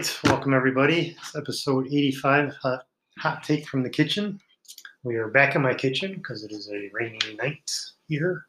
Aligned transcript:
right, 0.00 0.18
welcome 0.24 0.54
everybody. 0.54 1.14
It's 1.20 1.36
episode 1.36 1.86
85, 1.88 2.54
hot, 2.62 2.86
hot 3.18 3.42
take 3.42 3.68
from 3.68 3.82
the 3.82 3.90
kitchen. 3.90 4.40
We 5.02 5.16
are 5.16 5.28
back 5.28 5.56
in 5.56 5.60
my 5.60 5.74
kitchen 5.74 6.14
because 6.14 6.42
it 6.42 6.52
is 6.52 6.70
a 6.70 6.88
rainy 6.90 7.18
night 7.36 7.70
here. 8.08 8.46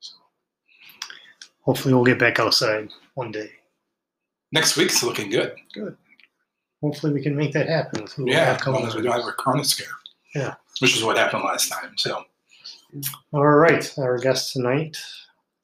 So 0.00 0.16
hopefully, 1.60 1.94
we'll 1.94 2.04
get 2.04 2.18
back 2.18 2.40
outside 2.40 2.88
one 3.14 3.30
day. 3.30 3.52
Next 4.50 4.76
week's 4.76 5.00
looking 5.04 5.30
good. 5.30 5.54
Good. 5.72 5.96
Hopefully, 6.82 7.12
we 7.12 7.22
can 7.22 7.36
make 7.36 7.52
that 7.52 7.68
happen. 7.68 8.02
with 8.02 8.18
Yeah, 8.26 8.58
as 8.60 8.66
long 8.66 8.84
as 8.84 8.96
we 8.96 9.02
don't 9.02 9.12
have 9.12 9.28
a 9.28 9.32
corona 9.32 9.64
scare. 9.64 9.86
Yeah. 10.34 10.54
Which 10.80 10.96
is 10.96 11.04
what 11.04 11.16
happened 11.16 11.44
last 11.44 11.68
time. 11.68 11.92
So 11.98 12.24
All 13.32 13.46
right, 13.46 13.88
our 13.96 14.18
guests 14.18 14.54
tonight 14.54 14.96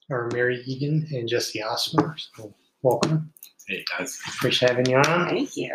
are 0.08 0.30
Mary 0.32 0.62
Egan 0.66 1.08
and 1.10 1.28
Jesse 1.28 1.58
Osmer. 1.58 2.14
So 2.36 2.54
welcome. 2.82 3.32
Hey 3.66 3.84
guys. 3.98 4.20
Appreciate 4.28 4.70
having 4.70 4.86
you 4.86 4.98
on. 4.98 5.28
Thank 5.28 5.56
you. 5.56 5.74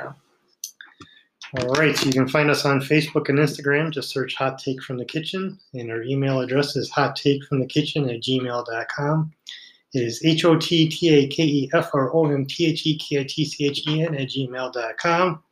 All 1.59 1.67
right, 1.73 1.97
so 1.97 2.05
you 2.05 2.13
can 2.13 2.29
find 2.29 2.49
us 2.49 2.63
on 2.63 2.79
Facebook 2.79 3.27
and 3.27 3.37
Instagram. 3.37 3.91
Just 3.91 4.09
search 4.09 4.35
Hot 4.35 4.57
Take 4.57 4.81
from 4.81 4.97
the 4.97 5.03
Kitchen, 5.03 5.59
and 5.73 5.91
our 5.91 6.01
email 6.03 6.39
address 6.39 6.77
is 6.77 6.89
hot 6.89 7.17
take 7.17 7.43
from 7.43 7.59
the 7.59 7.65
kitchen 7.65 8.09
at 8.09 8.21
gmail.com. 8.21 9.33
It 9.93 9.99
is 10.03 10.23
H 10.23 10.45
O 10.45 10.57
T 10.57 10.87
T 10.87 11.09
A 11.13 11.27
K 11.27 11.43
E 11.43 11.69
F 11.73 11.89
R 11.93 12.15
O 12.15 12.25
M 12.31 12.45
T 12.45 12.67
H 12.67 12.85
E 12.85 12.97
K 12.97 13.19
I 13.19 13.25
T 13.27 13.43
C 13.43 13.65
H 13.65 13.85
E 13.85 14.01
N 14.03 14.15
at 14.15 14.29
gmail.com. 14.29 15.43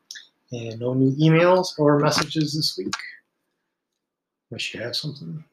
And 0.53 0.79
no 0.79 0.93
new 0.93 1.13
emails 1.17 1.77
or 1.77 1.99
messages 1.99 2.55
this 2.55 2.77
week. 2.77 2.93
Unless 4.49 4.73
you 4.73 4.79
have 4.79 4.95
something. 4.95 5.43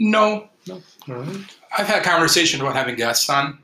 no, 0.00 0.48
All 0.70 0.80
right. 1.08 1.56
I've 1.76 1.86
had 1.86 2.02
conversations 2.02 2.62
about 2.62 2.74
having 2.74 2.96
guests 2.96 3.28
on, 3.28 3.58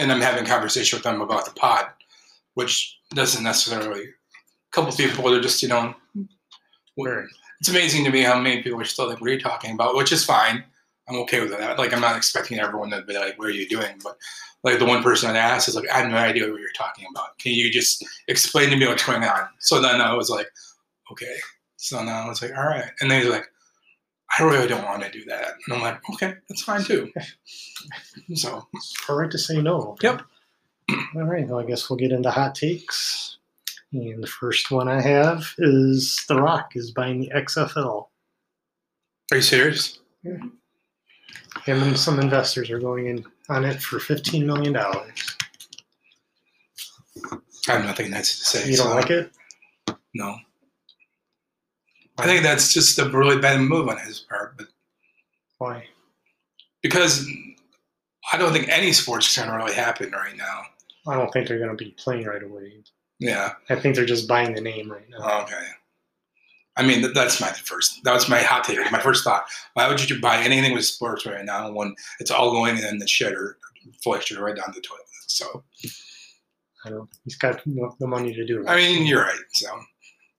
and 0.00 0.10
I'm 0.10 0.20
having 0.20 0.44
conversation 0.46 0.96
with 0.96 1.04
them 1.04 1.20
about 1.20 1.44
the 1.44 1.52
pod, 1.52 1.86
which 2.54 2.98
doesn't 3.14 3.44
necessarily. 3.44 4.04
A 4.04 4.72
couple 4.72 4.92
people 4.92 5.32
are 5.32 5.40
just 5.40 5.62
you 5.62 5.68
know. 5.68 5.94
Right. 6.98 7.26
It's 7.60 7.68
amazing 7.68 8.04
to 8.04 8.10
me 8.10 8.22
how 8.22 8.38
many 8.38 8.62
people 8.62 8.80
are 8.80 8.84
still 8.84 9.08
like, 9.08 9.20
"What 9.20 9.30
are 9.30 9.34
you 9.34 9.40
talking 9.40 9.74
about?" 9.74 9.94
Which 9.94 10.12
is 10.12 10.24
fine. 10.24 10.64
I'm 11.08 11.16
okay 11.20 11.40
with 11.40 11.50
that. 11.50 11.78
Like, 11.78 11.92
I'm 11.92 12.00
not 12.00 12.16
expecting 12.16 12.58
everyone 12.58 12.90
to 12.90 13.02
be 13.02 13.14
like, 13.14 13.38
"What 13.38 13.48
are 13.48 13.52
you 13.52 13.68
doing?" 13.68 14.00
But 14.02 14.16
like 14.64 14.78
the 14.78 14.86
one 14.86 15.02
person 15.02 15.30
I 15.30 15.38
asked 15.38 15.68
is 15.68 15.76
like, 15.76 15.90
"I 15.90 15.98
have 15.98 16.10
no 16.10 16.16
idea 16.16 16.50
what 16.50 16.60
you're 16.60 16.72
talking 16.72 17.06
about. 17.10 17.38
Can 17.38 17.52
you 17.52 17.70
just 17.70 18.04
explain 18.28 18.70
to 18.70 18.76
me 18.76 18.86
what's 18.86 19.04
going 19.04 19.24
on?" 19.24 19.48
So 19.58 19.80
then 19.80 20.00
I 20.00 20.14
was 20.14 20.30
like, 20.30 20.48
"Okay." 21.12 21.36
So 21.76 22.02
now 22.02 22.24
I 22.24 22.28
was 22.28 22.42
like, 22.42 22.56
"All 22.56 22.64
right," 22.64 22.90
and 23.00 23.10
then 23.10 23.22
he's 23.22 23.30
like, 23.30 23.46
"I 24.38 24.42
really 24.42 24.68
don't 24.68 24.84
want 24.84 25.02
to 25.02 25.10
do 25.10 25.24
that," 25.26 25.54
and 25.66 25.74
I'm 25.74 25.78
hmm. 25.78 25.84
like, 25.84 26.00
"Okay, 26.14 26.34
that's 26.48 26.62
fine 26.62 26.84
too." 26.84 27.12
So 28.34 28.68
it's 28.74 28.94
All 29.08 29.16
right 29.16 29.30
to 29.30 29.38
say 29.38 29.60
no. 29.60 29.96
Yep. 30.02 30.22
All 31.16 31.24
right, 31.24 31.48
well, 31.48 31.58
I 31.60 31.64
guess 31.64 31.88
we'll 31.88 31.96
get 31.96 32.12
into 32.12 32.30
hot 32.30 32.54
takes. 32.54 33.38
And 33.92 34.22
the 34.22 34.28
first 34.28 34.70
one 34.70 34.88
I 34.88 35.00
have 35.00 35.54
is 35.58 36.24
The 36.28 36.40
Rock 36.40 36.72
is 36.76 36.92
buying 36.92 37.20
the 37.20 37.30
XFL. 37.30 38.06
are 39.32 39.36
you 39.36 39.42
serious? 39.42 39.98
Him 40.22 41.82
and 41.82 41.98
some 41.98 42.20
investors 42.20 42.70
are 42.70 42.78
going 42.78 43.06
in 43.06 43.24
on 43.48 43.64
it 43.64 43.82
for 43.82 43.98
$15 43.98 44.44
million. 44.44 44.76
I 44.76 44.98
have 47.66 47.84
nothing 47.84 48.10
nice 48.10 48.38
to 48.38 48.44
say. 48.44 48.70
You 48.70 48.76
don't 48.76 48.88
so, 48.88 48.94
like 48.94 49.10
it? 49.10 49.32
No. 50.14 50.36
I 52.20 52.26
think 52.26 52.42
that's 52.42 52.72
just 52.72 52.98
a 52.98 53.08
really 53.08 53.40
bad 53.40 53.60
move 53.60 53.88
on 53.88 53.98
his 53.98 54.20
part, 54.20 54.56
but 54.56 54.66
Why? 55.58 55.84
because 56.82 57.26
I 58.32 58.36
don't 58.38 58.52
think 58.52 58.68
any 58.68 58.92
sports 58.92 59.34
can 59.34 59.50
really 59.50 59.74
happen 59.74 60.12
right 60.12 60.36
now. 60.36 60.62
I 61.06 61.16
don't 61.16 61.32
think 61.32 61.48
they're 61.48 61.58
going 61.58 61.76
to 61.76 61.84
be 61.84 61.92
playing 61.92 62.26
right 62.26 62.42
away. 62.42 62.82
Yeah. 63.18 63.52
I 63.68 63.76
think 63.76 63.94
they're 63.94 64.04
just 64.06 64.28
buying 64.28 64.54
the 64.54 64.60
name 64.60 64.90
right 64.90 65.08
now. 65.10 65.42
Okay. 65.42 65.66
I 66.76 66.82
mean, 66.82 67.12
that's 67.12 67.40
my 67.40 67.48
first. 67.48 68.02
That 68.04 68.14
was 68.14 68.28
my 68.28 68.38
hot 68.38 68.64
take. 68.64 68.78
My 68.90 69.00
first 69.00 69.24
thought: 69.24 69.44
Why 69.74 69.88
would 69.88 70.08
you 70.08 70.20
buy 70.20 70.38
anything 70.38 70.72
with 70.72 70.84
sports 70.84 71.26
right 71.26 71.44
now 71.44 71.70
when 71.72 71.94
it's 72.20 72.30
all 72.30 72.52
going 72.52 72.78
in 72.78 72.98
the 72.98 73.06
shitter, 73.06 73.54
flushed 74.02 74.30
right 74.30 74.56
down 74.56 74.72
the 74.74 74.80
toilet? 74.80 75.02
So, 75.26 75.62
I 76.84 76.90
don't. 76.90 77.10
He's 77.24 77.36
got 77.36 77.66
no- 77.66 77.94
the 77.98 78.06
money 78.06 78.32
to 78.32 78.46
do 78.46 78.62
it. 78.62 78.68
I 78.68 78.76
mean, 78.76 79.06
you're 79.06 79.20
right. 79.20 79.38
So, 79.52 79.68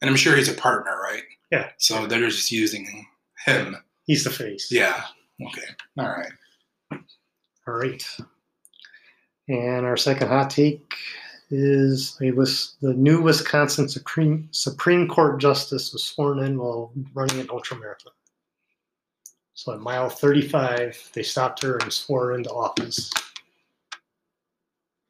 and 0.01 0.09
I'm 0.09 0.15
sure 0.15 0.35
he's 0.35 0.49
a 0.49 0.53
partner, 0.53 0.97
right? 1.03 1.21
Yeah. 1.51 1.69
So 1.77 2.07
they're 2.07 2.19
just 2.29 2.51
using 2.51 3.05
him. 3.45 3.75
he's 4.05 4.23
the 4.23 4.29
face. 4.29 4.71
Yeah. 4.71 5.03
Okay. 5.45 5.67
All 5.97 6.07
right. 6.07 6.31
All 7.67 7.73
right. 7.73 8.03
And 9.47 9.85
our 9.85 9.97
second 9.97 10.29
hot 10.29 10.49
take 10.49 10.93
is 11.49 12.17
a 12.21 12.31
Wis- 12.31 12.75
the 12.81 12.93
new 12.93 13.21
Wisconsin 13.21 13.89
Supreme 13.89 14.47
Supreme 14.51 15.07
Court 15.07 15.41
justice 15.41 15.91
was 15.91 16.05
sworn 16.05 16.39
in 16.39 16.57
while 16.57 16.93
running 17.13 17.39
an 17.41 17.47
ultramarathon. 17.47 18.13
So 19.53 19.73
at 19.73 19.79
mile 19.81 20.09
35, 20.09 21.11
they 21.13 21.23
stopped 21.23 21.61
her 21.63 21.77
and 21.77 21.91
swore 21.91 22.27
her 22.27 22.35
into 22.35 22.49
office. 22.51 23.11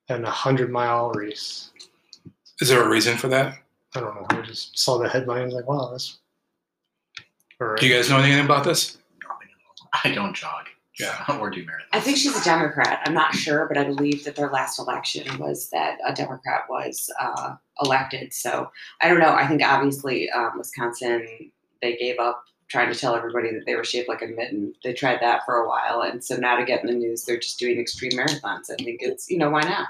In 0.09 0.25
a 0.25 0.31
hundred 0.31 0.72
mile 0.72 1.12
race. 1.12 1.72
Is 2.59 2.68
there 2.68 2.84
a 2.84 2.90
reason 2.90 3.18
for 3.18 3.28
that? 3.29 3.59
I 3.96 4.00
don't 4.02 4.16
know. 4.16 4.25
I 4.29 4.41
just 4.41 4.78
saw 4.78 4.97
the 4.97 5.08
headline. 5.08 5.44
I 5.44 5.46
was 5.46 5.53
like, 5.53 5.68
wow, 5.68 5.90
that's. 5.91 6.18
All 7.62 7.68
right. 7.68 7.80
Do 7.80 7.88
you 7.88 7.94
guys 7.94 8.10
know 8.10 8.18
anything 8.18 8.44
about 8.44 8.64
this? 8.64 8.98
I 10.04 10.12
don't 10.12 10.36
jog. 10.36 10.66
Yeah. 11.00 11.24
or 11.40 11.50
do 11.50 11.64
marathons. 11.64 11.90
I 11.94 12.00
think 12.00 12.18
she's 12.18 12.36
a 12.36 12.44
Democrat. 12.44 13.02
I'm 13.06 13.14
not 13.14 13.36
sure, 13.36 13.68
but 13.68 13.78
I 13.78 13.84
believe 13.84 14.24
that 14.24 14.36
their 14.36 14.50
last 14.50 14.80
election 14.80 15.38
was 15.38 15.70
that 15.70 16.00
a 16.06 16.14
Democrat 16.14 16.64
was 16.70 17.10
uh, 17.20 17.56
elected. 17.84 18.34
So 18.34 18.72
I 19.02 19.08
don't 19.08 19.20
know. 19.20 19.34
I 19.34 19.48
think 19.48 19.64
obviously 19.64 20.30
um, 20.32 20.58
Wisconsin, 20.58 21.52
they 21.82 21.98
gave 21.98 22.20
up 22.20 22.44
trying 22.70 22.92
to 22.92 22.98
tell 22.98 23.16
everybody 23.16 23.52
that 23.52 23.66
they 23.66 23.76
were 23.76 23.84
shaped 23.84 24.10
like 24.10 24.22
a 24.22 24.28
mitten. 24.28 24.74
They 24.84 24.94
tried 24.94 25.20
that 25.22 25.46
for 25.46 25.56
a 25.56 25.68
while. 25.68 26.02
And 26.02 26.24
so 26.24 26.38
now 26.38 26.58
to 26.58 26.66
get 26.66 26.82
in 26.82 26.88
the 26.88 26.94
news, 26.94 27.26
they're 27.26 27.40
just 27.40 27.60
doing 27.60 27.80
extreme 27.80 28.14
marathons. 28.14 28.72
I 28.72 28.76
think 28.76 29.02
it's, 29.02 29.30
you 29.30 29.38
know, 29.38 29.50
why 29.50 29.62
not? 29.62 29.88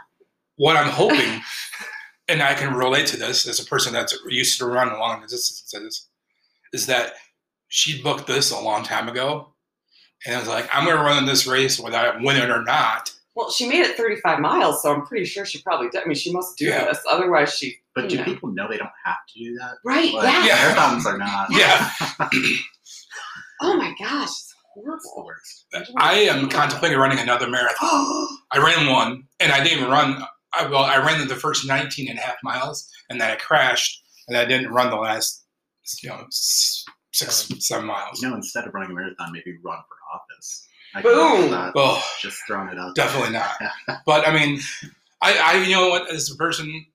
What 0.58 0.76
I'm 0.76 0.90
hoping, 0.92 1.42
and 2.28 2.42
I 2.42 2.54
can 2.54 2.74
relate 2.74 3.08
to 3.08 3.18
this 3.18 3.48
as 3.48 3.60
a 3.60 3.66
person 3.66 3.94
that's 3.94 4.18
used 4.28 4.60
to 4.60 4.66
run 4.66 4.92
long 5.00 5.22
distances, 5.22 6.08
is 6.74 6.88
that 6.88 7.14
she 7.74 8.02
booked 8.04 8.28
this 8.28 8.52
a 8.52 8.60
long 8.60 8.84
time 8.84 9.08
ago, 9.08 9.54
and 10.26 10.36
I 10.36 10.40
was 10.40 10.48
like, 10.50 10.70
I'm 10.74 10.84
going 10.86 10.98
to 10.98 11.02
run 11.04 11.18
in 11.18 11.26
this 11.26 11.48
race 11.48 11.80
whether 11.80 11.98
I 11.98 12.22
win 12.22 12.36
it 12.36 12.50
or 12.50 12.64
not. 12.64 13.12
Well, 13.34 13.50
she 13.50 13.66
made 13.68 13.80
it 13.80 13.96
35 13.96 14.40
miles, 14.42 14.82
so 14.84 14.94
I'm 14.94 15.06
pretty 15.06 15.24
sure 15.26 15.46
she 15.46 15.62
probably 15.62 15.88
did. 15.90 16.02
I 16.04 16.06
mean, 16.06 16.16
she 16.16 16.34
must 16.34 16.58
do 16.58 16.66
Yeah. 16.66 16.84
this. 16.86 17.00
Otherwise, 17.10 17.56
she. 17.58 17.78
But 17.96 18.10
do 18.10 18.18
know. 18.18 18.24
people 18.26 18.50
know 18.52 18.68
they 18.70 18.78
don't 18.78 18.90
have 19.06 19.16
to 19.34 19.40
do 19.40 19.56
that? 19.60 19.76
Right, 19.86 20.14
Like, 20.14 20.24
yeah. 20.26 20.46
Yeah. 20.46 20.76
Marathons 20.76 21.06
are 21.06 21.18
not. 21.18 21.48
Yeah. 21.52 21.90
Oh 23.64 23.78
my 23.78 23.94
gosh, 24.00 24.28
it's 24.30 24.56
It's 24.76 25.06
horrible. 25.14 25.94
I 26.00 26.14
am 26.14 26.50
contemplating 26.50 26.98
running 26.98 27.20
another 27.20 27.48
marathon. 27.48 27.78
I 28.52 28.58
ran 28.58 28.92
one, 28.92 29.24
and 29.40 29.52
I 29.52 29.64
didn't 29.64 29.80
even 29.80 29.92
run. 29.92 30.24
I, 30.54 30.66
well, 30.68 30.84
I 30.84 30.98
ran 30.98 31.28
the 31.28 31.36
first 31.36 31.68
19 31.68 32.10
and 32.10 32.18
a 32.18 32.22
half 32.24 32.38
miles, 32.44 32.90
and 33.10 33.22
then 33.22 33.30
I 33.30 33.36
crashed, 33.36 34.02
and 34.28 34.36
I 34.36 34.46
didn't 34.46 34.72
run 34.74 34.90
the 34.90 34.96
last, 34.96 35.46
you 36.02 36.10
know, 36.10 36.26
s- 37.14 37.20
six, 37.20 37.52
um, 37.52 37.60
seven 37.60 37.86
miles. 37.86 38.22
You 38.22 38.30
know, 38.30 38.36
instead 38.36 38.66
of 38.68 38.74
running 38.74 38.92
a 38.92 38.94
marathon, 38.94 39.32
maybe 39.32 39.58
run 39.64 39.78
for 39.88 39.96
office. 40.14 40.68
I 40.94 41.02
Boom. 41.02 41.50
can. 41.50 41.72
Oh, 41.76 42.04
Just 42.20 42.40
throwing 42.48 42.70
it 42.70 42.78
out. 42.78 42.96
there. 42.96 43.06
definitely 43.06 43.32
not. 43.34 43.52
But 44.06 44.28
I 44.28 44.34
mean, 44.34 44.60
I, 45.22 45.38
I, 45.38 45.64
you 45.64 45.76
know 45.76 45.90
what, 45.90 46.10
as 46.12 46.30
a 46.32 46.36
person, 46.36 46.86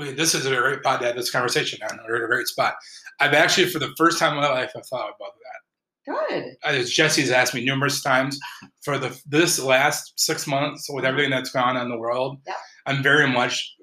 this 0.00 0.34
is 0.34 0.46
a 0.46 0.54
great 0.56 0.80
spot 0.80 1.00
to 1.00 1.06
have 1.06 1.16
this 1.16 1.30
conversation 1.30 1.78
on. 1.90 1.98
We're 2.08 2.16
at 2.16 2.24
a 2.24 2.26
great 2.26 2.46
spot. 2.46 2.74
I've 3.20 3.34
actually, 3.34 3.68
for 3.68 3.78
the 3.78 3.92
first 3.98 4.18
time 4.18 4.32
in 4.34 4.40
my 4.40 4.48
life, 4.48 4.72
I 4.76 4.80
thought 4.80 5.10
about 5.16 5.34
that. 5.34 6.28
Good. 6.30 6.56
As 6.64 6.90
Jesse's 6.90 7.30
asked 7.30 7.54
me 7.54 7.64
numerous 7.64 8.02
times, 8.02 8.38
for 8.82 8.98
the 8.98 9.16
this 9.26 9.58
last 9.60 10.14
six 10.18 10.46
months 10.46 10.88
with 10.90 11.04
everything 11.04 11.30
that's 11.30 11.50
gone 11.52 11.76
on 11.76 11.82
in 11.84 11.88
the 11.90 11.98
world, 11.98 12.38
Yeah. 12.46 12.54
I'm 12.86 13.02
very 13.02 13.28
much 13.28 13.74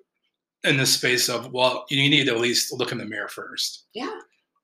in 0.65 0.75
the 0.77 0.85
space 0.85 1.29
of 1.29 1.53
well, 1.53 1.85
you 1.89 2.09
need 2.09 2.25
to 2.25 2.31
at 2.33 2.41
least 2.41 2.73
look 2.73 2.91
in 2.91 2.97
the 2.97 3.05
mirror 3.05 3.29
first. 3.29 3.85
Yeah. 3.93 4.11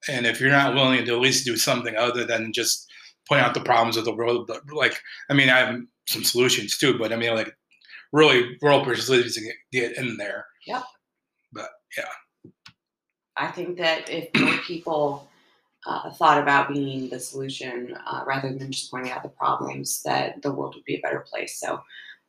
And 0.08 0.26
if 0.26 0.40
you're 0.40 0.50
not 0.50 0.76
willing 0.76 1.06
to 1.06 1.14
at 1.14 1.20
least 1.20 1.46
do 1.46 1.58
something 1.58 1.96
other 1.96 2.26
than 2.26 2.54
just 2.54 2.88
point 3.28 3.42
out 3.42 3.54
the 3.54 3.62
problems 3.62 3.98
of 3.98 4.06
the 4.06 4.14
world, 4.14 4.48
but, 4.48 4.62
like 4.74 5.00
I 5.30 5.34
mean, 5.34 5.50
I 5.50 5.60
have 5.60 5.80
some 6.08 6.24
solutions 6.24 6.78
too, 6.78 6.98
but 6.98 7.12
I 7.12 7.16
mean, 7.16 7.34
like 7.36 7.52
really, 8.14 8.58
world 8.62 8.86
persuasion 8.86 9.32
to 9.32 9.42
get, 9.42 9.56
get 9.72 9.98
in 9.98 10.18
there. 10.18 10.46
Yep. 10.68 10.84
But 11.54 11.70
yeah, 11.98 12.52
I 13.36 13.48
think 13.48 13.78
that 13.78 14.10
if 14.10 14.30
more 14.40 14.58
people 14.60 15.28
uh, 15.88 16.12
thought 16.12 16.42
about 16.42 16.72
being 16.72 17.10
the 17.10 17.20
solution 17.20 17.98
uh, 18.06 18.24
rather 18.26 18.54
than 18.54 18.72
just 18.72 18.92
pointing 18.92 19.12
out 19.12 19.24
the 19.24 19.30
problems, 19.30 20.02
that 20.04 20.42
the 20.42 20.52
world 20.52 20.76
would 20.76 20.86
be 20.86 20.96
a 20.96 21.02
better 21.02 21.26
place. 21.30 21.60
So 21.60 21.82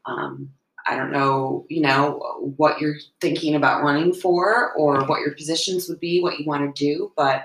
um, 0.07 0.51
I 0.87 0.95
don't 0.97 1.11
know, 1.11 1.67
you 1.69 1.81
know, 1.81 2.53
what 2.57 2.81
you're 2.81 2.97
thinking 3.21 3.55
about 3.55 3.83
running 3.83 4.15
for 4.15 4.73
or 4.75 5.05
what 5.05 5.21
your 5.21 5.35
positions 5.35 5.89
would 5.89 6.01
be, 6.01 6.21
what 6.21 6.39
you 6.39 6.47
want 6.47 6.75
to 6.75 6.85
do, 6.85 7.13
but 7.17 7.45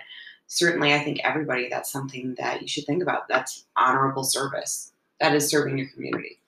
certainly 0.51 0.93
I 0.93 0.99
think 0.99 1.19
everybody 1.23 1.69
that's 1.69 1.89
something 1.89 2.35
that 2.37 2.61
you 2.61 2.67
should 2.67 2.85
think 2.85 3.01
about. 3.01 3.29
That's 3.29 3.65
honorable 3.77 4.25
service. 4.25 4.91
That 5.21 5.33
is 5.33 5.49
serving 5.49 5.77
your 5.77 5.87
community. 5.87 6.39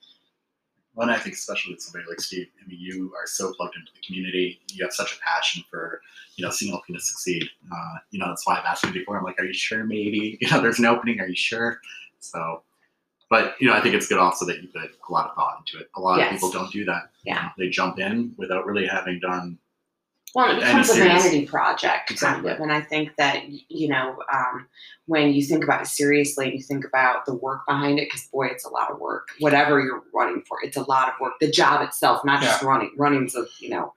Well, 0.94 1.08
and 1.08 1.16
I 1.16 1.18
think 1.18 1.34
especially 1.36 1.72
with 1.72 1.82
somebody 1.82 2.04
like 2.08 2.20
Steve, 2.20 2.48
I 2.62 2.68
mean, 2.68 2.78
you 2.78 3.12
are 3.18 3.26
so 3.26 3.52
plugged 3.54 3.76
into 3.76 3.90
the 3.94 4.06
community. 4.06 4.60
You 4.72 4.84
have 4.84 4.92
such 4.92 5.16
a 5.16 5.20
passion 5.20 5.64
for, 5.70 6.02
you 6.36 6.44
know, 6.44 6.50
seeing 6.50 6.72
Alpena 6.74 7.00
succeed. 7.00 7.44
Uh, 7.72 7.94
you 8.10 8.18
know, 8.18 8.28
that's 8.28 8.46
why 8.46 8.58
I've 8.58 8.64
asked 8.66 8.84
you 8.84 8.92
before. 8.92 9.16
I'm 9.16 9.24
like, 9.24 9.40
are 9.40 9.44
you 9.44 9.54
sure? 9.54 9.84
Maybe 9.84 10.36
you 10.40 10.50
know, 10.50 10.60
there's 10.60 10.78
an 10.78 10.84
opening. 10.84 11.18
Are 11.20 11.26
you 11.26 11.34
sure? 11.34 11.80
So, 12.20 12.62
but 13.30 13.56
you 13.58 13.66
know, 13.68 13.74
I 13.74 13.80
think 13.80 13.94
it's 13.94 14.06
good 14.06 14.18
also 14.18 14.44
that 14.46 14.62
you 14.62 14.68
put 14.68 14.82
a 14.82 15.12
lot 15.12 15.30
of 15.30 15.34
thought 15.34 15.60
into 15.66 15.82
it. 15.82 15.90
A 15.96 16.00
lot 16.00 16.18
Yes. 16.18 16.28
of 16.28 16.34
people 16.36 16.50
don't 16.52 16.70
do 16.70 16.84
that. 16.84 17.10
You 17.24 17.32
Yeah. 17.34 17.42
know, 17.42 17.48
they 17.56 17.70
jump 17.70 17.98
in 17.98 18.34
without 18.36 18.66
really 18.66 18.86
having 18.86 19.18
done. 19.18 19.58
Well, 20.34 20.50
it 20.50 20.60
becomes 20.60 20.90
a 20.90 20.94
vanity 20.94 21.46
project, 21.46 22.10
Exactly. 22.10 22.50
kind 22.50 22.56
of. 22.56 22.60
And 22.60 22.72
I 22.72 22.80
think 22.80 23.14
that, 23.16 23.44
you 23.48 23.88
know, 23.88 24.16
um, 24.32 24.66
when 25.06 25.32
you 25.32 25.44
think 25.44 25.62
about 25.62 25.82
it 25.82 25.86
seriously, 25.86 26.56
you 26.56 26.62
think 26.62 26.84
about 26.84 27.24
the 27.24 27.34
work 27.34 27.60
behind 27.68 28.00
it, 28.00 28.08
because 28.10 28.26
boy, 28.26 28.46
it's 28.46 28.64
a 28.64 28.70
lot 28.70 28.90
of 28.90 28.98
work. 28.98 29.28
Whatever 29.38 29.80
you're 29.80 30.02
running 30.12 30.42
for, 30.48 30.58
it's 30.64 30.76
a 30.76 30.82
lot 30.82 31.08
of 31.08 31.14
work. 31.20 31.34
The 31.40 31.50
job 31.50 31.82
itself, 31.82 32.24
not 32.24 32.42
just 32.42 32.62
running, 32.62 32.92
running's 32.96 33.36
a, 33.36 33.44
you 33.60 33.68
know, 33.68 33.94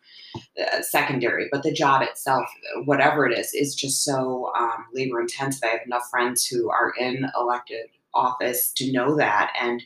uh, 0.62 0.82
secondary, 0.82 1.48
but 1.52 1.64
the 1.64 1.72
job 1.74 2.04
itself, 2.04 2.46
whatever 2.86 3.26
it 3.26 3.38
is, 3.38 3.54
is 3.56 3.74
just 3.74 4.04
so 4.04 4.52
um, 4.56 4.86
labor 4.94 5.20
intensive. 5.20 5.64
I 5.64 5.68
have 5.68 5.82
enough 5.88 6.08
friends 6.12 6.46
who 6.46 6.70
are 6.70 6.94
in 7.00 7.26
elected 7.36 7.88
office 8.14 8.72
to 8.74 8.92
know 8.92 9.16
that. 9.16 9.54
And 9.60 9.82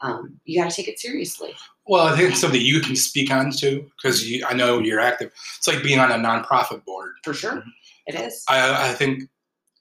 um, 0.00 0.38
you 0.44 0.60
got 0.60 0.70
to 0.70 0.76
take 0.76 0.88
it 0.88 1.00
seriously. 1.00 1.54
Well, 1.88 2.06
I 2.06 2.16
think 2.16 2.30
it's 2.30 2.40
something 2.40 2.60
you 2.60 2.80
can 2.80 2.94
speak 2.96 3.30
on 3.30 3.50
too, 3.50 3.90
because 3.96 4.24
I 4.46 4.52
know 4.54 4.78
you're 4.78 5.00
active. 5.00 5.32
It's 5.56 5.66
like 5.66 5.82
being 5.82 5.98
on 5.98 6.10
a 6.12 6.14
nonprofit 6.14 6.84
board. 6.84 7.14
For 7.24 7.34
sure. 7.34 7.64
It 8.06 8.14
is. 8.14 8.44
I, 8.48 8.90
I 8.90 8.92
think 8.94 9.24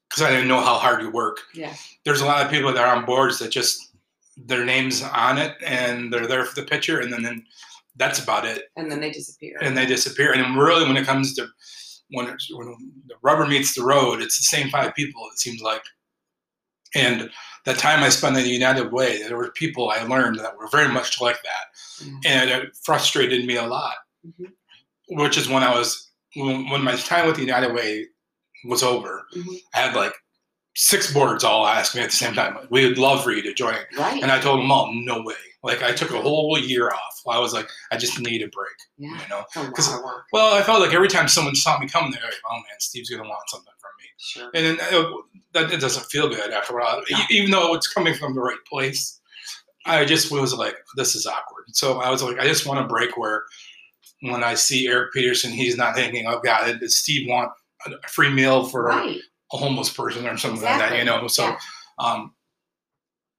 because 0.10 0.24
I 0.24 0.30
didn't 0.32 0.48
know 0.48 0.62
how 0.62 0.76
hard 0.76 1.02
you 1.02 1.12
work. 1.12 1.38
Yeah. 1.54 1.74
There's 2.06 2.22
a 2.22 2.26
lot 2.26 2.46
of 2.46 2.50
people 2.52 2.72
that 2.74 2.84
are 2.84 2.96
on 2.96 3.06
boards 3.06 3.40
that 3.40 3.52
just 3.52 3.92
their 4.38 4.64
names 4.64 5.04
on 5.04 5.38
it 5.38 5.56
and 5.66 6.14
they're 6.14 6.28
there 6.28 6.46
for 6.46 6.56
the 6.56 6.66
picture, 6.66 7.02
and 7.02 7.12
then, 7.12 7.24
then 7.24 7.44
that's 7.98 8.20
about 8.24 8.46
it, 8.46 8.66
And 8.78 8.92
then 8.92 9.00
they 9.02 9.12
disappear. 9.12 9.58
and 9.62 9.76
they 9.76 9.86
disappear. 9.86 10.32
And 10.34 10.58
really, 10.58 10.86
when 10.86 10.96
it 10.98 11.06
comes 11.06 11.36
to 11.36 11.48
when, 12.12 12.28
it, 12.28 12.42
when 12.52 12.68
the 13.08 13.16
rubber 13.22 13.46
meets 13.48 13.76
the 13.76 13.84
road, 13.84 14.22
it's 14.22 14.38
the 14.38 14.44
same 14.44 14.70
five 14.70 14.94
people. 14.96 15.22
It 15.34 15.40
seems 15.40 15.62
like, 15.62 15.82
and 16.98 17.30
that 17.66 17.78
time 17.78 18.02
I 18.04 18.10
spent 18.10 18.38
in 18.38 18.44
the 18.44 18.50
United 18.50 18.92
Way, 18.92 19.22
there 19.24 19.38
were 19.38 19.52
people 19.52 19.90
I 19.90 20.02
learned 20.04 20.40
that 20.40 20.58
were 20.58 20.68
very 20.70 20.88
much 20.88 21.22
like 21.22 21.40
that, 21.44 21.66
Mhm. 22.06 22.22
and 22.26 22.50
it 22.50 22.76
frustrated 22.84 23.46
me 23.46 23.56
a 23.58 23.66
lot. 23.68 23.96
Mhm. 24.26 24.52
Which 25.10 25.38
is 25.38 25.48
when 25.48 25.64
I 25.64 25.74
was 25.78 26.10
when, 26.36 26.70
when 26.70 26.84
my 26.84 26.96
time 26.96 27.26
with 27.26 27.36
the 27.36 27.42
United 27.42 27.74
Way 27.74 28.08
was 28.66 28.84
over. 28.84 29.26
Mhm. 29.36 29.58
I 29.74 29.78
had 29.80 29.96
like 29.96 30.14
six 30.80 31.12
boards 31.12 31.44
all 31.44 31.66
asked 31.66 31.96
me 31.96 32.02
at 32.02 32.12
the 32.12 32.16
same 32.16 32.34
time. 32.36 32.56
We 32.70 32.88
would 32.88 32.98
love 33.00 33.24
for 33.24 33.32
you 33.32 33.42
to 33.42 33.54
join, 33.54 33.76
Right. 33.98 34.22
and 34.22 34.32
I 34.32 34.40
told 34.40 34.60
them 34.60 34.72
all, 34.72 34.92
no 34.94 35.22
way. 35.24 35.34
Like 35.64 35.82
I 35.82 35.92
took 35.92 36.12
a 36.12 36.22
whole 36.22 36.58
year 36.60 36.90
off. 36.92 37.22
I 37.28 37.40
was 37.40 37.52
like, 37.52 37.68
I 37.92 37.98
just 37.98 38.20
need 38.22 38.42
a 38.44 38.48
break. 38.48 38.76
yeah. 38.98 39.10
You 39.22 39.28
know. 39.30 39.42
It's 39.42 39.56
a 39.56 39.62
lot 39.64 39.74
'Cause- 39.74 39.94
of 39.96 40.04
work. 40.04 40.26
Well, 40.32 40.54
I 40.54 40.62
felt 40.62 40.80
like 40.82 40.94
every 40.94 41.08
time 41.10 41.28
someone 41.28 41.56
saw 41.56 41.78
me 41.80 41.88
come 41.90 42.12
there, 42.12 42.22
like, 42.24 42.34
oh 42.50 42.54
man, 42.56 42.80
Steve's 42.80 43.10
gonna 43.10 43.28
want 43.28 43.42
something 43.50 43.74
from 43.82 43.90
me, 44.00 44.06
Sure. 44.18 44.52
and 44.54 44.66
then 44.80 44.94
uh, 44.94 45.10
that 45.54 45.72
it 45.74 45.82
doesn't 45.82 46.06
feel 46.06 46.30
good 46.30 46.52
after 46.52 46.78
a 46.78 46.82
while. 46.84 47.02
No. 47.10 47.18
Even 47.32 47.52
though 47.52 47.74
it's 47.74 47.92
coming 47.92 48.14
from 48.14 48.36
the 48.36 48.40
right 48.42 48.64
place, 48.70 49.20
I 49.86 50.06
just 50.06 50.32
was 50.32 50.54
like, 50.54 50.76
this 50.96 51.16
is 51.16 51.26
awkward. 51.26 51.66
So 51.74 52.00
I 52.00 52.12
was 52.12 52.22
like, 52.22 52.40
I 52.40 52.46
just 52.46 52.66
want 52.68 52.80
a 52.80 52.88
break 52.88 53.18
where 53.18 53.44
when 54.22 54.44
I 54.44 54.54
see 54.54 54.88
Eric 54.88 55.12
Peterson, 55.14 55.52
he's 55.52 55.76
not 55.76 55.96
thinking, 55.96 56.28
oh 56.28 56.40
God, 56.40 56.80
does 56.80 56.96
Steve 56.98 57.28
want 57.30 57.52
a 57.86 58.08
free 58.08 58.30
meal 58.30 58.66
for 58.68 58.86
Right. 58.86 59.20
A 59.54 59.58
homeless 59.58 59.90
person 59.92 60.28
or 60.28 60.38
something 60.38 60.62
like 60.62 60.80
that, 60.80 60.98
you 60.98 61.06
know? 61.06 61.28
So, 61.28 61.46
Yeah. 61.46 61.58
um, 62.00 62.34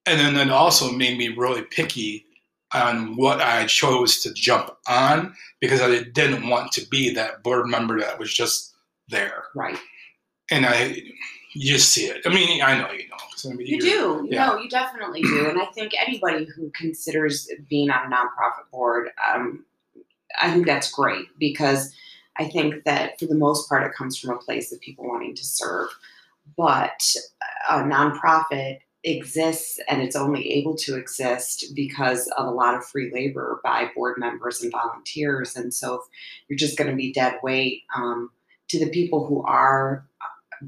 and 0.07 0.19
then 0.19 0.37
it 0.49 0.51
also 0.53 0.91
made 0.93 1.19
me 1.19 1.29
really 1.29 1.63
picky 1.63 2.25
on 2.73 3.17
what 3.17 3.41
I 3.41 3.67
chose 3.67 4.21
to 4.23 4.33
jump 4.33 4.71
on 4.89 5.35
because 5.61 5.81
I 5.81 6.03
didn't 6.03 6.49
want 6.49 6.73
to 6.73 6.87
be 6.89 7.13
that 7.15 7.43
board 7.43 7.67
member 7.67 7.99
that 8.01 8.19
was 8.19 8.33
just 8.33 8.75
there. 9.09 9.45
Right. 9.55 9.79
And 10.51 10.65
I, 10.67 10.97
you 11.55 11.73
just 11.73 11.93
see 11.93 12.07
it. 12.07 12.23
I 12.27 12.31
mean, 12.31 12.63
I 12.63 12.79
know 12.79 12.91
you 12.93 13.09
know. 13.09 13.51
I 13.51 13.55
mean, 13.55 13.67
You 13.67 13.81
do. 13.81 14.29
yeah. 14.31 14.47
No, 14.47 14.59
you 14.59 14.69
definitely 14.69 15.23
do. 15.23 15.49
And 15.49 15.61
I 15.61 15.67
think 15.67 15.93
anybody 15.99 16.47
who 16.57 16.71
considers 16.75 17.51
being 17.69 17.91
on 17.91 18.11
a 18.13 18.15
nonprofit 18.15 18.71
board, 18.73 19.11
um, 19.33 19.65
I 20.41 20.51
think 20.53 20.67
that's 20.67 20.91
great 20.91 21.27
because 21.39 21.95
I 22.39 22.45
think 22.49 22.85
that 22.85 23.19
for 23.19 23.27
the 23.27 23.35
most 23.35 23.69
part 23.69 23.85
it 23.85 23.97
comes 23.97 24.19
from 24.19 24.35
a 24.35 24.39
place 24.39 24.73
of 24.73 24.81
people 24.81 25.07
wanting 25.07 25.35
to 25.35 25.45
serve. 25.45 25.89
But 26.57 27.15
a 27.69 27.79
nonprofit 27.83 28.79
exists 29.05 29.79
and 29.89 30.03
it's 30.03 30.17
only 30.17 30.53
able 30.53 30.77
to 30.77 30.97
exist 30.97 31.67
because 31.75 32.27
of 32.37 32.47
a 32.47 32.51
lot 32.51 32.75
of 32.75 32.85
free 32.85 33.11
labor 33.13 33.61
by 33.63 33.91
board 33.95 34.19
members 34.19 34.63
and 34.63 34.73
volunteers. 34.73 35.57
And 35.57 35.73
so 35.73 36.03
you're 36.49 36.59
just 36.59 36.77
going 36.77 36.91
to 36.91 36.97
be 36.97 37.13
dead 37.13 37.39
weight 37.43 37.83
um, 37.95 38.31
to 38.69 38.79
the 38.83 38.91
people 38.91 39.27
who 39.27 39.43
are 39.45 40.07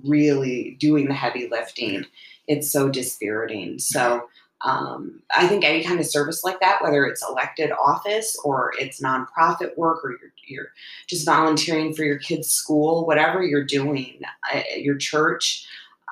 really 0.05 0.77
doing 0.79 1.09
the 1.09 1.15
heavy 1.15 1.49
lifting 1.49 2.05
it's 2.51 2.71
so 2.71 2.89
dispiriting. 2.89 3.79
So 3.79 4.25
um, 4.63 5.23
I 5.35 5.47
think 5.47 5.65
any 5.65 5.83
kind 5.83 6.01
of 6.01 6.07
service 6.07 6.45
like 6.45 6.61
that, 6.61 6.83
whether 6.83 7.07
it's 7.07 7.27
elected 7.27 7.73
office 7.73 8.37
or 8.45 8.73
it's 8.79 9.01
nonprofit 9.01 9.77
work 9.77 10.05
or 10.05 10.11
you're, 10.11 10.33
you're 10.47 10.73
just 11.07 11.25
volunteering 11.25 11.95
for 11.95 12.05
your 12.05 12.19
kids' 12.19 12.51
school, 12.51 13.07
whatever 13.07 13.43
you're 13.43 13.65
doing, 13.65 14.21
uh, 14.55 14.61
your 14.77 14.97
church, 14.97 15.67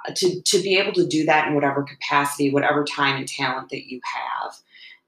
uh, 0.09 0.13
to, 0.15 0.41
to 0.43 0.63
be 0.63 0.79
able 0.79 0.93
to 0.93 1.07
do 1.07 1.27
that 1.27 1.49
in 1.49 1.55
whatever 1.55 1.83
capacity, 1.83 2.51
whatever 2.51 2.85
time 2.85 3.17
and 3.17 3.29
talent 3.29 3.69
that 3.69 3.91
you 3.91 4.01
have 4.05 4.55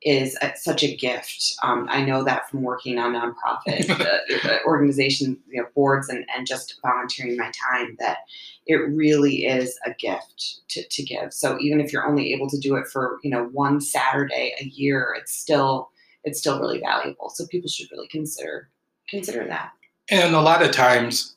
is 0.03 0.37
uh 0.41 0.51
such 0.57 0.83
a 0.83 0.97
gift. 0.97 1.55
Um, 1.63 1.87
I 1.91 2.03
know 2.03 2.25
that 2.25 2.49
from 2.49 2.63
working 2.63 2.99
on 2.99 3.13
nonprofit 3.13 3.91
uh, 4.01 4.49
uh, 4.49 4.59
organization 4.67 5.39
you 5.49 5.61
know, 5.61 5.69
boards 5.75 6.09
and, 6.09 6.25
and 6.35 6.47
just 6.47 6.79
volunteering 6.83 7.37
my 7.37 7.51
time 7.71 7.97
that 7.99 8.19
it 8.67 8.77
really 8.77 9.45
is 9.45 9.79
a 9.85 9.93
gift 9.95 10.61
to, 10.69 10.87
to 10.89 11.03
give. 11.03 11.33
So 11.33 11.59
even 11.61 11.81
if 11.81 11.93
you're 11.93 12.07
only 12.07 12.33
able 12.33 12.49
to 12.51 12.59
do 12.59 12.77
it 12.77 12.87
for, 12.87 13.19
you 13.23 13.31
know, 13.31 13.45
one 13.53 13.81
Saturday 13.81 14.55
a 14.61 14.65
year, 14.65 15.15
it's 15.19 15.35
still 15.35 15.91
it's 16.25 16.39
still 16.39 16.61
really 16.61 16.81
valuable. 16.81 17.31
So 17.31 17.47
people 17.47 17.69
should 17.69 17.91
really 17.91 18.09
consider 18.09 18.71
consider 19.09 19.47
that. 19.49 19.73
And 20.11 20.35
a 20.35 20.41
lot 20.41 20.63
of 20.63 20.71
times, 20.71 21.37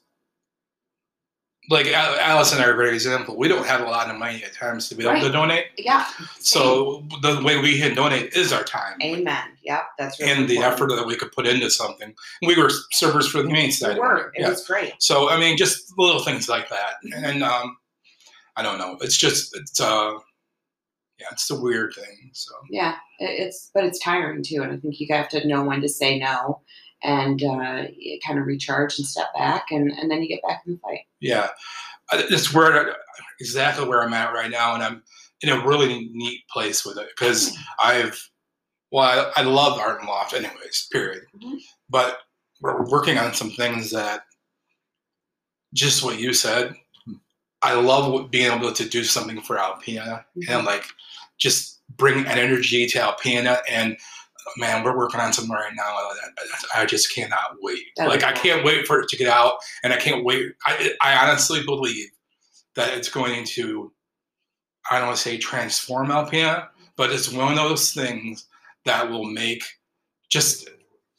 like 1.70 1.88
Al- 1.88 2.20
Alice 2.20 2.52
and 2.52 2.62
I 2.62 2.66
are 2.68 2.72
a 2.74 2.76
great 2.76 2.94
example. 2.94 3.38
We 3.38 3.48
don't 3.48 3.66
have 3.66 3.82
a 3.82 3.86
lot 3.86 4.10
of 4.10 4.18
money 4.18 4.44
at 4.44 4.54
times 4.54 4.90
to 4.90 4.96
be 4.96 5.08
able 5.08 5.22
to 5.22 5.32
donate. 5.32 5.68
Yeah. 5.78 6.06
So 6.40 7.06
the 7.22 7.42
way 7.44 7.58
we 7.60 7.78
can 7.80 7.96
donate 7.96 8.34
is 8.34 8.52
our 8.52 8.64
time. 8.64 8.98
Amen. 9.02 9.44
Yep. 9.64 9.84
That's 9.98 10.20
really 10.20 10.32
and 10.34 10.50
the 10.50 10.58
effort 10.60 10.90
that 10.90 11.06
we 11.08 11.16
could 11.16 11.32
put 11.32 11.48
into 11.48 11.70
something. 11.70 12.14
We 12.46 12.56
were 12.58 12.70
servers 12.92 13.28
for 13.28 13.42
the 13.42 13.48
Humane 13.48 13.72
We 13.82 14.00
were. 14.00 14.32
It 14.36 14.42
Yeah. 14.42 14.50
was 14.50 14.66
great. 14.68 14.94
So 15.00 15.30
I 15.30 15.40
mean, 15.40 15.58
just 15.58 15.94
little 15.98 16.22
things 16.24 16.50
like 16.50 16.70
that, 16.70 16.96
and 17.16 17.44
um, 17.44 17.78
I 18.58 18.62
don't 18.64 18.78
know. 18.78 18.98
It's 19.02 19.18
just 19.18 19.56
it's 19.56 19.80
uh, 19.80 20.14
yeah, 21.20 21.28
it's 21.32 21.50
a 21.50 21.60
weird 21.60 21.94
thing. 21.94 22.30
So 22.34 22.54
Yeah. 22.70 22.96
It's 23.20 23.72
but 23.74 23.86
it's 23.86 24.00
tiring 24.00 24.44
too, 24.44 24.62
and 24.64 24.72
I 24.74 24.78
think 24.78 25.00
you 25.00 25.08
have 25.12 25.30
to 25.30 25.48
know 25.48 25.64
when 25.64 25.82
to 25.82 25.88
say 25.90 26.20
no 26.20 26.62
and 27.04 27.44
uh, 27.44 27.84
kind 28.26 28.40
of 28.40 28.46
recharge 28.46 28.98
and 28.98 29.08
step 29.08 29.34
back, 29.36 29.66
and 29.72 29.92
and 29.92 30.10
then 30.10 30.22
you 30.22 30.28
get 30.28 30.42
back 30.48 30.62
in 30.66 30.74
the 30.74 30.80
fight. 30.80 31.02
yeah, 31.20 31.50
I- 32.12 32.26
it's 32.30 32.54
where 32.54 32.96
exactly 33.40 33.88
where 33.88 34.02
I'm 34.04 34.14
at 34.14 34.34
right 34.34 34.50
now, 34.52 34.74
and 34.74 34.84
I'm 34.84 35.04
in 35.42 35.50
a 35.50 35.66
really 35.66 36.10
neat 36.14 36.48
place 36.50 36.86
with 36.86 36.98
it 36.98 37.10
because 37.16 37.58
I've 37.80 38.30
well, 38.92 39.32
I, 39.36 39.42
I 39.42 39.44
love 39.44 39.80
Art 39.80 40.00
and 40.02 40.08
Loft, 40.08 40.34
anyways. 40.34 40.88
Period. 40.92 41.24
Mhm. 41.44 41.58
But 41.90 42.20
we're 42.62 42.88
working 42.90 43.18
on 43.18 43.34
some 43.34 43.50
things 43.50 43.90
that 43.92 44.22
just 45.74 46.04
what 46.04 46.20
you 46.20 46.34
said. 46.34 46.76
I 47.62 47.74
love 47.74 48.30
being 48.30 48.52
able 48.52 48.72
to 48.74 48.88
do 48.88 49.04
something 49.04 49.42
for 49.42 49.58
Alpena 49.58 50.24
and 50.50 50.66
like 50.66 50.86
just 51.40 51.82
bring 51.98 52.20
an 52.20 52.38
energy 52.38 52.86
to 52.88 53.00
Alpena. 53.00 53.60
And 53.70 53.98
man, 54.58 54.84
we're 54.84 54.98
working 54.98 55.20
on 55.20 55.34
something 55.34 55.54
right 55.54 55.72
now 55.76 55.98
I 56.76 56.86
just 56.86 57.14
cannot 57.14 57.56
wait. 57.62 57.80
That'd 57.96 58.12
be 58.12 58.18
like 58.18 58.24
I 58.26 58.34
can't 58.38 58.64
wait 58.64 58.86
for 58.88 59.00
it 59.02 59.10
to 59.10 59.18
get 59.18 59.28
out, 59.28 59.54
and 59.84 59.94
I 59.94 59.98
can't 59.98 60.24
wait. 60.24 60.54
I 60.66 60.94
I 61.02 61.16
honestly 61.28 61.64
believe 61.64 62.10
that 62.76 62.98
it's 62.98 63.10
going 63.10 63.46
to. 63.46 63.92
I 64.92 64.98
don't 64.98 65.08
want 65.08 65.18
to 65.18 65.24
say 65.24 65.38
transform 65.38 66.08
Alpena, 66.10 66.68
but 66.98 67.12
it's 67.12 67.32
one 67.32 67.52
of 67.52 67.58
those 67.58 67.94
things 67.94 68.48
that 68.86 69.10
will 69.10 69.24
make 69.26 69.64
just 70.30 70.70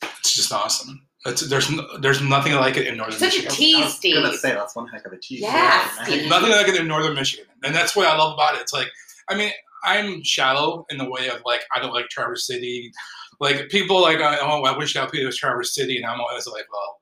it's 0.02 0.34
just 0.34 0.52
awesome. 0.52 1.06
It's, 1.26 1.48
there's 1.48 1.70
n- 1.70 1.80
there's 2.00 2.20
nothing 2.20 2.52
like 2.54 2.76
it 2.76 2.86
in 2.86 2.98
northern 2.98 3.18
Such 3.18 3.34
a 3.38 3.44
Michigan. 3.44 3.50
tease, 3.52 3.76
I 3.76 3.80
was 3.86 4.00
gonna 4.26 4.36
say 4.36 4.52
that's 4.52 4.76
one 4.76 4.86
heck 4.88 5.06
of 5.06 5.12
a 5.12 5.16
tease. 5.18 5.40
Yeah, 5.40 5.88
man. 5.96 6.06
Steve. 6.06 6.28
Nothing 6.28 6.50
like 6.50 6.68
it 6.68 6.76
in 6.76 6.86
northern 6.86 7.14
Michigan, 7.14 7.46
and 7.62 7.74
that's 7.74 7.96
what 7.96 8.06
I 8.06 8.14
love 8.16 8.34
about 8.34 8.56
it. 8.56 8.60
It's 8.60 8.74
like 8.74 8.88
I 9.30 9.34
mean 9.34 9.50
I'm 9.84 10.22
shallow 10.22 10.86
in 10.90 10.98
the 10.98 11.08
way 11.08 11.28
of 11.28 11.42
like 11.44 11.62
I 11.74 11.80
don't 11.80 11.92
like 11.92 12.08
Traverse 12.08 12.46
City. 12.46 12.92
Like 13.40 13.68
people 13.68 14.00
like 14.00 14.18
oh 14.20 14.62
I 14.62 14.76
wish 14.76 14.94
Alpena 14.94 15.26
was 15.26 15.36
Traverse 15.36 15.74
City, 15.74 15.96
and 15.96 16.06
I'm 16.06 16.20
always 16.20 16.46
like 16.46 16.66
well 16.72 17.00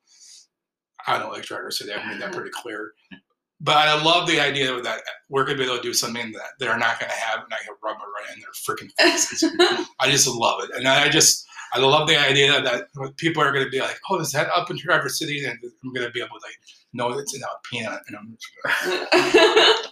I 1.06 1.18
don't 1.18 1.32
like 1.32 1.42
Traverse 1.42 1.78
City. 1.78 1.92
I 1.92 2.06
made 2.06 2.20
that 2.20 2.32
pretty 2.32 2.50
clear. 2.50 2.92
But 3.60 3.76
I 3.76 4.02
love 4.02 4.26
the 4.26 4.40
idea 4.40 4.80
that 4.82 5.02
we're 5.28 5.44
gonna 5.44 5.58
be 5.58 5.64
able 5.64 5.76
to 5.76 5.82
do 5.82 5.94
something 5.94 6.32
that 6.32 6.50
they're 6.58 6.78
not 6.78 6.98
gonna 6.98 7.12
have, 7.12 7.44
and 7.44 7.52
I 7.52 7.58
can 7.64 7.74
rub 7.82 7.96
it 7.96 8.00
right 8.00 8.34
in 8.34 8.40
their 8.40 8.50
freaking 8.66 8.90
faces. 8.98 9.44
I 10.00 10.10
just 10.10 10.26
love 10.26 10.64
it, 10.64 10.70
and 10.76 10.88
I 10.88 11.08
just 11.08 11.46
I 11.74 11.78
love 11.78 12.06
the 12.06 12.18
idea 12.18 12.60
that 12.60 12.88
people 13.16 13.42
are 13.42 13.50
going 13.50 13.64
to 13.64 13.70
be 13.70 13.80
like, 13.80 13.98
"Oh, 14.10 14.20
is 14.20 14.32
that 14.32 14.50
up 14.50 14.70
in 14.70 14.76
Traverse 14.76 15.18
City?" 15.18 15.42
And 15.44 15.58
I'm 15.82 15.92
going 15.92 16.06
to 16.06 16.12
be 16.12 16.20
able 16.20 16.38
to 16.38 16.44
like, 16.44 16.58
know 16.92 17.18
it's 17.18 17.34
in 17.34 17.40
Alpena. 17.40 17.98
And 18.06 18.16
I'm 18.16 18.36
just, 18.36 19.91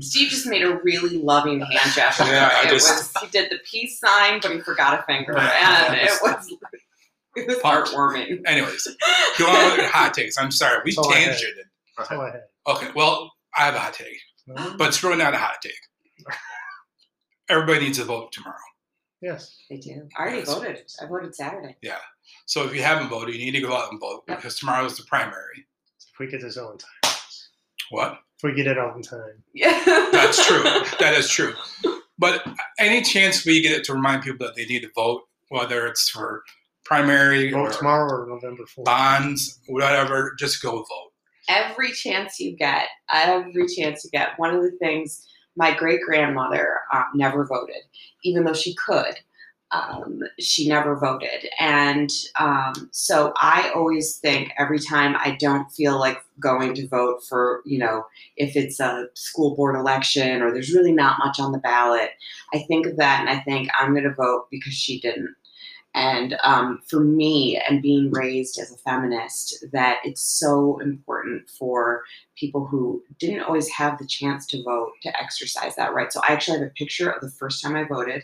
Steve 0.00 0.30
just 0.30 0.46
made 0.46 0.62
a 0.62 0.76
really 0.84 1.18
loving 1.18 1.60
hand 1.60 1.92
gesture. 1.94 2.24
Yeah, 2.24 2.50
I 2.52 2.66
it 2.66 2.70
just- 2.70 3.14
was, 3.14 3.22
he 3.22 3.28
did 3.30 3.50
the 3.50 3.58
peace 3.68 3.98
sign, 3.98 4.40
but 4.40 4.52
he 4.52 4.60
forgot 4.60 4.98
a 4.98 5.02
finger, 5.02 5.36
and 5.36 5.94
it 5.96 6.10
was 6.22 6.52
it 7.36 7.46
was 7.46 7.56
heartwarming. 7.58 8.40
anyways, 8.46 8.88
go 9.38 9.46
on 9.46 9.70
with 9.70 9.78
your 9.78 9.88
hot 9.88 10.14
takes. 10.14 10.38
I'm 10.38 10.50
sorry, 10.50 10.78
we 10.84 10.90
That's 10.92 10.98
all 10.98 11.12
I 11.12 11.16
had. 11.18 11.36
tangented. 11.36 11.64
That's 11.98 12.10
all 12.10 12.20
I. 12.20 12.32
Okay, 12.68 12.88
well, 12.94 13.32
I 13.56 13.64
have 13.64 13.74
a 13.74 13.78
hot 13.80 13.94
take, 13.94 14.18
No? 14.46 14.74
but 14.78 14.88
it's 14.88 15.02
really 15.02 15.16
not 15.18 15.34
a 15.34 15.38
hot 15.38 15.56
take. 15.62 15.72
Everybody 17.48 17.86
needs 17.86 17.98
to 17.98 18.04
vote 18.04 18.30
tomorrow. 18.32 18.56
Yes. 19.20 19.56
They 19.68 19.76
do. 19.76 20.08
I 20.16 20.22
already 20.22 20.38
Yes. 20.38 20.48
voted. 20.54 20.82
I 21.02 21.06
voted 21.06 21.34
Saturday. 21.34 21.76
Yeah. 21.82 21.98
So 22.46 22.64
if 22.64 22.74
you 22.74 22.82
haven't 22.82 23.08
voted, 23.08 23.34
you 23.34 23.44
need 23.44 23.58
to 23.58 23.66
go 23.66 23.76
out 23.76 23.90
and 23.90 24.00
vote 24.00 24.22
Yep. 24.28 24.38
because 24.38 24.56
tomorrow 24.58 24.84
is 24.84 24.96
the 24.96 25.02
primary. 25.04 25.66
If 26.12 26.18
we 26.18 26.26
get 26.28 26.40
this 26.40 26.56
all 26.56 26.76
time. 26.76 27.12
What? 27.90 28.20
If 28.42 28.44
we 28.44 28.54
get 28.54 28.66
it 28.66 28.78
all 28.78 28.94
in 28.96 29.02
time. 29.02 29.42
Yeah, 29.52 29.82
That's 30.12 30.46
true. 30.46 30.62
that 30.98 31.12
is 31.14 31.28
true. 31.28 31.52
But 32.18 32.42
any 32.78 33.02
chance 33.02 33.44
we 33.44 33.60
get 33.60 33.72
it 33.72 33.84
to 33.84 33.92
remind 33.92 34.22
people 34.22 34.46
that 34.46 34.56
they 34.56 34.64
need 34.64 34.80
to 34.80 34.88
vote, 34.94 35.24
whether 35.50 35.86
it's 35.86 36.08
for 36.08 36.42
primary 36.84 37.50
Vote 37.52 37.58
or 37.58 37.70
tomorrow 37.70 38.10
or 38.22 38.26
November 38.28 38.62
4th. 38.64 38.84
bonds, 38.84 39.60
whatever, 39.66 40.34
just 40.38 40.62
go 40.62 40.70
vote. 40.78 41.12
every 41.50 41.92
chance 41.92 42.40
you 42.40 42.56
get, 42.56 42.86
every 43.12 43.66
chance 43.68 44.04
you 44.04 44.10
get. 44.10 44.38
One 44.38 44.54
of 44.54 44.62
the 44.62 44.72
things 44.80 45.26
my 45.56 45.74
great 45.76 46.00
grandmother 46.00 46.78
uh, 46.94 47.02
never 47.14 47.44
voted, 47.44 47.82
even 48.24 48.44
though 48.44 48.54
she 48.54 48.74
could. 48.74 49.16
Um, 49.72 50.20
she 50.40 50.68
never 50.68 50.96
voted, 50.96 51.48
and 51.60 52.10
um, 52.38 52.88
so 52.90 53.32
I 53.36 53.70
always 53.74 54.16
think 54.16 54.52
every 54.58 54.80
time 54.80 55.14
I 55.16 55.36
don't 55.38 55.70
feel 55.70 55.98
like 55.98 56.18
going 56.40 56.74
to 56.74 56.88
vote 56.88 57.22
for, 57.28 57.62
you 57.64 57.78
know, 57.78 58.04
if 58.36 58.56
it's 58.56 58.80
a 58.80 59.06
school 59.14 59.54
board 59.54 59.76
election 59.76 60.42
or 60.42 60.52
there's 60.52 60.74
really 60.74 60.92
not 60.92 61.18
much 61.18 61.38
on 61.38 61.52
the 61.52 61.58
ballot, 61.58 62.10
I 62.52 62.60
think 62.60 62.86
of 62.86 62.96
that 62.96 63.20
and 63.20 63.28
I 63.28 63.40
think 63.40 63.68
I'm 63.78 63.92
going 63.92 64.04
to 64.04 64.14
vote 64.14 64.46
because 64.50 64.72
she 64.72 65.00
didn't. 65.00 65.34
And 65.94 66.36
um, 66.44 66.80
for 66.88 67.00
me, 67.00 67.60
and 67.68 67.82
being 67.82 68.12
raised 68.12 68.60
as 68.60 68.72
a 68.72 68.78
feminist, 68.78 69.64
that 69.72 69.98
it's 70.04 70.22
so 70.22 70.78
important 70.78 71.50
for 71.50 72.02
people 72.36 72.64
who 72.64 73.02
didn't 73.18 73.42
always 73.42 73.68
have 73.70 73.98
the 73.98 74.06
chance 74.06 74.46
to 74.46 74.62
vote 74.62 74.92
to 75.02 75.20
exercise 75.20 75.74
that 75.76 75.92
right. 75.92 76.12
So 76.12 76.20
I 76.22 76.32
actually 76.32 76.58
have 76.58 76.68
a 76.68 76.70
picture 76.70 77.10
of 77.10 77.20
the 77.20 77.30
first 77.30 77.62
time 77.62 77.74
I 77.74 77.84
voted. 77.84 78.22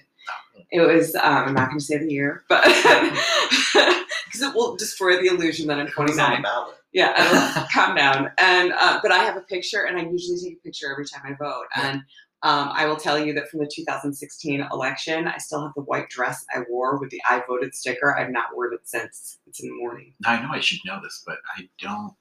It 0.72 0.80
was, 0.80 1.14
um, 1.14 1.22
I'm 1.48 1.54
not 1.54 1.68
going 1.68 1.78
to 1.78 1.84
say 1.84 1.98
the 1.98 2.10
year, 2.10 2.42
but 2.48 2.62
because 2.64 4.42
it 4.42 4.54
will 4.54 4.76
destroy 4.76 5.16
the 5.20 5.26
illusion 5.28 5.68
that 5.68 5.78
I'm 5.78 5.86
29. 5.88 6.36
the 6.36 6.42
ballot? 6.42 6.76
Yeah, 6.92 7.12
I- 7.16 7.66
calm 7.72 7.94
down. 7.96 8.30
And 8.38 8.72
uh, 8.72 9.00
but 9.02 9.12
I 9.12 9.18
have 9.18 9.36
a 9.36 9.42
picture, 9.42 9.84
and 9.84 9.98
I 9.98 10.02
usually 10.10 10.38
take 10.38 10.54
a 10.58 10.62
picture 10.64 10.90
every 10.90 11.04
time 11.06 11.22
I 11.24 11.34
vote. 11.34 11.66
And 11.76 12.00
um, 12.42 12.70
I 12.72 12.86
will 12.86 12.96
tell 12.96 13.18
you 13.18 13.32
that 13.34 13.48
from 13.48 13.60
the 13.60 13.70
2016 13.72 14.66
election, 14.72 15.26
I 15.28 15.38
still 15.38 15.62
have 15.62 15.72
the 15.74 15.82
white 15.82 16.08
dress 16.08 16.44
I 16.54 16.62
wore 16.68 16.98
with 16.98 17.10
the 17.10 17.20
"I 17.28 17.42
voted" 17.48 17.74
sticker. 17.74 18.16
I've 18.16 18.30
not 18.30 18.54
worn 18.54 18.74
it 18.74 18.80
since. 18.84 19.38
It's 19.46 19.60
in 19.62 19.68
the 19.68 19.76
morning. 19.76 20.14
I 20.24 20.40
know 20.40 20.48
I 20.52 20.60
should 20.60 20.78
know 20.84 21.00
this, 21.02 21.22
but 21.26 21.38
I 21.56 21.68
don't. 21.80 22.12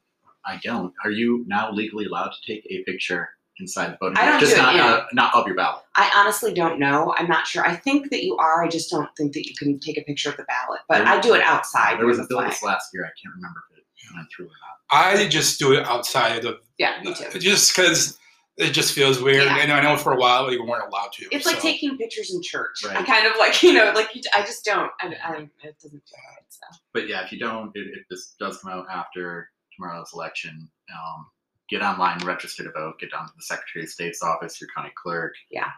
I 0.45 0.59
don't. 0.63 0.93
Are 1.03 1.11
you 1.11 1.43
now 1.47 1.71
legally 1.71 2.05
allowed 2.05 2.29
to 2.31 2.53
take 2.53 2.65
a 2.69 2.83
picture 2.83 3.29
inside 3.59 3.93
the 3.93 3.97
voting 3.99 4.17
I 4.17 4.25
don't 4.25 4.39
booth? 4.39 4.49
Just 4.49 4.55
do 4.55 4.61
not 4.61 4.75
yeah. 4.75 4.85
uh, 4.85 5.05
not 5.13 5.33
of 5.35 5.47
your 5.47 5.55
ballot. 5.55 5.83
I 5.95 6.11
honestly 6.15 6.53
don't 6.53 6.79
know. 6.79 7.13
I'm 7.17 7.27
not 7.27 7.47
sure. 7.47 7.65
I 7.65 7.75
think 7.75 8.09
that 8.11 8.23
you 8.23 8.35
are. 8.37 8.63
I 8.63 8.67
just 8.67 8.89
don't 8.89 9.09
think 9.15 9.33
that 9.33 9.47
you 9.47 9.55
can 9.55 9.79
take 9.79 9.97
a 9.97 10.03
picture 10.03 10.29
of 10.29 10.37
the 10.37 10.43
ballot. 10.43 10.81
But 10.87 11.01
I 11.01 11.19
do 11.19 11.33
it 11.33 11.41
outside. 11.41 11.99
There 11.99 12.05
was 12.05 12.19
a 12.19 12.25
bill 12.27 12.41
this 12.41 12.63
last 12.63 12.89
year. 12.93 13.05
I 13.05 13.13
can't 13.21 13.33
remember 13.35 13.63
if 13.71 13.77
it 13.79 14.15
went 14.15 14.27
through 14.35 14.45
or 14.45 14.49
not. 14.49 14.75
I 14.91 15.27
just 15.27 15.59
do 15.59 15.73
it 15.73 15.85
outside 15.85 16.45
of 16.45 16.57
Yeah, 16.77 17.01
me 17.03 17.13
too. 17.13 17.39
just 17.39 17.75
because 17.75 18.17
it 18.57 18.71
just 18.71 18.93
feels 18.93 19.21
weird. 19.21 19.45
Yeah. 19.45 19.57
And 19.57 19.71
I 19.71 19.81
know 19.81 19.97
for 19.97 20.13
a 20.13 20.17
while 20.17 20.51
you 20.51 20.63
weren't 20.65 20.87
allowed 20.87 21.11
to. 21.13 21.27
It's 21.31 21.45
like 21.45 21.59
taking 21.59 21.97
pictures 21.97 22.33
in 22.33 22.41
church. 22.41 22.83
I 22.87 23.03
kind 23.03 23.27
of 23.27 23.33
like 23.37 23.61
you 23.63 23.73
know, 23.73 23.91
like 23.95 24.13
you, 24.15 24.21
I 24.33 24.41
just 24.41 24.63
don't. 24.63 24.91
I, 25.01 25.07
I, 25.23 25.49
it 25.63 25.75
doesn't 25.81 25.91
feel 25.91 26.19
right. 26.29 26.45
So. 26.49 26.65
But 26.93 27.07
yeah, 27.09 27.23
if 27.25 27.31
you 27.31 27.39
don't, 27.39 27.71
if, 27.73 27.87
if 27.87 28.07
this 28.09 28.35
does 28.39 28.59
come 28.59 28.71
out 28.71 28.85
after 28.89 29.49
tomorrow's 29.75 30.11
election, 30.13 30.69
um, 30.93 31.25
get 31.69 31.81
online, 31.81 32.19
register 32.25 32.63
to 32.63 32.71
vote, 32.71 32.99
get 32.99 33.11
down 33.11 33.27
to 33.27 33.33
the 33.35 33.43
Secretary 33.43 33.85
of 33.85 33.89
State's 33.89 34.21
office, 34.21 34.59
your 34.59 34.69
county 34.75 34.91
clerk. 34.95 35.33
Yeah. 35.49 35.71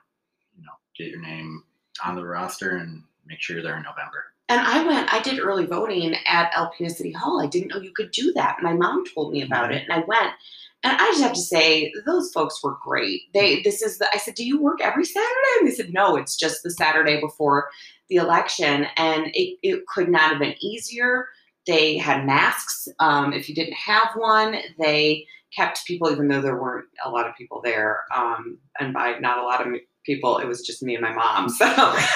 You 0.57 0.63
know, 0.63 0.73
get 0.97 1.07
your 1.07 1.21
name 1.21 1.63
on 2.05 2.15
the 2.15 2.25
roster 2.25 2.77
and 2.77 3.03
make 3.25 3.41
sure 3.41 3.55
you're 3.55 3.63
there 3.63 3.77
in 3.77 3.83
November. 3.83 4.25
And 4.49 4.61
I 4.61 4.85
went, 4.85 5.13
I 5.13 5.19
did 5.21 5.39
early 5.39 5.65
voting 5.65 6.15
at 6.25 6.53
Alpena 6.53 6.89
City 6.89 7.11
Hall. 7.11 7.41
I 7.41 7.47
didn't 7.47 7.67
know 7.67 7.81
you 7.81 7.91
could 7.93 8.11
do 8.11 8.31
that. 8.33 8.57
My 8.61 8.73
mom 8.73 9.03
told 9.13 9.33
me 9.33 9.41
about 9.41 9.73
it, 9.73 9.83
and 9.83 9.91
I 9.91 10.05
went. 10.07 10.31
And 10.83 10.95
I 10.95 11.07
just 11.07 11.21
have 11.21 11.33
to 11.33 11.41
say, 11.41 11.91
those 12.05 12.31
folks 12.31 12.63
were 12.63 12.77
great. 12.81 13.23
They, 13.33 13.61
this 13.63 13.81
is 13.81 13.97
the, 13.97 14.07
I 14.13 14.17
said, 14.19 14.35
do 14.35 14.45
you 14.45 14.61
work 14.61 14.79
every 14.81 15.03
Saturday? 15.03 15.59
And 15.59 15.67
they 15.67 15.73
said, 15.73 15.91
no, 15.91 16.15
it's 16.15 16.37
just 16.37 16.63
the 16.63 16.71
Saturday 16.71 17.19
before 17.19 17.67
the 18.09 18.17
election. 18.17 18.87
And 18.95 19.25
it, 19.33 19.57
it 19.63 19.85
could 19.87 20.07
not 20.07 20.29
have 20.29 20.39
been 20.39 20.55
easier. 20.61 21.27
They 21.65 21.97
had 21.97 22.25
masks. 22.25 22.87
Um, 22.99 23.33
if 23.33 23.49
you 23.49 23.55
didn't 23.55 23.73
have 23.73 24.09
one, 24.15 24.59
they 24.79 25.25
kept 25.55 25.85
people, 25.85 26.11
even 26.11 26.27
though 26.27 26.41
there 26.41 26.61
weren't 26.61 26.85
a 27.03 27.09
lot 27.09 27.27
of 27.27 27.35
people 27.35 27.61
there. 27.63 28.01
Um, 28.15 28.57
and 28.79 28.93
by 28.93 29.17
not 29.19 29.37
a 29.37 29.43
lot 29.43 29.65
of 29.65 29.73
people, 30.05 30.37
it 30.37 30.47
was 30.47 30.65
just 30.65 30.81
me 30.81 30.95
and 30.95 31.03
my 31.03 31.13
mom. 31.13 31.49
So, 31.57 31.65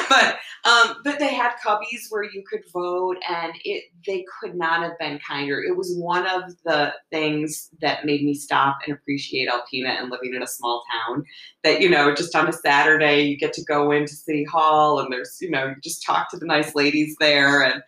but 0.10 0.38
um, 0.64 0.98
but 1.04 1.18
they 1.18 1.34
had 1.34 1.54
cubbies 1.66 2.06
where 2.10 2.24
you 2.24 2.44
could 2.48 2.62
vote, 2.72 3.18
and 3.28 3.54
it 3.66 3.86
they 4.06 4.24
could 4.40 4.56
not 4.56 4.84
have 4.84 4.98
been 5.00 5.20
kinder. 5.28 5.60
It 5.60 5.76
was 5.76 5.96
one 5.98 6.28
of 6.28 6.44
the 6.64 6.94
things 7.12 7.70
that 7.82 8.06
made 8.06 8.24
me 8.24 8.36
stop 8.36 8.78
and 8.86 8.96
appreciate 8.96 9.50
Alpena 9.50 10.00
and 10.00 10.12
living 10.12 10.36
in 10.36 10.44
a 10.44 10.48
small 10.48 10.84
town. 10.92 11.24
That 11.64 11.82
you 11.82 11.90
know, 11.90 12.14
just 12.14 12.36
on 12.36 12.48
a 12.48 12.54
Saturday, 12.54 13.24
you 13.24 13.38
get 13.38 13.54
to 13.54 13.64
go 13.64 13.92
into 13.92 14.14
City 14.14 14.44
Hall, 14.44 15.00
and 15.00 15.12
there's 15.12 15.38
you 15.42 15.50
know, 15.50 15.70
you 15.70 15.76
just 15.84 16.06
talk 16.06 16.30
to 16.30 16.38
the 16.38 16.46
nice 16.46 16.76
ladies 16.76 17.16
there, 17.20 17.64
and 17.64 17.82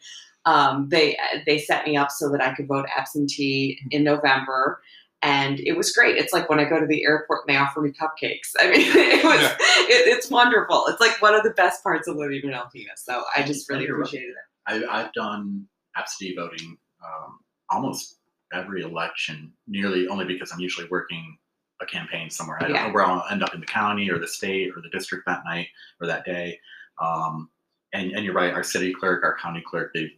um, 0.46 0.90
they 0.90 1.18
they 1.46 1.60
set 1.60 1.86
me 1.86 1.96
up 1.96 2.10
so 2.10 2.30
that 2.32 2.42
I 2.42 2.54
could 2.56 2.68
vote 2.68 2.88
absentee 2.96 3.80
in 3.92 4.04
November. 4.04 4.82
And 5.24 5.60
it 5.62 5.78
was 5.78 5.92
great. 5.94 6.18
It's 6.18 6.34
like 6.34 6.50
when 6.50 6.60
I 6.60 6.66
go 6.66 6.80
to 6.80 6.86
the 6.86 7.06
airport 7.06 7.42
and 7.48 7.56
they 7.56 7.58
offer 7.58 7.80
me 7.82 7.92
cupcakes. 7.92 8.52
I 8.60 8.70
mean, 8.70 8.82
it 8.96 9.24
was 9.24 9.40
Yeah. 9.42 9.56
it, 9.60 10.08
it's 10.08 10.30
wonderful. 10.30 10.86
It's 10.88 11.00
like 11.00 11.22
one 11.22 11.34
of 11.34 11.44
the 11.44 11.52
best 11.52 11.82
parts 11.82 12.08
of 12.10 12.18
living 12.18 12.42
in 12.44 12.50
Alpena. 12.52 12.92
So 12.98 13.24
I 13.36 13.44
just 13.44 13.70
really 13.70 13.88
appreciated 13.88 14.32
it. 14.32 14.36
I, 14.68 14.84
I've 15.02 15.14
done 15.14 15.66
absentee 15.96 16.36
voting 16.36 16.78
um, 17.04 17.40
almost 17.70 18.18
every 18.54 18.82
election, 18.84 19.54
nearly 19.68 20.08
only 20.08 20.26
because 20.26 20.52
I'm 20.52 20.60
usually 20.60 20.88
working 20.92 21.38
a 21.82 21.86
campaign 21.86 22.30
somewhere. 22.30 22.58
I 22.60 22.68
don't 22.68 22.76
Yeah. 22.76 22.88
know 22.88 22.94
where 22.94 23.06
I'll 23.06 23.26
end 23.32 23.44
up 23.44 23.54
in 23.54 23.62
the 23.62 23.66
county 23.66 24.10
or 24.12 24.20
the 24.20 24.28
state 24.28 24.72
or 24.76 24.82
the 24.82 24.90
district 24.90 25.26
that 25.28 25.44
night 25.46 25.68
or 26.02 26.08
that 26.08 26.26
day. 26.26 26.60
Um, 27.02 27.50
and, 27.94 28.12
and 28.12 28.26
you're 28.26 28.34
right, 28.34 28.54
our 28.54 28.64
city 28.64 28.94
clerk, 28.94 29.24
our 29.24 29.38
county 29.38 29.64
clerk, 29.66 29.92
they've 29.94 30.12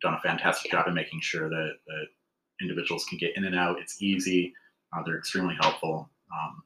done 0.00 0.14
a 0.14 0.20
fantastic 0.20 0.70
job 0.70 0.88
in 0.88 0.94
making 0.94 1.20
sure 1.20 1.48
that, 1.48 1.72
that 1.86 2.06
individuals 2.60 3.04
can 3.04 3.18
get 3.18 3.36
in 3.36 3.44
and 3.44 3.56
out. 3.56 3.78
It's 3.78 4.02
easy. 4.02 4.54
Uh, 4.96 5.02
they're 5.04 5.18
extremely 5.18 5.56
helpful. 5.60 6.08
Um, 6.32 6.62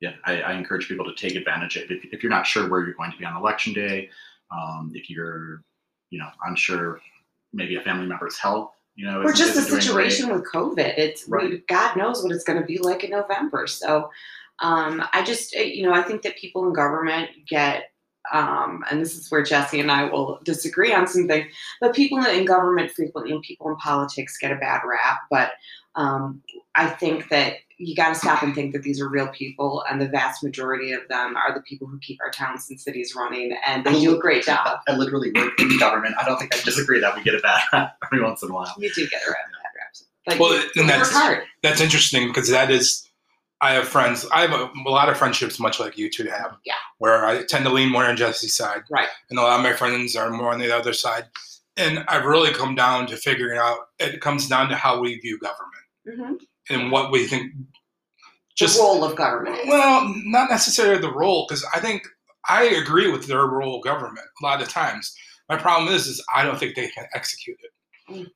yeah, 0.00 0.12
I, 0.24 0.40
I 0.42 0.52
encourage 0.54 0.88
people 0.88 1.04
to 1.06 1.14
take 1.14 1.34
advantage 1.36 1.76
of 1.76 1.84
it. 1.84 1.90
If, 1.90 2.04
if 2.12 2.22
you're 2.22 2.30
not 2.30 2.46
sure 2.46 2.68
where 2.68 2.84
you're 2.84 2.94
going 2.94 3.12
to 3.12 3.16
be 3.18 3.24
on 3.24 3.36
election 3.36 3.72
day, 3.72 4.10
um, 4.50 4.92
if 4.94 5.08
you're, 5.08 5.62
you 6.10 6.18
know, 6.18 6.28
unsure, 6.46 7.00
maybe 7.52 7.76
a 7.76 7.80
family 7.80 8.06
member's 8.06 8.36
health, 8.38 8.72
you 8.96 9.06
know, 9.06 9.22
Or 9.22 9.32
just 9.32 9.54
the 9.54 9.68
great. 9.70 9.82
situation 9.82 10.28
with 10.30 10.44
COVID. 10.52 10.98
It's 10.98 11.26
Right. 11.28 11.66
God 11.68 11.96
knows 11.96 12.22
what 12.22 12.32
it's 12.32 12.44
going 12.44 12.60
to 12.60 12.66
be 12.66 12.78
like 12.78 13.02
in 13.04 13.10
November. 13.10 13.66
So 13.66 14.10
um, 14.60 15.02
I 15.12 15.22
just, 15.24 15.56
uh, 15.56 15.60
you 15.60 15.84
know, 15.84 15.92
I 15.92 16.02
think 16.02 16.22
that 16.22 16.36
people 16.36 16.66
in 16.66 16.72
government 16.72 17.30
get, 17.48 17.90
um, 18.32 18.84
and 18.90 19.00
this 19.00 19.16
is 19.16 19.30
where 19.30 19.42
Jesse 19.42 19.80
and 19.80 19.90
I 19.90 20.04
will 20.04 20.40
disagree 20.44 20.92
on 20.92 21.06
something, 21.06 21.46
but 21.80 21.94
people 21.94 22.18
in 22.24 22.44
government 22.44 22.90
frequently 22.92 23.32
and 23.32 23.42
people 23.42 23.68
in 23.68 23.76
politics 23.76 24.38
get 24.38 24.52
a 24.52 24.56
bad 24.56 24.80
rap. 24.84 25.20
But 25.30 25.52
um, 25.94 26.42
I 26.74 26.88
think 26.88 27.28
that 27.28 27.54
you 27.76 27.94
got 27.96 28.10
to 28.10 28.14
stop 28.14 28.42
and 28.42 28.54
think 28.54 28.72
that 28.72 28.82
these 28.82 29.00
are 29.00 29.08
real 29.08 29.28
people, 29.28 29.84
and 29.90 30.00
the 30.00 30.08
vast 30.08 30.42
majority 30.44 30.92
of 30.92 31.00
them 31.08 31.36
are 31.36 31.52
the 31.52 31.60
people 31.62 31.86
who 31.88 31.98
keep 31.98 32.18
our 32.22 32.30
towns 32.30 32.70
and 32.70 32.80
cities 32.80 33.14
running, 33.16 33.56
and 33.66 33.84
they 33.84 34.00
do 34.00 34.16
a 34.16 34.18
great 34.18 34.44
job. 34.44 34.78
I 34.88 34.96
literally 34.96 35.32
work 35.34 35.58
in 35.60 35.76
government. 35.78 36.14
I 36.20 36.24
don't 36.24 36.38
think 36.38 36.54
I 36.54 36.60
disagree 36.62 37.00
that 37.00 37.16
we 37.16 37.22
get 37.24 37.34
a 37.34 37.40
bad 37.40 37.60
rap 37.72 37.96
every 38.04 38.22
once 38.22 38.42
in 38.42 38.50
a 38.50 38.54
while. 38.54 38.72
You 38.78 38.90
do 38.94 39.06
get 39.08 39.22
a 39.26 39.30
rap, 39.30 39.38
bad 39.52 39.70
raps, 39.76 40.04
but 40.24 40.38
Well, 40.38 40.54
you, 40.54 40.82
and 40.82 40.88
that's- 40.88 41.10
hard. 41.12 41.42
That's 41.62 41.80
interesting 41.80 42.28
because 42.28 42.48
that 42.50 42.70
is, 42.70 43.03
I 43.60 43.72
have 43.72 43.88
friends. 43.88 44.26
I 44.32 44.42
have 44.42 44.52
a, 44.52 44.70
a 44.86 44.90
lot 44.90 45.08
of 45.08 45.16
friendships, 45.16 45.58
much 45.58 45.80
like 45.80 45.96
you 45.96 46.10
two 46.10 46.24
have. 46.24 46.56
Yeah. 46.66 46.74
Where 46.98 47.24
I 47.24 47.44
tend 47.44 47.64
to 47.64 47.72
lean 47.72 47.90
more 47.90 48.04
on 48.04 48.16
Jesse's 48.16 48.54
side, 48.54 48.82
Right. 48.90 49.08
and 49.30 49.38
a 49.38 49.42
lot 49.42 49.56
of 49.58 49.62
my 49.62 49.72
friends 49.72 50.16
are 50.16 50.30
more 50.30 50.52
on 50.52 50.58
the 50.58 50.74
other 50.74 50.92
side. 50.92 51.24
And 51.76 52.04
I've 52.08 52.24
really 52.24 52.52
come 52.52 52.74
down 52.74 53.06
to 53.08 53.16
figuring 53.16 53.58
out. 53.58 53.78
It 53.98 54.20
comes 54.20 54.48
down 54.48 54.68
to 54.68 54.76
how 54.76 55.00
we 55.00 55.18
view 55.18 55.38
government 55.38 55.70
hmm 56.06 56.34
and 56.70 56.90
what 56.92 57.10
we 57.12 57.26
think. 57.26 57.52
the 58.58 58.76
role 58.78 59.04
of 59.04 59.16
government. 59.16 59.58
Well, 59.66 60.12
not 60.24 60.48
necessarily 60.50 61.00
the 61.00 61.12
role, 61.12 61.46
because 61.48 61.64
I 61.74 61.80
think 61.80 62.02
I 62.48 62.64
agree 62.64 63.10
with 63.10 63.26
their 63.26 63.46
role 63.46 63.76
of 63.78 63.84
government 63.84 64.26
a 64.40 64.44
lot 64.44 64.62
of 64.62 64.68
times. 64.68 65.14
My 65.48 65.56
problem 65.56 65.92
is, 65.94 66.06
is 66.06 66.24
I 66.34 66.42
don't 66.44 66.58
think 66.58 66.74
they 66.74 66.88
can 66.88 67.06
execute 67.14 67.58
it. 67.62 68.14
Mm. 68.14 68.26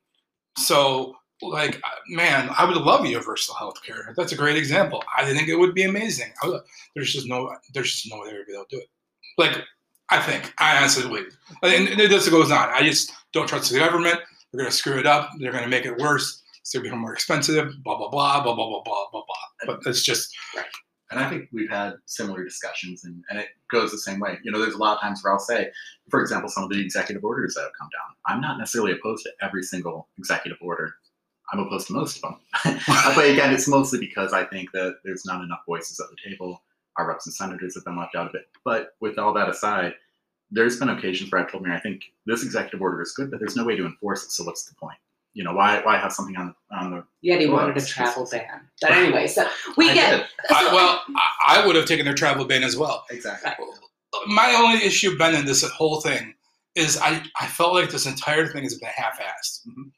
So, 0.57 1.15
like, 1.41 1.75
uh, 1.77 1.89
man, 2.09 2.49
I 2.57 2.65
would 2.65 2.77
love 2.77 3.05
universal 3.05 3.55
health 3.55 3.81
care. 3.83 4.13
That's 4.15 4.31
a 4.31 4.35
great 4.35 4.57
example. 4.57 5.03
I 5.15 5.25
think 5.25 5.47
it 5.47 5.55
would 5.55 5.73
be 5.73 5.83
amazing. 5.83 6.31
Would, 6.43 6.61
there's 6.95 7.13
just 7.13 7.27
no, 7.27 7.55
there's 7.73 7.91
just 7.91 8.09
no 8.11 8.21
way 8.21 8.31
they'll 8.47 8.65
do 8.69 8.79
it. 8.79 8.89
Like, 9.37 9.63
I 10.09 10.21
think, 10.21 10.53
I 10.57 10.77
honestly 10.77 11.03
believe. 11.03 11.37
And 11.61 11.87
and 11.87 11.99
this 11.99 12.27
goes 12.29 12.51
on. 12.51 12.69
I 12.69 12.81
just 12.81 13.13
don't 13.31 13.47
trust 13.47 13.71
the 13.71 13.79
government. 13.79 14.19
They're 14.51 14.59
going 14.59 14.71
to 14.71 14.75
screw 14.75 14.99
it 14.99 15.05
up. 15.05 15.29
They're 15.39 15.51
going 15.51 15.63
to 15.63 15.69
make 15.69 15.85
it 15.85 15.97
worse. 15.97 16.41
It's 16.59 16.73
going 16.73 16.83
to 16.83 16.89
become 16.89 16.99
more 16.99 17.13
expensive. 17.13 17.71
Blah 17.83 17.97
blah 17.97 18.09
blah 18.09 18.43
blah 18.43 18.55
blah 18.55 18.67
blah 18.69 18.81
blah 18.83 19.05
blah 19.11 19.23
blah. 19.27 19.65
But 19.65 19.79
it's 19.85 20.03
just 20.03 20.35
right. 20.55 20.65
And 21.11 21.19
I 21.19 21.29
think 21.29 21.49
we've 21.51 21.69
had 21.69 21.95
similar 22.05 22.43
discussions, 22.43 23.03
and, 23.03 23.23
and 23.29 23.39
it 23.39 23.47
goes 23.71 23.91
the 23.91 23.97
same 23.97 24.19
way. 24.19 24.37
You 24.43 24.51
know, 24.51 24.59
there's 24.59 24.75
a 24.75 24.77
lot 24.77 24.95
of 24.95 25.01
times 25.01 25.23
where 25.23 25.33
I'll 25.33 25.39
say, 25.39 25.71
for 26.09 26.21
example, 26.21 26.49
some 26.49 26.63
of 26.63 26.69
the 26.69 26.79
executive 26.79 27.23
orders 27.23 27.55
that 27.55 27.61
have 27.61 27.71
come 27.79 27.89
down. 27.91 28.15
I'm 28.27 28.41
not 28.41 28.59
necessarily 28.59 28.91
opposed 28.91 29.23
to 29.23 29.31
every 29.41 29.63
single 29.63 30.07
executive 30.19 30.59
order. 30.61 30.93
I'm 31.51 31.59
opposed 31.59 31.87
to 31.87 31.93
most 31.93 32.17
of 32.17 32.21
them. 32.23 32.79
but 33.15 33.25
again, 33.29 33.53
it's 33.53 33.67
mostly 33.67 33.99
because 33.99 34.33
I 34.33 34.43
think 34.45 34.71
that 34.73 34.97
there's 35.03 35.25
not 35.25 35.43
enough 35.43 35.61
voices 35.65 35.99
at 35.99 36.07
the 36.09 36.29
table. 36.29 36.61
Our 36.97 37.07
reps 37.07 37.25
and 37.25 37.33
senators 37.33 37.75
have 37.75 37.85
been 37.85 37.97
left 37.97 38.15
out 38.15 38.27
of 38.27 38.35
it. 38.35 38.47
But 38.65 38.95
with 38.99 39.17
all 39.17 39.33
that 39.33 39.49
aside, 39.49 39.93
there's 40.51 40.77
been 40.79 40.89
occasions 40.89 41.31
where 41.31 41.41
I've 41.41 41.51
told 41.51 41.63
me, 41.63 41.71
I 41.71 41.79
think 41.79 42.03
this 42.25 42.43
executive 42.43 42.81
order 42.81 43.01
is 43.01 43.13
good, 43.13 43.31
but 43.31 43.39
there's 43.39 43.55
no 43.55 43.63
way 43.65 43.75
to 43.75 43.85
enforce 43.85 44.23
it. 44.23 44.31
So 44.31 44.43
what's 44.43 44.65
the 44.65 44.75
point? 44.75 44.97
You 45.33 45.43
know, 45.43 45.53
why 45.53 45.79
why 45.83 45.97
have 45.97 46.11
something 46.11 46.35
on 46.37 46.55
on 46.71 46.89
the 46.91 47.03
Yet 47.21 47.39
he 47.39 47.47
wanted 47.47 47.77
a 47.77 47.85
travel 47.85 48.27
ban. 48.29 48.61
But 48.81 48.91
anyway, 48.91 49.27
so 49.27 49.47
we 49.77 49.91
I 49.91 49.93
get. 49.93 50.11
did. 50.17 50.25
I, 50.49 50.73
well, 50.73 51.01
I, 51.15 51.61
I 51.61 51.67
would 51.67 51.75
have 51.75 51.85
taken 51.85 52.05
their 52.05 52.15
travel 52.15 52.45
ban 52.45 52.63
as 52.63 52.75
well. 52.75 53.05
exactly. 53.11 53.53
My 54.27 54.55
only 54.57 54.83
issue, 54.83 55.17
Ben, 55.19 55.35
in 55.35 55.45
this 55.45 55.63
whole 55.69 56.01
thing 56.01 56.33
is 56.75 56.97
I, 56.97 57.23
I 57.39 57.45
felt 57.45 57.73
like 57.75 57.91
this 57.91 58.07
entire 58.07 58.47
thing 58.47 58.63
has 58.63 58.75
been 58.75 58.89
half-assed. 58.93 59.67
Mhm. 59.67 59.91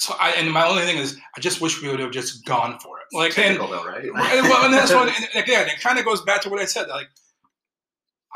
So 0.00 0.14
I 0.18 0.30
and 0.30 0.50
my 0.50 0.66
only 0.66 0.82
thing 0.84 0.96
is 0.96 1.18
I 1.36 1.40
just 1.40 1.60
wish 1.60 1.82
we 1.82 1.90
would 1.90 2.00
have 2.00 2.10
just 2.10 2.46
gone 2.46 2.78
for 2.78 2.98
it. 2.98 3.04
Like 3.14 3.38
and, 3.38 3.58
though, 3.58 3.84
right? 3.84 4.04
and 4.04 4.14
well, 4.14 4.64
and 4.64 4.72
that's 4.72 4.94
what 4.94 5.08
and 5.08 5.44
again 5.44 5.68
it 5.68 5.78
kind 5.78 5.98
of 5.98 6.06
goes 6.06 6.22
back 6.22 6.40
to 6.42 6.48
what 6.48 6.58
I 6.58 6.64
said. 6.64 6.88
Like 6.88 7.08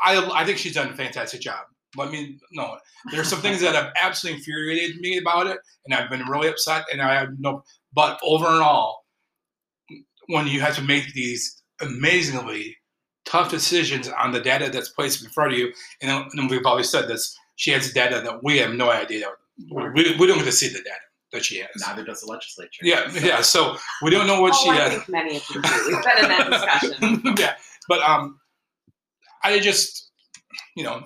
I 0.04 0.22
I 0.34 0.44
think 0.44 0.58
she's 0.58 0.74
done 0.74 0.90
a 0.90 0.96
fantastic 0.96 1.40
job. 1.40 1.64
Let 1.96 2.10
me 2.10 2.38
no. 2.52 2.76
There's 3.10 3.28
some 3.28 3.40
things 3.40 3.62
that 3.62 3.74
have 3.74 3.92
absolutely 3.98 4.40
infuriated 4.40 5.00
me 5.00 5.16
about 5.16 5.46
it, 5.46 5.58
and 5.86 5.94
I've 5.94 6.10
been 6.10 6.26
really 6.28 6.48
upset. 6.48 6.84
And 6.92 7.00
I 7.00 7.14
have 7.14 7.30
no. 7.38 7.64
But 7.94 8.20
over 8.22 8.46
and 8.46 8.62
all, 8.62 9.06
when 10.26 10.46
you 10.46 10.60
have 10.60 10.76
to 10.76 10.82
make 10.82 11.14
these 11.14 11.62
amazingly 11.80 12.76
tough 13.24 13.50
decisions 13.50 14.06
on 14.08 14.32
the 14.32 14.40
data 14.40 14.68
that's 14.68 14.90
placed 14.90 15.24
in 15.24 15.30
front 15.30 15.52
of 15.52 15.58
you, 15.58 15.72
and, 16.02 16.30
and 16.34 16.50
we've 16.50 16.66
always 16.66 16.90
said 16.90 17.08
this, 17.08 17.34
she 17.56 17.70
has 17.70 17.90
data 17.92 18.20
that 18.20 18.44
we 18.44 18.58
have 18.58 18.74
no 18.74 18.90
idea. 18.90 19.28
We, 19.70 20.14
we 20.18 20.26
don't 20.26 20.38
get 20.38 20.44
to 20.44 20.52
see 20.52 20.68
the 20.68 20.82
data 20.82 21.00
that 21.34 21.44
she 21.44 21.58
has. 21.58 21.68
Neither 21.86 22.04
does 22.04 22.22
the 22.22 22.26
legislature. 22.30 22.80
Yeah, 22.82 23.10
So- 23.10 23.18
yeah. 23.20 23.40
So 23.42 23.76
we 24.02 24.10
don't 24.10 24.26
know 24.26 24.40
what 24.40 24.54
oh, 24.54 24.64
she 24.64 24.70
I 24.70 24.74
has. 24.76 24.92
think 24.94 25.08
many 25.08 25.36
of 25.36 25.44
you 25.50 25.60
do. 25.62 25.68
We've 25.88 26.02
been 26.02 26.24
in 26.24 26.28
that 26.30 26.50
discussion. 26.50 27.34
yeah, 27.38 27.56
but 27.88 28.00
um, 28.02 28.40
I 29.42 29.58
just, 29.60 30.10
you 30.76 30.84
know, 30.84 31.04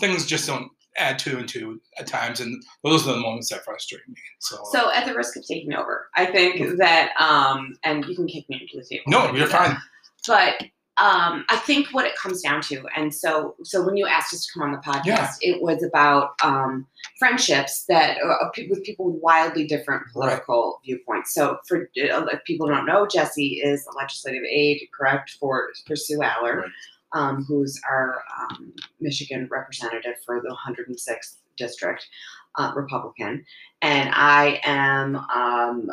things 0.00 0.26
just 0.26 0.46
don't 0.46 0.70
add 0.96 1.18
two 1.18 1.38
and 1.38 1.48
two 1.48 1.80
at 1.98 2.06
times, 2.06 2.40
and 2.40 2.62
those 2.84 3.06
are 3.06 3.12
the 3.14 3.20
moments 3.20 3.48
that 3.50 3.64
frustrate 3.64 4.06
me. 4.08 4.14
So, 4.40 4.58
So, 4.72 4.92
at 4.92 5.06
the 5.06 5.14
risk 5.14 5.36
of 5.36 5.46
taking 5.46 5.72
over, 5.74 6.08
I 6.16 6.26
think 6.26 6.78
that, 6.78 7.12
um, 7.20 7.74
and 7.84 8.04
you 8.06 8.14
can 8.14 8.26
kick 8.26 8.48
me 8.48 8.60
into 8.62 8.76
the 8.78 8.84
table. 8.88 9.04
no, 9.06 9.32
you're 9.34 9.46
fine. 9.46 9.76
But 10.26 10.62
um, 10.98 11.44
I 11.48 11.56
think 11.56 11.88
what 11.92 12.04
it 12.04 12.14
comes 12.16 12.42
down 12.42 12.60
to, 12.62 12.84
and 12.96 13.14
so 13.14 13.54
so 13.64 13.84
when 13.84 13.96
you 13.96 14.06
asked 14.06 14.34
us 14.34 14.44
to 14.46 14.52
come 14.52 14.62
on 14.62 14.72
the 14.72 14.78
podcast, 14.78 15.04
Yeah. 15.06 15.32
it 15.40 15.62
was 15.62 15.82
about 15.82 16.32
um, 16.42 16.86
friendships 17.18 17.84
that 17.88 18.18
uh, 18.22 18.50
with 18.68 18.82
people 18.84 19.10
with 19.10 19.22
wildly 19.22 19.66
different 19.66 20.02
Right. 20.06 20.12
political 20.12 20.80
viewpoints. 20.84 21.32
So 21.32 21.58
for 21.66 21.82
uh, 21.82 22.26
if 22.26 22.44
people 22.44 22.66
don't 22.66 22.84
know, 22.86 23.06
Jesse 23.06 23.60
is 23.64 23.86
a 23.86 23.96
legislative 23.96 24.42
aide, 24.44 24.86
correct, 24.96 25.36
for 25.40 25.70
for 25.86 25.96
Sue 25.96 26.20
Allor, 26.22 26.56
Right. 26.58 26.70
um, 27.12 27.44
who's 27.48 27.80
our 27.88 28.22
um, 28.40 28.72
Michigan 29.00 29.48
representative 29.50 30.16
for 30.26 30.42
the 30.42 30.54
106th 30.54 31.36
district, 31.56 32.06
uh, 32.58 32.72
Republican, 32.76 33.44
and 33.80 34.10
I 34.12 34.60
am 34.64 35.16
um, 35.16 35.88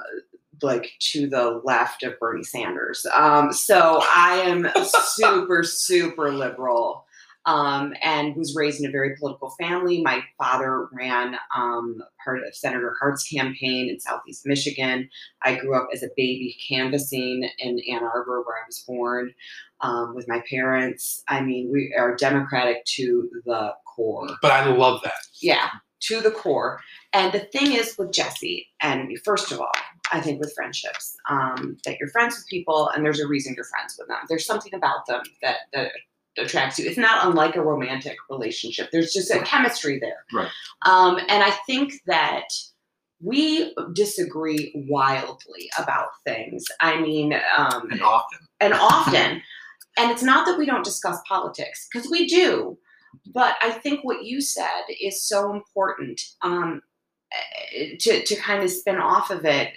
like 0.61 0.91
to 1.11 1.27
the 1.27 1.61
left 1.63 2.03
of 2.03 2.19
Bernie 2.19 2.43
Sanders. 2.43 3.05
Um, 3.15 3.51
so 3.53 4.01
I 4.03 4.41
am 4.45 4.67
super, 4.85 5.63
super 5.63 6.31
liberal. 6.31 7.05
Um, 7.45 7.93
and 8.03 8.35
was 8.35 8.57
raised 8.57 8.81
in 8.81 8.89
a 8.89 8.91
very 8.91 9.15
political 9.15 9.51
family. 9.57 10.01
My 10.01 10.21
father 10.37 10.89
ran 10.91 11.37
um, 11.55 12.03
part 12.21 12.39
of 12.45 12.53
Senator 12.53 12.93
Hart's 12.99 13.23
campaign 13.25 13.87
in 13.89 14.01
Southeast 14.01 14.41
Michigan. 14.45 15.07
I 15.43 15.55
grew 15.55 15.73
up 15.73 15.87
as 15.93 16.03
a 16.03 16.09
baby 16.17 16.57
canvassing 16.67 17.49
in 17.59 17.79
Ann 17.89 18.03
Arbor, 18.03 18.41
where 18.41 18.57
I 18.57 18.67
was 18.67 18.83
born, 18.85 19.33
um, 19.79 20.13
with 20.13 20.27
my 20.27 20.43
parents. 20.49 21.23
I 21.29 21.39
mean, 21.39 21.69
we 21.71 21.95
are 21.97 22.17
Democratic 22.17 22.83
to 22.97 23.29
the 23.45 23.71
core 23.95 24.27
But 24.41 24.51
I 24.51 24.65
love 24.69 24.99
that. 25.05 25.13
yeah, 25.41 25.69
to 26.01 26.19
the 26.19 26.31
core. 26.31 26.81
And 27.13 27.31
the 27.31 27.39
thing 27.39 27.71
is 27.71 27.95
with 27.97 28.11
Jesse, 28.11 28.67
and 28.81 29.09
first 29.23 29.53
of 29.53 29.61
all, 29.61 29.71
I 30.11 30.21
think 30.21 30.39
with 30.39 30.53
friendships, 30.55 31.17
um, 31.29 31.77
that 31.85 31.97
you're 31.99 32.09
friends 32.09 32.35
with 32.35 32.47
people, 32.47 32.89
and 32.89 33.05
there's 33.05 33.19
a 33.19 33.27
reason 33.27 33.53
you're 33.55 33.65
friends 33.65 33.95
with 33.97 34.07
them. 34.07 34.17
There's 34.29 34.45
something 34.45 34.73
about 34.73 35.05
them 35.07 35.21
that 35.41 35.57
that 35.73 35.91
attracts 36.37 36.77
you. 36.79 36.87
It's 36.87 36.97
not 36.97 37.25
unlike 37.27 37.55
a 37.55 37.61
romantic 37.61 38.17
relationship. 38.29 38.89
There's 38.91 39.13
just 39.13 39.31
a 39.31 39.39
chemistry 39.39 39.99
there. 39.99 40.23
Right. 40.33 40.49
Um, 40.85 41.17
and 41.27 41.43
I 41.43 41.51
think 41.65 41.93
that 42.05 42.47
we 43.21 43.73
disagree 43.93 44.71
wildly 44.87 45.69
about 45.79 46.09
things. 46.25 46.65
I 46.81 46.99
mean, 47.01 47.33
um, 47.57 47.89
and 47.91 48.01
often. 48.01 48.39
and 48.59 48.73
often. 48.79 49.41
and 49.97 50.11
it's 50.11 50.23
not 50.23 50.45
that 50.45 50.57
we 50.57 50.65
don't 50.65 50.85
discuss 50.85 51.19
politics, 51.27 51.87
because 51.91 52.09
we 52.09 52.27
do. 52.27 52.77
But 53.33 53.55
I 53.61 53.71
think 53.71 54.01
what 54.03 54.25
you 54.25 54.41
said 54.41 54.83
is 55.01 55.23
so 55.27 55.51
important 55.51 56.21
um, 56.43 56.81
to, 57.99 58.23
to 58.23 58.35
kind 58.35 58.63
of 58.63 58.69
spin 58.69 58.97
off 58.97 59.29
of 59.29 59.45
it. 59.45 59.73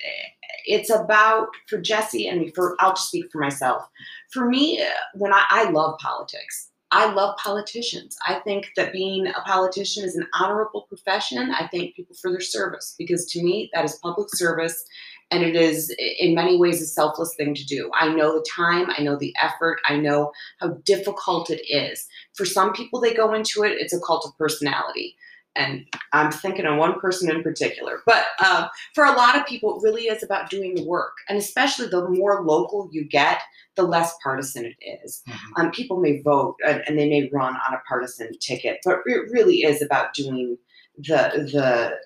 It's 0.67 0.91
about, 0.91 1.49
for 1.69 1.81
Jesse 1.81 2.29
and 2.29 2.41
me, 2.41 2.53
for 2.55 2.77
I'll 2.81 2.93
just 2.93 3.09
speak 3.09 3.27
for 3.33 3.41
myself. 3.41 3.89
For 4.33 4.47
me, 4.47 4.85
when 5.15 5.33
I, 5.33 5.45
I 5.49 5.71
love 5.71 5.99
politics, 5.99 6.71
I 6.93 7.13
love 7.13 7.37
politicians. 7.37 8.17
I 8.27 8.41
think 8.41 8.67
that 8.77 8.93
being 8.93 9.29
a 9.29 9.41
politician 9.47 10.05
is 10.05 10.17
an 10.17 10.27
honorable 10.35 10.87
profession. 10.89 11.53
I 11.53 11.69
thank 11.69 11.95
people 11.95 12.17
for 12.21 12.33
their 12.33 12.41
service 12.41 12.97
because 12.99 13.27
to 13.27 13.43
me, 13.43 13.71
that 13.75 13.85
is 13.85 13.99
public 14.03 14.29
service 14.35 14.85
and 15.31 15.45
it 15.45 15.55
is 15.55 15.95
in 16.19 16.35
many 16.35 16.59
ways 16.59 16.83
a 16.83 16.87
selfless 16.87 17.35
thing 17.37 17.55
to 17.55 17.65
do. 17.65 17.91
I 17.95 18.13
know 18.13 18.35
the 18.35 18.47
time, 18.57 18.89
I 18.97 19.03
know 19.03 19.17
the 19.17 19.35
effort, 19.41 19.79
I 19.89 19.97
know 19.97 20.33
how 20.59 20.79
difficult 20.85 21.49
it 21.51 21.63
is. 21.69 22.09
For 22.35 22.45
some 22.45 22.73
people, 22.73 23.01
they 23.01 23.15
go 23.15 23.33
into 23.35 23.63
it, 23.63 23.79
it's 23.79 23.95
a 23.95 24.01
cult 24.01 24.27
of 24.27 24.37
personality. 24.37 25.17
And 25.57 25.85
I'm 26.13 26.31
thinking 26.31 26.65
of 26.65 26.79
one 26.79 27.01
person 27.01 27.31
in 27.31 27.43
particular. 27.43 28.01
But 28.07 28.25
uh, 28.39 28.69
for 28.95 29.05
a 29.05 29.13
lot 29.13 29.37
of 29.37 29.47
people, 29.47 29.77
it 29.77 29.83
really 29.83 30.05
is 30.05 30.23
about 30.23 30.49
doing 30.49 30.75
the 30.77 30.85
work. 30.87 31.13
And 31.29 31.37
especially 31.37 31.89
the 31.89 32.09
more 32.09 32.45
local 32.45 32.89
you 32.93 33.05
get, 33.09 33.41
the 33.75 33.83
less 33.83 34.15
partisan 34.23 34.65
it 34.67 34.77
is. 35.05 35.23
Mhm. 35.29 35.37
Um, 35.57 35.71
people 35.73 36.01
may 36.01 36.23
vote 36.23 36.57
and, 36.67 36.83
and 36.87 36.99
they 36.99 37.09
may 37.09 37.29
run 37.33 37.55
on 37.67 37.75
a 37.75 37.81
partisan 37.89 38.31
ticket, 38.39 38.79
but 38.85 39.01
it 39.07 39.31
really 39.31 39.63
is 39.63 39.83
about 39.83 40.15
doing 40.15 40.57
the 40.99 41.49
the 41.53 41.97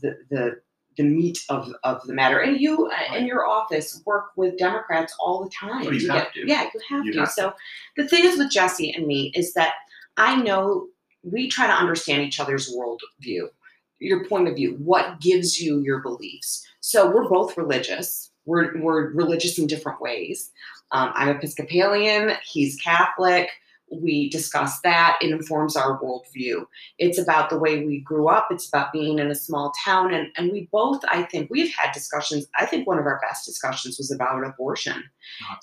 the 0.00 0.16
the, 0.30 0.60
the 0.96 1.02
meat 1.02 1.38
of, 1.50 1.72
of 1.82 2.00
the 2.06 2.14
matter. 2.14 2.38
And 2.38 2.58
you 2.60 2.86
uh, 2.88 3.14
in 3.16 3.26
your 3.26 3.46
office 3.46 4.00
work 4.06 4.26
with 4.36 4.56
Democrats 4.58 5.14
all 5.20 5.44
the 5.44 5.50
time. 5.50 5.86
Oh, 5.86 5.90
you 5.90 6.06
to 6.06 6.12
have 6.12 6.22
get- 6.24 6.32
to. 6.34 6.48
Yeah, 6.48 6.62
you 6.72 6.80
have 6.88 7.04
You 7.04 7.12
to. 7.12 7.18
have 7.20 7.28
to. 7.28 7.34
so 7.34 7.52
the 7.96 8.08
thing 8.08 8.24
is 8.24 8.38
with 8.38 8.50
Jesse 8.50 8.92
and 8.92 9.06
me 9.06 9.30
is 9.34 9.52
that 9.54 9.74
I 10.16 10.36
know 10.40 10.86
we 11.24 11.48
try 11.48 11.66
to 11.66 11.72
understand 11.72 12.22
each 12.22 12.38
other's 12.38 12.72
worldview, 12.72 13.48
your 13.98 14.26
point 14.26 14.48
of 14.48 14.56
view, 14.56 14.76
what 14.78 15.20
gives 15.20 15.60
you 15.60 15.80
your 15.80 16.00
beliefs. 16.00 16.66
So 16.80 17.10
we're 17.10 17.28
both 17.28 17.56
religious. 17.56 18.30
We're, 18.44 18.78
we're 18.80 19.10
religious 19.12 19.58
in 19.58 19.66
different 19.66 20.00
ways. 20.00 20.50
Um, 20.92 21.12
I'm 21.14 21.30
Episcopalian, 21.30 22.36
he's 22.44 22.76
Catholic. 22.76 23.48
We 23.90 24.28
discuss 24.28 24.80
that. 24.80 25.18
It 25.20 25.30
informs 25.30 25.76
our 25.76 26.00
worldview. 26.02 26.66
It's 26.98 27.18
about 27.18 27.48
the 27.48 27.58
way 27.58 27.84
we 27.84 28.00
grew 28.00 28.28
up. 28.28 28.48
It's 28.50 28.66
about 28.66 28.92
being 28.92 29.18
in 29.18 29.30
a 29.30 29.34
small 29.34 29.72
town. 29.84 30.12
And, 30.12 30.28
and 30.36 30.50
we 30.50 30.68
both, 30.72 31.02
I 31.10 31.22
think, 31.24 31.50
we've 31.50 31.72
had 31.74 31.92
discussions. 31.92 32.46
I 32.58 32.66
think 32.66 32.86
one 32.86 32.98
of 32.98 33.06
our 33.06 33.20
best 33.20 33.44
discussions 33.44 33.98
was 33.98 34.10
about 34.10 34.44
abortion. 34.44 35.04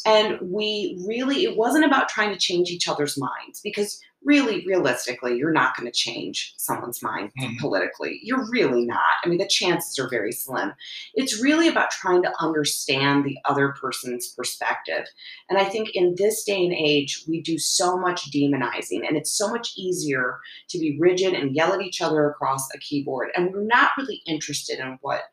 And 0.05 0.39
we 0.41 1.03
really, 1.05 1.43
it 1.43 1.57
wasn't 1.57 1.85
about 1.85 2.09
trying 2.09 2.31
to 2.31 2.39
change 2.39 2.69
each 2.69 2.87
other's 2.87 3.17
minds 3.17 3.59
because 3.63 3.99
really 4.23 4.63
realistically, 4.67 5.35
you're 5.35 5.51
not 5.51 5.75
going 5.75 5.91
to 5.91 5.97
change 5.97 6.53
someone's 6.57 7.01
mind 7.01 7.31
Mhm. 7.39 7.57
politically. 7.59 8.19
You're 8.21 8.47
really 8.51 8.85
not. 8.85 8.99
I 9.23 9.27
mean, 9.27 9.39
the 9.39 9.47
chances 9.47 9.97
are 9.97 10.07
very 10.09 10.31
slim. 10.31 10.73
It's 11.15 11.41
really 11.41 11.67
about 11.67 11.89
trying 11.91 12.21
to 12.23 12.33
understand 12.39 13.23
the 13.25 13.37
other 13.45 13.69
person's 13.81 14.27
perspective. 14.27 15.05
And 15.49 15.57
I 15.57 15.65
think 15.65 15.89
in 15.95 16.15
this 16.17 16.43
day 16.43 16.63
and 16.63 16.73
age, 16.73 17.23
we 17.27 17.41
do 17.41 17.57
so 17.57 17.97
much 17.97 18.29
demonizing, 18.31 19.07
and 19.07 19.17
it's 19.17 19.31
so 19.35 19.49
much 19.49 19.73
easier 19.75 20.39
to 20.69 20.77
be 20.77 20.97
rigid 20.99 21.33
and 21.33 21.55
yell 21.55 21.73
at 21.73 21.81
each 21.81 22.01
other 22.01 22.29
across 22.29 22.67
a 22.75 22.77
keyboard. 22.77 23.29
And 23.35 23.51
we're 23.51 23.63
not 23.63 23.91
really 23.97 24.21
interested 24.27 24.79
in 24.79 24.97
what 25.01 25.23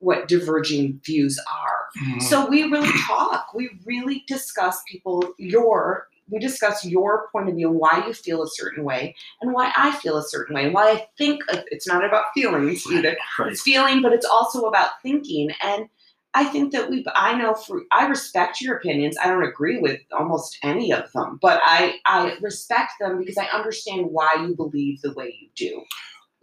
what 0.00 0.28
diverging 0.28 1.00
views 1.04 1.38
are. 1.50 1.86
Mhm. 2.04 2.22
So 2.22 2.46
we 2.46 2.64
really 2.64 2.92
talk. 3.06 3.52
We 3.54 3.70
really 3.86 4.22
discuss 4.28 4.82
people 4.86 5.34
your 5.38 6.08
we 6.30 6.38
discuss 6.38 6.84
your 6.84 7.28
point 7.32 7.48
of 7.48 7.54
view 7.54 7.70
and 7.70 7.78
why 7.78 8.04
you 8.06 8.12
feel 8.14 8.42
a 8.42 8.48
certain 8.48 8.84
way 8.84 9.14
and 9.40 9.52
why 9.52 9.72
I 9.76 9.92
feel 9.92 10.16
a 10.16 10.22
certain 10.28 10.54
way 10.54 10.64
and 10.64 10.74
why 10.74 10.90
I 10.90 11.06
think 11.16 11.42
it's 11.48 11.86
not 11.86 12.04
about 12.04 12.26
feelings 12.34 12.84
either. 12.90 13.16
Right. 13.38 13.52
It's 13.52 13.62
feeling, 13.62 14.02
but 14.02 14.12
it's 14.12 14.26
also 14.26 14.62
about 14.62 14.90
thinking. 15.02 15.50
And 15.62 15.88
I 16.34 16.44
think 16.44 16.72
that 16.72 16.90
we 16.90 17.04
I 17.14 17.36
know 17.36 17.54
for 17.54 17.82
I 17.90 18.06
respect 18.06 18.60
your 18.60 18.76
opinions. 18.76 19.16
I 19.22 19.28
don't 19.28 19.42
agree 19.42 19.78
with 19.80 20.00
almost 20.16 20.58
any 20.62 20.92
of 20.92 21.10
them, 21.12 21.38
but 21.40 21.60
I 21.64 21.96
I 22.04 22.36
respect 22.40 22.92
them 23.00 23.18
because 23.18 23.38
I 23.38 23.46
understand 23.46 24.06
why 24.10 24.34
you 24.46 24.54
believe 24.54 25.00
the 25.00 25.14
way 25.14 25.34
you 25.40 25.48
do. 25.56 25.82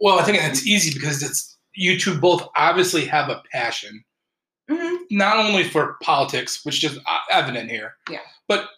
Well, 0.00 0.18
I 0.18 0.24
think 0.24 0.38
it's 0.42 0.66
easy 0.66 0.92
because 0.92 1.22
it's 1.22 1.56
you 1.74 1.98
two 1.98 2.18
both 2.18 2.46
obviously 2.56 3.04
have 3.06 3.28
a 3.30 3.42
passion, 3.52 4.04
hmm 4.68 4.96
not 5.10 5.36
only 5.36 5.62
for 5.62 5.96
politics, 6.02 6.64
which 6.64 6.82
is 6.82 6.98
uh, 7.06 7.18
evident 7.30 7.70
here, 7.70 7.94
Yeah. 8.10 8.18
but 8.48 8.68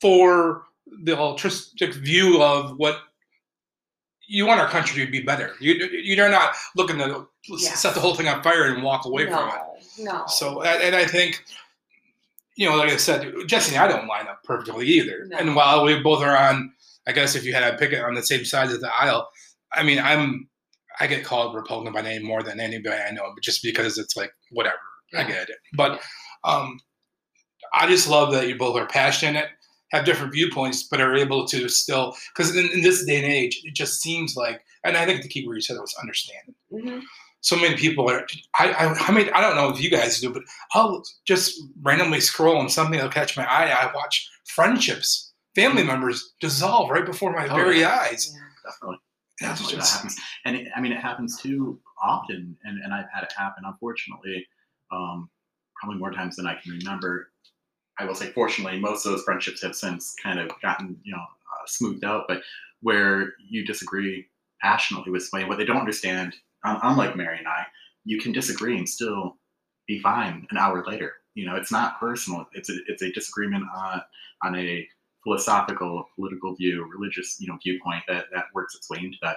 for 0.00 0.64
the 1.04 1.16
altruistic 1.16 1.94
view 1.94 2.42
of 2.42 2.76
what 2.76 2.98
you 4.26 4.46
want 4.46 4.60
our 4.60 4.68
country 4.68 5.04
to 5.04 5.10
be 5.10 5.20
better. 5.20 5.54
You 5.60 5.74
you're 5.74 6.28
not 6.28 6.54
looking 6.76 6.98
to 6.98 7.26
Yes. 7.48 7.80
set 7.80 7.94
the 7.94 8.00
whole 8.00 8.14
thing 8.14 8.28
on 8.28 8.42
fire 8.42 8.72
and 8.72 8.82
walk 8.82 9.06
away 9.06 9.24
no, 9.24 9.30
from 9.36 9.48
it. 9.48 10.04
No. 10.04 10.24
So, 10.26 10.62
and 10.62 10.94
I 10.94 11.04
think, 11.06 11.42
you 12.54 12.68
know, 12.68 12.76
like 12.76 12.90
I 12.90 12.96
said, 12.96 13.32
Jesse 13.46 13.74
and 13.74 13.82
I 13.82 13.88
don't 13.88 14.06
line 14.06 14.26
up 14.28 14.44
perfectly 14.44 14.86
either. 14.86 15.24
No. 15.26 15.38
And 15.38 15.56
while 15.56 15.84
we 15.84 16.00
both 16.00 16.22
are 16.22 16.36
on, 16.36 16.72
I 17.06 17.12
guess 17.12 17.34
if 17.34 17.44
you 17.44 17.54
had 17.54 17.70
to 17.70 17.78
pick 17.78 17.92
it 17.92 18.04
on 18.04 18.14
the 18.14 18.22
same 18.22 18.44
side 18.44 18.70
of 18.70 18.80
the 18.80 18.94
aisle, 18.94 19.28
I 19.72 19.82
mean, 19.82 19.98
I'm, 19.98 20.48
I 21.00 21.06
get 21.06 21.24
called 21.24 21.54
Republican 21.54 21.94
by 21.94 22.02
name 22.02 22.22
more 22.22 22.42
than 22.42 22.60
anybody 22.60 23.00
I 23.00 23.10
know, 23.10 23.32
but 23.34 23.42
just 23.42 23.62
because 23.62 23.96
it's 23.98 24.16
like 24.16 24.32
whatever, 24.50 24.76
I 25.16 25.24
get 25.24 25.48
it. 25.48 25.56
But 25.72 26.00
um, 26.44 26.78
I 27.72 27.86
just 27.88 28.08
love 28.08 28.32
that 28.32 28.48
you 28.48 28.56
both 28.56 28.76
are 28.76 28.86
passionate, 28.86 29.48
have 29.92 30.04
different 30.04 30.32
viewpoints, 30.32 30.82
but 30.84 31.00
are 31.00 31.14
able 31.16 31.46
to 31.48 31.68
still, 31.68 32.14
because 32.34 32.54
in, 32.56 32.66
in 32.70 32.82
this 32.82 33.04
day 33.04 33.16
and 33.16 33.24
age, 33.32 33.60
it 33.64 33.74
just 33.74 34.00
seems 34.00 34.36
like, 34.36 34.62
and 34.84 34.96
I 34.96 35.04
think 35.06 35.22
the 35.22 35.28
key 35.28 35.46
word 35.46 35.56
you 35.56 35.60
said 35.62 35.76
was 35.78 35.94
understanding 36.00 36.54
Mhm. 36.72 37.02
so 37.42 37.56
many 37.56 37.74
people 37.76 38.08
are 38.10 38.26
I, 38.58 38.70
I 38.72 38.94
I 39.08 39.12
mean 39.12 39.28
I 39.34 39.40
don't 39.40 39.56
know 39.56 39.68
if 39.70 39.80
you 39.82 39.90
guys 39.90 40.20
do, 40.20 40.30
but 40.32 40.42
I'll 40.74 41.02
just 41.26 41.60
randomly 41.82 42.20
scroll 42.20 42.60
and 42.60 42.70
something 42.70 42.96
that'll 42.96 43.10
catch 43.10 43.36
my 43.36 43.44
eye. 43.44 43.70
I 43.70 43.90
watch 43.94 44.30
friendships, 44.46 45.32
family 45.54 45.82
members 45.82 46.34
dissolve 46.40 46.90
right 46.90 47.04
before 47.06 47.32
my 47.32 47.46
Oh, 47.48 47.54
very 47.54 47.80
yeah. 47.80 47.98
eyes. 48.02 48.32
Definitely. 48.64 48.98
That's 49.40 49.52
Definitely 49.60 49.76
that 49.76 49.80
just- 49.82 49.94
happens. 49.96 50.16
And 50.44 50.56
it, 50.56 50.68
I 50.76 50.80
mean, 50.82 50.92
it 50.92 51.00
happens 51.00 51.40
too 51.40 51.80
often, 52.02 52.56
and, 52.64 52.78
and 52.84 52.92
I've 52.92 53.06
had 53.12 53.22
it 53.24 53.32
happen, 53.36 53.64
unfortunately, 53.66 54.46
um, 54.92 55.30
probably 55.76 55.98
more 55.98 56.10
times 56.12 56.36
than 56.36 56.46
I 56.46 56.56
can 56.56 56.72
remember. 56.72 57.29
I 58.00 58.04
will 58.06 58.14
say, 58.14 58.30
fortunately, 58.32 58.80
most 58.80 59.04
of 59.04 59.12
those 59.12 59.22
friendships 59.24 59.62
have 59.62 59.76
since 59.76 60.14
kind 60.22 60.38
of 60.40 60.50
gotten, 60.62 60.96
you 61.04 61.12
know, 61.12 61.20
uh, 61.22 61.66
smoothed 61.66 62.04
out, 62.04 62.24
but 62.28 62.42
where 62.80 63.34
you 63.48 63.64
disagree 63.66 64.26
passionately 64.62 65.12
with 65.12 65.22
somebody, 65.24 65.48
what 65.48 65.58
they 65.58 65.64
don't 65.66 65.76
understand, 65.76 66.34
un- 66.64 66.80
unlike 66.82 67.14
Mary 67.16 67.38
and 67.38 67.46
I, 67.48 67.64
you 68.04 68.18
can 68.18 68.32
disagree 68.32 68.78
and 68.78 68.88
still 68.88 69.36
be 69.86 70.00
fine 70.00 70.46
an 70.50 70.56
hour 70.56 70.82
later. 70.86 71.12
You 71.34 71.46
know, 71.46 71.56
it's 71.56 71.70
not 71.70 72.00
personal. 72.00 72.46
It's 72.54 72.70
a, 72.70 72.76
it's 72.88 73.02
a 73.02 73.12
disagreement 73.12 73.64
on, 73.74 74.00
on 74.42 74.56
a 74.56 74.86
philosophical, 75.22 76.04
political 76.16 76.54
view, 76.56 76.88
religious, 76.90 77.36
you 77.38 77.48
know, 77.48 77.58
viewpoint 77.62 78.02
that, 78.08 78.26
that 78.32 78.46
works 78.54 78.74
its 78.74 78.88
way 78.88 78.98
into 79.02 79.18
that. 79.22 79.36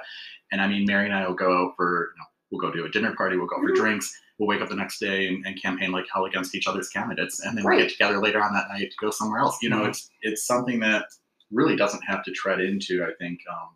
And 0.51 0.61
I 0.61 0.67
mean, 0.67 0.85
Mary 0.85 1.05
and 1.05 1.13
I 1.13 1.27
will 1.27 1.35
go 1.35 1.51
out 1.65 1.73
for, 1.75 2.13
you 2.15 2.19
know, 2.21 2.25
we'll 2.51 2.61
go 2.61 2.75
to 2.75 2.85
a 2.85 2.89
dinner 2.89 3.13
party, 3.15 3.35
we'll 3.35 3.47
go 3.47 3.57
for 3.61 3.71
Mhm. 3.71 3.75
drinks, 3.75 4.17
we'll 4.37 4.47
wake 4.47 4.61
up 4.61 4.69
the 4.69 4.75
next 4.75 4.99
day 4.99 5.27
and, 5.27 5.45
and 5.45 5.61
campaign 5.61 5.91
like 5.91 6.05
hell 6.11 6.25
against 6.25 6.55
each 6.55 6.67
other's 6.67 6.89
candidates, 6.89 7.39
and 7.41 7.57
then 7.57 7.63
we'll 7.63 7.77
get 7.77 7.89
together 7.89 8.19
later 8.21 8.41
on 8.41 8.53
that 8.53 8.67
night 8.69 8.89
to 8.91 8.97
go 8.99 9.11
somewhere 9.11 9.39
else. 9.39 9.57
You 9.61 9.69
know, 9.69 9.81
Mhm. 9.81 9.89
it's 9.89 10.09
it's 10.21 10.45
something 10.45 10.79
that 10.79 11.05
really 11.51 11.75
doesn't 11.75 12.01
have 12.03 12.23
to 12.23 12.31
tread 12.31 12.59
into, 12.59 13.03
I 13.03 13.13
think, 13.19 13.39
um, 13.51 13.75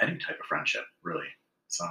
any 0.00 0.18
type 0.18 0.38
of 0.40 0.46
friendship, 0.46 0.84
really. 1.02 1.28
So, 1.68 1.84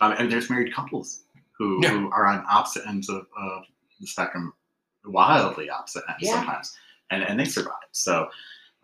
um, 0.00 0.12
and 0.18 0.30
there's 0.32 0.48
married 0.50 0.74
couples 0.74 1.24
who, 1.58 1.80
Yeah. 1.82 1.90
who 1.90 2.10
are 2.10 2.26
on 2.26 2.44
opposite 2.50 2.86
ends 2.86 3.08
of, 3.10 3.26
of 3.36 3.64
the 4.00 4.06
spectrum, 4.06 4.52
wildly 5.04 5.68
opposite 5.70 6.04
ends 6.08 6.22
Yeah. 6.22 6.32
sometimes, 6.36 6.76
and 7.10 7.22
and 7.22 7.38
they 7.38 7.44
survive. 7.44 7.74
So, 7.92 8.30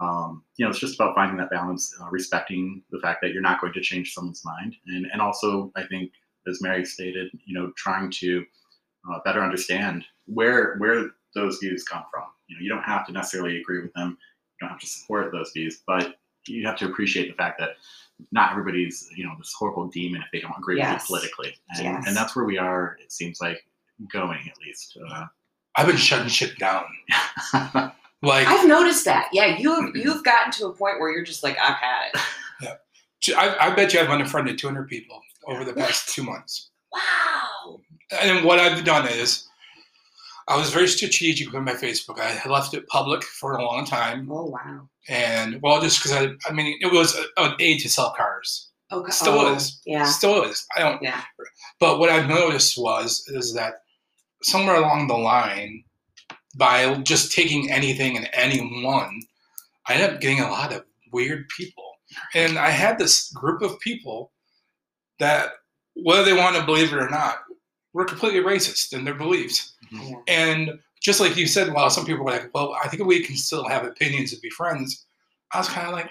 um, 0.00 0.44
you 0.56 0.64
know, 0.64 0.70
it's 0.70 0.78
just 0.78 0.94
about 0.96 1.14
finding 1.14 1.38
that 1.38 1.48
balance, 1.50 1.94
uh, 2.00 2.08
respecting 2.10 2.82
the 2.90 3.00
fact 3.00 3.22
that 3.22 3.32
you're 3.32 3.40
not 3.42 3.60
going 3.62 3.72
to 3.72 3.80
change 3.80 4.12
someone's 4.12 4.44
mind, 4.44 4.76
and 4.88 5.06
and 5.10 5.22
also 5.22 5.72
I 5.74 5.84
think, 5.86 6.12
as 6.48 6.60
Mary 6.62 6.84
stated, 6.84 7.30
you 7.44 7.54
know, 7.54 7.72
trying 7.76 8.10
to 8.10 8.44
uh, 9.10 9.18
better 9.24 9.42
understand 9.42 10.04
where 10.26 10.76
where 10.78 11.10
those 11.34 11.58
views 11.58 11.84
come 11.84 12.04
from. 12.10 12.24
You 12.48 12.56
know, 12.56 12.62
you 12.62 12.68
don't 12.68 12.82
have 12.84 13.06
to 13.06 13.12
necessarily 13.12 13.60
agree 13.60 13.82
with 13.82 13.92
them, 13.94 14.16
you 14.60 14.66
don't 14.66 14.70
have 14.70 14.80
to 14.80 14.86
support 14.86 15.32
those 15.32 15.50
views, 15.52 15.82
but 15.86 16.16
you 16.46 16.66
have 16.66 16.76
to 16.78 16.86
appreciate 16.86 17.28
the 17.28 17.34
fact 17.34 17.58
that 17.58 17.70
not 18.32 18.52
everybody's 18.52 19.08
you 19.14 19.24
know 19.24 19.34
this 19.38 19.52
horrible 19.58 19.88
demon 19.88 20.22
if 20.22 20.28
they 20.32 20.40
don't 20.40 20.56
agree 20.56 20.78
Yes. 20.78 20.92
with 20.92 21.02
you 21.02 21.06
politically, 21.06 21.54
and, 21.76 21.84
Yes. 21.84 22.04
and 22.06 22.16
that's 22.16 22.34
where 22.36 22.44
we 22.44 22.58
are. 22.58 22.96
It 23.02 23.12
seems 23.12 23.40
like 23.40 23.64
going 24.12 24.40
at 24.48 24.58
least. 24.64 24.96
Uh, 25.10 25.26
I've 25.76 25.86
been 25.86 25.96
shutting 25.96 26.28
shit 26.28 26.58
down. 26.58 26.84
Like 28.22 28.46
I've 28.48 28.66
noticed 28.66 29.04
that. 29.04 29.28
Yeah, 29.30 29.58
you've 29.58 29.94
you've 29.94 30.24
gotten 30.24 30.50
to 30.52 30.66
a 30.68 30.72
point 30.72 30.98
where 30.98 31.12
you're 31.12 31.22
just 31.22 31.42
like, 31.44 31.56
I've 31.62 31.76
had 31.76 32.10
it. 32.62 33.36
I, 33.36 33.56
I 33.60 33.74
bet 33.74 33.92
you 33.92 34.00
I've 34.00 34.08
unfriended 34.08 34.56
200 34.58 34.88
people 34.88 35.20
over 35.46 35.64
the 35.64 35.72
past 35.72 36.14
two 36.14 36.22
months. 36.22 36.70
Wow. 36.92 37.80
And 38.22 38.44
what 38.44 38.58
I've 38.58 38.84
done 38.84 39.08
is, 39.08 39.48
I 40.48 40.56
was 40.56 40.70
very 40.70 40.86
strategic 40.86 41.52
with 41.52 41.62
my 41.62 41.72
Facebook. 41.72 42.20
I 42.20 42.48
left 42.48 42.72
it 42.74 42.86
public 42.86 43.24
for 43.24 43.56
a 43.56 43.64
long 43.64 43.84
time, 43.84 44.28
Oh 44.30 44.46
wow. 44.46 44.88
and 45.08 45.60
well, 45.60 45.80
just 45.80 45.98
because 46.00 46.12
I, 46.12 46.28
I 46.48 46.52
mean, 46.52 46.78
it 46.80 46.92
was 46.92 47.16
a- 47.16 47.42
an 47.42 47.54
aid 47.58 47.80
to 47.80 47.88
sell 47.88 48.12
cars. 48.16 48.68
Oh, 48.92 49.00
okay. 49.00 49.10
Still 49.10 49.40
oh, 49.40 49.54
is. 49.54 49.80
Yeah. 49.84 50.04
Still 50.04 50.44
is. 50.44 50.64
I 50.76 50.80
don't. 50.80 51.02
Yeah. 51.02 51.20
But 51.80 51.98
what 51.98 52.10
I've 52.10 52.28
noticed 52.28 52.78
was 52.78 53.24
is 53.26 53.52
that 53.54 53.82
somewhere 54.42 54.76
along 54.76 55.08
the 55.08 55.14
line, 55.16 55.82
by 56.56 56.94
just 56.98 57.32
taking 57.32 57.70
anything 57.70 58.16
and 58.16 58.28
anyone, 58.32 59.20
I 59.88 59.94
ended 59.94 60.14
up 60.14 60.20
getting 60.20 60.40
a 60.40 60.50
lot 60.50 60.72
of 60.72 60.84
weird 61.12 61.48
people. 61.48 61.84
And 62.34 62.56
I 62.56 62.70
had 62.70 62.98
this 62.98 63.30
group 63.32 63.62
of 63.62 63.80
people 63.80 64.30
that, 65.18 65.50
whether 65.94 66.24
they 66.24 66.32
want 66.32 66.56
to 66.56 66.64
believe 66.64 66.92
it 66.92 66.98
or 66.98 67.08
not, 67.10 67.38
we're 67.92 68.04
completely 68.04 68.40
racist 68.40 68.92
in 68.92 69.04
their 69.04 69.14
beliefs. 69.14 69.74
Yeah. 69.90 70.16
And 70.28 70.78
just 71.02 71.20
like 71.20 71.36
you 71.36 71.46
said, 71.46 71.72
while 71.72 71.88
some 71.90 72.04
people 72.04 72.24
were 72.24 72.32
like, 72.32 72.50
well, 72.54 72.76
I 72.82 72.88
think 72.88 73.04
we 73.04 73.22
can 73.24 73.36
still 73.36 73.66
have 73.68 73.84
opinions 73.84 74.32
and 74.32 74.42
be 74.42 74.50
friends, 74.50 75.06
I 75.52 75.58
was 75.58 75.68
kind 75.68 75.86
of 75.86 75.92
like, 75.94 76.10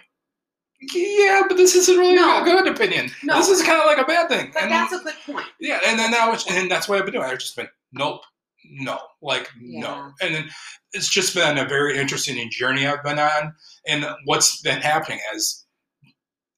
yeah, 0.94 1.44
but 1.48 1.58
this 1.58 1.76
isn't 1.76 1.98
really 1.98 2.15
No. 2.15 2.41
a 2.41 2.44
good 2.46 2.68
opinion. 2.68 3.10
No. 3.24 3.36
This 3.38 3.50
is 3.50 3.63
kind 3.63 3.80
of 3.80 3.86
like 3.86 3.98
a 3.98 4.04
bad 4.08 4.28
thing. 4.30 4.52
But 4.54 4.63
And- 4.63 4.72
that's 4.72 4.94
a 4.94 5.00
good 5.00 5.13
point. 5.26 5.46
yeah, 5.60 5.80
and 5.86 5.98
then 5.98 6.12
that 6.12 6.30
was, 6.32 6.46
and 6.50 6.70
that's 6.70 6.88
what 6.89 6.98
I've 7.00 7.06
been 7.06 7.13
doing. 7.13 7.26
I've 7.26 7.39
just 7.39 7.56
been, 7.56 7.70
nope, 7.94 8.22
no, 8.68 9.00
like 9.22 9.50
no, 9.60 10.12
and 10.22 10.34
then 10.34 10.50
it's 10.94 11.08
just 11.10 11.36
been 11.36 11.60
a 11.60 11.65
very 11.68 11.98
interesting 12.00 12.50
journey 12.50 12.88
I've 12.88 13.04
been 13.04 13.20
on, 13.20 13.54
and 13.88 14.06
what's 14.26 14.62
been 14.62 14.82
happening 14.82 15.20
as 15.36 15.65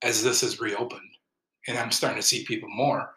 as 0.03 0.23
this 0.23 0.39
has 0.41 0.59
reopened, 0.61 1.01
and 1.67 1.77
I'm 1.77 1.91
starting 1.91 2.21
to 2.21 2.27
see 2.27 2.45
people 2.45 2.69
more. 2.69 3.13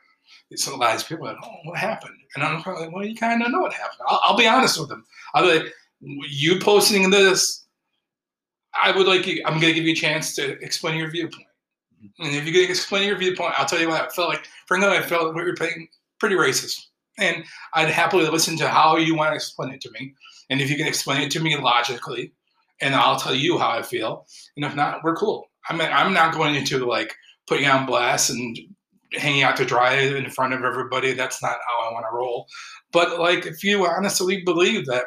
So 0.57 0.75
a 0.75 0.77
lot 0.77 0.97
of 0.97 1.09
people 1.09 1.29
are 1.29 1.33
like, 1.33 1.43
oh, 1.45 1.57
what 1.65 1.79
happened? 1.79 2.17
And 2.35 2.45
I'm 2.45 2.63
probably 2.63 2.87
like, 2.87 2.95
well, 2.95 3.05
you 3.05 3.15
kind 3.15 3.43
of 3.43 3.51
know 3.51 3.61
what 3.61 3.73
happened. 3.73 4.01
I'll, 4.07 4.21
I'll 4.25 4.37
be 4.37 4.47
honest 4.47 4.79
with 4.79 4.89
them. 4.89 5.05
I'll 5.35 5.45
be 5.45 5.59
like, 5.59 5.73
you 6.01 6.59
posting 6.59 7.11
this, 7.11 7.65
I 8.83 8.97
would 8.97 9.07
like 9.07 9.27
you. 9.27 9.43
I'm 9.45 9.61
going 9.61 9.73
to 9.73 9.75
give 9.75 9.85
you 9.85 9.93
a 9.93 9.97
chance 9.97 10.35
to 10.37 10.53
explain 10.63 10.97
your 10.97 11.11
viewpoint. 11.11 11.47
Mm-hmm. 12.03 12.25
And 12.27 12.37
if 12.37 12.47
you 12.47 12.53
can 12.53 12.69
explain 12.71 13.07
your 13.07 13.19
viewpoint, 13.19 13.55
I'll 13.57 13.67
tell 13.67 13.81
you 13.81 13.89
what 13.89 14.01
I 14.01 14.09
felt 14.09 14.29
like. 14.29 14.47
Frankly, 14.67 14.89
I 14.89 15.03
felt 15.03 15.35
what 15.35 15.45
you're 15.45 15.57
playing 15.57 15.89
pretty 16.19 16.37
racist. 16.37 16.81
And 17.19 17.45
I'd 17.75 17.91
happily 17.91 18.27
listen 18.29 18.57
to 18.59 18.69
how 18.69 18.97
you 18.97 19.15
want 19.15 19.33
to 19.33 19.35
explain 19.35 19.73
it 19.73 19.81
to 19.83 19.91
me. 19.91 20.15
And 20.49 20.61
if 20.61 20.71
you 20.71 20.77
can 20.77 20.87
explain 20.87 21.23
it 21.23 21.31
to 21.33 21.41
me 21.41 21.57
logically, 21.57 22.33
and 22.81 22.95
I'll 22.95 23.21
tell 23.21 23.35
you 23.35 23.59
how 23.59 23.71
I 23.71 23.83
feel. 23.83 24.27
And 24.57 24.65
if 24.65 24.75
not, 24.75 25.05
we're 25.05 25.17
cool. 25.17 25.47
I 25.69 25.77
mean, 25.77 25.89
I'm 25.93 26.15
not 26.15 26.35
going 26.35 26.55
into 26.55 26.87
like 26.87 27.15
putting 27.51 27.67
on 27.67 27.85
blast 27.85 28.31
and 28.31 28.57
hanging 29.15 29.43
out 29.43 29.57
to 29.57 29.65
dry 29.65 29.95
in 29.95 30.31
front 30.31 30.55
of 30.55 30.63
everybody. 30.63 31.13
That's 31.15 31.43
not 31.43 31.59
how 31.67 31.89
I 31.89 31.93
want 31.93 32.07
to 32.09 32.17
roll. 32.17 32.47
But 32.93 33.19
like, 33.19 33.45
if 33.45 33.65
you 33.65 33.85
honestly 33.85 34.43
believe 34.45 34.87
that 34.87 35.07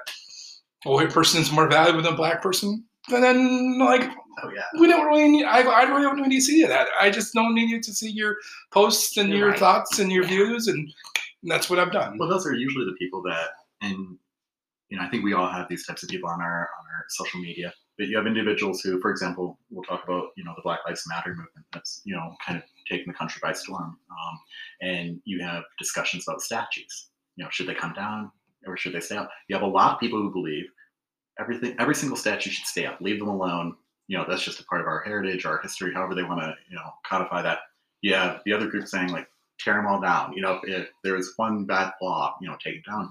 a 0.86 0.92
white 0.92 1.10
person 1.10 1.42
is 1.42 1.54
more 1.54 1.70
valuable 1.70 2.02
than 2.02 2.14
a 2.14 2.18
black 2.18 2.42
person, 2.42 2.84
then 3.10 3.80
like 3.80 4.12
Oh 4.44 4.50
yeah. 4.54 4.64
we 4.78 4.88
don't 4.88 5.06
really 5.08 5.30
need. 5.30 5.46
I, 5.46 5.62
I 5.62 5.84
really 5.84 6.02
don't 6.02 6.28
need 6.28 6.36
to 6.36 6.42
see 6.42 6.66
that. 6.66 6.88
I 7.00 7.10
just 7.12 7.34
don't 7.34 7.56
need 7.56 7.70
you 7.70 7.80
to 7.82 7.94
see 7.94 8.10
your 8.10 8.36
posts 8.74 9.16
and 9.16 9.30
You're 9.30 9.38
your 9.38 9.50
right. 9.52 9.60
thoughts 9.60 10.00
and 10.00 10.12
your 10.12 10.24
Yeah. 10.24 10.30
views, 10.32 10.68
and 10.68 10.92
that's 11.44 11.70
what 11.70 11.80
I've 11.80 11.92
done. 11.94 12.18
Well, 12.18 12.28
those 12.28 12.46
are 12.46 12.54
usually 12.54 12.84
the 12.86 12.96
people 13.00 13.22
that, 13.24 13.50
and 13.82 14.18
you 14.90 14.98
know, 14.98 15.04
I 15.04 15.08
think 15.10 15.24
we 15.24 15.32
all 15.34 15.48
have 15.50 15.70
these 15.70 15.86
types 15.86 16.04
of 16.04 16.10
people 16.10 16.30
on 16.30 16.42
our 16.42 16.60
on 16.80 16.86
our 16.94 17.06
social 17.10 17.40
media. 17.40 17.72
But 17.98 18.08
you 18.08 18.18
have 18.18 18.26
individuals 18.26 18.82
who, 18.82 19.00
for 19.00 19.12
example, 19.12 19.60
we'll 19.70 19.84
talk 19.84 20.04
about 20.04 20.30
you 20.36 20.44
know 20.44 20.54
the 20.56 20.62
Black 20.64 20.80
Lives 20.88 21.04
Matter 21.08 21.30
movement 21.30 21.66
that's 21.72 22.02
you 22.06 22.16
know 22.16 22.36
kind 22.46 22.58
of 22.58 22.64
taking 22.90 23.08
the 23.08 23.18
country 23.18 23.40
by 23.42 23.54
storm, 23.54 23.98
um, 24.12 24.40
and 24.82 25.22
you 25.26 25.44
have 25.44 25.64
discussions 25.78 26.26
about 26.28 26.42
statues. 26.42 27.10
You 27.36 27.44
know, 27.44 27.50
should 27.52 27.68
they 27.68 27.76
come 27.76 27.94
down 27.94 28.32
or 28.66 28.78
should 28.78 28.94
they 28.94 29.00
stay 29.00 29.18
up? 29.18 29.30
You 29.48 29.56
have 29.56 29.64
a 29.64 29.68
lot 29.68 29.94
of 29.94 30.00
people 30.00 30.20
who 30.20 30.32
believe 30.32 30.66
everything, 31.40 31.76
every 31.80 31.96
single 31.96 32.18
statue 32.18 32.50
should 32.50 32.66
stay 32.66 32.86
up. 32.86 33.00
Leave 33.02 33.20
them 33.20 33.30
alone. 33.30 33.76
You 34.08 34.18
know, 34.18 34.26
that's 34.28 34.44
just 34.44 34.60
a 34.60 34.66
part 34.66 34.82
of 34.82 34.88
our 34.88 35.02
heritage, 35.02 35.46
our 35.46 35.60
history, 35.60 35.94
however 35.94 36.16
they 36.16 36.24
want 36.24 36.42
to 36.42 36.54
you 36.70 36.76
know 36.76 36.92
codify 37.06 37.42
that. 37.44 37.60
You 38.02 38.16
have 38.16 38.42
the 38.46 38.54
other 38.54 38.68
group 38.68 38.88
saying 38.88 39.10
like 39.10 39.28
tear 39.60 39.76
them 39.76 39.88
all 39.88 40.02
down. 40.02 40.34
You 40.34 40.42
know, 40.42 40.60
if, 40.64 40.82
if 40.82 40.90
there 41.04 41.16
is 41.16 41.34
one 41.38 41.66
bad 41.66 41.94
flaw, 42.00 42.36
you 42.42 42.48
know, 42.48 42.58
take 42.64 42.76
it 42.76 42.86
down. 42.86 43.10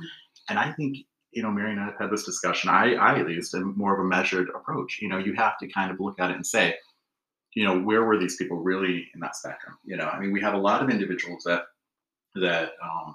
And 0.49 0.59
I 0.59 0.73
think, 0.73 0.99
you 1.33 1.43
know, 1.43 1.51
Mary 1.51 1.71
and 1.71 1.81
I 1.81 1.87
have 1.87 1.99
had 1.99 2.11
this 2.11 2.25
discussion. 2.25 2.71
I, 2.71 2.95
I 2.95 3.19
at 3.19 3.27
least 3.27 3.55
am 3.55 3.77
more 3.77 3.95
of 3.95 4.01
a 4.01 4.09
measured 4.09 4.51
approach. 4.51 4.99
You 5.01 5.09
know, 5.09 5.19
you 5.19 5.35
have 5.35 5.59
to 5.59 5.69
kind 5.69 5.91
of 5.91 5.99
look 5.99 6.21
at 6.21 6.31
it 6.31 6.37
and 6.37 6.47
say, 6.47 6.75
you 7.55 7.65
know, 7.65 7.81
where 7.81 8.05
were 8.05 8.19
these 8.19 8.37
people 8.37 8.59
really 8.59 9.09
in 9.15 9.21
that 9.21 9.37
spectrum? 9.37 9.77
You 9.85 9.97
know, 9.97 10.07
I 10.07 10.19
mean, 10.19 10.33
we 10.33 10.41
have 10.41 10.55
a 10.55 10.59
lot 10.59 10.83
of 10.83 10.91
individuals 10.91 11.45
that 11.45 11.65
that 12.35 12.73
um, 12.83 13.15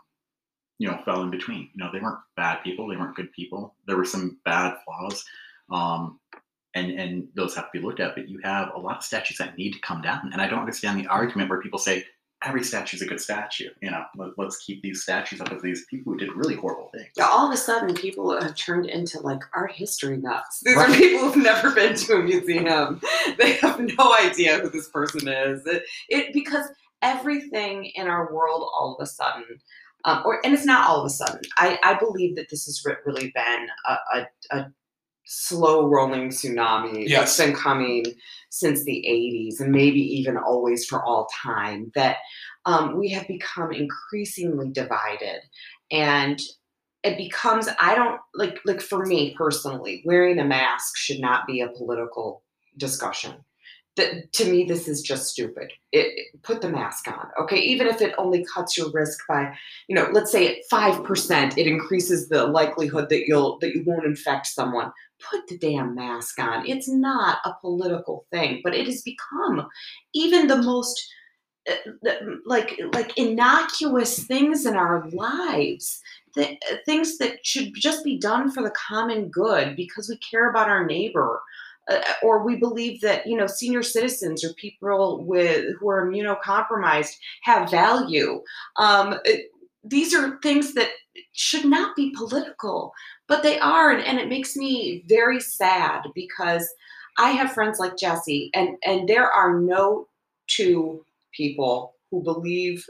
you 0.78 0.88
know 0.88 1.00
fell 1.06 1.22
in 1.24 1.32
between. 1.32 1.70
You 1.74 1.84
know, 1.84 1.90
they 1.92 2.00
weren't 2.00 2.20
bad 2.36 2.64
people. 2.64 2.88
They 2.88 2.98
weren't 2.98 3.16
good 3.16 3.32
people. 3.34 3.76
There 3.88 3.98
were 3.98 4.06
some 4.06 4.40
bad 4.46 4.78
flaws. 4.86 5.24
Um, 5.72 6.20
and, 6.76 6.92
and 6.92 7.28
those 7.36 7.56
have 7.56 7.72
to 7.72 7.80
be 7.80 7.84
looked 7.84 8.00
at, 8.00 8.14
but 8.14 8.30
you 8.30 8.40
have 8.44 8.70
a 8.76 8.80
lot 8.80 8.98
of 8.98 9.04
statues 9.04 9.38
that 9.38 9.58
need 9.58 9.74
to 9.74 9.80
come 9.80 10.02
down. 10.02 10.30
And 10.32 10.42
I 10.42 10.48
don't 10.48 10.60
understand 10.60 11.00
the 11.00 11.08
argument 11.08 11.50
where 11.50 11.62
people 11.62 11.80
say 11.80 12.06
every 12.44 12.64
statue 12.64 12.98
is 12.98 13.02
a 13.02 13.08
good 13.08 13.20
statue. 13.20 13.70
You 13.82 13.92
know, 13.92 14.04
let, 14.16 14.30
let's 14.38 14.58
keep 14.58 14.82
these 14.82 15.02
statues 15.04 15.42
up 15.42 15.52
of 15.52 15.62
these 15.62 15.86
people 15.90 16.14
who 16.14 16.20
did 16.20 16.34
really 16.34 16.56
horrible 16.56 16.90
things. 16.94 17.10
Yeah, 17.18 17.28
all 17.28 17.48
of 17.48 17.54
a 17.54 17.58
sudden 17.58 17.96
people 17.96 18.40
have 18.40 18.56
turned 18.56 18.86
into 18.88 19.20
like 19.22 19.42
art 19.56 19.72
history 19.72 20.18
nuts. 20.18 20.62
These 20.64 20.76
Right. 20.76 20.90
are 20.90 20.94
people 20.94 21.20
who've 21.32 21.44
never 21.44 21.72
been 21.72 21.96
to 21.96 22.14
a 22.16 22.24
museum. 22.24 23.02
They 23.38 23.54
have 23.54 23.80
no 23.80 24.16
idea 24.20 24.60
who 24.60 24.70
this 24.70 24.90
person 24.90 25.28
is. 25.28 25.66
It, 25.66 25.84
it 26.10 26.34
because 26.34 26.66
everything 27.02 27.86
in 27.96 28.08
our 28.08 28.34
world 28.34 28.68
all 28.74 28.96
of 28.98 29.04
a 29.04 29.08
sudden, 29.08 29.46
um, 30.06 30.24
or 30.26 30.40
and 30.46 30.54
it's 30.54 30.66
not 30.66 30.88
all 30.88 31.00
of 31.00 31.06
a 31.06 31.10
sudden. 31.10 31.42
I, 31.58 31.78
I 31.84 31.94
believe 31.96 32.36
that 32.36 32.50
this 32.50 32.66
has 32.66 32.84
re- 32.86 32.96
really 33.06 33.32
been 33.36 33.68
a, 33.88 33.98
a, 34.16 34.28
a 34.52 34.72
slow 35.28 35.88
rolling 35.88 36.30
tsunami 36.30 37.08
Yes. 37.08 37.38
that's 37.38 37.38
been 37.38 37.56
coming 37.56 38.06
since 38.50 38.84
the 38.86 39.06
80s 39.08 39.60
and 39.60 39.72
maybe 39.72 40.00
even 40.00 40.38
always 40.38 40.86
for 40.86 41.04
all 41.04 41.28
time. 41.44 41.92
That 41.96 42.18
um, 42.66 42.98
we 42.98 43.10
have 43.10 43.28
become 43.28 43.72
increasingly 43.74 44.70
divided 44.72 45.42
and 45.92 46.40
it 47.04 47.18
becomes 47.18 47.70
i 47.80 47.96
don't 47.96 48.20
like 48.34 48.60
like 48.66 48.82
for 48.82 49.06
me 49.06 49.34
personally 49.38 50.02
wearing 50.06 50.40
a 50.40 50.44
mask 50.44 50.98
should 50.98 51.20
not 51.20 51.48
be 51.48 51.62
a 51.62 51.70
political 51.70 52.44
discussion 52.76 53.36
that 53.98 54.32
to 54.34 54.46
me 54.50 54.64
this 54.64 54.88
is 54.88 55.02
just 55.02 55.28
stupid. 55.28 55.72
It, 55.92 56.08
it- 56.18 56.44
put 56.44 56.62
the 56.62 56.70
mask 56.70 57.08
on 57.08 57.28
okay? 57.42 57.60
Even 57.60 57.88
if 57.88 58.02
it 58.02 58.16
only 58.18 58.46
cuts 58.54 58.78
your 58.78 58.90
risk 58.92 59.20
by 59.28 59.54
you 59.88 59.96
know 59.96 60.08
let's 60.14 60.32
say 60.32 60.48
at 60.48 60.64
5% 60.72 61.58
it 61.58 61.68
increases 61.68 62.30
the 62.30 62.46
likelihood 62.48 63.10
that 63.10 63.28
you'll 63.28 63.60
that 63.60 63.76
you 63.76 63.84
won't 63.86 64.06
infect 64.06 64.48
someone. 64.48 64.92
Put 65.20 65.48
the 65.48 65.58
damn 65.58 65.96
mask 65.96 66.40
on. 66.40 66.66
It's 66.68 66.88
not 66.88 67.40
a 67.44 67.54
political 67.60 68.26
thing 68.32 68.62
but 68.64 68.74
it 68.74 68.86
has 68.86 69.02
become 69.02 69.68
even 70.14 70.48
the 70.48 70.62
most 70.62 71.06
uh, 71.70 72.12
like 72.46 72.80
like 72.94 73.18
innocuous 73.18 74.24
things 74.24 74.66
in 74.66 74.76
our 74.76 75.10
lives 75.10 76.00
that 76.36 76.58
things 76.86 77.18
that 77.18 77.46
should 77.46 77.74
just 77.76 78.04
be 78.06 78.18
done 78.18 78.50
for 78.52 78.64
the 78.64 78.72
common 78.72 79.28
good 79.30 79.76
because 79.76 80.08
we 80.08 80.18
care 80.18 80.50
about 80.50 80.70
our 80.70 80.86
neighbor 80.86 81.42
uh, 81.90 82.00
or 82.24 82.44
we 82.44 82.56
believe 82.56 83.02
that 83.02 83.26
you 83.28 83.36
know 83.38 83.48
senior 83.48 83.84
citizens 83.84 84.44
or 84.44 84.54
people 84.54 85.24
with 85.26 85.66
who 85.80 85.90
are 85.90 86.06
immunocompromised 86.08 87.16
have 87.44 87.70
value. 87.72 88.42
Um, 88.78 89.16
it- 89.26 89.52
these 89.84 90.14
are 90.14 90.38
things 90.42 90.74
that 90.74 90.90
should 91.32 91.64
not 91.64 91.96
be 91.96 92.14
political 92.18 92.92
but 93.28 93.42
they 93.42 93.58
are 93.60 93.90
and, 93.92 94.04
and 94.04 94.20
it 94.20 94.28
makes 94.28 94.58
me 94.58 95.04
very 95.08 95.40
sad 95.40 96.02
because 96.14 96.68
i 97.18 97.30
have 97.30 97.54
friends 97.54 97.80
like 97.80 97.96
jesse 97.96 98.50
and 98.54 98.76
and 98.86 99.08
there 99.08 99.32
are 99.32 99.58
no 99.60 100.08
two 100.48 101.06
people 101.32 101.94
who 102.12 102.22
believe 102.22 102.86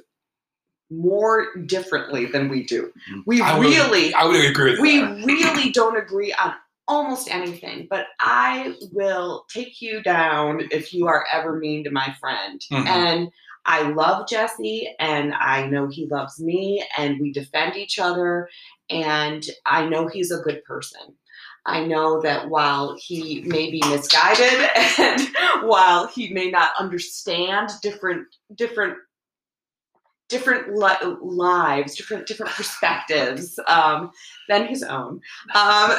more 0.90 1.48
differently 1.66 2.26
than 2.26 2.48
we 2.48 2.64
do. 2.64 2.92
We 3.26 3.42
I 3.42 3.58
would- 3.60 3.68
really 3.68 4.14
I 4.14 4.26
would 4.26 4.44
agree 4.46 4.72
with 4.72 4.80
we 4.80 5.02
that. 5.02 5.26
really 5.26 5.70
don't 5.72 5.98
agree 5.98 6.34
on 6.34 6.54
almost 6.88 7.30
anything, 7.30 7.88
but 7.90 8.08
I 8.20 8.76
will 8.92 9.46
take 9.50 9.82
you 9.82 10.02
down 10.02 10.68
if 10.72 10.94
you 10.94 11.08
are 11.08 11.26
ever 11.32 11.58
mean 11.58 11.84
to 11.84 11.92
my 11.92 12.16
friend. 12.20 12.62
Mhm. 12.72 12.88
And 12.88 13.30
I 13.66 13.82
love 13.82 14.28
Jesse, 14.30 14.96
and 14.98 15.34
I 15.34 15.68
know 15.68 15.88
he 15.88 16.08
loves 16.08 16.40
me, 16.40 16.84
and 16.98 17.20
we 17.20 17.34
defend 17.34 17.76
each 17.76 18.00
other, 18.00 18.50
and 18.90 19.44
I 19.66 19.86
know 19.86 20.08
he's 20.08 20.32
a 20.32 20.42
good 20.42 20.64
person. 20.64 21.18
I 21.66 21.86
know 21.86 22.22
that 22.22 22.50
while 22.50 22.96
he 22.98 23.42
may 23.42 23.70
be 23.70 23.82
misguided 23.90 24.70
and 24.98 25.22
while 25.64 26.08
he 26.08 26.34
may 26.34 26.50
not 26.50 26.72
understand 26.80 27.70
different 27.82 28.26
different 28.56 28.98
different 30.30 30.76
li- 30.76 31.18
lives, 31.22 31.96
different 31.96 32.28
different 32.28 32.52
perspectives 32.54 33.60
um, 33.68 34.12
than 34.50 34.68
his 34.68 34.84
own. 34.84 35.22
Um, 35.56 35.92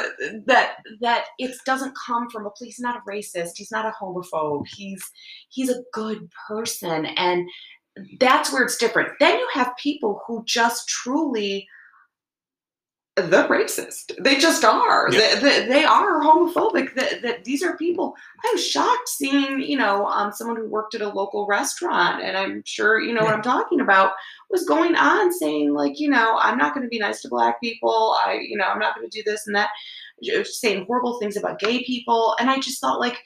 that 0.45 0.77
that 1.01 1.25
it 1.37 1.55
doesn't 1.65 1.95
come 2.05 2.29
from 2.29 2.45
a 2.45 2.49
place. 2.51 2.75
He's 2.75 2.79
not 2.79 2.97
a 2.97 3.09
racist. 3.09 3.51
He's 3.55 3.71
not 3.71 3.85
a 3.85 3.93
homophobe. 4.01 4.65
He's 4.67 5.03
he's 5.49 5.69
a 5.69 5.83
good 5.93 6.29
person, 6.47 7.05
and 7.05 7.47
that's 8.19 8.51
where 8.53 8.63
it's 8.63 8.77
different. 8.77 9.09
Then 9.19 9.37
you 9.37 9.47
have 9.53 9.71
people 9.81 10.21
who 10.27 10.43
just 10.45 10.87
truly. 10.87 11.67
The 13.21 13.47
racist. 13.47 14.11
They 14.23 14.37
just 14.37 14.63
are. 14.63 15.11
Yeah. 15.11 15.35
They, 15.35 15.41
they, 15.41 15.67
they 15.67 15.83
are 15.83 16.21
homophobic. 16.21 16.95
That, 16.95 17.21
that 17.21 17.43
these 17.43 17.63
are 17.63 17.77
people. 17.77 18.15
I 18.43 18.49
was 18.53 18.65
shocked 18.65 19.09
seeing, 19.09 19.61
you 19.61 19.77
know, 19.77 20.05
um, 20.05 20.31
someone 20.31 20.57
who 20.57 20.67
worked 20.67 20.95
at 20.95 21.01
a 21.01 21.09
local 21.09 21.47
restaurant, 21.47 22.23
and 22.23 22.37
I'm 22.37 22.63
sure 22.65 22.99
you 22.99 23.13
know 23.13 23.21
what 23.21 23.33
I'm 23.33 23.41
talking 23.41 23.81
about 23.81 24.11
was 24.49 24.65
going 24.65 24.95
on 24.95 25.31
saying 25.31 25.73
like 25.73 25.99
you 25.99 26.09
know 26.09 26.37
i'm 26.41 26.57
not 26.57 26.73
going 26.73 26.83
to 26.83 26.89
be 26.89 26.99
nice 26.99 27.21
to 27.21 27.29
black 27.29 27.59
people 27.61 28.15
i 28.25 28.39
you 28.41 28.57
know 28.57 28.65
i'm 28.65 28.79
not 28.79 28.95
going 28.95 29.07
to 29.07 29.17
do 29.17 29.23
this 29.23 29.45
and 29.47 29.55
that 29.55 29.69
saying 30.43 30.85
horrible 30.85 31.19
things 31.19 31.37
about 31.37 31.59
gay 31.59 31.83
people 31.83 32.35
and 32.39 32.49
i 32.49 32.59
just 32.59 32.81
thought 32.81 32.99
like 32.99 33.17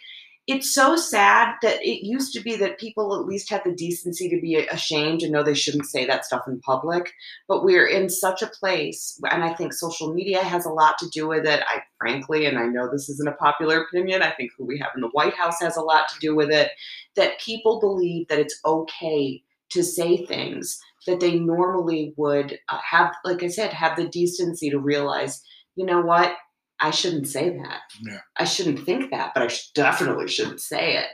it's 0.45 0.73
so 0.73 0.97
sad 0.97 1.55
that 1.61 1.81
it 1.81 2.05
used 2.05 2.33
to 2.33 2.41
be 2.41 2.57
that 2.57 2.79
people 2.79 3.15
at 3.15 3.25
least 3.25 3.49
had 3.49 3.61
the 3.63 3.73
decency 3.73 4.29
to 4.29 4.41
be 4.41 4.55
ashamed 4.55 5.21
and 5.21 5.31
know 5.31 5.43
they 5.43 5.53
shouldn't 5.53 5.85
say 5.85 6.05
that 6.05 6.25
stuff 6.25 6.43
in 6.47 6.59
public 6.59 7.13
but 7.47 7.63
we're 7.63 7.87
in 7.87 8.09
such 8.09 8.41
a 8.41 8.47
place 8.47 9.19
and 9.31 9.43
i 9.43 9.53
think 9.53 9.73
social 9.73 10.13
media 10.13 10.43
has 10.43 10.65
a 10.65 10.69
lot 10.69 10.97
to 10.97 11.07
do 11.09 11.27
with 11.27 11.45
it. 11.45 11.63
I 11.67 11.83
frankly 11.97 12.45
and 12.45 12.57
i 12.57 12.65
know 12.65 12.89
this 12.91 13.09
isn't 13.09 13.29
a 13.29 13.33
popular 13.33 13.81
opinion 13.81 14.21
i 14.21 14.31
think 14.31 14.51
who 14.57 14.65
we 14.65 14.79
have 14.79 14.91
in 14.95 15.01
the 15.01 15.09
white 15.09 15.35
house 15.35 15.59
has 15.61 15.77
a 15.77 15.81
lot 15.81 16.07
to 16.09 16.19
do 16.19 16.35
with 16.35 16.51
it 16.51 16.71
that 17.15 17.39
people 17.39 17.79
believe 17.79 18.27
that 18.27 18.39
it's 18.39 18.59
okay 18.65 19.43
to 19.69 19.83
say 19.83 20.25
things 20.25 20.79
that 21.07 21.19
they 21.19 21.37
normally 21.37 22.13
would 22.15 22.57
uh, 22.69 22.79
have, 22.89 23.13
like 23.25 23.43
I 23.43 23.47
said, 23.47 23.73
have 23.73 23.97
the 23.97 24.07
decency 24.07 24.69
to 24.69 24.79
realize, 24.79 25.43
you 25.75 25.85
know 25.85 26.01
what, 26.01 26.35
I 26.83 26.91
shouldn't 26.91 27.29
say 27.29 27.49
that. 27.49 27.79
Yeah. 28.01 28.19
I 28.37 28.43
shouldn't 28.43 28.85
think 28.85 29.09
that, 29.11 29.31
but 29.33 29.43
I 29.43 29.47
sh- 29.47 29.71
definitely 29.73 30.27
shouldn't 30.27 30.59
say 30.59 30.97
it. 30.97 31.07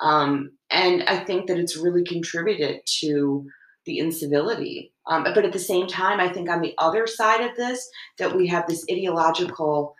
Um, 0.00 0.52
and 0.70 1.02
I 1.02 1.18
think 1.18 1.46
that 1.46 1.58
it's 1.58 1.76
really 1.76 2.02
contributed 2.02 2.80
to 3.00 3.46
the 3.84 3.98
incivility. 3.98 4.94
Um, 5.06 5.24
but 5.24 5.44
at 5.44 5.52
the 5.52 5.58
same 5.58 5.86
time, 5.86 6.20
I 6.20 6.32
think 6.32 6.48
on 6.48 6.62
the 6.62 6.72
other 6.78 7.06
side 7.06 7.42
of 7.42 7.54
this, 7.54 7.86
that 8.16 8.34
we 8.34 8.46
have 8.46 8.66
this 8.66 8.86
ideological 8.90 9.94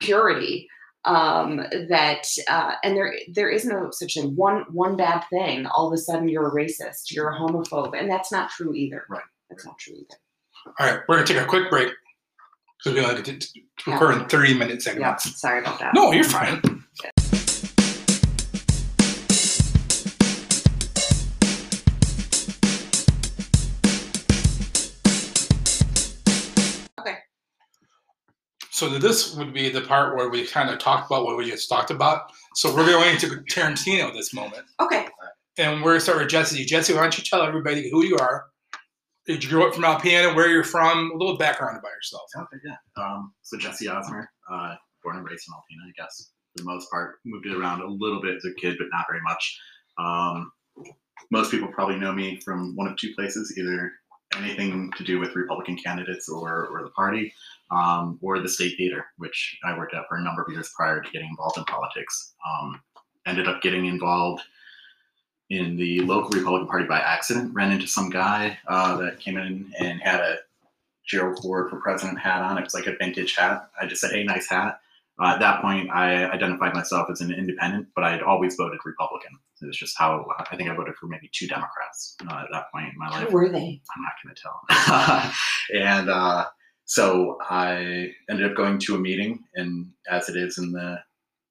purity 0.00 0.66
um, 1.04 1.58
that 1.90 2.26
uh, 2.48 2.76
and 2.82 2.96
there 2.96 3.12
there 3.34 3.50
is 3.50 3.66
no 3.66 3.90
such 3.90 4.14
thing. 4.14 4.34
One 4.34 4.64
one 4.72 4.96
bad 4.96 5.24
thing, 5.28 5.66
all 5.66 5.88
of 5.88 5.92
a 5.92 5.98
sudden 5.98 6.30
you're 6.30 6.48
a 6.48 6.54
racist, 6.54 7.10
you're 7.10 7.28
a 7.28 7.38
homophobe, 7.38 7.98
and 7.98 8.10
that's 8.10 8.32
not 8.32 8.48
true 8.48 8.72
either. 8.72 9.04
Right. 9.10 9.20
That's 9.50 9.66
not 9.66 9.78
true 9.78 9.96
either. 9.96 10.16
All 10.80 10.86
right, 10.86 11.00
we're 11.06 11.16
gonna 11.16 11.26
take 11.26 11.36
a 11.36 11.44
quick 11.44 11.68
break 11.68 11.92
because 12.78 12.94
we 12.94 13.00
like 13.00 13.24
to, 13.24 13.38
to 13.38 13.90
record 13.90 14.16
in 14.16 14.28
thirty 14.28 14.54
minute 14.54 14.76
Yeah. 14.86 15.16
segments. 15.16 15.40
Sorry 15.40 15.60
about 15.60 15.78
that. 15.80 15.94
No, 15.94 16.12
you're 16.12 16.24
fine. 16.24 16.60
Okay. 27.00 27.16
So 28.70 28.88
this 28.98 29.34
would 29.36 29.52
be 29.52 29.68
the 29.70 29.80
part 29.82 30.16
where 30.16 30.28
we 30.28 30.46
kind 30.46 30.70
of 30.70 30.78
talked 30.78 31.10
about 31.10 31.24
what 31.24 31.36
we 31.36 31.48
just 31.50 31.68
talked 31.68 31.90
about. 31.90 32.32
So 32.54 32.74
we're 32.74 32.86
going 32.86 33.18
to 33.18 33.26
Tarantino 33.50 34.12
this 34.12 34.32
moment, 34.34 34.64
Okay. 34.80 35.06
and 35.58 35.82
we're 35.82 35.92
gonna 35.92 36.00
start 36.00 36.18
with 36.18 36.28
Jesse. 36.28 36.64
Jesse, 36.64 36.92
why 36.94 37.02
don't 37.02 37.16
you 37.18 37.24
tell 37.24 37.42
everybody 37.42 37.90
who 37.90 38.04
you 38.04 38.16
are? 38.18 38.46
Did 39.26 39.42
you 39.42 39.48
grow 39.48 39.66
up 39.66 39.74
from 39.74 39.84
Alpena? 39.84 40.34
Where 40.34 40.50
you're 40.50 40.64
from? 40.64 41.10
A 41.10 41.16
little 41.16 41.38
background 41.38 41.78
about 41.78 41.92
yourself. 41.92 42.24
Okay, 42.36 42.58
yeah. 42.64 43.02
Um, 43.02 43.32
so 43.42 43.56
Jesse 43.56 43.86
Osmer, 43.86 44.26
uh, 44.50 44.74
born 45.02 45.16
and 45.16 45.26
raised 45.26 45.48
in 45.48 45.54
Alpena, 45.54 45.88
I 45.88 45.92
guess, 45.96 46.30
for 46.52 46.62
the 46.62 46.70
most 46.70 46.90
part. 46.90 47.16
Moved 47.24 47.46
it 47.46 47.56
around 47.56 47.80
a 47.80 47.86
little 47.86 48.20
bit 48.20 48.36
as 48.36 48.44
a 48.44 48.52
kid, 48.60 48.76
but 48.78 48.88
not 48.92 49.06
very 49.08 49.22
much. 49.22 49.58
Um, 49.96 50.52
most 51.30 51.50
people 51.50 51.68
probably 51.68 51.96
know 51.96 52.12
me 52.12 52.38
from 52.40 52.76
one 52.76 52.86
of 52.86 52.98
two 52.98 53.14
places, 53.14 53.56
either 53.56 53.92
anything 54.36 54.92
to 54.96 55.04
do 55.04 55.18
with 55.18 55.34
Republican 55.34 55.76
candidates 55.76 56.28
or, 56.28 56.66
or 56.66 56.82
the 56.82 56.90
party, 56.90 57.32
um, 57.70 58.18
or 58.20 58.40
the 58.40 58.48
state 58.48 58.76
theater, 58.76 59.06
which 59.16 59.58
I 59.64 59.76
worked 59.78 59.94
at 59.94 60.02
for 60.08 60.18
a 60.18 60.22
number 60.22 60.42
of 60.42 60.52
years 60.52 60.70
prior 60.76 61.00
to 61.00 61.10
getting 61.10 61.28
involved 61.28 61.56
in 61.56 61.64
politics. 61.64 62.34
Um, 62.46 62.80
ended 63.26 63.48
up 63.48 63.62
getting 63.62 63.86
involved 63.86 64.42
in 65.50 65.76
the 65.76 66.00
local 66.00 66.30
Republican 66.30 66.68
Party 66.68 66.86
by 66.86 66.98
accident. 66.98 67.54
Ran 67.54 67.72
into 67.72 67.86
some 67.86 68.10
guy 68.10 68.58
uh, 68.66 68.96
that 68.98 69.20
came 69.20 69.36
in 69.36 69.72
and 69.78 70.00
had 70.00 70.20
a 70.20 70.38
Gerald 71.06 71.40
Ford 71.42 71.70
for 71.70 71.80
president 71.80 72.18
hat 72.18 72.42
on. 72.42 72.58
It 72.58 72.64
was 72.64 72.74
like 72.74 72.86
a 72.86 72.96
vintage 72.96 73.36
hat. 73.36 73.68
I 73.80 73.86
just 73.86 74.00
said, 74.00 74.12
"Hey, 74.12 74.24
nice 74.24 74.48
hat." 74.48 74.80
Uh, 75.18 75.28
at 75.34 75.40
that 75.40 75.62
point, 75.62 75.90
I 75.90 76.24
identified 76.24 76.74
myself 76.74 77.08
as 77.10 77.20
an 77.20 77.32
independent, 77.32 77.88
but 77.94 78.02
I 78.02 78.10
had 78.10 78.22
always 78.22 78.56
voted 78.56 78.80
Republican. 78.84 79.38
It 79.62 79.66
was 79.66 79.76
just 79.76 79.96
how 79.96 80.26
I 80.38 80.56
think 80.56 80.68
I 80.68 80.74
voted 80.74 80.96
for 80.96 81.06
maybe 81.06 81.30
two 81.32 81.46
Democrats 81.46 82.16
uh, 82.28 82.34
at 82.34 82.48
that 82.50 82.72
point 82.72 82.88
in 82.92 82.98
my 82.98 83.08
life. 83.08 83.28
Who 83.28 83.34
were 83.34 83.48
they? 83.48 83.80
I'm 83.96 84.02
not 84.02 84.12
going 84.22 84.34
to 84.34 84.42
tell. 84.42 85.32
and 85.82 86.10
uh, 86.10 86.46
so 86.84 87.38
I 87.48 88.12
ended 88.28 88.50
up 88.50 88.56
going 88.56 88.78
to 88.80 88.96
a 88.96 88.98
meeting, 88.98 89.44
and 89.54 89.92
as 90.10 90.28
it 90.28 90.36
is 90.36 90.58
in 90.58 90.72
the 90.72 90.98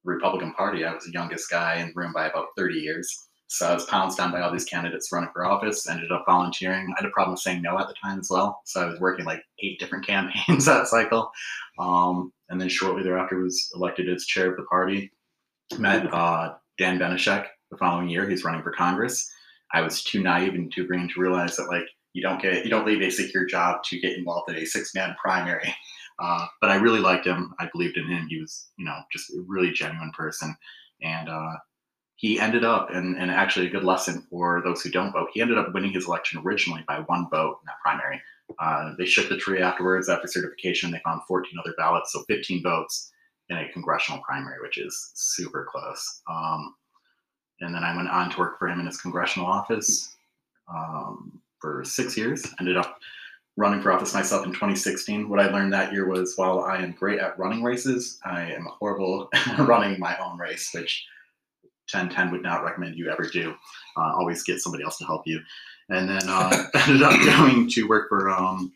Republican 0.04 0.52
Party, 0.52 0.84
I 0.84 0.94
was 0.94 1.04
the 1.04 1.12
youngest 1.12 1.50
guy 1.50 1.76
in 1.76 1.88
the 1.88 1.94
room 1.96 2.12
by 2.12 2.26
about 2.26 2.48
30 2.58 2.74
years. 2.74 3.28
So 3.54 3.68
I 3.68 3.74
was 3.74 3.84
pounced 3.84 4.18
on 4.18 4.32
by 4.32 4.40
all 4.40 4.50
these 4.50 4.64
candidates 4.64 5.12
running 5.12 5.30
for 5.32 5.44
office. 5.44 5.88
Ended 5.88 6.10
up 6.10 6.24
volunteering. 6.26 6.88
I 6.90 7.00
had 7.00 7.08
a 7.08 7.12
problem 7.12 7.36
saying 7.36 7.62
no 7.62 7.78
at 7.78 7.86
the 7.86 7.94
time 7.94 8.18
as 8.18 8.28
well, 8.28 8.60
so 8.64 8.82
I 8.82 8.86
was 8.86 8.98
working 8.98 9.24
like 9.24 9.44
eight 9.60 9.78
different 9.78 10.04
campaigns 10.08 10.64
that 10.64 10.88
cycle. 10.88 11.30
Um, 11.78 12.32
and 12.48 12.60
then 12.60 12.68
shortly 12.68 13.04
thereafter, 13.04 13.38
was 13.38 13.70
elected 13.76 14.08
as 14.08 14.26
chair 14.26 14.50
of 14.50 14.56
the 14.56 14.64
party. 14.64 15.12
Met 15.78 16.12
uh, 16.12 16.54
Dan 16.78 16.98
Benishek 16.98 17.46
the 17.70 17.76
following 17.76 18.08
year. 18.08 18.28
He's 18.28 18.42
running 18.42 18.62
for 18.64 18.72
Congress. 18.72 19.30
I 19.72 19.82
was 19.82 20.02
too 20.02 20.20
naive 20.20 20.54
and 20.54 20.72
too 20.72 20.88
green 20.88 21.08
to 21.10 21.20
realize 21.20 21.56
that 21.56 21.68
like 21.68 21.86
you 22.12 22.22
don't 22.22 22.42
get 22.42 22.64
you 22.64 22.70
don't 22.70 22.84
leave 22.84 23.02
a 23.02 23.10
secure 23.10 23.46
job 23.46 23.84
to 23.84 24.00
get 24.00 24.18
involved 24.18 24.50
in 24.50 24.56
a 24.56 24.64
six 24.64 24.96
man 24.96 25.14
primary. 25.24 25.72
Uh, 26.18 26.44
but 26.60 26.70
I 26.70 26.74
really 26.74 26.98
liked 26.98 27.24
him. 27.24 27.54
I 27.60 27.68
believed 27.72 27.98
in 27.98 28.08
him. 28.08 28.26
He 28.28 28.40
was 28.40 28.70
you 28.78 28.84
know 28.84 28.98
just 29.12 29.30
a 29.30 29.44
really 29.46 29.70
genuine 29.70 30.10
person, 30.10 30.56
and 31.02 31.28
uh, 31.28 31.52
he 32.16 32.38
ended 32.38 32.64
up 32.64 32.90
and, 32.90 33.16
and 33.16 33.30
actually 33.30 33.66
a 33.66 33.70
good 33.70 33.84
lesson 33.84 34.26
for 34.30 34.62
those 34.64 34.82
who 34.82 34.90
don't 34.90 35.12
vote. 35.12 35.30
He 35.32 35.40
ended 35.40 35.58
up 35.58 35.74
winning 35.74 35.92
his 35.92 36.06
election 36.06 36.40
originally 36.44 36.84
by 36.86 37.00
one 37.00 37.28
vote 37.30 37.58
in 37.60 37.66
that 37.66 37.80
primary. 37.82 38.20
Uh, 38.58 38.92
they 38.98 39.06
shook 39.06 39.28
the 39.28 39.36
tree 39.36 39.60
afterwards 39.60 40.08
after 40.08 40.28
certification. 40.28 40.90
They 40.90 41.00
found 41.04 41.22
14 41.26 41.58
other 41.58 41.74
ballots, 41.76 42.12
so 42.12 42.22
15 42.28 42.62
votes 42.62 43.10
in 43.48 43.56
a 43.56 43.68
congressional 43.72 44.22
primary, 44.22 44.60
which 44.60 44.78
is 44.78 45.12
super 45.14 45.66
close. 45.70 46.22
Um, 46.30 46.74
and 47.60 47.74
then 47.74 47.82
I 47.82 47.96
went 47.96 48.08
on 48.08 48.30
to 48.30 48.38
work 48.38 48.58
for 48.58 48.68
him 48.68 48.80
in 48.80 48.86
his 48.86 49.00
congressional 49.00 49.48
office 49.48 50.14
um, 50.72 51.40
for 51.60 51.84
six 51.84 52.16
years. 52.16 52.46
Ended 52.60 52.76
up 52.76 52.98
running 53.56 53.80
for 53.80 53.92
office 53.92 54.14
myself 54.14 54.44
in 54.44 54.52
2016. 54.52 55.28
What 55.28 55.40
I 55.40 55.50
learned 55.50 55.72
that 55.72 55.92
year 55.92 56.08
was 56.08 56.34
while 56.36 56.60
I 56.60 56.78
am 56.78 56.92
great 56.92 57.20
at 57.20 57.38
running 57.38 57.62
races, 57.62 58.18
I 58.24 58.52
am 58.52 58.66
horrible 58.78 59.28
running 59.58 59.98
my 60.00 60.16
own 60.18 60.38
race, 60.38 60.70
which 60.74 61.06
1010 61.92 62.30
would 62.32 62.42
not 62.42 62.64
recommend 62.64 62.96
you 62.96 63.10
ever 63.10 63.28
do. 63.28 63.54
Uh, 63.96 64.12
always 64.14 64.42
get 64.42 64.60
somebody 64.60 64.82
else 64.84 64.98
to 64.98 65.04
help 65.04 65.22
you. 65.26 65.40
And 65.90 66.08
then 66.08 66.22
uh, 66.28 66.66
ended 66.74 67.02
up 67.02 67.12
going 67.24 67.68
to 67.70 67.88
work 67.88 68.08
for 68.08 68.30
um, 68.30 68.72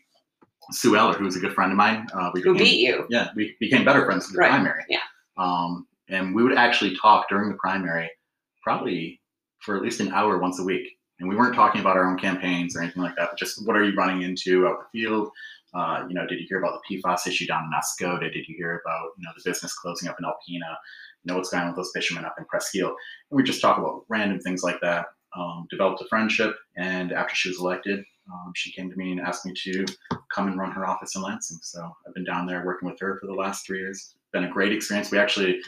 Sue 0.71 0.91
Allor, 0.95 1.15
who 1.15 1.25
was 1.25 1.35
a 1.35 1.39
good 1.39 1.53
friend 1.53 1.71
of 1.71 1.77
mine. 1.77 2.07
Uh, 2.13 2.29
we 2.33 2.41
Who 2.41 2.53
became- 2.53 2.65
beat 2.65 2.79
you? 2.87 3.05
yeah, 3.09 3.29
we 3.35 3.55
became 3.59 3.83
better 3.83 4.05
friends 4.05 4.27
in 4.27 4.33
the 4.33 4.39
Right, 4.39 4.49
primary. 4.51 4.83
yeah. 4.89 4.99
Um, 5.37 5.87
and 6.09 6.35
we 6.35 6.43
would 6.43 6.55
actually 6.57 6.95
talk 6.97 7.27
during 7.29 7.49
the 7.49 7.55
primary, 7.57 8.09
probably 8.63 9.21
for 9.61 9.75
at 9.75 9.81
least 9.81 9.99
an 9.99 10.11
hour 10.11 10.37
once 10.37 10.59
a 10.59 10.63
week. 10.63 10.87
And 11.19 11.27
we 11.27 11.35
weren't 11.35 11.55
talking 11.55 11.81
about 11.81 11.97
our 11.97 12.07
own 12.09 12.17
campaigns 12.17 12.75
or 12.75 12.81
anything 12.81 13.03
like 13.03 13.15
that, 13.17 13.29
but 13.31 13.37
just 13.39 13.65
what 13.65 13.75
are 13.75 13.83
you 13.83 13.93
running 13.95 14.21
into 14.21 14.67
out 14.67 14.77
the 14.93 14.99
field? 15.01 15.29
Uh, 15.73 16.05
you 16.07 16.15
know, 16.15 16.25
did 16.25 16.39
you 16.39 16.45
hear 16.47 16.59
about 16.59 16.79
the 16.87 16.97
PFAS 17.01 17.27
issue 17.27 17.45
down 17.45 17.63
in 17.65 17.71
Oscoda? 17.71 18.31
Did 18.31 18.47
you 18.47 18.55
hear 18.55 18.81
about, 18.85 19.09
you 19.17 19.23
know, 19.25 19.31
the 19.35 19.41
business 19.47 19.73
closing 19.73 20.07
up 20.09 20.17
in 20.19 20.25
Alpena? 20.25 20.75
Know, 21.25 21.35
what's 21.35 21.49
going 21.49 21.63
on 21.63 21.69
with 21.69 21.75
those 21.75 21.91
fishermen 21.93 22.25
up 22.25 22.35
in 22.37 22.45
Presque 22.45 22.75
Isle? 22.77 22.95
And 23.29 23.37
we 23.37 23.43
just 23.43 23.61
talk 23.61 23.77
about 23.77 24.05
random 24.09 24.39
things 24.39 24.63
like 24.63 24.79
that. 24.81 25.07
Um, 25.37 25.67
developed 25.69 26.01
a 26.01 26.07
friendship, 26.07 26.55
and 26.75 27.11
after 27.11 27.35
she 27.35 27.49
was 27.49 27.59
elected, 27.59 28.03
um, 28.31 28.51
she 28.55 28.71
came 28.71 28.89
to 28.89 28.95
me 28.95 29.11
and 29.11 29.21
asked 29.21 29.45
me 29.45 29.53
to 29.63 29.85
come 30.33 30.47
and 30.47 30.57
run 30.57 30.71
her 30.71 30.87
office 30.87 31.15
in 31.15 31.21
Lansing. 31.21 31.59
So 31.61 31.87
I've 32.07 32.13
been 32.13 32.23
down 32.23 32.47
there 32.47 32.65
working 32.65 32.89
with 32.89 32.99
her 32.99 33.17
for 33.19 33.27
the 33.27 33.33
last 33.33 33.65
three 33.65 33.79
years. 33.79 34.15
Been 34.33 34.45
a 34.45 34.49
great 34.49 34.71
experience. 34.71 35.11
We 35.11 35.19
actually 35.19 35.59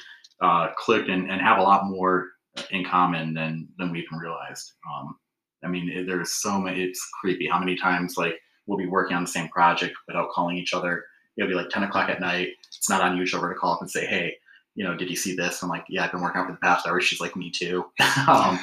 uh, 0.42 0.70
clicked 0.78 1.10
and, 1.10 1.30
and 1.30 1.42
have 1.42 1.60
a 1.60 1.64
lot 1.64 1.86
more 1.86 2.30
in 2.72 2.86
common 2.86 3.34
than 3.34 3.68
than 3.78 3.92
we 3.92 4.00
even 4.00 4.18
realized. 4.18 4.74
Um, 4.92 5.16
I 5.64 5.68
mean, 5.68 6.06
there's 6.08 6.34
so 6.34 6.60
many. 6.60 6.84
It's 6.84 7.08
creepy 7.20 7.48
how 7.48 7.60
many 7.60 7.76
times 7.76 8.18
like 8.18 8.36
we'll 8.66 8.78
be 8.78 8.88
working 8.88 9.16
on 9.16 9.24
the 9.24 9.30
same 9.30 9.50
project 9.50 9.96
without 10.08 10.32
calling 10.32 10.58
each 10.58 10.74
other. 10.74 11.04
It'll 11.38 11.50
be 11.50 11.56
like 11.56 11.70
10 11.70 11.84
o'clock 11.84 12.10
at 12.10 12.20
night. 12.20 12.50
It's 12.76 12.90
not 12.90 13.10
unusual 13.10 13.42
to 13.42 13.54
call 13.56 13.74
up 13.74 13.82
and 13.82 13.90
say, 13.90 14.06
"Hey, 14.06 14.36
you 14.76 14.84
know, 14.84 14.96
did 14.96 15.10
you 15.10 15.16
see 15.16 15.36
this?" 15.36 15.62
I'm 15.62 15.70
like, 15.70 15.86
"Yeah, 15.90 16.06
I've 16.06 16.12
been 16.12 16.22
working 16.22 16.42
out 16.42 16.48
for 16.48 16.54
the 16.54 16.60
past 16.60 16.88
hour." 16.88 17.02
She's 17.02 17.22
like, 17.22 17.36
"Me 17.36 17.52
too." 17.52 17.86
um, 18.28 18.60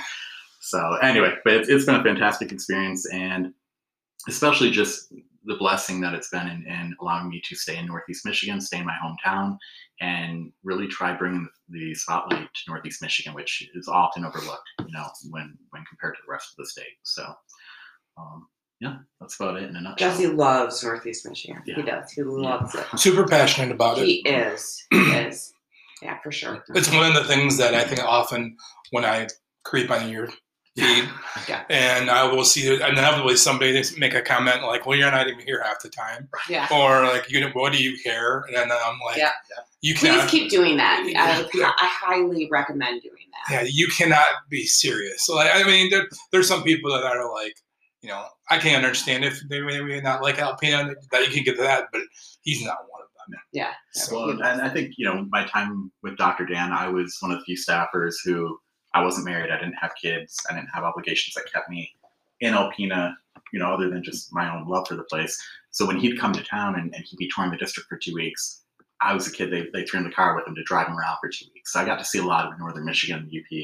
so 0.60 0.94
anyway, 1.02 1.34
but 1.44 1.54
it's, 1.54 1.68
it's 1.68 1.84
been 1.84 1.96
a 1.96 2.02
fantastic 2.02 2.52
experience, 2.52 3.08
and 3.12 3.52
especially 4.28 4.70
just 4.70 5.12
the 5.44 5.56
blessing 5.56 6.00
that 6.02 6.14
it's 6.14 6.28
been 6.28 6.46
in, 6.46 6.66
in 6.66 6.94
allowing 7.00 7.28
me 7.28 7.40
to 7.44 7.56
stay 7.56 7.78
in 7.78 7.86
Northeast 7.86 8.24
Michigan, 8.26 8.60
stay 8.60 8.78
in 8.78 8.86
my 8.86 8.94
hometown, 9.02 9.56
and 10.00 10.52
really 10.62 10.86
try 10.86 11.14
bringing 11.14 11.48
the 11.70 11.94
spotlight 11.94 12.48
to 12.54 12.60
Northeast 12.68 13.02
Michigan, 13.02 13.34
which 13.34 13.68
is 13.74 13.88
often 13.88 14.24
overlooked, 14.24 14.68
you 14.80 14.92
know, 14.92 15.06
when 15.30 15.56
when 15.70 15.84
compared 15.88 16.14
to 16.14 16.20
the 16.26 16.30
rest 16.30 16.52
of 16.52 16.56
the 16.58 16.66
state. 16.66 16.98
So, 17.02 17.24
um, 18.18 18.46
yeah, 18.80 18.96
that's 19.20 19.36
about 19.40 19.56
it 19.56 19.68
in 19.68 19.76
a 19.76 19.80
nutshell. 19.80 20.10
Jesse 20.10 20.26
loves 20.26 20.84
Northeast 20.84 21.26
Michigan. 21.28 21.62
He 21.64 21.82
does. 21.82 22.12
He 22.12 22.22
loves 22.22 22.74
it. 22.74 22.86
Super 22.96 23.26
passionate 23.26 23.72
about 23.72 23.98
it. 23.98 24.06
He 24.06 24.16
is. 24.28 24.84
He 24.90 24.98
is. 24.98 25.52
Yeah, 26.02 26.18
for 26.22 26.30
sure. 26.32 26.64
It's 26.74 26.90
one 26.92 27.06
of 27.06 27.14
the 27.14 27.24
things 27.24 27.56
that 27.58 27.74
I 27.74 27.84
think 27.84 28.02
often 28.04 28.56
when 28.90 29.04
I 29.04 29.26
creep 29.64 29.90
on 29.90 30.08
your 30.08 30.28
feed 30.76 31.08
Yeah. 31.48 31.64
and 31.70 32.08
I 32.08 32.22
will 32.32 32.44
see 32.44 32.72
inevitably 32.72 33.36
somebody 33.36 33.82
make 33.98 34.14
a 34.14 34.22
comment 34.22 34.62
like, 34.62 34.86
"Well, 34.86 34.96
you're 34.96 35.10
not 35.10 35.26
even 35.26 35.44
here 35.44 35.60
half 35.64 35.80
the 35.82 35.88
time," 35.88 36.28
Yeah. 36.48 36.68
or 36.70 37.02
like, 37.04 37.28
"You 37.30 37.40
know, 37.40 37.50
what 37.52 37.72
do 37.72 37.82
you 37.82 37.98
care?" 38.02 38.44
And 38.46 38.54
then 38.56 38.70
I'm 38.70 38.98
like, 39.04 39.16
Yeah. 39.18 39.32
"You 39.80 39.94
Please 39.96 40.24
keep 40.30 40.50
doing 40.50 40.76
that. 40.76 41.00
I. 41.16 41.48
I 41.64 41.86
highly 41.86 42.48
recommend 42.50 43.02
doing 43.02 43.14
that. 43.32 43.52
yeah, 43.52 43.68
you 43.68 43.88
cannot 43.88 44.26
be 44.48 44.66
serious. 44.66 45.26
So, 45.26 45.34
like, 45.34 45.50
I 45.52 45.64
mean, 45.64 45.90
there, 45.90 46.06
there's 46.30 46.46
some 46.48 46.62
people 46.62 46.92
that 46.92 47.02
are 47.04 47.32
like, 47.32 47.56
you 48.00 48.08
know, 48.10 48.24
I 48.48 48.58
can't 48.58 48.76
understand 48.84 49.24
if 49.24 49.40
they 49.48 49.60
may 49.60 49.80
may 49.80 50.00
not 50.00 50.22
like 50.22 50.36
Alpena 50.36 50.94
that 51.10 51.26
you 51.26 51.32
can 51.34 51.42
get 51.42 51.56
to 51.56 51.62
that, 51.62 51.88
but 51.92 52.02
he's 52.42 52.64
not 52.64 52.78
one 52.88 52.97
of. 53.34 53.40
Yeah. 53.52 53.72
So, 53.92 54.16
Well, 54.16 54.42
and 54.42 54.62
I 54.62 54.68
think 54.68 54.94
you 54.96 55.04
know 55.04 55.26
my 55.30 55.44
time 55.44 55.90
with 56.02 56.16
Dr. 56.16 56.46
Dan, 56.46 56.72
I 56.72 56.88
was 56.88 57.16
one 57.20 57.30
of 57.30 57.38
the 57.38 57.44
few 57.44 57.56
staffers 57.56 58.14
who 58.24 58.58
I 58.94 59.02
wasn't 59.02 59.26
married. 59.26 59.50
I 59.50 59.58
didn't 59.58 59.74
have 59.80 59.92
kids. 60.00 60.38
I 60.48 60.54
didn't 60.54 60.70
have 60.74 60.84
obligations 60.84 61.34
that 61.34 61.52
kept 61.52 61.68
me 61.70 61.90
in 62.40 62.54
Alpena. 62.54 63.14
You 63.52 63.58
know, 63.60 63.72
other 63.72 63.88
than 63.88 64.02
just 64.02 64.32
my 64.32 64.54
own 64.54 64.68
love 64.68 64.86
for 64.88 64.94
the 64.94 65.04
place. 65.04 65.40
So 65.70 65.86
when 65.86 65.98
he'd 65.98 66.18
come 66.18 66.32
to 66.32 66.42
town 66.42 66.74
and, 66.74 66.94
and 66.94 67.04
he'd 67.04 67.16
be 67.16 67.30
touring 67.34 67.50
the 67.50 67.56
district 67.56 67.88
for 67.88 67.96
two 67.96 68.14
weeks, 68.14 68.62
I 69.00 69.14
was 69.14 69.26
a 69.26 69.32
kid. 69.32 69.50
They 69.50 69.68
they 69.72 69.84
threw 69.84 69.98
in 69.98 70.04
the 70.04 70.14
car 70.14 70.34
with 70.34 70.46
him 70.46 70.54
to 70.54 70.62
drive 70.64 70.88
him 70.88 70.98
around 70.98 71.18
for 71.20 71.28
two 71.28 71.46
weeks. 71.54 71.72
So 71.72 71.80
I 71.80 71.84
got 71.84 71.98
to 71.98 72.04
see 72.04 72.18
a 72.18 72.24
lot 72.24 72.50
of 72.50 72.58
northern 72.58 72.84
Michigan, 72.84 73.30
UP. 73.32 73.58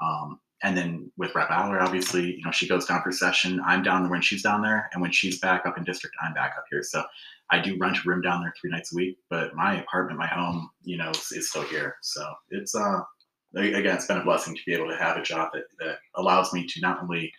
Um, 0.00 0.40
and 0.62 0.76
then 0.76 1.10
with 1.16 1.34
Rep 1.34 1.50
Allor, 1.50 1.80
obviously, 1.80 2.36
you 2.36 2.42
know, 2.42 2.50
she 2.50 2.66
goes 2.66 2.86
down 2.86 3.02
for 3.02 3.12
session. 3.12 3.60
I'm 3.64 3.82
down 3.82 4.02
there 4.02 4.10
when 4.10 4.22
she's 4.22 4.42
down 4.42 4.62
there, 4.62 4.88
and 4.92 5.02
when 5.02 5.10
she's 5.10 5.38
back 5.38 5.66
up 5.66 5.76
in 5.76 5.84
district, 5.84 6.16
I'm 6.22 6.32
back 6.32 6.54
up 6.56 6.64
here. 6.70 6.82
So 6.82 7.04
I 7.50 7.60
do 7.60 7.76
rent 7.78 7.98
a 8.04 8.08
room 8.08 8.22
down 8.22 8.42
there 8.42 8.52
three 8.60 8.70
nights 8.70 8.92
a 8.92 8.96
week, 8.96 9.18
but 9.30 9.54
my 9.54 9.80
apartment, 9.80 10.18
my 10.18 10.26
home, 10.26 10.68
you 10.82 10.96
know, 10.96 11.10
is, 11.10 11.30
is 11.32 11.50
still 11.50 11.62
here. 11.62 11.96
So 12.02 12.24
it's 12.50 12.74
uh 12.74 13.00
again, 13.56 13.94
it's 13.96 14.06
been 14.06 14.18
a 14.18 14.24
blessing 14.24 14.54
to 14.54 14.62
be 14.66 14.74
able 14.74 14.88
to 14.88 14.96
have 14.96 15.16
a 15.16 15.22
job 15.22 15.50
that, 15.54 15.64
that 15.78 15.98
allows 16.16 16.52
me 16.52 16.66
to 16.66 16.80
not 16.80 17.02
only 17.02 17.32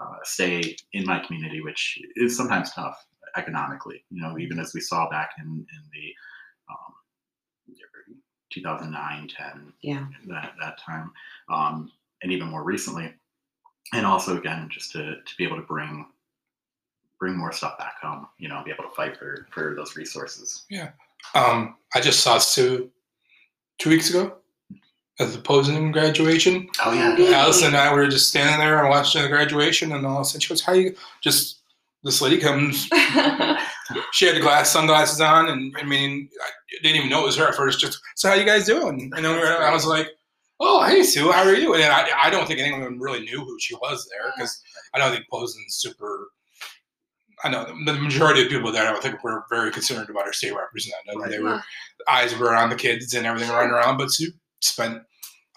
uh, 0.00 0.16
stay 0.24 0.74
in 0.92 1.04
my 1.04 1.18
community, 1.20 1.60
which 1.60 1.98
is 2.16 2.36
sometimes 2.36 2.72
tough 2.72 2.96
economically, 3.36 4.02
you 4.10 4.20
know, 4.20 4.38
even 4.38 4.58
as 4.58 4.74
we 4.74 4.80
saw 4.80 5.08
back 5.10 5.30
in, 5.38 5.46
in 5.46 5.82
the 5.92 6.12
um, 6.70 6.94
2009, 8.50 9.28
10, 9.28 9.72
Yeah. 9.82 10.06
that, 10.28 10.52
that 10.60 10.78
time, 10.84 11.12
um, 11.48 11.92
and 12.22 12.32
even 12.32 12.48
more 12.48 12.64
recently. 12.64 13.14
And 13.92 14.06
also, 14.06 14.36
again, 14.38 14.68
just 14.70 14.92
to, 14.92 15.16
to 15.16 15.34
be 15.38 15.44
able 15.44 15.56
to 15.56 15.62
bring 15.62 16.06
bring 17.20 17.36
more 17.36 17.52
stuff 17.52 17.78
back 17.78 18.00
home, 18.02 18.26
you 18.38 18.48
know, 18.48 18.62
be 18.64 18.72
able 18.72 18.84
to 18.84 18.96
fight 18.96 19.16
for, 19.16 19.46
for 19.52 19.74
those 19.76 19.94
resources. 19.94 20.64
Yeah. 20.70 20.90
Um, 21.34 21.76
I 21.94 22.00
just 22.00 22.20
saw 22.20 22.38
Sue 22.38 22.90
two 23.78 23.90
weeks 23.90 24.10
ago 24.10 24.38
at 25.20 25.30
the 25.30 25.38
Posen 25.38 25.92
graduation. 25.92 26.68
Oh 26.84 26.92
yeah. 26.92 27.16
Yeah. 27.16 27.36
Allison 27.36 27.68
and 27.68 27.76
I 27.76 27.92
were 27.92 28.08
just 28.08 28.30
standing 28.30 28.58
there 28.58 28.80
and 28.80 28.88
watching 28.88 29.22
the 29.22 29.28
graduation, 29.28 29.92
and 29.92 30.04
all 30.06 30.16
of 30.16 30.22
a 30.22 30.24
sudden 30.24 30.40
she 30.40 30.48
goes, 30.48 30.62
"How 30.62 30.72
you?" 30.72 30.96
Just 31.20 31.60
this 32.02 32.20
lady 32.20 32.38
comes. 32.38 32.88
She 34.12 34.26
had 34.26 34.36
the 34.36 34.40
glass 34.40 34.70
sunglasses 34.70 35.20
on, 35.20 35.48
and 35.48 35.74
I 35.76 35.84
mean, 35.84 36.28
I 36.42 36.50
didn't 36.82 36.96
even 36.96 37.10
know 37.10 37.22
it 37.22 37.26
was 37.26 37.36
her 37.36 37.48
at 37.48 37.54
first. 37.54 37.80
Just 37.80 38.00
so, 38.16 38.28
how 38.28 38.34
you 38.34 38.44
guys 38.44 38.66
doing? 38.66 39.10
And 39.14 39.24
then 39.24 39.34
we 39.34 39.40
were, 39.40 39.62
I 39.62 39.72
was 39.72 39.86
like, 39.86 40.08
"Oh, 40.60 40.84
hey 40.84 41.02
Sue, 41.02 41.32
how 41.32 41.42
are 41.42 41.54
you?" 41.54 41.74
And 41.74 41.84
I, 41.84 42.08
I 42.22 42.30
don't 42.30 42.46
think 42.46 42.60
anyone 42.60 42.98
really 43.00 43.20
knew 43.20 43.40
who 43.40 43.58
she 43.58 43.74
was 43.74 44.08
there 44.10 44.32
because 44.36 44.62
I 44.94 44.98
don't 44.98 45.12
think 45.12 45.26
Posen's 45.28 45.76
super. 45.76 46.28
I 47.44 47.48
know 47.48 47.64
the 47.84 47.94
majority 47.94 48.42
of 48.42 48.48
people 48.48 48.70
there. 48.72 48.86
I 48.86 48.92
don't 48.92 49.02
think 49.02 49.22
were 49.24 49.44
very 49.50 49.70
concerned 49.70 50.08
about 50.10 50.26
our 50.26 50.32
state 50.32 50.54
representative. 50.54 51.14
Right. 51.16 51.30
They 51.30 51.38
were 51.40 51.62
eyes 52.08 52.36
were 52.38 52.54
on 52.54 52.70
the 52.70 52.76
kids 52.76 53.14
and 53.14 53.26
everything 53.26 53.50
running 53.50 53.70
around. 53.70 53.96
But 53.98 54.10
Sue 54.10 54.30
spent, 54.60 55.02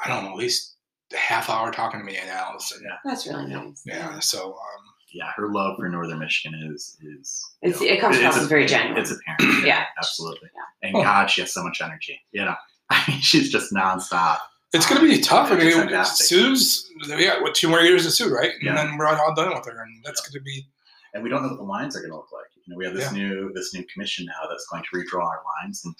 I 0.03 0.07
don't 0.07 0.23
know, 0.23 0.31
at 0.31 0.37
least 0.37 0.75
a 1.13 1.17
half 1.17 1.49
hour 1.49 1.71
talking 1.71 1.99
to 1.99 2.05
me 2.05 2.17
and 2.17 2.29
Allison. 2.29 2.81
Yeah. 2.83 2.95
That's 3.03 3.27
really 3.27 3.47
nice. 3.47 3.81
Yeah. 3.85 4.19
So 4.19 4.53
um, 4.53 4.83
Yeah, 5.13 5.31
her 5.35 5.49
love 5.51 5.75
for 5.77 5.87
Northern 5.89 6.19
Michigan 6.19 6.71
is 6.73 6.97
is. 7.01 7.43
you 7.61 7.69
It's- 7.69 7.81
know, 7.81 7.87
it 7.87 7.99
comes 8.01 8.17
across 8.17 8.37
as 8.37 8.47
very 8.47 8.65
genuine. 8.65 9.01
It's 9.01 9.11
apparent. 9.11 9.65
Yeah. 9.67 9.85
absolutely. 9.97 10.49
Yeah. 10.55 10.87
And 10.89 10.97
Oh. 10.97 11.03
God, 11.03 11.29
she 11.29 11.41
has 11.41 11.53
so 11.53 11.63
much 11.63 11.81
energy. 11.81 12.19
You 12.31 12.45
know, 12.45 12.55
I 12.89 13.03
mean, 13.07 13.19
she's 13.21 13.51
just 13.51 13.73
nonstop. 13.73 14.39
it's 14.73 14.87
going 14.89 15.01
to 15.01 15.07
be 15.07 15.21
tough. 15.21 15.51
I 15.51 15.55
It's 15.55 15.63
mean, 15.65 15.73
fantastic. 15.73 16.25
Sue's 16.27 16.89
yeah, 17.07 17.25
got 17.35 17.41
what 17.41 17.53
two 17.55 17.69
more 17.69 17.81
years 17.81 18.05
of 18.05 18.13
Sue, 18.13 18.33
right? 18.33 18.51
And 18.53 18.63
Yeah. 18.63 18.73
then 18.75 18.97
we're 18.97 19.07
all 19.07 19.35
done 19.35 19.49
with 19.53 19.65
her, 19.65 19.81
and 19.83 20.03
that's 20.03 20.21
going 20.21 20.33
to 20.33 20.41
be 20.41 20.65
and 21.13 21.23
we 21.23 21.29
don't 21.29 21.41
know 21.43 21.49
what 21.49 21.57
the 21.57 21.63
lines 21.63 21.95
are 21.95 21.99
going 21.99 22.11
to 22.11 22.17
look 22.17 22.31
like. 22.31 22.45
You 22.55 22.71
know, 22.73 22.77
we 22.77 22.85
have 22.85 22.93
this 22.93 23.11
Yeah. 23.11 23.17
new 23.17 23.51
this 23.53 23.73
new 23.73 23.83
commission 23.93 24.25
now 24.25 24.47
that's 24.49 24.65
going 24.67 24.83
to 24.83 24.89
redraw 24.97 25.23
our 25.25 25.41
lines, 25.63 25.83
and 25.85 25.95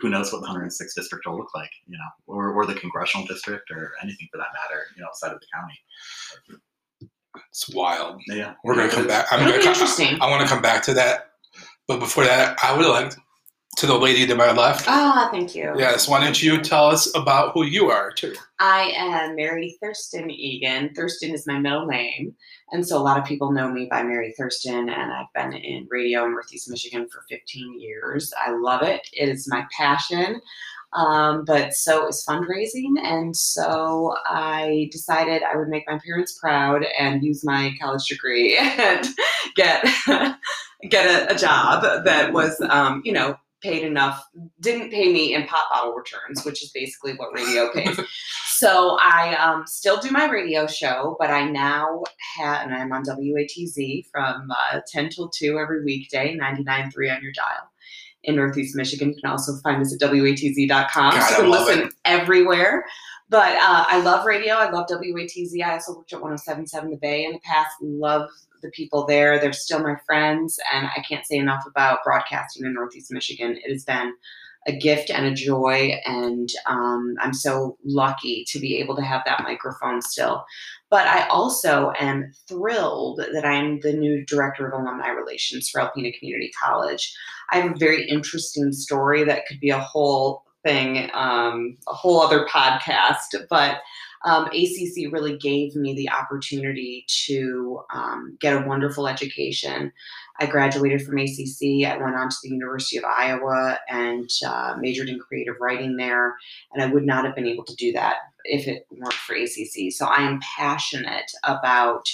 who 0.00 0.08
knows 0.08 0.32
what 0.32 0.38
the 0.40 0.46
106 0.46 0.94
district 0.94 1.26
will 1.26 1.36
look 1.38 1.54
like. 1.54 1.70
You 1.86 1.98
know, 1.98 2.08
or 2.26 2.52
or 2.52 2.66
the 2.66 2.74
congressional 2.74 3.26
district 3.26 3.70
or 3.70 3.92
anything 4.02 4.28
for 4.32 4.38
that 4.38 4.48
matter. 4.54 4.84
You 4.96 5.02
know, 5.02 5.08
outside 5.08 5.32
of 5.32 5.40
the 5.40 5.46
county. 5.54 6.60
it's 7.48 7.68
wild. 7.74 8.20
Yeah, 8.26 8.54
We're 8.64 8.74
going 8.74 8.88
to 8.90 8.94
come 8.94 9.06
back. 9.06 9.26
I'm 9.30 9.40
It'll 9.40 9.50
going 9.52 9.60
be 9.60 9.64
to. 9.64 9.70
interesting. 9.70 10.20
I 10.20 10.30
want 10.30 10.42
to 10.42 10.48
come 10.52 10.62
back 10.62 10.82
to 10.84 10.94
that, 10.94 11.32
but 11.86 11.98
before 11.98 12.24
that, 12.24 12.58
I 12.62 12.76
would 12.76 12.86
like 12.86 13.12
to 13.76 13.86
the 13.86 13.96
lady 13.96 14.26
to 14.26 14.34
my 14.34 14.52
left. 14.52 14.84
Ah, 14.86 15.28
thank 15.32 15.54
you. 15.54 15.72
Yes, 15.76 16.06
why 16.06 16.20
don't 16.20 16.42
you 16.42 16.60
tell 16.60 16.86
us 16.86 17.10
about 17.16 17.52
who 17.52 17.64
you 17.64 17.90
are 17.90 18.12
too? 18.12 18.34
I 18.58 18.92
am 18.96 19.34
Mary 19.34 19.76
Thurston 19.82 20.30
Egan. 20.30 20.92
Thurston 20.94 21.32
is 21.32 21.46
my 21.46 21.58
middle 21.58 21.86
name. 21.86 22.34
And 22.72 22.86
so 22.86 22.98
a 22.98 23.02
lot 23.02 23.18
of 23.18 23.24
people 23.24 23.50
know 23.50 23.70
me 23.70 23.86
by 23.90 24.02
Mary 24.02 24.34
Thurston, 24.38 24.88
and 24.88 25.12
I've 25.12 25.32
been 25.34 25.54
in 25.54 25.86
radio 25.90 26.24
in 26.24 26.32
Northeast 26.32 26.70
Michigan 26.70 27.06
for 27.10 27.24
15 27.28 27.80
years. 27.80 28.32
I 28.38 28.52
love 28.52 28.82
it, 28.82 29.06
it 29.12 29.28
is 29.28 29.48
my 29.48 29.64
passion. 29.76 30.40
Um, 30.94 31.44
but 31.46 31.72
so 31.72 32.06
is 32.06 32.24
fundraising. 32.28 33.02
And 33.02 33.34
so 33.34 34.14
I 34.26 34.90
decided 34.92 35.42
I 35.42 35.56
would 35.56 35.68
make 35.68 35.84
my 35.86 35.98
parents 36.04 36.38
proud 36.38 36.84
and 36.98 37.22
use 37.22 37.44
my 37.44 37.74
college 37.80 38.04
degree 38.06 38.58
and 38.60 39.06
get, 39.56 39.86
get 40.90 41.06
a, 41.06 41.34
a 41.34 41.38
job 41.38 42.04
that 42.04 42.32
was, 42.34 42.60
um, 42.68 43.00
you 43.04 43.12
know, 43.12 43.36
paid 43.62 43.84
enough 43.84 44.24
didn't 44.60 44.90
pay 44.90 45.12
me 45.12 45.34
in 45.34 45.46
pop 45.46 45.70
bottle 45.70 45.92
returns, 45.92 46.44
which 46.44 46.62
is 46.62 46.70
basically 46.72 47.14
what 47.14 47.32
radio 47.34 47.72
pays. 47.74 47.98
so 48.46 48.96
I 49.00 49.34
um, 49.36 49.64
still 49.66 50.00
do 50.00 50.10
my 50.10 50.28
radio 50.28 50.66
show, 50.66 51.16
but 51.18 51.30
I 51.30 51.48
now 51.48 52.02
have, 52.36 52.66
and 52.66 52.74
I'm 52.74 52.92
on 52.92 53.04
WATZ 53.04 54.06
from 54.10 54.50
uh, 54.50 54.80
10 54.86 55.10
till 55.10 55.28
2 55.28 55.58
every 55.58 55.84
weekday, 55.84 56.36
99.3 56.36 57.14
on 57.14 57.22
your 57.22 57.32
dial. 57.32 57.68
In 58.24 58.36
Northeast 58.36 58.76
Michigan, 58.76 59.08
you 59.08 59.20
can 59.20 59.30
also 59.30 59.56
find 59.64 59.82
us 59.82 59.92
at 59.92 60.00
WATZ.com. 60.00 61.12
God, 61.12 61.20
so 61.22 61.30
you 61.30 61.42
can 61.42 61.50
listen 61.50 61.90
everywhere. 62.04 62.84
But 63.28 63.56
uh, 63.56 63.84
I 63.88 64.00
love 64.02 64.26
radio. 64.26 64.54
I 64.54 64.70
love 64.70 64.86
WATZ. 64.88 65.60
I 65.64 65.72
also 65.72 65.96
worked 65.96 66.12
at 66.12 66.20
1077 66.20 66.90
The 66.90 66.96
Bay 66.98 67.24
in 67.24 67.32
the 67.32 67.40
past. 67.40 67.70
Love 67.80 68.28
the 68.62 68.70
people 68.70 69.06
there. 69.06 69.38
They're 69.38 69.52
still 69.52 69.82
my 69.82 69.96
friends, 70.06 70.58
and 70.72 70.86
I 70.86 71.02
can't 71.08 71.26
say 71.26 71.36
enough 71.36 71.64
about 71.66 72.04
broadcasting 72.04 72.64
in 72.64 72.74
Northeast 72.74 73.12
Michigan. 73.12 73.58
It 73.62 73.70
has 73.70 73.84
been 73.84 74.14
a 74.66 74.76
gift 74.76 75.10
and 75.10 75.26
a 75.26 75.34
joy, 75.34 76.00
and 76.04 76.48
um, 76.66 77.14
I'm 77.20 77.34
so 77.34 77.76
lucky 77.84 78.44
to 78.48 78.60
be 78.60 78.76
able 78.78 78.94
to 78.96 79.02
have 79.02 79.22
that 79.26 79.42
microphone 79.42 80.00
still. 80.00 80.44
But 80.88 81.06
I 81.06 81.26
also 81.28 81.92
am 81.98 82.32
thrilled 82.46 83.18
that 83.32 83.44
I'm 83.44 83.80
the 83.80 83.92
new 83.92 84.24
director 84.26 84.66
of 84.66 84.72
alumni 84.72 85.08
relations 85.08 85.68
for 85.68 85.80
Alpena 85.80 86.16
Community 86.18 86.52
College. 86.62 87.12
I 87.50 87.58
have 87.58 87.72
a 87.72 87.78
very 87.78 88.08
interesting 88.08 88.72
story 88.72 89.24
that 89.24 89.46
could 89.46 89.58
be 89.58 89.70
a 89.70 89.78
whole 89.78 90.44
thing, 90.64 91.10
um, 91.12 91.76
a 91.88 91.94
whole 91.94 92.20
other 92.20 92.46
podcast, 92.46 93.34
but 93.50 93.78
um, 94.24 94.46
ACC 94.46 95.12
really 95.12 95.36
gave 95.36 95.74
me 95.74 95.94
the 95.94 96.10
opportunity 96.10 97.04
to 97.26 97.80
um, 97.92 98.36
get 98.40 98.54
a 98.54 98.66
wonderful 98.66 99.08
education. 99.08 99.92
I 100.40 100.46
graduated 100.46 101.02
from 101.02 101.18
ACC. 101.18 101.86
I 101.86 101.98
went 102.00 102.16
on 102.16 102.28
to 102.28 102.36
the 102.42 102.50
University 102.50 102.98
of 102.98 103.04
Iowa 103.04 103.78
and 103.88 104.28
uh, 104.46 104.76
majored 104.78 105.08
in 105.08 105.18
creative 105.18 105.56
writing 105.60 105.96
there. 105.96 106.36
And 106.72 106.82
I 106.82 106.86
would 106.86 107.04
not 107.04 107.24
have 107.24 107.34
been 107.34 107.46
able 107.46 107.64
to 107.64 107.76
do 107.76 107.92
that 107.92 108.16
if 108.44 108.66
it 108.68 108.86
weren't 108.90 109.12
for 109.12 109.34
ACC. 109.34 109.92
So 109.92 110.06
I 110.06 110.22
am 110.22 110.40
passionate 110.56 111.30
about 111.44 112.08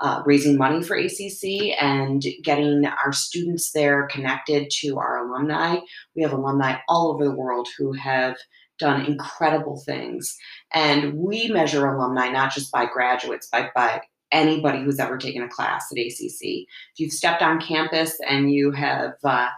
uh, 0.00 0.22
raising 0.26 0.58
money 0.58 0.82
for 0.82 0.96
ACC 0.96 1.80
and 1.80 2.24
getting 2.42 2.84
our 2.84 3.12
students 3.12 3.70
there 3.70 4.08
connected 4.08 4.68
to 4.68 4.98
our 4.98 5.24
alumni. 5.24 5.76
We 6.16 6.22
have 6.22 6.32
alumni 6.32 6.78
all 6.88 7.12
over 7.12 7.24
the 7.24 7.34
world 7.34 7.68
who 7.78 7.92
have 7.92 8.36
done 8.78 9.04
incredible 9.06 9.80
things. 9.86 10.36
And 10.74 11.14
we 11.14 11.48
measure 11.48 11.86
alumni 11.86 12.28
not 12.28 12.52
just 12.52 12.72
by 12.72 12.86
graduates, 12.86 13.48
but 13.50 13.72
by 13.74 14.02
anybody 14.32 14.82
who's 14.82 14.98
ever 14.98 15.16
taken 15.16 15.42
a 15.42 15.48
class 15.48 15.86
at 15.92 15.98
ACC. 15.98 16.40
If 16.42 16.98
you've 16.98 17.12
stepped 17.12 17.42
on 17.42 17.60
campus 17.60 18.18
and 18.26 18.50
you 18.50 18.72
have 18.72 19.14
uh, 19.22 19.48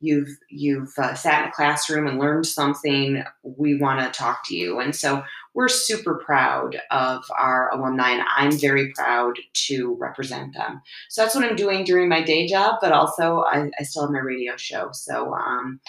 you've 0.00 0.28
you've 0.50 0.92
uh, 0.98 1.14
sat 1.14 1.42
in 1.42 1.48
a 1.48 1.52
classroom 1.52 2.06
and 2.06 2.18
learned 2.18 2.46
something, 2.46 3.22
we 3.42 3.78
want 3.78 4.00
to 4.00 4.18
talk 4.18 4.40
to 4.46 4.56
you. 4.56 4.80
And 4.80 4.94
so 4.94 5.22
we're 5.54 5.68
super 5.68 6.16
proud 6.16 6.76
of 6.90 7.24
our 7.38 7.72
alumni, 7.72 8.10
and 8.10 8.24
I'm 8.36 8.58
very 8.58 8.92
proud 8.92 9.38
to 9.68 9.96
represent 10.00 10.54
them. 10.54 10.82
So 11.08 11.22
that's 11.22 11.34
what 11.34 11.44
I'm 11.44 11.56
doing 11.56 11.84
during 11.84 12.08
my 12.08 12.22
day 12.22 12.46
job, 12.46 12.78
but 12.80 12.92
also 12.92 13.44
I, 13.46 13.70
I 13.78 13.84
still 13.84 14.02
have 14.02 14.10
my 14.10 14.18
radio 14.18 14.56
show. 14.56 14.90
So 14.92 15.32
um, 15.34 15.80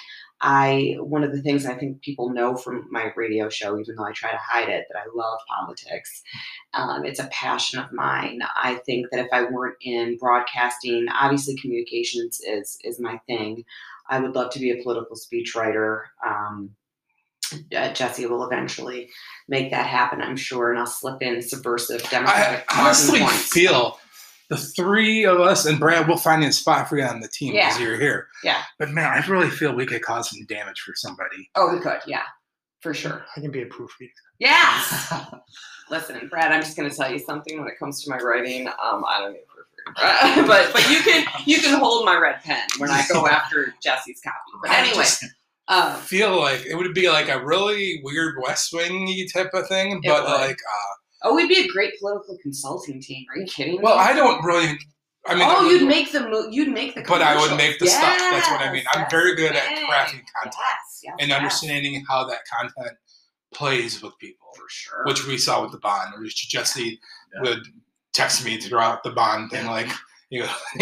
I 0.42 0.98
one 1.00 1.24
of 1.24 1.32
the 1.32 1.42
things 1.42 1.66
I 1.66 1.76
think 1.76 2.02
people 2.02 2.30
know 2.30 2.56
from 2.56 2.88
my 2.92 3.12
radio 3.16 3.50
show, 3.50 3.80
even 3.80 3.96
though 3.96 4.06
I 4.06 4.12
try 4.12 4.32
to 4.32 4.38
hide 4.38 4.70
it, 4.70 4.86
that 4.90 5.00
I 5.00 5.06
love 5.16 5.40
politics. 5.48 6.24
Um, 6.74 7.06
it's 7.06 7.20
a 7.20 7.30
passion 7.32 7.80
of 7.80 7.92
mine. 7.92 8.42
I 8.56 8.76
think 8.86 9.08
that 9.12 9.26
if 9.26 9.28
I 9.32 9.44
weren't 9.44 9.78
in 9.82 10.18
broadcasting, 10.18 11.08
obviously 11.10 11.56
communications 11.56 12.42
is 12.46 12.78
is 12.84 13.00
my 13.00 13.18
thing. 13.28 13.64
I 14.10 14.20
would 14.20 14.36
love 14.36 14.52
to 14.52 14.60
be 14.60 14.72
a 14.72 14.84
political 14.84 15.16
speechwriter. 15.16 16.04
Um, 16.26 16.72
uh, 17.76 17.94
Jesse 17.94 18.26
will 18.26 18.44
eventually 18.46 19.10
make 19.48 19.70
that 19.72 19.86
happen, 19.86 20.22
I'm 20.22 20.36
sure, 20.36 20.72
and 20.72 20.80
I'll 20.80 20.86
slip 20.86 21.22
in 21.22 21.42
subversive 21.42 22.02
democratic 22.10 22.68
talking 22.68 22.86
honestly 22.86 23.20
points. 23.20 23.54
feel 23.54 24.00
the 24.50 24.58
three 24.58 25.26
of 25.26 25.40
us 25.40 25.66
and 25.66 25.80
Brad 25.80 26.08
will 26.08 26.18
find 26.18 26.44
a 26.44 26.52
spot 26.52 26.88
for 26.88 26.98
you 26.98 27.04
on 27.04 27.20
the 27.20 27.28
team 27.28 27.54
because 27.54 27.80
Yeah. 27.80 27.86
you're 27.86 28.00
here. 28.00 28.28
Yeah. 28.44 28.62
But 28.80 28.90
man, 28.92 29.06
I 29.12 29.26
really 29.28 29.50
feel 29.50 29.74
we 29.74 29.86
could 29.86 30.02
cause 30.04 30.30
some 30.30 30.46
damage 30.48 30.80
for 30.82 30.94
somebody. 30.96 31.50
Oh, 31.56 31.74
we 31.74 31.80
could, 31.80 32.00
yeah, 32.06 32.24
for 32.82 32.94
sure. 32.94 33.26
I 33.36 33.42
can 33.42 33.52
be 33.52 33.62
a 33.64 33.66
proofreader. 33.66 34.12
Yes. 34.40 35.12
Listen, 35.90 36.28
Brad, 36.30 36.52
I'm 36.52 36.62
just 36.62 36.76
going 36.76 36.90
to 36.90 36.96
tell 36.96 37.12
you 37.12 37.20
something 37.20 37.60
when 37.60 37.68
it 37.68 37.78
comes 37.80 38.04
to 38.04 38.10
my 38.10 38.18
writing. 38.18 38.68
Um, 38.68 39.04
I 39.08 39.20
don't 39.20 39.34
need 39.34 39.40
a 39.40 39.94
proofreader, 39.94 40.48
but 40.48 40.74
but 40.74 40.90
you 40.90 41.00
can 41.02 41.26
you 41.46 41.60
can 41.62 41.80
hold 41.80 42.06
my 42.06 42.18
red 42.18 42.42
pen 42.42 42.64
when 42.80 42.90
I 42.90 43.04
go 43.08 43.28
after 43.28 43.74
Jesse's 43.84 44.20
copy. 44.24 44.36
But 44.64 44.72
anyway, 44.72 45.06
I 45.68 45.92
um, 45.94 46.00
feel 46.02 46.40
like 46.40 46.66
it 46.66 46.76
would 46.76 46.94
be 46.96 47.10
like 47.10 47.30
a 47.30 47.44
really 47.44 48.02
weird 48.04 48.36
West 48.42 48.74
Wingy 48.74 49.28
type 49.28 49.52
of 49.54 49.68
thing, 49.68 50.02
but 50.04 50.24
would. 50.24 50.32
like, 50.32 50.58
uh, 50.58 50.94
oh, 51.26 51.36
we'd 51.36 51.50
be 51.50 51.60
a 51.62 51.68
great 51.68 52.00
political 52.00 52.38
consulting 52.42 53.02
team. 53.02 53.26
Are 53.34 53.38
you 53.38 53.46
kidding 53.48 53.74
me? 53.74 53.80
well, 53.82 53.98
I 53.98 54.14
don't 54.14 54.44
really. 54.46 54.78
I 55.28 55.34
mean, 55.34 55.44
oh, 55.50 55.68
you'd 55.70 55.88
make 55.88 56.12
the 56.12 56.20
mo- 56.22 56.48
you'd 56.52 56.70
make 56.72 56.94
the. 56.96 57.02
but 57.08 57.22
I 57.24 57.36
would 57.36 57.58
make 57.58 57.80
the 57.80 57.88
stuff. 57.88 58.18
That's 58.20 58.48
what 58.50 58.62
I 58.62 58.72
mean. 58.72 58.84
I'm 58.94 59.10
very 59.10 59.36
good 59.36 59.54
at 59.54 59.64
crafting 59.64 60.22
content 60.42 60.54
Yes, 60.60 61.02
yes, 61.04 61.16
and 61.20 61.30
yes. 61.30 61.38
understanding 61.38 62.06
how 62.08 62.26
that 62.26 62.40
content 62.52 62.96
plays 63.54 64.02
with 64.04 64.18
people. 64.20 64.48
for 64.56 64.66
sure. 64.70 65.04
which 65.06 65.26
we 65.28 65.38
saw 65.38 65.64
with 65.64 65.72
the 65.72 65.80
bond, 65.80 66.14
where 66.18 66.28
Jesse 66.30 67.00
Yeah. 67.34 67.42
would 67.42 67.64
text 68.14 68.46
me 68.46 68.60
throughout 68.60 69.02
the 69.04 69.12
bond 69.12 69.50
thing, 69.52 69.66
like, 69.66 69.90
you 70.30 70.42
know. 70.44 70.54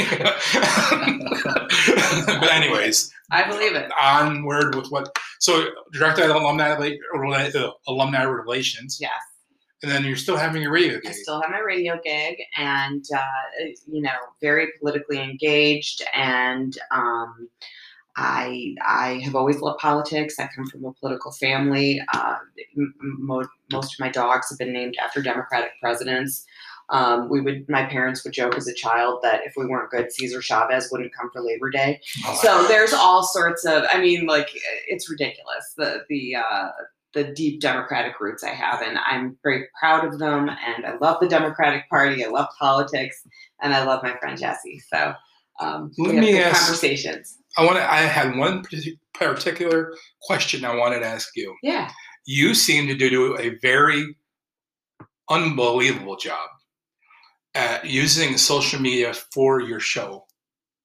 but 2.28 2.52
anyways, 2.52 3.12
I 3.32 3.48
believe 3.48 3.76
it. 3.76 3.91
onward 4.00 4.76
with 4.76 4.88
what. 4.89 5.16
So, 5.39 5.68
director 5.94 6.24
of 6.24 6.36
alumni 6.36 6.76
alumni 7.88 8.24
relations, 8.24 8.98
Yes. 9.02 9.12
And 9.84 9.92
then 9.92 10.06
you're 10.06 10.16
still 10.16 10.38
having 10.38 10.62
your 10.62 10.72
radio 10.72 10.94
gig. 10.94 11.08
I 11.08 11.12
still 11.12 11.42
have 11.42 11.52
my 11.52 11.60
radio 11.60 12.00
gig 12.04 12.38
and, 12.58 13.06
uh, 13.16 13.66
you 13.86 14.02
know, 14.02 14.16
very 14.42 14.70
politically 14.80 15.20
engaged 15.20 16.02
and 16.14 16.78
um, 16.92 17.50
I 18.16 18.76
I 18.86 19.22
have 19.24 19.36
always 19.36 19.60
loved 19.60 19.80
politics. 19.80 20.40
I 20.40 20.48
come 20.56 20.68
from 20.68 20.86
a 20.86 20.94
political 20.94 21.32
family. 21.32 22.02
Uh, 22.14 22.38
mo- 22.76 23.48
most 23.72 23.94
of 23.96 24.00
my 24.00 24.10
dogs 24.10 24.50
have 24.50 24.60
been 24.60 24.72
named 24.72 24.96
after 25.04 25.22
Democratic 25.22 25.72
presidents. 25.82 26.46
Um, 26.90 27.28
we 27.30 27.42
would 27.42 27.68
my 27.70 27.86
parents 27.86 28.24
would 28.24 28.34
joke 28.34 28.56
as 28.56 28.68
a 28.68 28.74
child 28.74 29.22
that 29.24 29.42
if 29.46 29.54
we 29.58 29.66
weren't 29.66 29.90
good, 29.90 30.14
Cesar 30.14 30.42
Chavez 30.42 30.90
wouldn't 30.92 31.14
come 31.16 31.32
for 31.32 31.42
Labor 31.42 31.72
Day. 31.72 32.00
Oh, 32.26 32.40
So 32.42 32.68
there's 32.68 32.94
all 32.94 33.24
sorts 33.24 33.66
of. 33.66 33.84
I 33.92 34.00
mean, 34.00 34.28
like 34.28 34.50
it's 34.88 35.10
ridiculous 35.10 35.74
the 35.76 36.06
the 36.08 36.36
uh, 36.36 36.70
the 37.14 37.24
deep 37.26 37.61
Democratic 37.61 38.20
roots 38.20 38.43
I 38.43 38.49
have, 38.49 38.82
and 38.82 38.97
I'm 39.05 39.38
very 39.43 39.66
proud 39.80 40.05
of 40.05 40.20
them. 40.20 40.49
And 40.49 40.86
I 40.86 40.95
love 40.99 41.20
the 41.22 41.28
Democratic 41.28 41.88
Party. 41.89 42.24
I 42.26 42.30
love 42.30 42.47
politics, 42.59 43.22
and 43.61 43.74
I 43.74 43.84
love 43.86 44.01
my 44.03 44.16
friend 44.18 44.38
Jesse. 44.38 44.80
So 44.91 45.14
um, 45.59 45.91
Let 45.97 46.16
me 46.16 46.39
ask- 46.41 46.61
conversations. 46.61 47.38
I 47.57 47.66
want 47.66 47.78
to. 47.78 47.84
I 47.91 47.97
had 48.01 48.36
one 48.38 48.64
particular 49.14 49.93
question 50.24 50.66
I 50.66 50.76
wanted 50.76 50.99
to 51.01 51.05
ask 51.07 51.30
you. 51.36 51.55
Yeah. 51.61 51.91
You 52.26 52.55
seem 52.55 52.88
to 52.88 52.95
do 52.95 53.38
a 53.38 53.49
very 53.61 54.16
unbelievable 55.30 56.16
job 56.16 56.49
at 57.55 57.86
using 57.86 58.38
social 58.38 58.80
media 58.82 59.14
for 59.34 59.61
your 59.61 59.80
show, 59.80 60.26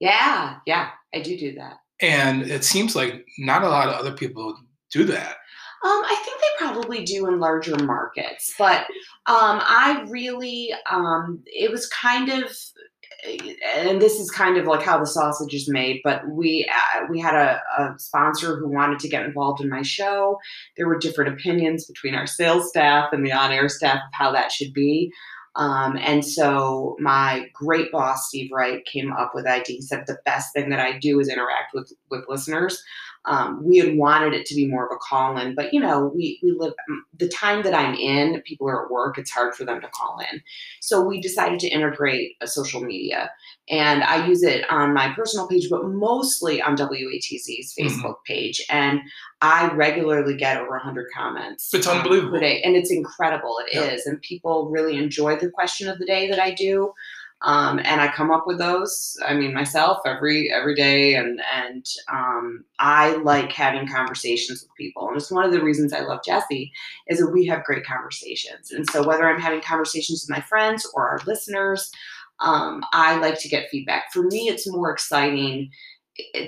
Yeah, 0.00 0.56
yeah, 0.66 0.90
I 1.14 1.20
do 1.22 1.38
do 1.38 1.54
that. 1.54 1.78
and 2.00 2.42
it 2.42 2.62
seems 2.64 2.94
like 2.94 3.26
not 3.38 3.62
a 3.62 3.68
lot 3.68 3.88
of 3.88 3.94
other 3.94 4.12
people 4.12 4.54
do 4.92 5.04
that. 5.04 5.36
Um, 5.84 6.02
I 6.04 6.22
think 6.24 6.40
they 6.40 6.66
probably 6.66 7.04
do 7.04 7.28
in 7.28 7.38
larger 7.38 7.76
markets, 7.76 8.52
but 8.58 8.80
um, 9.26 9.60
I 9.62 10.04
really, 10.08 10.72
um, 10.90 11.42
it 11.46 11.70
was 11.70 11.88
kind 11.88 12.30
of, 12.30 12.50
and 13.76 14.00
this 14.02 14.18
is 14.18 14.30
kind 14.30 14.56
of 14.56 14.66
like 14.66 14.82
how 14.82 14.98
the 14.98 15.06
sausage 15.06 15.54
is 15.54 15.68
made. 15.68 16.00
But 16.02 16.28
we 16.28 16.68
uh, 16.72 17.06
we 17.08 17.20
had 17.20 17.34
a, 17.34 17.60
a 17.78 17.94
sponsor 17.98 18.56
who 18.56 18.68
wanted 18.68 18.98
to 19.00 19.08
get 19.08 19.24
involved 19.24 19.60
in 19.60 19.68
my 19.68 19.82
show. 19.82 20.38
There 20.76 20.88
were 20.88 20.98
different 20.98 21.34
opinions 21.34 21.86
between 21.86 22.16
our 22.16 22.26
sales 22.26 22.68
staff 22.68 23.12
and 23.12 23.24
the 23.24 23.32
on-air 23.32 23.68
staff 23.68 23.96
of 23.96 24.10
how 24.12 24.32
that 24.32 24.50
should 24.50 24.72
be. 24.72 25.12
Um, 25.56 25.98
and 26.00 26.24
so 26.24 26.96
my 27.00 27.48
great 27.52 27.90
boss, 27.90 28.28
Steve 28.28 28.50
Wright, 28.52 28.84
came 28.84 29.12
up 29.12 29.32
with 29.34 29.44
the 29.44 29.52
idea. 29.52 29.76
He 29.76 29.82
said 29.82 30.04
the 30.06 30.18
best 30.24 30.52
thing 30.52 30.70
that 30.70 30.78
I 30.78 30.98
do 30.98 31.18
is 31.18 31.28
interact 31.28 31.74
with 31.74 31.92
with 32.10 32.24
listeners. 32.28 32.82
Um, 33.28 33.62
we 33.62 33.76
had 33.78 33.96
wanted 33.96 34.32
it 34.32 34.46
to 34.46 34.54
be 34.54 34.66
more 34.66 34.86
of 34.86 34.92
a 34.92 34.98
call 34.98 35.36
in, 35.38 35.54
but 35.54 35.72
you 35.74 35.80
know, 35.80 36.10
we 36.14 36.40
we 36.42 36.52
live 36.52 36.72
the 37.16 37.28
time 37.28 37.62
that 37.62 37.74
I'm 37.74 37.94
in. 37.94 38.40
People 38.42 38.68
are 38.68 38.84
at 38.86 38.90
work; 38.90 39.18
it's 39.18 39.30
hard 39.30 39.54
for 39.54 39.64
them 39.64 39.80
to 39.80 39.88
call 39.88 40.18
in. 40.32 40.40
So 40.80 41.02
we 41.04 41.20
decided 41.20 41.58
to 41.60 41.68
integrate 41.68 42.36
a 42.40 42.46
social 42.46 42.80
media, 42.80 43.30
and 43.68 44.02
I 44.02 44.26
use 44.26 44.42
it 44.42 44.64
on 44.70 44.94
my 44.94 45.12
personal 45.14 45.46
page, 45.46 45.68
but 45.70 45.84
mostly 45.84 46.62
on 46.62 46.76
WATZ's 46.76 47.74
Mhm. 47.78 47.86
Facebook 47.86 48.14
page. 48.26 48.64
And 48.70 49.00
I 49.40 49.68
regularly 49.74 50.36
get 50.36 50.56
over 50.56 50.76
100 50.76 51.06
comments. 51.14 51.72
It's 51.72 51.86
um, 51.86 51.98
unbelievable. 51.98 52.38
and 52.38 52.74
it's 52.76 52.90
incredible. 52.90 53.56
It 53.66 53.76
is, 53.76 54.02
Yeah. 54.04 54.12
and 54.12 54.22
people 54.22 54.68
really 54.70 54.96
enjoy 54.96 55.36
the 55.36 55.50
question 55.50 55.88
of 55.88 55.98
the 55.98 56.06
day 56.06 56.28
that 56.30 56.40
I 56.40 56.52
do. 56.52 56.92
Um, 57.43 57.78
and 57.84 58.01
I 58.01 58.09
come 58.09 58.32
up 58.32 58.47
with 58.47 58.59
those. 58.59 59.16
I 59.24 59.34
mean, 59.34 59.55
myself 59.55 59.99
every 60.05 60.51
every 60.53 60.74
day, 60.74 61.14
and 61.14 61.41
and 61.55 61.86
um, 62.12 62.64
I 62.80 63.16
like 63.18 63.53
having 63.53 63.86
conversations 63.86 64.62
with 64.62 64.74
people. 64.76 65.07
And 65.09 65.16
it's 65.16 65.30
one 65.30 65.45
of 65.45 65.53
the 65.53 65.62
reasons 65.62 65.93
I 65.93 66.01
love 66.01 66.20
Jesse 66.24 66.72
is 67.07 67.20
that 67.20 67.30
we 67.30 67.47
have 67.47 67.64
great 67.64 67.86
conversations. 67.86 68.72
And 68.72 68.89
so 68.91 69.07
whether 69.07 69.28
I'm 69.28 69.41
having 69.41 69.61
conversations 69.61 70.24
with 70.24 70.36
my 70.36 70.43
friends 70.43 70.91
or 70.95 71.09
our 71.09 71.20
listeners, 71.26 71.93
um, 72.41 72.82
I 72.93 73.18
like 73.18 73.39
to 73.41 73.49
get 73.49 73.68
feedback. 73.70 74.12
For 74.12 74.22
me, 74.22 74.49
it's 74.49 74.70
more 74.70 74.91
exciting 74.91 75.70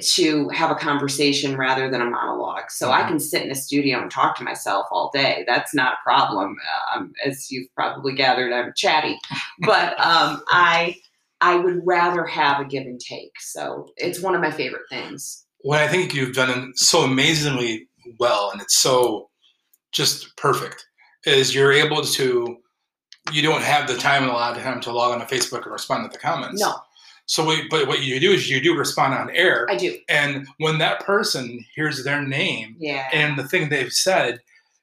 to 0.02 0.48
have 0.48 0.70
a 0.70 0.74
conversation 0.74 1.56
rather 1.56 1.90
than 1.90 2.00
a 2.00 2.04
monologue. 2.04 2.70
So 2.70 2.90
I 2.90 3.02
Mhm. 3.02 3.08
can 3.08 3.20
sit 3.20 3.42
in 3.42 3.50
a 3.50 3.54
studio 3.54 4.00
and 4.00 4.10
talk 4.10 4.36
to 4.38 4.42
myself 4.42 4.86
all 4.90 5.10
day. 5.14 5.44
That's 5.46 5.72
not 5.74 5.94
a 5.94 5.98
problem. 6.02 6.56
Um, 6.94 7.12
as 7.24 7.50
you've 7.50 7.72
probably 7.74 8.14
gathered, 8.14 8.52
I'm 8.52 8.72
chatty, 8.76 9.18
but 9.60 9.98
um, 10.00 10.42
I 10.48 10.96
I 11.42 11.54
would 11.54 11.80
rather 11.86 12.26
have 12.26 12.60
a 12.60 12.64
give 12.66 12.84
and 12.84 13.00
take. 13.00 13.32
So 13.40 13.88
it's 13.96 14.20
one 14.20 14.34
of 14.34 14.42
my 14.42 14.50
favorite 14.50 14.88
things. 14.90 15.46
What 15.60 15.80
I 15.80 15.88
think 15.88 16.12
you've 16.14 16.34
done 16.34 16.72
so 16.74 17.02
amazingly 17.02 17.88
well, 18.18 18.50
and 18.50 18.60
it's 18.60 18.76
so 18.78 19.30
just 19.92 20.36
perfect, 20.36 20.84
is 21.24 21.54
you're 21.54 21.72
able 21.72 22.02
to. 22.02 22.56
You 23.32 23.42
don't 23.42 23.62
have 23.62 23.86
the 23.86 23.96
time 23.96 24.22
and 24.24 24.32
a 24.32 24.34
lot 24.34 24.56
of 24.56 24.62
time 24.62 24.80
to 24.80 24.92
log 24.92 25.12
on 25.12 25.24
to 25.26 25.32
Facebook 25.34 25.62
and 25.62 25.72
respond 25.72 26.10
to 26.10 26.12
the 26.16 26.20
comments. 26.20 26.60
No, 26.60 26.74
So, 27.30 27.44
what, 27.44 27.62
but 27.70 27.86
what 27.86 28.02
you 28.02 28.18
do 28.18 28.32
is 28.32 28.50
you 28.50 28.60
do 28.60 28.76
respond 28.76 29.14
on 29.14 29.30
air, 29.30 29.64
I 29.70 29.76
do. 29.76 29.96
and 30.08 30.48
when 30.58 30.78
that 30.78 31.04
person 31.06 31.64
hears 31.76 32.02
their 32.02 32.20
name 32.26 32.74
Yeah. 32.80 33.06
and 33.12 33.38
the 33.38 33.46
thing 33.46 33.68
they've 33.68 33.92
said, 33.92 34.40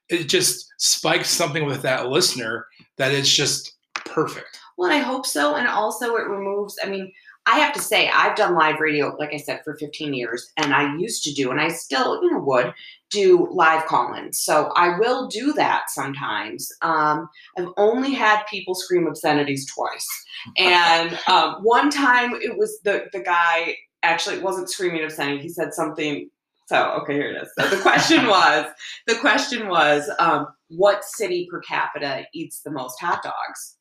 it 0.07 0.29
just 0.29 0.65
spikes 0.77 1.29
something 1.29 1.65
with 1.65 1.81
that 1.81 2.07
listener 2.07 2.65
that 2.97 3.11
it's 3.11 3.29
just 3.29 3.75
perfect. 3.93 4.57
Well, 4.77 4.89
I 4.93 4.99
hope 4.99 5.25
so. 5.25 5.55
And 5.55 5.67
also, 5.67 6.15
it 6.15 6.25
removes, 6.29 6.77
I 6.81 6.87
mean, 6.87 7.11
I 7.47 7.59
have 7.59 7.73
to 7.73 7.81
say, 7.81 8.09
I've 8.09 8.35
done 8.35 8.55
live 8.55 8.81
radio, 8.81 9.15
like 9.17 9.33
I 9.33 9.37
said, 9.37 9.61
for 9.63 9.77
15 9.77 10.13
years. 10.13 10.51
And 10.57 10.73
I 10.73 10.97
used 10.97 11.23
to 11.23 11.33
do, 11.33 11.49
and 11.49 11.61
I 11.61 11.69
still, 11.69 12.21
you 12.21 12.31
know, 12.31 12.39
would 12.41 12.73
do 13.09 13.47
live 13.51 13.85
call 13.85 14.13
ins. 14.13 14.41
So 14.41 14.69
I 14.75 14.99
will 14.99 15.27
do 15.29 15.53
that 15.53 15.85
sometimes. 15.89 16.69
Um, 16.81 17.29
I've 17.57 17.69
only 17.77 18.13
had 18.13 18.43
people 18.51 18.75
scream 18.75 19.07
obscenities 19.07 19.65
twice. 19.73 20.07
And 20.57 21.17
um, 21.27 21.59
one 21.63 21.89
time 21.89 22.33
it 22.33 22.57
was 22.57 22.79
the, 22.83 23.05
the 23.13 23.21
guy, 23.21 23.77
actually, 24.03 24.35
it 24.35 24.43
wasn't 24.43 24.69
screaming 24.69 25.05
obscenity. 25.05 25.41
He 25.41 25.49
said 25.49 25.73
something. 25.73 26.29
So, 26.65 26.99
okay, 27.01 27.13
here 27.13 27.33
it 27.33 27.41
is. 27.41 27.49
So 27.57 27.73
the 27.73 27.81
question 27.81 28.27
was, 28.27 28.65
the 29.07 29.15
question 29.15 29.69
was, 29.69 30.11
um, 30.19 30.47
what 30.67 31.05
city 31.05 31.47
per 31.49 31.61
capita 31.61 32.25
eats 32.33 32.61
the 32.61 32.71
most 32.71 32.99
hot 32.99 33.23
dogs? 33.23 33.76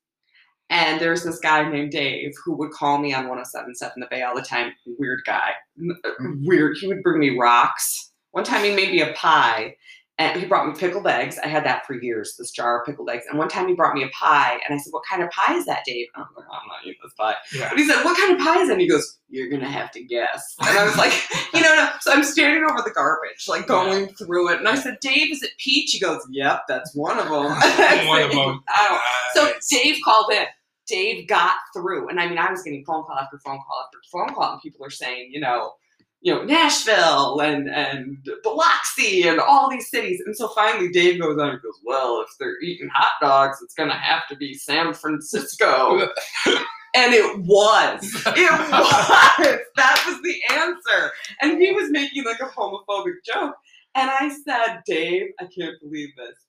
And 0.69 1.01
there's 1.01 1.23
this 1.23 1.39
guy 1.39 1.69
named 1.69 1.93
Dave 1.93 2.33
who 2.45 2.57
would 2.57 2.73
call 2.73 2.99
me 2.99 3.15
on 3.15 3.29
1077 3.29 4.01
The 4.01 4.07
Bay 4.11 4.23
all 4.23 4.35
the 4.35 4.43
time. 4.43 4.73
Weird 4.99 5.21
guy. 5.25 5.51
Uh, 5.79 6.11
mm. 6.21 6.41
Weird. 6.45 6.77
He 6.81 6.89
would 6.89 7.03
bring 7.03 7.21
me 7.21 7.39
rocks. 7.39 8.13
One 8.33 8.45
time 8.45 8.65
he 8.65 8.75
made 8.75 8.91
me 8.91 9.01
a 9.01 9.13
pie 9.13 9.77
and 10.19 10.41
he 10.41 10.47
brought 10.47 10.67
me 10.67 10.75
pickled 10.79 11.07
eggs. 11.07 11.39
I 11.39 11.47
had 11.47 11.65
that 11.67 11.87
for 11.87 11.95
years, 11.95 12.37
this 12.39 12.51
jar 12.51 12.81
of 12.81 12.87
pickled 12.87 13.11
eggs. 13.11 13.25
And 13.29 13.39
one 13.39 13.49
time 13.49 13.69
he 13.69 13.75
brought 13.75 13.95
me 13.95 14.03
a 14.03 14.09
pie 14.09 14.59
and 14.67 14.75
I 14.75 14.79
said, 14.83 14.91
What 14.93 15.03
kind 15.09 15.23
of 15.23 15.29
pie 15.31 15.55
is 15.55 15.67
that, 15.67 15.83
Dave? 15.85 16.07
And 16.15 16.25
I'm 16.25 16.31
like, 16.35 16.47
I'm 16.51 16.67
not 16.69 16.79
eating 16.85 16.95
this 17.03 17.13
pie. 17.19 17.35
Yeah. 17.55 17.69
But 17.69 17.79
he 17.79 17.87
said, 17.87 18.03
What 18.03 18.17
kind 18.17 18.33
of 18.33 18.39
pie 18.39 18.63
is 18.63 18.69
it? 18.71 18.73
And 18.73 18.81
he 18.81 18.89
goes, 18.89 19.19
You're 19.29 19.51
going 19.51 19.61
to 19.61 19.69
have 19.69 19.91
to 19.93 20.03
guess. 20.03 20.57
And 20.61 20.79
I 20.79 20.85
was 20.85 20.97
like, 20.97 21.13
You 21.55 21.61
know, 21.61 21.75
no. 21.75 21.91
so 22.01 22.13
I'm 22.13 22.25
standing 22.25 22.65
over 22.65 22.81
the 22.83 22.93
garbage, 22.95 23.45
like 23.47 23.67
going 23.67 24.09
through 24.15 24.53
it. 24.53 24.59
And 24.59 24.69
I 24.69 24.77
said, 24.77 24.97
Dave, 25.01 25.31
is 25.33 25.43
it 25.43 25.51
peach? 25.59 25.93
He 25.93 26.01
goes, 26.01 26.27
Yep, 26.31 26.63
that's 26.67 26.95
one 26.95 27.19
of 27.19 27.27
them. 27.27 27.35
One 28.07 28.23
of 28.23 28.31
them. 28.31 28.63
I 28.69 28.89
don't 28.89 29.01
so 29.35 29.53
Nice. 29.53 29.69
Dave 29.69 29.97
called 30.03 30.33
in. 30.33 30.47
Dave 30.87 31.29
got 31.29 31.57
through, 31.75 32.09
and 32.09 32.21
I 32.21 32.29
mean, 32.29 32.39
I 32.39 32.51
was 32.51 32.63
getting 32.63 32.85
phone 32.85 33.05
call 33.05 33.17
after 33.17 33.39
phone 33.39 33.59
call 33.59 33.85
after 33.85 33.99
phone 34.11 34.35
call, 34.35 34.53
and 34.53 34.63
people 34.63 34.85
are 34.85 34.91
saying, 34.91 35.31
you 35.33 35.41
know, 35.41 35.73
you 36.21 36.35
know, 36.35 36.43
Nashville 36.45 37.41
and 37.41 37.69
and 37.69 38.19
Biloxi 38.43 39.29
and 39.29 39.39
all 39.39 39.71
these 39.71 39.91
cities, 39.91 40.21
and 40.25 40.37
so 40.37 40.49
finally 40.49 40.89
Dave 40.91 41.21
goes 41.21 41.39
on 41.39 41.51
and 41.51 41.63
goes, 41.63 41.81
well, 41.85 42.21
if 42.23 42.29
they're 42.39 42.61
eating 42.63 42.89
hot 42.93 43.13
dogs, 43.21 43.59
it's 43.63 43.75
gonna 43.75 43.99
have 43.99 44.23
to 44.29 44.37
be 44.37 44.55
San 44.55 44.95
Francisco, 44.95 45.99
and 46.47 47.15
it 47.15 47.39
was, 47.41 48.05
it 48.27 48.51
was, 48.71 49.59
that 49.77 50.05
was 50.07 50.23
the 50.23 50.55
answer, 50.55 51.13
and 51.41 51.61
he 51.61 51.73
was 51.73 51.91
making 51.91 52.25
like 52.25 52.41
a 52.41 52.45
homophobic 52.45 53.25
joke, 53.25 53.55
and 53.95 54.11
I 54.11 54.35
said, 54.45 54.83
Dave, 54.87 55.29
I 55.41 55.45
can't 55.45 55.81
believe 55.81 56.11
this, 56.17 56.46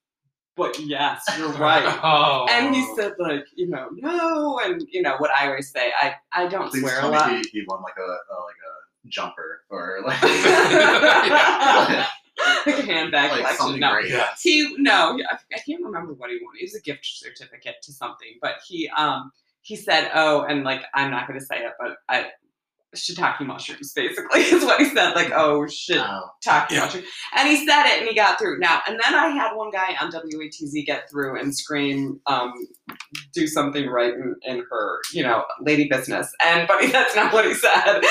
but 0.58 0.78
yes, 0.80 1.24
you're 1.38 1.50
right. 1.54 2.00
Oh. 2.04 2.46
And 2.50 2.76
he 2.76 2.86
said, 2.96 3.14
like, 3.20 3.46
you 3.56 3.70
know, 3.70 3.88
no, 3.94 4.60
and 4.66 4.84
you 4.92 5.02
know 5.02 5.16
what 5.18 5.32
I 5.32 5.48
always 5.48 5.72
say. 5.72 5.92
I 6.02 6.16
I 6.34 6.48
don't 6.48 6.70
Please 6.70 6.82
swear 6.82 7.02
a 7.02 7.08
lot. 7.08 7.32
me 7.32 7.38
he, 7.54 7.60
he 7.60 7.66
won 7.68 7.82
like 7.84 7.96
a, 7.98 8.02
a 8.02 8.36
like 8.44 8.56
a 9.06 9.10
jumper 9.10 9.62
or 9.70 10.00
like, 10.06 10.22
like 10.22 10.32
a 12.80 12.86
handbag 12.86 13.32
like 13.32 13.40
collection. 13.40 13.58
something 13.58 13.80
No, 13.80 13.92
great. 13.94 14.10
Yeah. 14.12 14.28
he 14.42 14.76
no, 14.78 15.18
I, 15.32 15.38
I 15.56 15.60
can't 15.66 15.84
remember 15.84 16.14
what 16.14 16.30
he 16.30 16.38
won. 16.44 16.54
It 16.60 16.64
was 16.66 16.76
a 16.76 16.82
gift 16.82 17.06
certificate 17.06 17.76
to 17.84 17.94
something, 17.94 18.38
but 18.42 18.56
he 18.68 18.90
um 18.98 19.32
he 19.62 19.76
said, 19.76 20.10
oh, 20.14 20.44
and 20.44 20.64
like 20.64 20.84
I'm 20.94 21.12
not 21.12 21.28
going 21.28 21.40
to 21.40 21.46
say 21.46 21.58
it, 21.58 21.74
but 21.80 21.98
I 22.10 22.28
shiitake 22.96 23.46
mushrooms 23.46 23.94
basically 23.94 24.42
is 24.44 24.64
what 24.64 24.80
he 24.80 24.90
said. 24.90 25.14
Like, 25.14 25.32
oh 25.36 25.68
shit, 25.68 25.98
Oh, 26.00 26.30
shiitake 26.46 26.72
Yeah. 26.72 26.80
mushroom. 26.82 27.04
And 27.36 27.48
he 27.50 27.66
said 27.68 27.86
it, 27.86 28.00
and 28.00 28.08
he 28.10 28.16
got 28.16 28.40
through. 28.40 28.60
Now, 28.60 28.82
and 28.88 29.00
then 29.04 29.14
I 29.16 29.28
had 29.28 29.54
one 29.56 29.72
guy 29.72 29.96
on 30.02 30.12
WATZ 30.12 30.86
get 30.86 31.10
through 31.10 31.40
and 31.40 31.56
scream, 31.56 32.20
um, 32.28 32.54
"Do 33.34 33.48
something 33.48 33.88
right 33.90 34.14
in, 34.14 34.36
in 34.44 34.64
her, 34.70 35.00
you 35.14 35.24
know, 35.24 35.44
lady 35.62 35.88
business." 35.90 36.32
And 36.44 36.68
but 36.68 36.82
that's 36.92 37.16
not 37.16 37.34
what 37.34 37.46
he 37.46 37.54
said. 37.54 38.02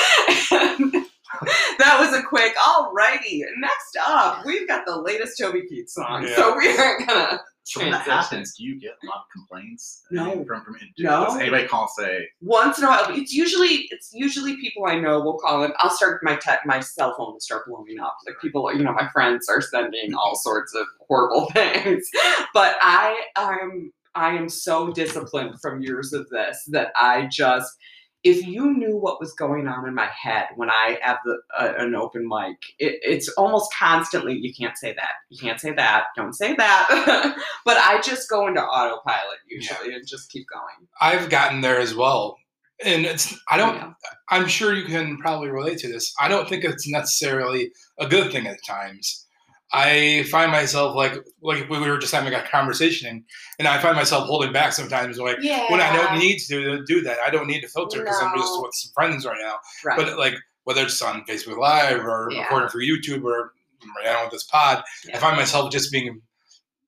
that 1.79 1.97
was 1.99 2.17
a 2.17 2.23
quick. 2.23 2.55
Alrighty, 2.55 3.41
next 3.59 3.97
up, 4.01 4.45
we've 4.45 4.67
got 4.67 4.85
the 4.85 4.99
latest 4.99 5.37
Toby 5.39 5.63
Keith 5.67 5.89
song, 5.89 6.23
Yeah. 6.23 6.35
so 6.35 6.57
we 6.57 6.77
aren't 6.77 7.07
gonna. 7.07 7.41
So 7.67 7.81
when 7.81 7.91
that 7.91 8.03
happens, 8.03 8.55
do 8.55 8.63
you 8.63 8.79
get 8.79 8.91
a 9.03 9.05
lot 9.07 9.17
of 9.17 9.25
complaints? 9.33 10.05
No. 10.09 10.45
From, 10.45 10.63
from 10.63 10.77
No. 10.99 11.25
Does 11.25 11.35
anybody 11.35 11.67
call 11.67 11.81
and 11.81 12.07
say, 12.07 12.27
Once 12.39 12.77
in 12.77 12.85
a 12.85 12.87
while, 12.87 13.05
it's 13.09 13.33
usually 13.33 13.87
it's 13.91 14.11
usually 14.13 14.55
people 14.55 14.85
I 14.85 14.97
know 14.97 15.19
will 15.19 15.37
call 15.37 15.63
and 15.63 15.73
I'll 15.79 15.89
start 15.89 16.21
my 16.23 16.37
te- 16.37 16.63
my 16.65 16.79
cell 16.79 17.13
phone 17.17 17.33
will 17.33 17.41
start 17.41 17.67
blowing 17.67 17.99
up. 18.01 18.15
Like 18.25 18.35
people, 18.41 18.73
you 18.73 18.83
know, 18.83 18.93
my 18.93 19.09
friends 19.11 19.49
are 19.49 19.59
sending 19.59 20.13
all 20.13 20.31
mm-hmm. 20.31 20.49
sorts 20.49 20.73
of 20.75 20.87
horrible 21.09 21.49
things. 21.53 22.09
But 22.53 22.77
I 22.81 23.21
I'm 23.35 23.91
I 24.15 24.29
am 24.35 24.47
so 24.47 24.93
disciplined 24.93 25.59
from 25.59 25.81
years 25.81 26.13
of 26.13 26.29
this 26.29 26.63
that 26.71 26.93
I 26.95 27.27
just 27.29 27.75
if 28.23 28.45
you 28.45 28.73
knew 28.73 28.97
what 28.97 29.19
was 29.19 29.33
going 29.33 29.67
on 29.67 29.87
in 29.87 29.93
my 29.93 30.07
head 30.07 30.47
when 30.55 30.69
I 30.69 30.97
have 31.01 31.17
the, 31.23 31.37
uh, 31.57 31.73
an 31.77 31.95
open 31.95 32.27
mic, 32.27 32.57
it, 32.79 32.99
it's 33.01 33.29
almost 33.29 33.73
constantly, 33.73 34.33
you 34.33 34.53
can't 34.53 34.77
say 34.77 34.93
that, 34.93 35.13
you 35.29 35.37
can't 35.39 35.59
say 35.59 35.71
that, 35.73 36.05
don't 36.15 36.33
say 36.33 36.55
that. 36.55 37.35
but 37.65 37.77
I 37.77 38.01
just 38.01 38.29
go 38.29 38.47
into 38.47 38.61
autopilot 38.61 39.39
usually 39.47 39.93
and 39.93 40.05
just 40.07 40.31
keep 40.31 40.47
going. 40.51 40.87
I've 40.99 41.29
gotten 41.29 41.61
there 41.61 41.79
as 41.79 41.95
well. 41.95 42.37
And 42.83 43.05
it's 43.05 43.35
I 43.49 43.57
don't 43.57 43.75
Yeah. 43.75 43.91
I'm 44.29 44.47
sure 44.47 44.73
you 44.73 44.85
can 44.85 45.17
probably 45.17 45.49
relate 45.49 45.79
to 45.79 45.87
this. 45.87 46.13
I 46.19 46.27
don't 46.27 46.47
think 46.47 46.63
it's 46.63 46.87
necessarily 46.87 47.71
a 47.97 48.07
good 48.07 48.31
thing 48.31 48.45
at 48.45 48.59
times. 48.67 49.26
I 49.73 50.23
find 50.31 50.51
myself 50.51 50.95
like 50.95 51.13
like 51.41 51.69
we 51.69 51.77
were 51.79 51.97
just 51.97 52.13
having 52.13 52.33
a 52.33 52.41
conversation 52.47 53.25
and 53.59 53.67
I 53.67 53.79
find 53.79 53.95
myself 53.97 54.27
holding 54.27 54.53
back 54.53 54.71
sometimes 54.73 55.17
like 55.19 55.37
Yeah. 55.41 55.69
when 55.69 55.81
I 55.81 55.93
don't 55.95 56.17
need 56.19 56.39
to 56.47 56.83
do 56.85 57.01
that. 57.01 57.17
I 57.25 57.29
don't 57.29 57.47
need 57.47 57.61
to 57.61 57.67
filter 57.67 57.99
because 57.99 58.17
I'm 58.21 58.37
just 58.37 58.61
with 58.61 58.73
some 58.73 58.91
friends 58.93 59.25
right 59.25 59.37
now. 59.41 59.55
right. 59.83 59.97
But 59.97 60.17
like 60.17 60.35
whether 60.63 60.83
it's 60.83 61.01
on 61.01 61.23
Facebook 61.25 61.57
Live 61.57 61.99
or 62.05 62.29
Yeah. 62.31 62.43
recording 62.43 62.69
for 62.69 62.79
YouTube 62.79 63.23
or 63.23 63.51
right 63.97 64.05
now 64.05 64.23
with 64.23 64.31
this 64.31 64.43
pod, 64.43 64.83
I 65.13 65.17
find 65.17 65.35
myself 65.37 65.71
just 65.71 65.91
being 65.91 66.21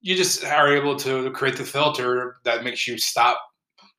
you 0.01 0.15
just 0.15 0.45
are 0.45 0.73
able 0.73 0.95
to 0.95 1.29
create 1.31 1.57
the 1.57 1.65
filter 1.65 2.37
that 2.45 2.63
makes 2.63 2.87
you 2.87 2.97
stop 2.97 3.37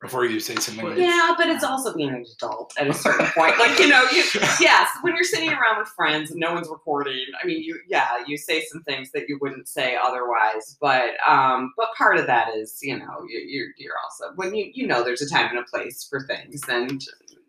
before 0.01 0.25
you 0.25 0.39
say 0.39 0.55
something. 0.55 0.83
Well, 0.83 0.97
yeah, 0.97 1.33
but 1.37 1.47
it's 1.47 1.63
also 1.63 1.93
being 1.93 2.09
an 2.09 2.25
adult 2.35 2.73
at 2.79 2.87
a 2.87 2.93
certain 2.93 3.27
point. 3.37 3.57
Like, 3.59 3.77
you 3.79 3.87
know, 3.87 4.03
you 4.11 4.23
yes, 4.59 4.89
when 5.01 5.13
you're 5.15 5.23
sitting 5.23 5.49
around 5.49 5.77
with 5.79 5.89
friends 5.89 6.31
and 6.31 6.39
no 6.39 6.53
one's 6.53 6.69
recording, 6.69 7.23
I 7.41 7.45
mean 7.45 7.61
you 7.63 7.79
yeah, 7.87 8.23
you 8.27 8.37
say 8.37 8.63
some 8.63 8.81
things 8.83 9.11
that 9.11 9.29
you 9.29 9.37
wouldn't 9.39 9.67
say 9.67 9.95
otherwise. 10.01 10.77
But 10.81 11.11
um 11.27 11.73
but 11.77 11.87
part 11.97 12.17
of 12.17 12.25
that 12.27 12.49
is, 12.55 12.79
you 12.81 12.97
know, 12.97 13.23
you 13.29 13.39
you're 13.47 13.67
you're 13.77 13.95
also 14.03 14.33
when 14.35 14.55
you 14.55 14.71
you 14.73 14.87
know 14.87 15.03
there's 15.03 15.21
a 15.21 15.29
time 15.29 15.49
and 15.49 15.59
a 15.59 15.63
place 15.63 16.05
for 16.09 16.21
things 16.21 16.61
and 16.67 17.01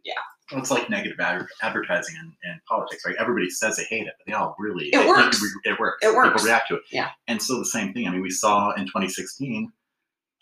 yeah. 0.04 0.14
well, 0.50 0.60
it's 0.60 0.70
like 0.70 0.90
negative 0.90 1.20
ad- 1.20 1.46
advertising 1.62 2.16
and, 2.20 2.32
in 2.42 2.60
politics, 2.68 3.04
right? 3.06 3.14
Everybody 3.18 3.48
says 3.48 3.76
they 3.76 3.84
hate 3.84 4.06
it, 4.08 4.14
but 4.18 4.26
they 4.26 4.32
all 4.32 4.56
really 4.58 4.86
It 4.88 4.98
they- 4.98 5.06
works. 5.06 5.40
It, 5.64 5.70
it 5.70 5.78
works. 5.78 6.04
It 6.04 6.14
works. 6.14 6.28
People 6.30 6.44
react 6.46 6.68
to 6.68 6.76
it. 6.76 6.82
Yeah. 6.90 7.10
And 7.28 7.40
so 7.40 7.58
the 7.58 7.64
same 7.64 7.92
thing. 7.94 8.08
I 8.08 8.10
mean, 8.10 8.20
we 8.20 8.30
saw 8.30 8.72
in 8.72 8.84
2016. 8.86 9.72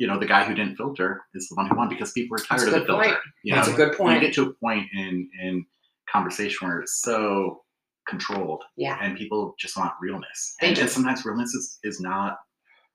You 0.01 0.07
know, 0.07 0.19
the 0.19 0.27
guy 0.27 0.45
who 0.45 0.55
didn't 0.55 0.77
filter 0.77 1.21
is 1.35 1.47
the 1.49 1.55
one 1.57 1.67
who 1.69 1.77
won 1.77 1.89
because 1.91 2.11
people 2.13 2.35
were 2.35 2.39
tired 2.43 2.63
of 2.69 2.73
the 2.73 2.85
filter. 2.87 2.93
point. 3.05 3.17
You 3.45 3.55
That's 3.55 3.69
know, 3.69 3.75
a 3.75 3.77
good 3.77 3.97
point. 3.99 4.15
you 4.15 4.27
get 4.27 4.35
to 4.37 4.43
a 4.49 4.53
point 4.55 4.87
in 4.95 5.29
in 5.43 5.67
conversation 6.11 6.67
where 6.67 6.81
it's 6.81 7.03
so 7.03 7.63
controlled 8.09 8.65
Yeah. 8.77 8.97
and 9.01 9.17
people 9.17 9.55
just 9.59 9.77
want 9.77 9.93
realness. 10.01 10.55
And, 10.63 10.77
and 10.79 10.89
sometimes 10.91 11.25
realness 11.25 11.55
is, 11.55 11.79
is 11.85 12.01
not 12.01 12.39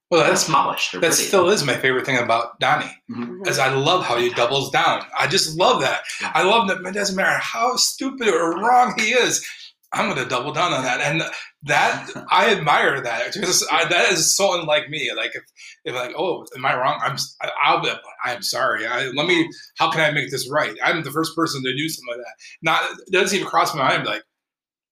Well, 0.10 0.22
that's 0.22 0.46
that's 0.46 0.52
polished. 0.54 0.92
That 0.94 1.00
pretty. 1.02 1.16
still 1.16 1.48
is 1.50 1.64
my 1.64 1.76
favorite 1.76 2.06
thing 2.08 2.18
about 2.18 2.60
Donnie. 2.60 2.92
Mhm. 3.10 3.48
Is 3.48 3.60
I 3.60 3.70
love 3.70 4.04
how 4.04 4.18
he 4.18 4.32
doubles 4.34 4.72
down. 4.72 5.04
I 5.18 5.28
just 5.28 5.56
love 5.58 5.82
that. 5.82 6.02
Yeah. 6.22 6.32
I 6.34 6.42
love 6.44 6.68
that. 6.68 6.82
It 6.86 6.94
doesn't 6.94 7.16
matter 7.16 7.38
how 7.38 7.76
stupid 7.76 8.28
or 8.30 8.58
wrong 8.58 8.96
he 8.98 9.12
is. 9.12 9.46
I'm 9.94 10.10
going 10.10 10.22
to 10.22 10.28
double 10.30 10.52
down 10.52 10.74
on 10.74 10.84
that, 10.84 11.00
and 11.00 11.22
that 11.66 12.10
I 12.32 12.52
admire 12.52 13.02
that. 13.02 13.34
Because 13.34 13.68
I, 13.72 13.86
that 13.86 14.12
is 14.12 14.34
so 14.34 14.60
unlike 14.60 14.90
me. 14.90 15.12
Like 15.16 15.36
if, 15.36 15.44
if 15.84 15.96
like, 15.96 16.16
oh, 16.18 16.46
am 16.56 16.66
I 16.66 16.76
wrong? 16.78 17.00
I'm 17.04 17.18
I'll 17.64 17.82
be. 17.82 17.92
I'm 18.24 18.42
sorry. 18.42 18.86
I, 18.88 19.06
let 19.16 19.28
me. 19.28 19.50
How 19.78 19.92
can 19.92 20.02
I 20.02 20.12
make 20.12 20.32
this 20.32 20.50
right? 20.50 20.76
I'm 20.84 21.04
the 21.04 21.12
first 21.12 21.36
person 21.36 21.64
to 21.64 21.76
do 21.76 21.90
something 21.90 22.16
like 22.16 22.26
that. 22.26 22.36
Not 22.62 23.00
it 23.08 23.12
doesn't 23.12 23.36
even 23.36 23.50
cross 23.50 23.76
my 23.76 23.90
mind. 23.90 24.06
Like, 24.06 24.24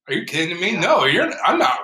are 0.07 0.13
you 0.13 0.25
kidding 0.25 0.59
me? 0.59 0.75
No, 0.75 1.05
you're. 1.05 1.31
I'm 1.45 1.59
not 1.59 1.79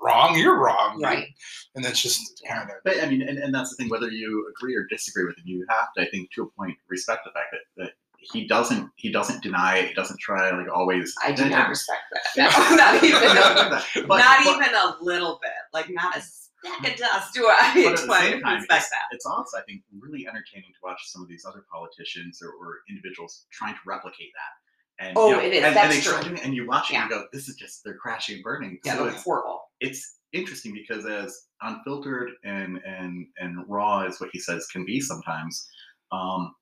wrong. 0.00 0.38
You're 0.38 0.58
wrong. 0.58 1.00
Right. 1.02 1.28
And 1.74 1.84
that's 1.84 2.02
just 2.02 2.42
kind 2.48 2.70
of. 2.70 2.76
But 2.84 3.02
I 3.02 3.08
mean, 3.08 3.22
and, 3.22 3.38
and 3.38 3.54
that's 3.54 3.70
the 3.70 3.76
thing. 3.76 3.88
Whether 3.88 4.10
you 4.10 4.50
agree 4.56 4.74
or 4.74 4.84
disagree 4.84 5.24
with 5.24 5.38
him, 5.38 5.44
you 5.46 5.66
have 5.68 5.92
to, 5.96 6.02
I 6.02 6.10
think, 6.10 6.30
to 6.32 6.42
a 6.44 6.46
point, 6.46 6.76
respect 6.88 7.24
the 7.24 7.30
fact 7.30 7.48
that, 7.52 7.82
that 7.82 7.92
he 8.18 8.46
doesn't 8.46 8.90
he 8.96 9.10
doesn't 9.12 9.42
deny 9.42 9.78
it. 9.78 9.88
He 9.88 9.94
doesn't 9.94 10.18
try 10.20 10.50
like 10.50 10.68
always. 10.74 11.14
I 11.24 11.32
do 11.32 11.48
not 11.48 11.68
respect 11.68 12.00
that. 12.12 12.22
No, 12.36 12.76
not 12.76 13.02
even 13.02 14.02
a, 14.02 14.06
But- 14.06 14.18
not 14.18 14.44
but- 14.44 14.56
even 14.56 14.74
a 14.74 14.96
little 15.00 15.38
bit. 15.42 15.52
Like 15.72 15.86
not 15.90 16.16
a 16.16 16.20
speck 16.20 16.92
of 16.92 16.98
dust 16.98 17.32
do 17.34 17.46
I 17.46 17.70
But 17.74 17.92
at 18.00 18.06
the 18.06 18.14
same 18.20 18.40
time, 18.42 18.56
respect 18.56 18.80
it's, 18.82 18.90
that. 18.90 19.02
it's 19.12 19.26
also, 19.26 19.56
I 19.58 19.62
think, 19.62 19.82
really 19.98 20.26
entertaining 20.26 20.70
to 20.72 20.78
watch 20.82 21.00
some 21.06 21.22
of 21.22 21.28
these 21.28 21.44
other 21.48 21.64
politicians 21.72 22.40
or, 22.42 22.48
or 22.50 22.78
individuals 22.90 23.46
trying 23.52 23.74
to 23.74 23.80
replicate 23.86 24.30
that. 24.34 25.04
And, 25.06 25.16
Oh, 25.16 25.28
you 25.30 25.36
know, 25.36 25.42
it 25.42 25.52
is. 25.54 25.62
And, 25.64 25.76
That's 25.76 25.94
and, 25.94 26.04
they 26.04 26.06
try 26.10 26.20
true. 26.22 26.36
to- 26.36 26.42
and 26.44 26.54
you 26.54 26.66
watch 26.66 26.90
it 26.90 26.94
Yeah. 26.94 27.02
and 27.02 27.10
you 27.10 27.16
go, 27.16 27.24
"This 27.32 27.48
is 27.48 27.54
just 27.54 27.82
they're 27.84 27.94
crashing 27.96 28.34
and 28.36 28.44
burning." 28.44 28.78
Yeah, 28.84 28.96
so 28.96 29.06
it's, 29.06 29.22
horrible. 29.22 29.62
it's 29.80 30.16
interesting 30.32 30.72
because 30.74 31.06
as 31.06 31.46
unfiltered 31.62 32.30
and 32.44 32.78
and 32.84 33.26
and 33.38 33.64
raw 33.68 34.00
as 34.00 34.20
what 34.20 34.30
he 34.32 34.40
says 34.40 34.66
can 34.66 34.84
be 34.84 35.00
sometimes, 35.00 35.68
um, 36.10 36.52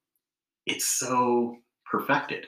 it's 0.67 0.85
so 0.85 1.57
perfected. 1.85 2.47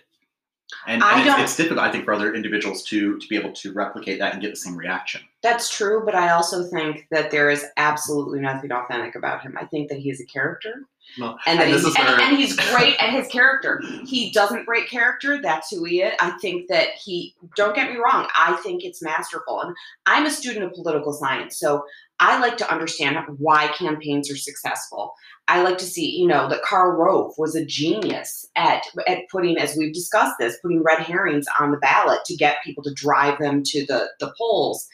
And, 0.86 1.02
I 1.02 1.20
and 1.20 1.28
it's, 1.28 1.52
it's 1.52 1.56
difficult, 1.56 1.80
I 1.80 1.90
think, 1.90 2.04
for 2.04 2.12
other 2.12 2.34
individuals 2.34 2.82
to 2.84 3.18
to 3.18 3.28
be 3.28 3.36
able 3.36 3.52
to 3.52 3.72
replicate 3.72 4.18
that 4.18 4.34
and 4.34 4.42
get 4.42 4.50
the 4.50 4.56
same 4.56 4.76
reaction. 4.76 5.22
That's 5.42 5.74
true, 5.74 6.02
but 6.04 6.14
I 6.14 6.30
also 6.30 6.64
think 6.64 7.06
that 7.10 7.30
there 7.30 7.48
is 7.48 7.64
absolutely 7.78 8.40
nothing 8.40 8.70
authentic 8.70 9.14
about 9.14 9.40
him. 9.40 9.56
I 9.58 9.64
think 9.64 9.88
that 9.88 9.98
he's 9.98 10.20
a 10.20 10.26
character, 10.26 10.82
Well, 11.18 11.38
and 11.46 11.58
that 11.58 11.70
this 11.70 11.84
he's, 11.84 11.96
and, 11.96 12.20
and 12.20 12.36
he's 12.36 12.54
great 12.54 13.02
at 13.02 13.14
his 13.14 13.28
character. 13.28 13.82
He 14.04 14.30
doesn't 14.30 14.66
break 14.66 14.90
character. 14.90 15.40
That's 15.40 15.70
who 15.70 15.84
he 15.84 16.02
is. 16.02 16.12
I 16.20 16.32
think 16.38 16.68
that 16.68 16.88
he. 17.02 17.34
Don't 17.56 17.74
get 17.74 17.90
me 17.90 17.96
wrong. 17.96 18.28
I 18.36 18.52
think 18.62 18.84
it's 18.84 19.00
masterful, 19.00 19.62
and 19.62 19.74
I'm 20.04 20.26
a 20.26 20.30
student 20.30 20.66
of 20.66 20.74
political 20.74 21.14
science, 21.14 21.58
so 21.58 21.82
I 22.20 22.40
like 22.40 22.56
to 22.58 22.72
understand 22.72 23.16
why 23.38 23.68
campaigns 23.68 24.30
are 24.30 24.36
successful. 24.36 25.14
I 25.46 25.62
like 25.62 25.78
to 25.78 25.86
see, 25.86 26.10
you 26.10 26.26
know, 26.26 26.48
that 26.48 26.62
Karl 26.62 26.96
Rove 26.96 27.32
was 27.38 27.54
a 27.54 27.64
genius 27.64 28.46
at 28.56 28.84
at 29.06 29.28
putting, 29.30 29.56
as 29.56 29.76
we've 29.76 29.94
discussed 29.94 30.34
this, 30.38 30.58
putting 30.60 30.82
red 30.82 30.98
herrings 30.98 31.46
on 31.58 31.70
the 31.70 31.78
ballot 31.78 32.24
to 32.26 32.36
get 32.36 32.62
people 32.64 32.82
to 32.84 32.92
drive 32.94 33.38
them 33.38 33.62
to 33.66 33.86
the 33.86 34.08
the 34.20 34.32
polls. 34.36 34.88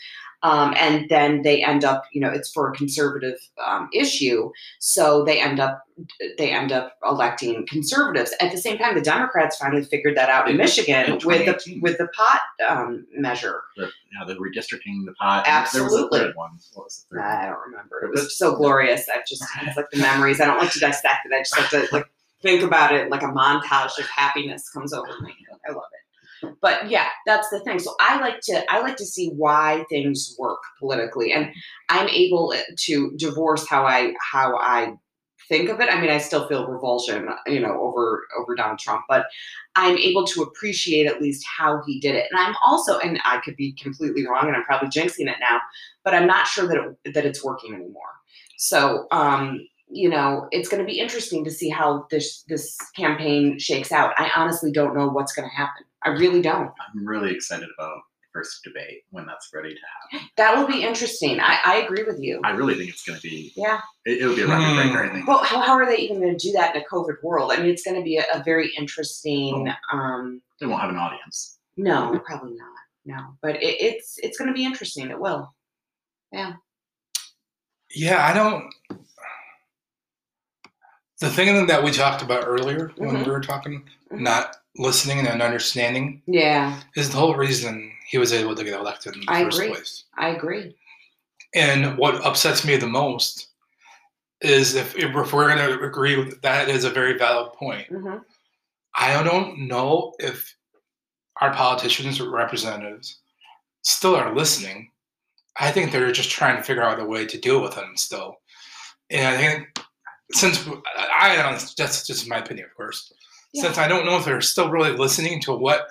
Um, 0.44 0.74
and 0.76 1.08
then 1.08 1.40
they 1.40 1.64
end 1.64 1.84
up, 1.84 2.04
you 2.12 2.20
know, 2.20 2.28
it's 2.28 2.50
for 2.52 2.70
a 2.70 2.74
conservative 2.74 3.38
um, 3.66 3.88
issue, 3.94 4.52
so 4.78 5.24
they 5.24 5.40
end 5.40 5.58
up 5.58 5.82
they 6.36 6.50
end 6.50 6.70
up 6.70 6.98
electing 7.02 7.66
conservatives. 7.66 8.34
At 8.40 8.52
the 8.52 8.58
same 8.58 8.76
time, 8.76 8.94
the 8.94 9.00
Democrats 9.00 9.56
finally 9.56 9.84
figured 9.84 10.18
that 10.18 10.28
out 10.28 10.50
in 10.50 10.58
Michigan 10.58 11.18
with 11.24 11.46
the 11.46 11.80
with 11.80 11.96
the 11.96 12.08
pot 12.08 12.42
um, 12.68 13.06
measure. 13.16 13.62
the, 13.78 13.90
know, 14.20 14.26
the 14.26 14.34
redistricting, 14.34 15.06
the 15.06 15.14
pot. 15.18 15.46
and 15.46 15.66
There 15.72 15.84
was 15.84 15.94
Absolutely. 15.94 16.20
a 16.20 16.32
was 16.76 17.06
the? 17.10 17.22
I 17.22 17.46
don't 17.46 17.60
remember. 17.66 18.04
It 18.04 18.10
was 18.10 18.36
so 18.36 18.54
glorious. 18.54 19.08
I 19.08 19.22
just 19.26 19.42
it's 19.62 19.78
like 19.78 19.90
the 19.92 19.98
memories. 19.98 20.42
I 20.42 20.44
don't 20.44 20.58
like 20.58 20.72
to 20.72 20.80
dissect 20.80 21.24
it. 21.24 21.32
I 21.34 21.38
just 21.38 21.58
like 21.58 21.70
to 21.70 21.88
like 21.90 22.06
think 22.42 22.62
about 22.62 22.94
it. 22.94 23.10
Like 23.10 23.22
a 23.22 23.28
montage 23.28 23.98
of 23.98 24.04
happiness 24.14 24.68
comes 24.68 24.92
over 24.92 25.08
me. 25.22 25.34
I 25.66 25.72
love 25.72 25.84
it. 25.90 26.03
But 26.60 26.90
yeah, 26.90 27.08
that's 27.26 27.48
the 27.50 27.60
thing. 27.60 27.78
So 27.78 27.94
I 28.00 28.20
like 28.20 28.40
to 28.44 28.64
I 28.72 28.80
like 28.80 28.96
to 28.96 29.06
see 29.06 29.30
why 29.36 29.84
things 29.88 30.36
work 30.38 30.60
politically, 30.78 31.32
and 31.32 31.50
I'm 31.88 32.08
able 32.08 32.54
to 32.76 33.12
divorce 33.16 33.66
how 33.68 33.84
I 33.84 34.14
how 34.32 34.56
I 34.56 34.94
think 35.48 35.68
of 35.68 35.80
it. 35.80 35.92
I 35.92 36.00
mean, 36.00 36.10
I 36.10 36.18
still 36.18 36.48
feel 36.48 36.66
revulsion, 36.66 37.28
you 37.46 37.60
know, 37.60 37.80
over 37.80 38.22
over 38.38 38.54
Donald 38.54 38.78
Trump, 38.78 39.02
but 39.08 39.26
I'm 39.76 39.96
able 39.98 40.24
to 40.28 40.42
appreciate 40.42 41.06
at 41.06 41.20
least 41.20 41.44
how 41.46 41.82
he 41.86 42.00
did 42.00 42.14
it. 42.14 42.26
And 42.30 42.40
I'm 42.40 42.54
also, 42.64 42.98
and 42.98 43.20
I 43.24 43.40
could 43.44 43.56
be 43.56 43.72
completely 43.72 44.26
wrong, 44.26 44.46
and 44.46 44.56
I'm 44.56 44.64
probably 44.64 44.88
jinxing 44.88 45.28
it 45.28 45.36
now, 45.40 45.60
but 46.04 46.14
I'm 46.14 46.26
not 46.26 46.46
sure 46.46 46.66
that 46.66 46.96
it, 47.04 47.14
that 47.14 47.26
it's 47.26 47.44
working 47.44 47.74
anymore. 47.74 48.02
So, 48.56 49.06
um, 49.10 49.66
you 49.94 50.08
know, 50.08 50.48
it's 50.50 50.68
going 50.68 50.82
to 50.84 50.86
be 50.86 50.98
interesting 50.98 51.44
to 51.44 51.50
see 51.50 51.68
how 51.68 52.06
this 52.10 52.42
this 52.48 52.76
campaign 52.96 53.58
shakes 53.58 53.92
out. 53.92 54.12
I 54.18 54.30
honestly 54.36 54.72
don't 54.72 54.94
know 54.96 55.08
what's 55.08 55.32
going 55.32 55.48
to 55.48 55.54
happen. 55.54 55.84
I 56.04 56.10
really 56.10 56.42
don't. 56.42 56.70
I'm 56.94 57.06
really 57.06 57.32
excited 57.34 57.68
about 57.78 57.96
the 58.20 58.26
first 58.32 58.62
debate 58.64 59.02
when 59.10 59.24
that's 59.26 59.48
ready 59.54 59.72
to 59.74 59.80
happen. 60.12 60.28
That 60.36 60.56
will 60.56 60.66
be 60.66 60.82
interesting. 60.82 61.38
I, 61.40 61.58
I 61.64 61.76
agree 61.76 62.02
with 62.04 62.18
you. 62.20 62.40
I 62.44 62.50
really 62.50 62.74
think 62.74 62.90
it's 62.90 63.04
going 63.04 63.18
to 63.18 63.22
be. 63.22 63.52
Yeah. 63.56 63.80
It, 64.04 64.20
it'll 64.20 64.34
be 64.36 64.42
a 64.42 64.48
record 64.48 64.74
breaker. 64.82 65.04
I 65.04 65.12
think. 65.14 65.28
Well, 65.28 65.44
how, 65.44 65.60
how 65.62 65.72
are 65.74 65.86
they 65.86 65.96
even 65.98 66.20
going 66.20 66.36
to 66.36 66.46
do 66.46 66.52
that 66.52 66.74
in 66.74 66.82
a 66.82 66.84
COVID 66.84 67.22
world? 67.22 67.52
I 67.52 67.56
mean, 67.58 67.70
it's 67.70 67.84
going 67.84 67.96
to 67.96 68.02
be 68.02 68.18
a, 68.18 68.24
a 68.34 68.42
very 68.42 68.70
interesting. 68.76 69.72
Um, 69.92 70.42
They 70.60 70.66
won't 70.66 70.80
have 70.82 70.90
an 70.90 70.96
audience. 70.96 71.58
no, 71.76 72.20
probably 72.26 72.54
not. 72.56 72.68
No, 73.06 73.20
but 73.42 73.56
it, 73.56 73.76
it's 73.80 74.18
it's 74.22 74.38
going 74.38 74.48
to 74.48 74.54
be 74.54 74.64
interesting. 74.64 75.10
It 75.10 75.20
will. 75.20 75.54
Yeah. 76.32 76.54
Yeah, 77.94 78.26
I 78.26 78.32
don't. 78.32 78.64
The 81.24 81.30
thing 81.30 81.66
that 81.68 81.82
we 81.82 81.90
talked 81.90 82.20
about 82.20 82.44
earlier 82.46 82.92
when 82.96 83.16
Mhm. 83.16 83.24
we 83.24 83.30
were 83.32 83.40
talking, 83.40 83.88
Mhm. 84.10 84.20
not 84.20 84.56
listening 84.76 85.26
and 85.26 85.40
understanding, 85.40 86.20
Yeah, 86.26 86.78
is 86.96 87.08
the 87.10 87.16
whole 87.16 87.34
reason 87.34 87.96
he 88.06 88.18
was 88.18 88.30
able 88.30 88.54
to 88.54 88.62
get 88.62 88.74
elected 88.78 89.14
in 89.14 89.20
the 89.24 89.32
I 89.32 89.44
first 89.44 89.56
agree. 89.58 89.70
place. 89.70 90.04
I 90.18 90.28
agree. 90.28 90.76
And 91.54 91.96
what 91.96 92.16
upsets 92.26 92.62
me 92.62 92.76
the 92.76 92.88
most 92.88 93.48
is 94.42 94.74
if, 94.74 94.94
if 94.98 95.14
we're 95.14 95.48
going 95.56 95.66
to 95.66 95.82
agree 95.82 96.16
with 96.18 96.42
that 96.42 96.68
is 96.68 96.84
a 96.84 96.90
very 96.90 97.16
valid 97.16 97.54
point. 97.54 97.88
hmm 97.88 98.18
I 98.96 99.22
don't 99.24 99.66
know 99.66 100.14
if 100.18 100.54
our 101.40 101.52
politicians 101.54 102.20
or 102.20 102.28
representatives 102.30 103.20
still 103.82 104.14
are 104.14 104.34
listening. 104.34 104.92
I 105.56 105.72
think 105.72 105.90
they're 105.90 106.12
just 106.12 106.30
trying 106.30 106.58
to 106.58 106.62
figure 106.62 106.82
out 106.82 107.00
a 107.00 107.04
way 107.04 107.24
to 107.26 107.38
deal 107.38 107.60
with 107.62 107.74
them 107.76 107.96
still. 107.96 108.40
And 109.10 109.26
I 109.26 109.36
think 109.38 109.78
since 110.32 110.66
I 111.18 111.36
don't, 111.36 111.74
that's 111.76 112.06
just 112.06 112.28
my 112.28 112.38
opinion, 112.38 112.66
of 112.66 112.76
course. 112.76 113.12
Since 113.54 113.78
I 113.78 113.86
don't 113.86 114.04
know 114.04 114.16
if 114.16 114.24
they're 114.24 114.40
still 114.40 114.70
really 114.70 114.92
listening 114.92 115.40
to 115.42 115.52
what 115.54 115.86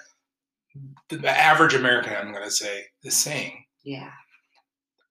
the 1.09 1.29
average 1.29 1.73
American, 1.73 2.13
I'm 2.13 2.33
going 2.33 2.43
to 2.43 2.51
say, 2.51 2.83
is 3.03 3.15
saying. 3.15 3.63
Yeah. 3.83 4.11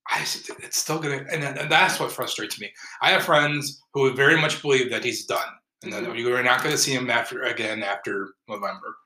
I, 0.08 0.20
it's 0.20 0.76
still 0.76 0.98
gonna, 0.98 1.24
and, 1.30 1.42
and 1.44 1.70
that's 1.70 1.98
what 1.98 2.12
frustrates 2.12 2.60
me. 2.60 2.70
I 3.00 3.10
have 3.10 3.24
friends 3.24 3.80
who 3.94 4.12
very 4.14 4.38
much 4.38 4.60
believe 4.60 4.90
that 4.90 5.04
he's 5.04 5.24
done, 5.24 5.46
and 5.82 5.92
that 5.92 6.02
mm-hmm. 6.02 6.16
you're 6.16 6.42
not 6.42 6.62
going 6.62 6.74
to 6.74 6.80
see 6.80 6.92
him 6.92 7.08
after 7.08 7.42
again 7.42 7.82
after 7.82 8.34
November. 8.48 8.96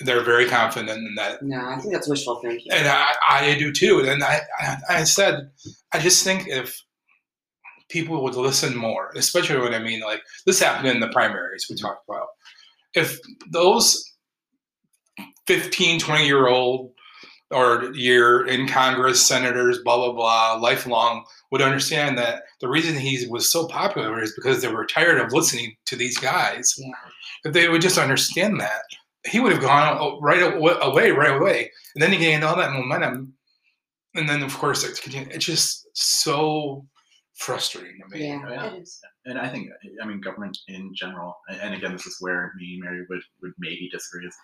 They're 0.00 0.24
very 0.24 0.48
confident 0.48 1.06
in 1.06 1.14
that, 1.16 1.42
No, 1.42 1.68
I 1.68 1.78
think 1.78 1.92
that's 1.92 2.08
wishful 2.08 2.40
thinking. 2.40 2.72
and 2.72 2.88
I, 2.88 3.12
I 3.28 3.58
do 3.58 3.72
too. 3.72 4.00
And 4.00 4.24
I, 4.24 4.40
I, 4.58 4.76
I 4.88 5.04
said, 5.04 5.50
I 5.92 5.98
just 5.98 6.24
think 6.24 6.48
if 6.48 6.82
people 7.92 8.22
would 8.22 8.34
listen 8.34 8.74
more, 8.74 9.12
especially 9.14 9.60
when 9.60 9.74
I 9.74 9.78
mean 9.78 10.00
like 10.00 10.22
this 10.46 10.60
happened 10.60 10.88
in 10.88 11.00
the 11.00 11.08
primaries 11.08 11.66
we 11.68 11.76
talked 11.76 12.08
about. 12.08 12.28
If 12.94 13.18
those 13.50 14.12
15, 15.46 16.00
20 16.00 16.26
year 16.26 16.48
old 16.48 16.92
or 17.50 17.92
year 17.92 18.46
in 18.46 18.66
Congress, 18.66 19.24
senators, 19.24 19.80
blah, 19.84 19.96
blah, 19.96 20.12
blah, 20.12 20.54
lifelong 20.54 21.24
would 21.50 21.60
understand 21.60 22.16
that 22.16 22.44
the 22.60 22.68
reason 22.68 22.96
he 22.96 23.26
was 23.28 23.50
so 23.50 23.68
popular 23.68 24.22
is 24.22 24.34
because 24.34 24.62
they 24.62 24.72
were 24.72 24.86
tired 24.86 25.20
of 25.20 25.32
listening 25.32 25.76
to 25.84 25.94
these 25.94 26.16
guys. 26.16 26.74
Yeah. 26.78 26.92
If 27.44 27.52
they 27.52 27.68
would 27.68 27.82
just 27.82 27.98
understand 27.98 28.58
that, 28.60 28.82
he 29.26 29.38
would 29.38 29.52
have 29.52 29.60
gone 29.60 30.18
right 30.22 30.42
away, 30.42 31.10
right 31.10 31.36
away. 31.36 31.70
And 31.94 32.02
then 32.02 32.10
he 32.10 32.18
gained 32.18 32.42
all 32.42 32.56
that 32.56 32.72
momentum. 32.72 33.34
And 34.14 34.26
then, 34.28 34.42
of 34.42 34.56
course, 34.56 34.82
it's, 34.84 35.00
it's 35.06 35.44
just 35.44 35.86
so 35.92 36.86
frustrating 37.42 37.98
to 38.00 38.08
me. 38.08 38.26
Yeah, 38.28 38.48
Yeah. 38.48 38.66
it 38.74 38.82
is. 38.82 39.00
And 39.24 39.38
I 39.38 39.48
think, 39.48 39.68
I 40.02 40.06
mean, 40.06 40.20
government 40.20 40.58
in 40.68 40.94
general, 40.94 41.36
and- 41.48 41.60
and 41.60 41.74
again, 41.74 41.92
this 41.92 42.06
is 42.06 42.16
where 42.20 42.52
me 42.56 42.74
and 42.74 42.82
Mary 42.82 43.06
would, 43.08 43.22
would 43.40 43.52
maybe 43.58 43.88
disagree 43.90 44.26
is, 44.26 44.36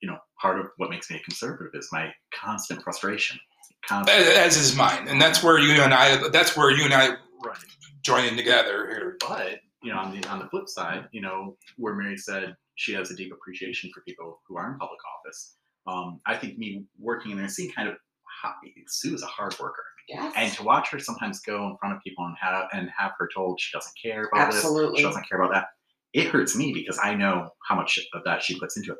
you 0.00 0.08
know, 0.08 0.18
part 0.40 0.58
of 0.58 0.66
what 0.76 0.90
makes 0.90 1.10
me 1.10 1.16
a 1.16 1.20
conservative 1.20 1.74
is 1.74 1.88
my 1.92 2.12
constant 2.32 2.82
frustration. 2.82 3.38
Constant, 3.86 4.18
As 4.18 4.56
is 4.56 4.74
mine. 4.76 5.08
And 5.08 5.20
that's 5.20 5.42
where 5.42 5.58
you 5.58 5.80
and 5.82 5.94
I, 5.94 6.28
that's 6.30 6.56
where 6.56 6.70
you 6.70 6.84
and 6.84 6.94
I 6.94 7.16
right. 7.44 7.64
join 8.02 8.24
in 8.24 8.36
together 8.36 8.88
here. 8.88 9.16
But 9.20 9.60
you 9.82 9.92
know, 9.92 9.98
on 9.98 10.10
the 10.20 10.28
on 10.28 10.40
the 10.40 10.48
flip 10.48 10.68
side, 10.68 11.08
you 11.12 11.20
know, 11.20 11.56
where 11.76 11.94
Mary 11.94 12.16
said 12.16 12.56
she 12.74 12.92
has 12.94 13.10
a 13.12 13.16
deep 13.16 13.32
appreciation 13.32 13.90
for 13.94 14.00
people 14.02 14.40
who 14.46 14.56
are 14.56 14.72
in 14.72 14.78
public 14.78 14.98
office. 15.16 15.56
Um, 15.86 16.20
I 16.26 16.36
think 16.36 16.58
me 16.58 16.84
working 16.98 17.30
in 17.30 17.38
there, 17.38 17.48
seeing 17.48 17.70
kind 17.72 17.88
of 17.88 17.96
how, 18.42 18.54
Sue 18.88 19.14
is 19.14 19.22
a 19.22 19.26
hard 19.26 19.56
worker, 19.60 19.84
Yes. 20.08 20.32
and 20.36 20.52
to 20.54 20.62
watch 20.62 20.90
her 20.90 20.98
sometimes 20.98 21.40
go 21.40 21.66
in 21.68 21.76
front 21.76 21.94
of 21.94 22.02
people 22.02 22.24
and 22.24 22.34
have 22.40 22.68
and 22.72 22.88
have 22.96 23.12
her 23.18 23.28
told 23.34 23.60
she 23.60 23.76
doesn't 23.76 23.92
care 24.02 24.28
about 24.32 24.50
this, 24.52 24.62
she 24.96 25.02
doesn't 25.02 25.28
care 25.28 25.40
about 25.40 25.52
that. 25.52 25.66
It 26.14 26.28
hurts 26.28 26.56
me 26.56 26.72
because 26.72 26.98
I 27.02 27.14
know 27.14 27.50
how 27.66 27.74
much 27.76 27.98
of 28.14 28.24
that 28.24 28.42
she 28.42 28.58
puts 28.58 28.76
into 28.78 28.92
it. 28.92 28.98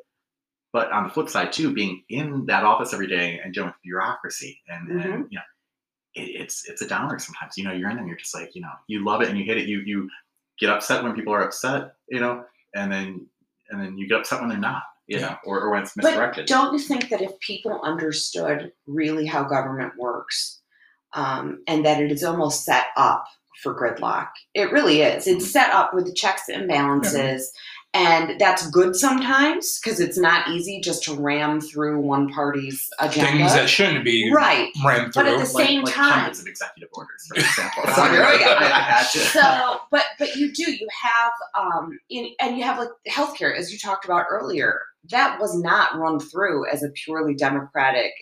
But 0.73 0.93
on 0.93 1.05
the 1.05 1.11
flip 1.11 1.31
side 1.31 1.51
too, 1.53 1.73
being 1.73 2.03
in 2.11 2.45
that 2.47 2.63
office 2.65 2.93
every 2.93 3.07
day 3.07 3.41
and 3.43 3.55
dealing 3.55 3.71
with 3.71 3.77
bureaucracy 3.83 4.61
and, 4.69 4.91
and 4.91 5.01
Mhm. 5.03 5.27
you 5.31 5.39
know, 5.39 5.43
it, 6.15 6.43
it's 6.43 6.69
it's 6.69 6.83
a 6.83 6.87
downer 6.89 7.19
sometimes. 7.19 7.57
You 7.57 7.65
know, 7.65 7.73
you're 7.73 7.89
in 7.89 7.97
there, 7.97 8.07
you're 8.07 8.17
just 8.19 8.35
like, 8.35 8.55
you 8.55 8.61
know, 8.61 8.73
you 8.87 9.03
love 9.05 9.23
it 9.23 9.29
and 9.31 9.39
you 9.39 9.45
hate 9.45 9.57
it. 9.57 9.67
You 9.67 9.81
you 9.81 10.11
get 10.61 10.69
upset 10.71 11.03
when 11.03 11.15
people 11.15 11.33
are 11.33 11.43
upset, 11.43 11.95
you 12.09 12.21
know, 12.21 12.45
and 12.75 12.93
then 12.93 13.27
and 13.71 13.81
then 13.81 13.97
you 13.97 14.07
get 14.07 14.19
upset 14.21 14.41
when 14.41 14.51
they're 14.51 14.59
not, 14.59 14.83
you 15.07 15.19
Yeah. 15.19 15.29
know, 15.31 15.37
or, 15.45 15.61
or 15.61 15.71
when 15.71 15.83
it's 15.83 15.97
misdirected. 15.97 16.17
But 16.17 16.21
misdirected. 16.21 16.47
don't 16.49 16.73
you 16.75 16.79
think 16.81 17.09
that 17.09 17.23
if 17.23 17.39
people 17.41 17.81
understood 17.83 18.73
really 18.87 19.25
how 19.25 19.45
government 19.45 19.93
works, 19.99 20.58
um, 21.15 21.63
and 21.67 21.85
that 21.85 22.01
it 22.01 22.13
is 22.13 22.25
almost 22.25 22.65
set 22.65 22.87
up 22.97 23.25
for 23.63 23.75
gridlock, 23.75 24.29
it 24.55 24.71
really 24.71 25.03
is. 25.03 25.27
It's 25.27 25.45
Mhm. 25.47 25.51
set 25.51 25.73
up 25.73 25.93
with 25.93 26.15
checks 26.15 26.49
and 26.49 26.69
balances, 26.69 27.53
and 27.95 28.39
that's 28.39 28.71
good 28.71 28.95
sometimes 28.95 29.81
because 29.83 29.99
it's 29.99 30.19
not 30.19 30.47
easy 30.49 30.81
just 30.81 31.03
to 31.05 31.15
ram 31.15 31.61
through 31.61 31.99
one 32.01 32.29
party's 32.29 32.87
agenda. 33.01 33.33
Things 33.39 33.55
that 33.55 33.69
shouldn't 33.69 34.05
be 34.05 34.31
right. 34.33 34.71
ran 34.85 35.11
through. 35.11 35.25
But 35.25 35.27
at 35.33 35.39
the 35.47 35.53
like, 35.55 35.67
same 35.67 35.83
like 35.83 35.95
time- 35.95 36.13
hundreds 36.13 36.41
of 36.41 36.47
executive 36.47 36.91
orders, 36.93 37.27
for 37.29 37.35
example. 37.41 37.83
So 37.95 38.03
here 38.05 38.21
we 38.31 38.39
go. 38.39 38.45
I, 38.53 38.65
I 38.65 38.81
had 38.81 39.09
to. 39.11 39.19
so 39.19 39.81
but 39.91 40.05
but 40.21 40.37
you 40.37 40.53
do 40.53 40.71
you 40.71 40.87
have 41.03 41.33
um 41.59 41.99
in, 42.11 42.31
and 42.41 42.57
you 42.59 42.63
have 42.65 42.79
like 42.79 42.91
healthcare 43.09 43.57
as 43.57 43.73
you 43.73 43.79
talked 43.79 44.05
about 44.05 44.27
earlier 44.31 44.83
that 45.11 45.41
was 45.41 45.59
not 45.61 45.97
run 45.99 46.21
through 46.21 46.69
as 46.71 46.83
a 46.83 46.91
purely 46.91 47.35
democratic 47.35 48.13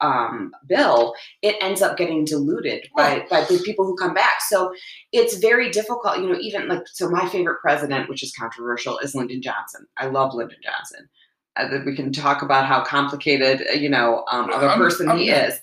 um 0.00 0.52
bill 0.68 1.14
it 1.40 1.56
ends 1.60 1.80
up 1.80 1.96
getting 1.96 2.24
diluted 2.24 2.86
by 2.96 3.24
by 3.30 3.40
the 3.44 3.58
people 3.64 3.84
who 3.86 3.96
come 3.96 4.12
back. 4.14 4.40
So 4.46 4.74
it's 5.12 5.38
very 5.38 5.70
difficult 5.70 6.18
you 6.18 6.28
know 6.28 6.38
even 6.38 6.68
like 6.68 6.82
so 6.86 7.08
my 7.08 7.28
favorite 7.28 7.60
president 7.62 8.08
which 8.08 8.22
is 8.22 8.32
controversial 8.38 8.98
is 8.98 9.14
lyndon 9.14 9.40
johnson. 9.42 9.86
I 9.96 10.06
love 10.06 10.34
lyndon 10.34 10.58
johnson. 10.62 11.08
Uh, 11.56 11.68
that 11.68 11.86
we 11.86 11.96
can 11.96 12.12
talk 12.12 12.42
about 12.42 12.66
how 12.66 12.84
complicated 12.84 13.66
uh, 13.70 13.72
you 13.72 13.88
know 13.88 14.24
um, 14.30 14.50
of 14.52 14.62
a 14.62 14.66
I'm- 14.66 14.78
person 14.78 15.08
he 15.16 15.32
I'm- 15.32 15.50
is. 15.50 15.58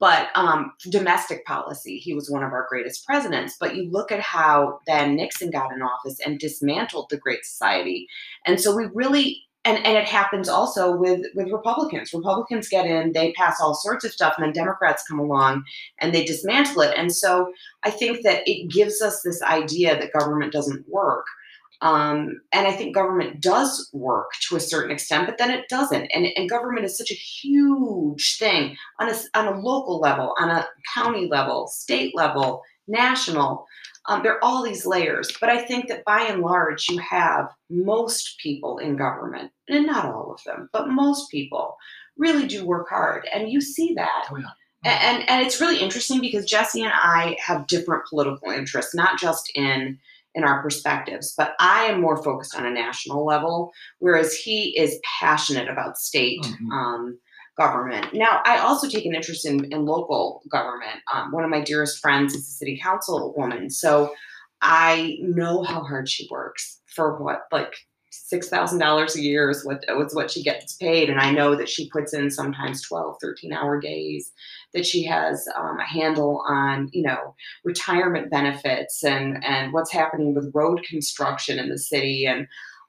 But 0.00 0.28
um, 0.36 0.74
domestic 0.90 1.44
policy, 1.44 1.98
he 1.98 2.14
was 2.14 2.30
one 2.30 2.44
of 2.44 2.52
our 2.52 2.66
greatest 2.68 3.04
presidents. 3.04 3.56
But 3.58 3.74
you 3.74 3.90
look 3.90 4.12
at 4.12 4.20
how 4.20 4.78
then 4.86 5.16
Nixon 5.16 5.50
got 5.50 5.72
in 5.72 5.82
office 5.82 6.20
and 6.24 6.38
dismantled 6.38 7.08
the 7.10 7.16
Great 7.16 7.44
Society, 7.44 8.06
and 8.46 8.60
so 8.60 8.76
we 8.76 8.86
really 8.94 9.42
and 9.68 9.84
and 9.84 9.98
it 9.98 10.06
happens 10.06 10.48
also 10.48 10.96
with 10.96 11.20
with 11.34 11.52
Republicans. 11.52 12.12
Republicans 12.14 12.68
get 12.68 12.86
in, 12.86 13.12
they 13.12 13.32
pass 13.32 13.60
all 13.60 13.74
sorts 13.74 14.04
of 14.04 14.12
stuff, 14.12 14.34
and 14.36 14.46
then 14.46 14.52
Democrats 14.52 15.04
come 15.06 15.18
along 15.18 15.62
and 15.98 16.14
they 16.14 16.24
dismantle 16.24 16.82
it. 16.82 16.94
And 16.96 17.14
so 17.14 17.52
I 17.82 17.90
think 17.90 18.22
that 18.24 18.42
it 18.46 18.70
gives 18.70 19.02
us 19.02 19.20
this 19.22 19.42
idea 19.42 19.98
that 19.98 20.12
government 20.18 20.52
doesn't 20.52 20.88
work. 20.88 21.26
Um, 21.80 22.40
and 22.52 22.66
I 22.66 22.72
think 22.72 22.94
government 22.94 23.40
does 23.40 23.88
work 23.92 24.32
to 24.48 24.56
a 24.56 24.60
certain 24.60 24.90
extent, 24.90 25.26
but 25.26 25.38
then 25.38 25.50
it 25.50 25.68
doesn't. 25.68 26.10
And, 26.12 26.26
and 26.34 26.50
government 26.50 26.84
is 26.84 26.98
such 26.98 27.12
a 27.12 27.14
huge 27.14 28.36
thing 28.36 28.76
on 28.98 29.08
a, 29.08 29.14
on 29.34 29.46
a 29.46 29.60
local 29.60 30.00
level, 30.00 30.34
on 30.40 30.50
a 30.50 30.66
county 30.92 31.28
level, 31.28 31.68
state 31.68 32.16
level, 32.16 32.62
national. 32.88 33.64
Um, 34.08 34.22
there 34.22 34.34
are 34.36 34.44
all 34.44 34.62
these 34.64 34.84
layers. 34.86 35.30
But 35.40 35.50
I 35.50 35.62
think 35.64 35.88
that 35.88 36.04
by 36.04 36.22
and 36.22 36.40
large, 36.42 36.88
you 36.88 36.98
have 36.98 37.48
most 37.70 38.38
people 38.42 38.78
in 38.78 38.96
government, 38.96 39.52
and 39.68 39.86
not 39.86 40.06
all 40.06 40.32
of 40.32 40.42
them, 40.44 40.68
but 40.72 40.88
most 40.88 41.30
people 41.30 41.76
really 42.16 42.46
do 42.46 42.64
work 42.66 42.88
hard. 42.88 43.28
And 43.32 43.50
you 43.50 43.60
see 43.60 43.94
that. 43.94 44.28
Oh, 44.32 44.36
yeah. 44.38 44.46
A- 44.84 44.88
And, 44.88 45.28
and 45.28 45.46
it's 45.46 45.60
really 45.60 45.78
interesting 45.80 46.20
because 46.20 46.44
Jesse 46.46 46.82
and 46.82 46.92
I 46.94 47.36
have 47.44 47.66
different 47.66 48.04
political 48.08 48.50
interests, 48.50 48.94
not 48.94 49.18
just 49.20 49.50
in 49.54 49.98
in 50.34 50.44
our 50.44 50.62
perspectives, 50.62 51.34
but 51.36 51.54
I 51.58 51.84
am 51.86 52.00
more 52.00 52.22
focused 52.22 52.54
on 52.54 52.64
a 52.66 52.70
national 52.70 53.24
level, 53.24 53.72
whereas 53.98 54.34
he 54.34 54.78
is 54.78 55.00
passionate 55.18 55.68
about 55.68 55.98
state 55.98 56.42
Mhm. 56.42 56.70
um, 56.70 57.18
government. 57.58 58.14
Now, 58.14 58.40
I 58.44 58.58
also 58.58 58.88
take 58.88 59.04
an 59.04 59.14
interest 59.14 59.44
in, 59.44 59.70
in 59.72 59.84
local 59.84 60.42
government. 60.50 61.00
Um, 61.12 61.32
one 61.32 61.44
of 61.44 61.50
my 61.50 61.60
dearest 61.60 61.98
friends 62.00 62.34
is 62.34 62.48
a 62.48 62.52
city 62.52 62.80
council 62.82 63.34
woman, 63.36 63.68
so 63.68 64.14
I 64.62 65.18
know 65.20 65.62
how 65.62 65.82
hard 65.82 66.08
she 66.08 66.26
works 66.30 66.80
for 66.86 67.22
what, 67.22 67.42
like 67.52 67.74
six 68.10 68.48
thousand 68.48 68.78
dollars 68.78 69.16
a 69.16 69.22
year 69.22 69.50
is 69.50 69.64
what 69.64 69.84
what 70.12 70.30
she 70.30 70.42
gets 70.42 70.74
paid, 70.76 71.10
and 71.10 71.20
I 71.20 71.30
know 71.30 71.54
that 71.54 71.68
she 71.68 71.90
puts 71.90 72.12
in 72.14 72.30
sometimes 72.30 72.82
12, 72.82 73.16
13 73.20 73.52
hour 73.52 73.80
days. 73.80 74.32
That 74.74 74.86
she 74.86 75.04
has 75.04 75.48
um, 75.56 75.78
a 75.78 75.84
handle 75.84 76.42
on, 76.46 76.90
you 76.92 77.02
know, 77.02 77.34
retirement 77.64 78.30
benefits 78.30 79.02
and 79.02 79.42
and 79.44 79.72
what's 79.72 79.92
happening 79.92 80.34
with 80.34 80.52
road 80.54 80.82
construction 80.84 81.58
in 81.58 81.70
the 81.70 81.78
city 81.78 82.26
and 82.26 82.46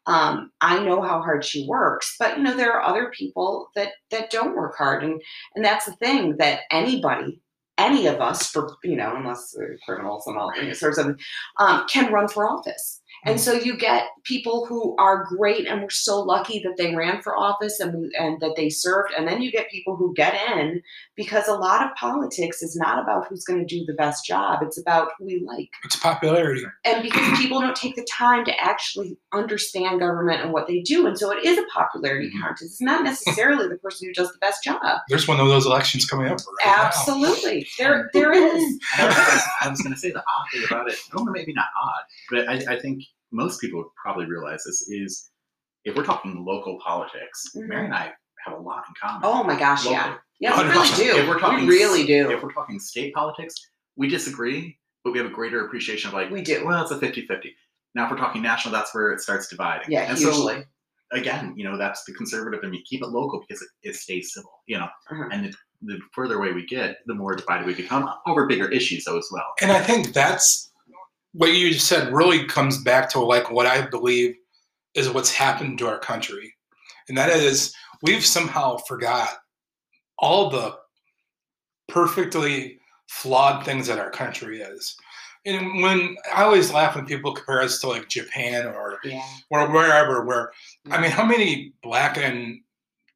um, 0.10 0.52
I 0.60 0.84
know 0.84 1.04
how 1.04 1.22
hard 1.22 1.46
she 1.46 1.68
works, 1.68 2.16
but 2.18 2.36
you 2.36 2.44
know 2.44 2.58
there 2.58 2.74
are 2.74 2.82
other 2.82 3.12
people 3.16 3.70
that 3.76 3.90
that 4.10 4.32
don't 4.32 4.56
work 4.56 4.76
hard, 4.76 5.04
and 5.04 5.22
and 5.56 5.64
that's 5.64 5.86
the 5.86 5.92
thing 5.94 6.38
that 6.38 6.62
anybody, 6.72 7.40
any 7.78 8.08
of 8.08 8.20
us, 8.20 8.50
for 8.50 8.76
you 8.84 8.96
know, 8.96 9.16
unless 9.16 9.56
criminals 9.86 10.26
and 10.26 10.36
all 10.36 10.52
things 10.56 10.82
or 10.82 10.94
something, 10.94 11.20
um, 11.60 11.86
can 11.88 12.12
run 12.12 12.28
for 12.28 12.50
office. 12.50 13.02
And 13.26 13.40
so 13.40 13.54
you 13.54 13.78
get 13.78 14.08
people 14.24 14.66
who 14.66 14.96
are 14.98 15.26
great 15.26 15.68
and 15.68 15.82
we're 15.82 15.90
so 15.90 16.20
lucky 16.22 16.60
that 16.60 16.76
they 16.78 16.96
ran 16.96 17.22
for 17.22 17.38
office 17.38 17.80
and 17.80 18.12
and 18.18 18.40
that 18.42 18.54
they 18.56 18.70
served. 18.70 19.12
And 19.18 19.28
then 19.28 19.42
you 19.42 19.52
get 19.52 19.70
people 19.70 19.96
who 19.96 20.14
get 20.14 20.34
in 20.56 20.82
because 21.16 21.48
a 21.48 21.54
lot 21.54 21.84
of 21.86 21.94
politics 21.96 22.62
is 22.62 22.76
not 22.76 23.02
about 23.02 23.28
who's 23.28 23.44
going 23.44 23.60
to 23.60 23.66
do 23.66 23.86
the 23.86 23.94
best 23.94 24.26
job. 24.26 24.60
It's 24.62 24.80
about 24.80 25.10
who 25.18 25.26
we 25.26 25.44
like. 25.46 25.70
It's 25.84 25.96
popularity. 25.98 26.64
And 26.86 27.04
because 27.04 27.38
people 27.38 27.60
don't 27.60 27.76
take 27.76 27.96
the 27.96 28.08
time 28.10 28.46
to 28.46 28.60
actually 28.60 29.18
understand 29.34 30.00
government 30.00 30.42
and 30.42 30.54
what 30.54 30.68
they 30.68 30.82
do. 30.82 31.06
And 31.08 31.18
so 31.18 31.32
it 31.32 31.44
is 31.46 31.58
a 31.58 31.64
popularity 31.74 32.30
Mhm. 32.30 32.42
contest. 32.42 32.64
It's 32.64 32.82
not 32.82 33.04
necessarily 33.04 33.68
the 33.68 33.78
person 33.78 34.08
who 34.08 34.14
does 34.14 34.32
the 34.32 34.38
best 34.40 34.64
job. 34.64 34.82
There's 35.10 35.28
one 35.28 35.40
of 35.40 35.48
those 35.48 35.66
elections 35.66 36.06
coming 36.06 36.28
up 36.28 36.38
right 36.40 36.66
now. 36.66 36.84
Absolutely. 36.86 37.68
There 37.78 38.10
there 38.14 38.32
is. 38.32 38.80
I 38.98 39.68
was 39.70 39.82
going 39.82 39.94
to 39.94 40.00
say 40.00 40.12
the 40.12 40.20
odd 40.20 40.46
thing 40.52 40.64
about 40.70 40.90
it, 40.90 40.98
or 41.16 41.30
maybe 41.32 41.54
not 41.54 41.68
odd, 41.84 42.04
but 42.30 42.50
I, 42.50 42.76
I 42.76 42.80
think 42.80 43.04
most 43.32 43.62
people 43.62 43.92
probably 44.02 44.26
realize 44.26 44.64
this 44.66 44.88
is 44.90 45.30
if 45.86 45.96
we're 45.96 46.04
talking 46.06 46.44
local 46.46 46.80
politics, 46.80 47.46
Mhm. 47.56 47.68
Mary 47.68 47.86
and 47.86 47.94
I 47.94 48.12
have 48.46 48.58
a 48.58 48.62
lot 48.62 48.84
in 48.88 48.94
common. 49.02 49.22
Oh 49.24 49.44
my 49.44 49.58
gosh, 49.58 49.86
yeah. 49.86 50.18
Yeah, 50.40 50.58
we 50.62 50.70
really 50.70 50.96
do. 50.96 51.18
If 51.18 51.28
we're 51.28 51.40
talking, 51.40 51.68
we 51.68 51.74
really 51.76 52.06
do. 52.06 52.32
If 52.32 52.42
we're 52.42 52.54
talking 52.54 52.80
state 52.80 53.14
politics, 53.14 53.56
we 53.98 54.08
disagree, 54.08 54.78
but 55.04 55.12
we 55.12 55.20
have 55.20 55.28
a 55.28 55.34
greater 55.34 55.66
appreciation 55.66 56.08
of 56.10 56.14
like, 56.14 56.30
We 56.32 56.42
do. 56.42 56.66
well, 56.66 56.82
it's 56.82 56.92
a 56.92 56.98
50-50. 56.98 57.54
Now, 57.96 58.06
if 58.06 58.12
we're 58.12 58.18
talking 58.18 58.42
national, 58.42 58.72
that's 58.74 58.94
where 58.96 59.12
it 59.12 59.20
starts 59.20 59.48
dividing. 59.50 59.92
Yeah, 59.92 60.04
and 60.04 60.18
hugely. 60.18 60.54
so 60.56 60.64
again, 61.12 61.54
you 61.58 61.64
know, 61.66 61.78
that's 61.78 62.04
the 62.06 62.14
conservative 62.14 62.64
in 62.64 62.70
me. 62.72 62.82
Keep 62.84 63.02
it 63.02 63.08
local 63.08 63.42
because 63.46 63.62
it, 63.62 63.90
it 63.90 63.96
stays 63.96 64.34
civil, 64.34 64.52
you 64.68 64.78
know. 64.78 64.88
Uh-huh. 65.12 65.28
And 65.32 65.46
the, 65.46 65.54
the 65.82 66.00
further 66.14 66.36
away 66.38 66.54
we 66.54 66.66
get, 66.66 67.00
the 67.08 67.16
more 67.16 67.36
divided 67.36 67.66
we 67.68 67.74
become 67.74 68.10
over 68.28 68.46
bigger 68.46 68.70
issues, 68.70 69.04
though, 69.06 69.18
as 69.18 69.28
well. 69.32 69.48
And 69.62 69.72
I 69.72 69.82
think 69.82 70.14
that's 70.14 70.69
what 71.34 71.54
you 71.54 71.72
just 71.72 71.88
said 71.88 72.12
really 72.14 72.46
comes 72.46 72.78
back 72.84 73.10
to 73.12 73.20
like 73.20 73.52
what 73.52 73.66
I 73.66 73.82
believe 73.82 74.36
is 74.96 75.10
what's 75.10 75.32
happened 75.32 75.78
to 75.80 75.88
our 75.88 76.00
country. 76.00 76.54
And 77.08 77.18
that 77.18 77.30
is 77.30 77.74
we've 78.02 78.26
somehow 78.26 78.78
forgot 78.78 79.30
all 80.18 80.50
the 80.50 80.76
perfectly 81.88 82.80
flawed 83.08 83.66
things 83.66 83.88
that 83.88 84.00
our 84.00 84.10
country 84.12 84.62
is. 84.62 84.96
And 85.46 85.82
when 85.82 86.16
I 86.34 86.44
always 86.44 86.72
laugh 86.72 86.96
when 86.96 87.06
people 87.06 87.34
compare 87.34 87.62
us 87.62 87.80
to 87.82 87.88
like 87.88 88.10
Japan 88.10 88.68
or 88.68 89.00
Yeah. 89.04 89.24
or 89.50 89.70
wherever, 89.72 90.26
where 90.26 90.52
I 90.92 91.02
mean, 91.02 91.12
how 91.12 91.26
many 91.26 91.74
black 91.82 92.18
and 92.18 92.60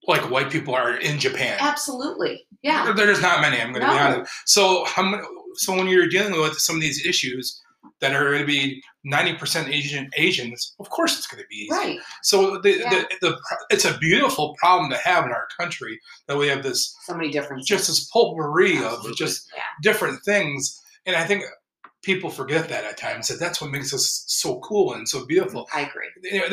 like 0.07 0.30
white 0.30 0.49
people 0.49 0.74
are 0.74 0.95
in 0.97 1.20
Japan? 1.20 1.57
Absolutely. 1.59 2.45
Yeah. 2.61 2.93
There's 2.95 3.22
not 3.22 3.41
many. 3.41 3.59
I'm 3.61 3.72
going 3.74 3.86
to 3.86 3.91
be 3.91 3.97
honest. 3.99 4.32
So 4.45 4.86
how 4.86 5.03
many, 5.03 5.24
So 5.55 5.76
when 5.76 5.88
you're 5.88 6.07
dealing 6.07 6.39
with 6.39 6.57
some 6.57 6.76
of 6.76 6.82
these 6.82 7.05
issues 7.05 7.61
that 8.04 8.14
are 8.14 8.26
going 8.32 8.41
to 8.41 8.45
be 8.45 8.84
90% 9.10 9.70
Asian 9.70 10.10
Asians, 10.18 10.76
of 10.80 10.89
course 10.89 11.18
it's 11.18 11.26
going 11.28 11.41
to 11.41 11.47
be 11.49 11.56
easy. 11.56 11.72
Right. 11.72 11.99
So 12.22 12.60
the, 12.60 12.80
Yeah. 12.80 12.89
the, 12.89 13.06
the 13.22 13.38
it's 13.70 13.86
a 13.86 13.97
beautiful 13.97 14.56
problem 14.60 14.89
to 14.91 14.97
have 14.97 15.26
in 15.26 15.32
our 15.32 15.47
country 15.58 15.99
that 16.28 16.38
we 16.38 16.47
have 16.49 16.64
this 16.64 16.93
So 17.06 17.16
many 17.16 17.32
differences. 17.32 17.66
just 17.68 17.88
this 17.88 18.10
potpourri 18.12 18.84
of 18.84 18.99
just 19.16 19.49
Yeah. 19.56 19.62
different 19.82 20.20
things, 20.26 20.80
and 21.06 21.16
I 21.16 21.24
think 21.26 21.43
people 22.04 22.30
forget 22.30 22.68
that 22.68 22.84
at 22.84 22.97
times 22.97 23.30
that 23.30 23.39
that's 23.39 23.62
what 23.62 23.72
makes 23.72 23.93
us 23.93 24.26
so 24.28 24.60
cool 24.60 24.93
and 24.95 25.08
so 25.08 25.26
beautiful. 25.26 25.68
I 25.74 25.82
agree. 25.89 26.10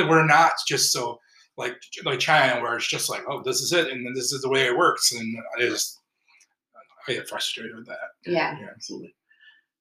We're 0.08 0.24
not 0.26 0.52
just 0.68 0.92
so 0.92 1.18
like 1.56 1.74
like 2.04 2.20
China 2.20 2.62
where 2.62 2.76
it's 2.76 2.86
just 2.86 3.10
like 3.10 3.22
oh 3.28 3.42
this 3.44 3.60
is 3.60 3.72
it 3.72 3.90
and 3.90 4.06
then 4.06 4.14
this 4.14 4.32
is 4.32 4.40
the 4.42 4.48
way 4.48 4.66
it 4.66 4.76
works 4.76 5.10
and 5.12 5.26
I 5.56 5.60
just 5.62 5.98
I 7.08 7.12
get 7.14 7.28
frustrated 7.28 7.74
with 7.76 7.86
that. 7.86 8.08
Yeah. 8.24 8.56
yeah, 8.60 8.68
absolutely. 8.74 9.14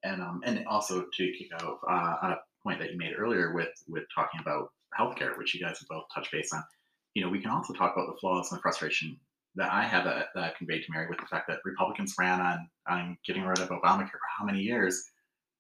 And 0.04 0.22
um, 0.22 0.42
and 0.46 0.66
also 0.68 1.06
to 1.18 1.32
kick 1.34 1.50
out 1.62 1.80
uh, 1.90 2.16
on 2.22 2.32
a 2.32 2.38
point 2.64 2.80
that 2.80 2.92
you 2.92 2.98
made 2.98 3.14
earlier 3.18 3.54
with 3.54 3.70
with 3.88 4.04
talking 4.14 4.40
about 4.42 4.70
healthcare, 4.98 5.38
which 5.38 5.54
you 5.54 5.60
guys 5.60 5.80
have 5.80 5.88
both 5.90 6.04
touched 6.14 6.32
base 6.32 6.54
on. 6.54 6.64
You 7.16 7.24
know, 7.24 7.30
we 7.30 7.42
can 7.42 7.52
also 7.52 7.74
talk 7.74 7.94
about 7.94 8.08
the 8.08 8.18
flaws 8.20 8.52
and 8.52 8.58
the 8.58 8.62
frustration 8.62 9.18
that 9.56 9.72
I 9.72 9.84
have 9.84 10.06
that, 10.06 10.28
that 10.36 10.58
conveyed 10.58 10.84
to 10.84 10.92
Mary 10.92 11.08
with 11.10 11.20
the 11.20 11.26
fact 11.26 11.48
that 11.48 11.60
Republicans 11.66 12.14
ran 12.18 12.40
on 12.40 12.70
on 12.88 13.18
getting 13.26 13.44
rid 13.44 13.60
of 13.60 13.70
Obamacare 13.70 14.12
for 14.12 14.20
how 14.38 14.46
many 14.46 14.60
years? 14.60 15.04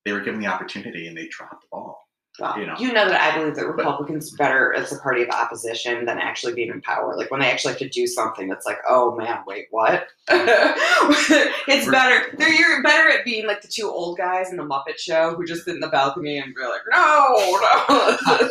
They 0.05 0.13
were 0.13 0.21
given 0.21 0.39
the 0.39 0.47
opportunity 0.47 1.07
and 1.07 1.17
they 1.17 1.27
dropped 1.27 1.61
the 1.61 1.67
ball. 1.71 1.99
Well, 2.39 2.57
You 2.59 2.65
know. 2.67 2.75
you 2.79 2.93
know 2.93 3.07
that 3.09 3.21
I 3.21 3.37
believe 3.37 3.55
that 3.55 3.67
Republicans 3.67 4.33
are 4.33 4.37
better 4.37 4.73
as 4.73 4.91
a 4.91 4.99
party 4.99 5.21
of 5.23 5.29
opposition 5.29 6.05
than 6.05 6.17
actually 6.19 6.53
being 6.53 6.69
in 6.69 6.81
power. 6.81 7.15
Like 7.17 7.31
when 7.31 7.39
they 7.41 7.49
actually 7.51 7.73
have 7.73 7.79
to 7.79 7.89
do 7.89 8.07
something 8.07 8.47
that's 8.47 8.65
like, 8.65 8.77
oh 8.87 9.15
man, 9.15 9.39
wait, 9.45 9.67
what? 9.71 10.07
it's 10.29 11.85
We're- 11.85 11.91
better. 11.91 12.35
They're 12.37 12.53
you're 12.53 12.83
better 12.83 13.09
at 13.09 13.25
being 13.25 13.45
like 13.47 13.61
the 13.61 13.67
two 13.67 13.87
old 13.89 14.17
guys 14.17 14.49
in 14.51 14.57
the 14.57 14.63
Muppet 14.63 14.97
Show 14.97 15.35
who 15.35 15.45
just 15.45 15.65
sit 15.65 15.75
in 15.75 15.79
the 15.81 15.87
balcony 15.89 16.37
and 16.37 16.53
be 16.53 16.61
like, 16.61 16.81
no, 16.91 16.97
no. 16.97 18.49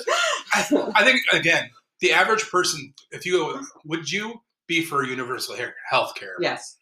I, 0.53 0.93
I 0.95 1.05
think 1.05 1.21
again 1.33 1.71
the 2.01 2.13
average 2.13 2.49
person 2.51 2.93
if 3.11 3.27
you 3.27 3.61
would 3.85 4.11
you 4.11 4.41
be 4.67 4.85
for 4.85 5.05
universal 5.05 5.57
health 5.91 6.15
care? 6.15 6.35
yes. 6.41 6.77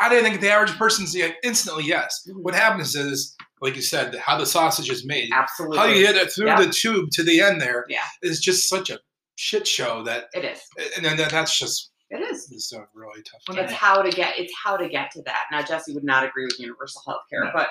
I 0.00 0.08
didn't 0.08 0.24
think 0.24 0.40
the 0.40 0.50
average 0.50 0.72
person's 0.76 1.14
yeah, 1.14 1.28
instantly 1.44 1.84
yes. 1.84 2.26
Mhm. 2.28 2.42
What 2.42 2.54
happens 2.54 2.96
is, 2.96 3.36
like 3.60 3.76
you 3.76 3.82
said, 3.82 4.14
how 4.16 4.36
the 4.38 4.46
sausage 4.46 4.90
is 4.90 5.06
made, 5.06 5.30
Absolutely. 5.32 5.78
how 5.78 5.84
you 5.86 6.02
get 6.02 6.16
it 6.16 6.30
through 6.32 6.46
Yeah. 6.46 6.60
the 6.60 6.70
tube 6.70 7.10
to 7.12 7.22
the 7.22 7.40
end 7.40 7.60
there 7.60 7.86
Yeah. 7.88 8.02
is 8.22 8.40
just 8.40 8.68
such 8.68 8.90
a 8.90 8.98
shit 9.36 9.66
show 9.66 10.02
that, 10.04 10.26
It 10.34 10.44
is. 10.44 10.60
and 10.96 11.04
then 11.04 11.16
that's 11.16 11.58
just 11.58 11.90
It 12.10 12.20
is. 12.20 12.50
it's 12.52 12.72
a 12.72 12.86
really 12.94 13.22
tough. 13.22 13.40
Well, 13.48 13.58
It's 13.58 13.72
how 13.72 14.02
to 14.02 14.10
get. 14.10 14.38
It's 14.38 14.52
how 14.62 14.76
to 14.76 14.88
get 14.88 15.10
to 15.12 15.22
that. 15.22 15.44
Now, 15.50 15.62
Jesse 15.62 15.94
would 15.94 16.04
not 16.04 16.24
agree 16.24 16.44
with 16.44 16.58
universal 16.60 17.02
health 17.06 17.22
care, 17.30 17.44
No. 17.44 17.50
but, 17.54 17.68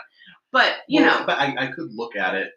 but 0.52 0.78
you 0.88 1.02
Well, 1.02 1.20
know, 1.20 1.26
but 1.26 1.38
I, 1.38 1.56
I 1.58 1.68
could 1.68 1.94
look 1.94 2.16
at 2.16 2.34
it, 2.36 2.52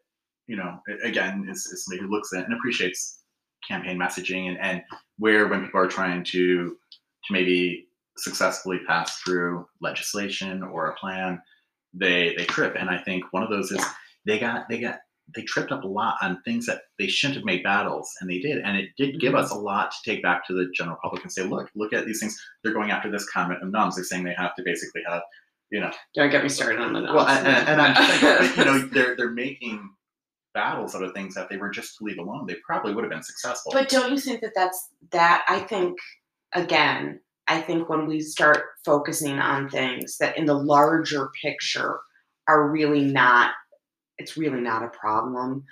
you 0.46 0.56
know, 0.56 0.80
again, 1.04 1.46
as, 1.50 1.68
as 1.72 1.84
somebody 1.84 2.02
who 2.06 2.10
looks 2.10 2.32
at 2.32 2.44
and 2.44 2.54
appreciates 2.54 3.20
campaign 3.66 3.98
messaging 3.98 4.48
and, 4.48 4.58
and 4.60 4.82
where 5.18 5.48
when 5.48 5.64
people 5.64 5.80
are 5.80 5.88
trying 5.88 6.22
to 6.24 6.76
to 7.26 7.32
maybe 7.32 7.88
successfully 8.18 8.78
pass 8.86 9.18
through 9.20 9.66
legislation 9.80 10.62
or 10.62 10.86
a 10.90 10.94
plan, 10.94 11.42
they 11.94 12.34
they 12.36 12.44
trip. 12.44 12.74
And 12.78 12.90
I 12.90 12.98
think 12.98 13.24
one 13.32 13.42
of 13.42 13.50
those 13.50 13.70
is 13.70 13.78
Yeah. 13.78 13.92
they 14.26 14.38
got 14.38 14.68
they 14.68 14.80
got 14.80 14.98
they 15.34 15.42
tripped 15.42 15.72
up 15.72 15.82
a 15.82 15.88
lot 15.88 16.16
on 16.22 16.40
things 16.44 16.66
that 16.66 16.82
they 17.00 17.08
shouldn't 17.08 17.36
have 17.36 17.44
made 17.44 17.62
battles, 17.64 18.08
and 18.20 18.30
they 18.30 18.38
did. 18.38 18.58
And 18.58 18.76
it 18.76 18.90
did 18.96 19.18
give 19.20 19.32
Mhm. 19.32 19.38
us 19.40 19.50
a 19.50 19.56
lot 19.56 19.90
to 19.90 19.96
take 20.08 20.22
back 20.22 20.46
to 20.46 20.52
the 20.54 20.70
general 20.72 20.98
public 21.02 21.22
and 21.24 21.32
say, 21.32 21.42
look, 21.42 21.68
look 21.74 21.92
at 21.92 22.06
these 22.06 22.20
things. 22.20 22.40
They're 22.62 22.72
going 22.72 22.92
after 22.92 23.10
this 23.10 23.28
convent 23.30 23.60
of 23.62 23.70
nuns. 23.72 23.96
They're 23.96 24.04
saying 24.04 24.22
they 24.22 24.34
have 24.34 24.54
to 24.54 24.62
basically 24.64 25.02
have, 25.08 25.22
you 25.70 25.80
know, 25.80 25.90
don't 26.14 26.30
get 26.30 26.44
me 26.44 26.48
started 26.48 26.80
on 26.80 26.92
the. 26.92 27.02
well, 27.02 27.26
and, 27.26 27.44
and, 27.44 27.68
and 27.68 27.82
I'm 27.82 28.56
you 28.58 28.64
know, 28.64 28.78
they're 28.92 29.16
they're 29.16 29.30
making 29.32 29.90
battles 30.54 30.94
out 30.94 31.02
of 31.02 31.12
things 31.12 31.34
that 31.34 31.48
they 31.50 31.56
were 31.56 31.70
just 31.70 31.98
to 31.98 32.04
leave 32.04 32.18
alone. 32.18 32.46
They 32.46 32.56
probably 32.64 32.94
would 32.94 33.02
have 33.02 33.10
been 33.10 33.22
successful. 33.24 33.72
But 33.72 33.88
don't 33.88 34.12
you 34.12 34.18
think 34.20 34.40
that 34.42 34.52
that's 34.54 34.90
that? 35.10 35.44
I 35.48 35.58
think 35.58 35.98
again, 36.52 37.20
I 37.48 37.60
think 37.60 37.88
when 37.88 38.06
we 38.06 38.20
start 38.20 38.64
focusing 38.84 39.38
on 39.38 39.68
things 39.68 40.16
that 40.18 40.36
in 40.36 40.46
the 40.46 40.54
larger 40.54 41.30
picture 41.42 42.00
are 42.48 42.70
really 42.70 43.04
not, 43.04 43.52
it's 44.18 44.36
really 44.36 44.60
not 44.60 44.82
a 44.82 44.88
problem. 44.88 45.64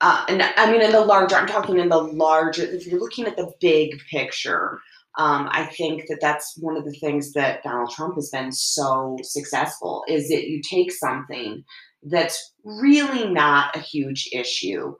Uh, 0.00 0.24
and 0.28 0.42
I 0.42 0.70
mean, 0.70 0.82
in 0.82 0.90
the 0.90 1.00
larger, 1.00 1.36
I'm 1.36 1.46
talking 1.46 1.78
in 1.78 1.88
the 1.88 2.02
larger. 2.02 2.64
If 2.64 2.86
you're 2.86 2.98
looking 2.98 3.26
at 3.26 3.36
the 3.36 3.52
big 3.60 4.00
picture, 4.10 4.80
um, 5.16 5.48
I 5.52 5.66
think 5.66 6.06
that 6.08 6.18
that's 6.20 6.56
one 6.58 6.76
of 6.76 6.84
the 6.84 6.92
things 6.92 7.32
that 7.34 7.62
Donald 7.62 7.90
Trump 7.90 8.16
has 8.16 8.30
been 8.30 8.50
so 8.50 9.16
successful 9.22 10.04
is 10.08 10.28
that 10.28 10.48
you 10.48 10.60
take 10.68 10.90
something 10.90 11.62
that's 12.04 12.54
really 12.64 13.32
not 13.32 13.76
a 13.76 13.80
huge 13.80 14.28
issue 14.32 14.92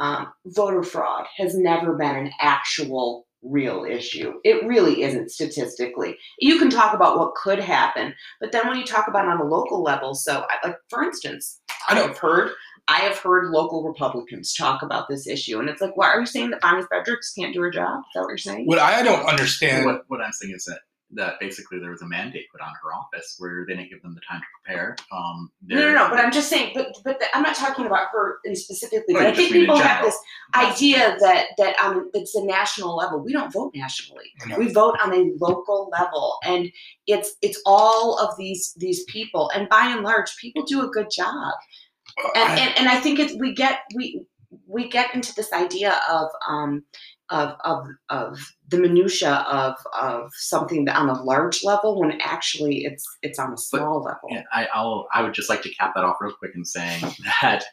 um, 0.00 0.32
voter 0.46 0.82
fraud 0.82 1.26
has 1.36 1.56
never 1.56 1.94
been 1.94 2.16
an 2.16 2.30
actual 2.40 3.26
real 3.42 3.84
issue. 3.84 4.34
It 4.44 4.64
really 4.66 5.02
isn't 5.02 5.30
statistically. 5.30 6.16
You 6.38 6.58
can 6.58 6.70
talk 6.70 6.94
about 6.94 7.18
what 7.18 7.34
could 7.34 7.58
happen, 7.58 8.14
but 8.40 8.52
then 8.52 8.68
when 8.68 8.78
you 8.78 8.84
talk 8.84 9.08
about 9.08 9.24
it 9.24 9.30
on 9.30 9.40
a 9.40 9.44
local 9.44 9.82
level, 9.82 10.14
so 10.14 10.46
I- 10.48 10.66
like 10.68 10.76
for 10.88 11.02
instance, 11.02 11.60
I 11.88 12.00
I've 12.00 12.18
heard 12.18 12.52
I 12.88 13.00
have 13.00 13.18
heard 13.18 13.50
local 13.50 13.84
Republicans 13.84 14.52
talk 14.54 14.82
about 14.82 15.08
this 15.08 15.26
issue, 15.26 15.60
and 15.60 15.68
it's 15.68 15.80
like, 15.80 15.96
why 15.96 16.08
are 16.08 16.20
you 16.20 16.26
saying 16.26 16.50
that 16.50 16.60
Bonnie 16.60 16.82
Friedrichs 16.82 17.32
can't 17.32 17.54
do 17.54 17.60
her 17.60 17.70
job? 17.70 18.00
Is 18.00 18.04
that 18.14 18.20
what 18.22 18.28
you're 18.30 18.38
saying? 18.38 18.66
What 18.66 18.78
I 18.78 19.02
don't 19.02 19.24
understand. 19.26 19.86
what 19.86 20.02
what 20.08 20.20
I'm 20.20 20.32
saying 20.32 20.54
is 20.54 20.64
that 20.64 20.80
that 21.12 21.40
basically 21.40 21.78
there 21.78 21.90
was 21.90 22.02
a 22.02 22.06
mandate 22.06 22.46
put 22.52 22.60
on 22.60 22.72
her 22.82 22.94
office 22.94 23.36
where 23.38 23.64
they 23.66 23.74
didn't 23.74 23.90
give 23.90 24.00
them 24.02 24.14
the 24.14 24.20
time 24.20 24.40
to 24.40 24.46
prepare. 24.62 24.96
Um, 25.12 25.50
No, 25.66 25.76
no, 25.80 25.92
no. 25.94 26.08
But 26.08 26.20
I'm 26.20 26.30
just 26.32 26.48
saying. 26.48 26.72
But 26.74 26.96
but 27.04 27.18
the, 27.18 27.26
I'm 27.34 27.42
not 27.42 27.56
talking 27.56 27.86
about 27.86 28.08
her 28.12 28.38
specifically. 28.54 29.14
No, 29.14 29.20
But 29.20 29.26
I 29.28 29.34
think 29.34 29.48
just 29.48 29.52
mean 29.52 29.62
people 29.62 29.78
have 29.78 30.04
this 30.04 30.18
idea 30.54 31.16
that 31.20 31.46
that 31.58 31.78
um 31.80 32.10
it's 32.14 32.34
a 32.34 32.44
national 32.44 32.96
level. 32.96 33.20
We 33.20 33.32
don't 33.32 33.52
vote 33.52 33.72
nationally. 33.74 34.26
you 34.46 34.56
We 34.56 34.72
vote 34.72 34.96
on 35.02 35.12
a 35.12 35.32
local 35.40 35.90
level, 35.92 36.38
and 36.44 36.70
it's 37.06 37.34
it's 37.42 37.60
all 37.66 38.18
of 38.18 38.36
these 38.38 38.74
these 38.78 39.04
people. 39.04 39.50
And 39.54 39.68
by 39.68 39.86
and 39.86 40.02
large, 40.02 40.36
people 40.36 40.64
do 40.64 40.82
a 40.82 40.88
good 40.88 41.08
job. 41.10 41.52
And 42.34 42.44
I- 42.44 42.56
and, 42.58 42.78
and 42.78 42.88
I 42.88 43.00
think 43.00 43.18
it's 43.18 43.34
we 43.38 43.54
get 43.54 43.80
we 43.94 44.22
we 44.70 44.88
get 44.88 45.14
into 45.14 45.34
this 45.34 45.52
idea 45.52 46.00
of 46.08 46.28
um 46.48 46.84
of 47.30 47.54
of 47.64 47.86
of 48.08 48.38
the 48.68 48.78
minutia 48.78 49.44
of 49.50 49.76
of 50.00 50.30
something 50.34 50.88
on 50.88 51.08
a 51.08 51.22
large 51.22 51.64
level 51.64 52.00
when 52.00 52.20
actually 52.20 52.84
it's 52.84 53.04
it's 53.22 53.38
on 53.38 53.52
a 53.52 53.56
small 53.56 54.02
level. 54.02 54.28
Yeah, 54.30 54.42
I, 54.52 54.68
I'll 54.72 55.08
I 55.12 55.22
would 55.22 55.34
just 55.34 55.48
like 55.48 55.62
to 55.62 55.74
cap 55.74 55.92
that 55.94 56.04
off 56.04 56.16
real 56.20 56.32
quick 56.32 56.52
in 56.54 56.64
saying 56.64 57.02
that 57.42 57.64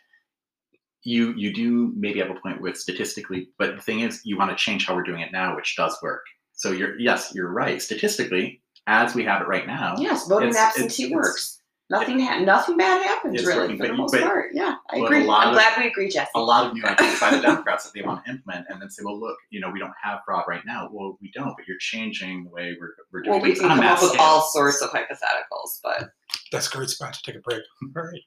you 1.03 1.33
you 1.37 1.53
do 1.53 1.93
maybe 1.95 2.19
have 2.19 2.29
a 2.29 2.39
point 2.39 2.61
with 2.61 2.77
statistically, 2.77 3.49
but 3.57 3.75
the 3.75 3.81
thing 3.81 4.01
is, 4.01 4.21
you 4.25 4.37
want 4.37 4.51
to 4.51 4.57
change 4.57 4.85
how 4.85 4.95
we're 4.95 5.03
doing 5.03 5.21
it 5.21 5.31
now, 5.31 5.55
which 5.55 5.75
does 5.75 5.97
work. 6.01 6.23
So 6.53 6.71
you're 6.71 6.99
yes, 6.99 7.31
you're 7.33 7.51
right. 7.51 7.81
Statistically, 7.81 8.61
as 8.87 9.15
we 9.15 9.23
have 9.23 9.41
it 9.41 9.47
right 9.47 9.67
now, 9.67 9.95
Yes, 9.97 10.27
voting 10.27 10.55
absentee 10.55 11.13
works. 11.13 11.56
Nothing 11.89 12.19
ha- 12.19 12.39
nothing 12.39 12.75
bad 12.75 13.01
happens 13.01 13.35
It's 13.35 13.45
really 13.45 13.59
working, 13.61 13.77
for 13.77 13.83
the 13.83 13.89
but- 13.89 13.97
most 13.97 14.11
but- 14.11 14.23
part. 14.23 14.45
Yeah, 14.53 14.75
I 14.91 14.97
agree. 14.97 15.19
I'm 15.29 15.49
of- 15.49 15.53
glad 15.53 15.77
we 15.77 15.87
agree, 15.87 16.09
Jesse. 16.09 16.29
a 16.35 16.39
lot 16.41 16.65
of 16.67 16.73
new 16.73 16.83
ideas 16.83 17.17
by 17.19 17.31
the 17.31 17.41
Democrats 17.41 17.85
that 17.85 17.93
they 17.93 18.01
want 18.05 18.25
to 18.25 18.31
implement, 18.31 18.65
and 18.69 18.81
then 18.81 18.89
say, 18.89 19.03
well, 19.05 19.17
look, 19.17 19.37
you 19.51 19.61
know, 19.61 19.69
we 19.69 19.79
don't 19.79 19.93
have 20.03 20.19
fraud 20.25 20.43
right 20.49 20.65
now. 20.65 20.89
Well, 20.91 21.17
we 21.21 21.31
don't, 21.33 21.55
but 21.55 21.65
you're 21.65 21.77
changing 21.79 22.43
the 22.43 22.49
way 22.49 22.75
we're, 22.79 22.93
we're 23.13 23.21
doing 23.21 23.31
well, 23.35 23.41
we 23.41 23.49
things 23.51 23.59
can 23.61 23.69
come 23.69 23.79
up 23.79 24.01
with 24.01 24.17
all 24.19 24.41
sorts 24.51 24.81
of 24.81 24.89
hypotheticals, 24.89 25.79
but 25.81 26.09
That's 26.51 26.67
a 26.67 26.75
great 26.75 26.89
spot 26.89 27.13
to 27.13 27.21
take 27.23 27.35
a 27.35 27.39
break. 27.39 27.61
All 27.95 28.03
right. 28.03 28.21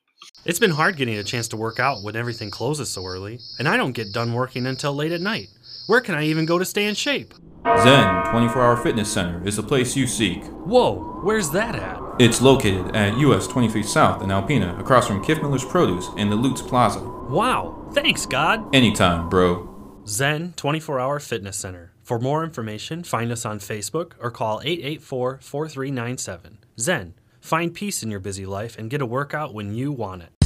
It's 0.44 0.58
been 0.58 0.70
hard 0.70 0.96
getting 0.96 1.16
a 1.16 1.24
chance 1.24 1.48
to 1.48 1.56
work 1.56 1.78
out 1.80 2.02
when 2.02 2.14
everything 2.16 2.50
closes 2.50 2.90
so 2.90 3.04
early, 3.06 3.38
and 3.58 3.66
I 3.68 3.76
don't 3.78 3.92
get 3.92 4.12
done 4.12 4.32
working 4.34 4.66
until 4.66 4.94
late 4.94 5.12
at 5.12 5.20
night. 5.22 5.48
Where 5.86 6.00
can 6.00 6.14
I 6.14 6.24
even 6.24 6.46
go 6.46 6.58
to 6.58 6.64
stay 6.64 6.86
in 6.86 6.94
shape? 6.94 7.34
Zen 7.82 8.24
24 8.30 8.62
Hour 8.62 8.76
Fitness 8.76 9.12
Center 9.12 9.46
is 9.46 9.56
the 9.56 9.62
place 9.62 9.96
you 9.96 10.06
seek. 10.06 10.44
Whoa, 10.44 11.20
where's 11.22 11.50
that 11.50 11.74
at? 11.74 12.00
It's 12.18 12.40
located 12.40 12.94
at 12.94 13.18
US 13.18 13.46
23 13.46 13.82
South 13.82 14.22
in 14.22 14.30
Alpena, 14.30 14.78
across 14.78 15.06
from 15.06 15.22
Kif 15.22 15.42
Miller's 15.42 15.64
Produce 15.64 16.08
in 16.16 16.30
the 16.30 16.36
Lutz 16.36 16.62
Plaza. 16.62 17.00
Wow, 17.00 17.88
thanks, 17.92 18.24
God! 18.26 18.74
Anytime, 18.74 19.28
bro. 19.28 19.66
Zen 20.06 20.54
24 20.56 21.00
Hour 21.00 21.20
Fitness 21.20 21.56
Center. 21.56 21.92
For 22.02 22.18
more 22.18 22.42
information, 22.42 23.04
find 23.04 23.30
us 23.30 23.44
on 23.44 23.58
Facebook 23.58 24.12
or 24.20 24.30
call 24.30 24.60
884 24.64 25.38
4397. 25.42 26.58
Zen, 26.78 27.14
find 27.40 27.74
peace 27.74 28.02
in 28.02 28.10
your 28.10 28.20
busy 28.20 28.46
life 28.46 28.76
and 28.78 28.90
get 28.90 29.02
a 29.02 29.06
workout 29.06 29.54
when 29.54 29.74
you 29.74 29.92
want 29.92 30.22
it. 30.22 30.39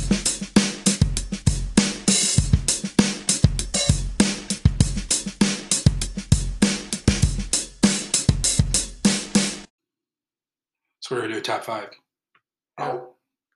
So 11.05 11.15
we're 11.15 11.21
gonna 11.21 11.35
do 11.35 11.39
a 11.39 11.43
top 11.43 11.65
five. 11.65 11.91
oh, 12.79 13.11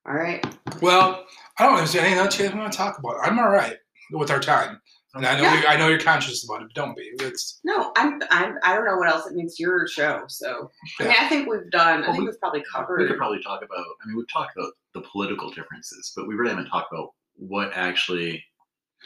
all 0.07 0.14
right. 0.14 0.44
Well, 0.82 1.24
I 1.59 1.64
don't 1.64 1.76
know. 1.76 1.82
Is 1.82 1.94
there 1.94 2.03
anything 2.03 2.18
else 2.22 2.38
you 2.38 2.46
guys 2.46 2.55
want 2.55 2.70
to 2.70 2.76
talk 2.76 2.99
about? 2.99 3.16
I'm 3.22 3.38
all 3.38 3.49
right 3.49 3.76
with 4.12 4.30
our 4.30 4.38
time, 4.38 4.78
and 5.14 5.24
I 5.24 5.34
know 5.34 5.44
Yeah. 5.44 5.61
you, 5.62 5.66
I 5.66 5.76
know 5.78 5.88
you're 5.88 5.99
conscious 5.99 6.44
about 6.44 6.61
it. 6.61 6.68
But 6.68 6.74
don't 6.74 6.94
be. 6.94 7.11
It's 7.20 7.61
No, 7.64 7.90
I'm, 7.96 8.20
I'm. 8.30 8.57
I 8.62 8.74
don't 8.74 8.84
know 8.84 8.99
what 8.99 9.09
else 9.09 9.26
it 9.26 9.34
means. 9.34 9.59
Your 9.59 9.88
show, 9.88 10.24
so 10.28 10.70
I 11.01 11.05
mean, 11.05 11.14
I 11.18 11.26
think 11.30 11.49
we've 11.49 11.70
done. 11.70 12.03
I 12.03 12.07
think 12.09 12.18
we- 12.18 12.24
we've 12.26 12.38
probably 12.38 12.62
covered. 12.70 13.01
We 13.01 13.07
could 13.09 13.16
probably 13.16 13.42
talk 13.42 13.62
about. 13.64 13.78
I 14.03 14.07
mean, 14.09 14.18
we've 14.18 14.30
talked 14.30 14.55
about 14.55 14.72
the 14.92 15.01
political 15.01 15.49
differences, 15.51 16.12
but 16.14 16.28
we 16.28 16.34
really 16.34 16.51
haven't 16.51 16.68
talked 16.68 16.92
about 16.92 17.14
what 17.36 17.72
actually, 17.74 18.44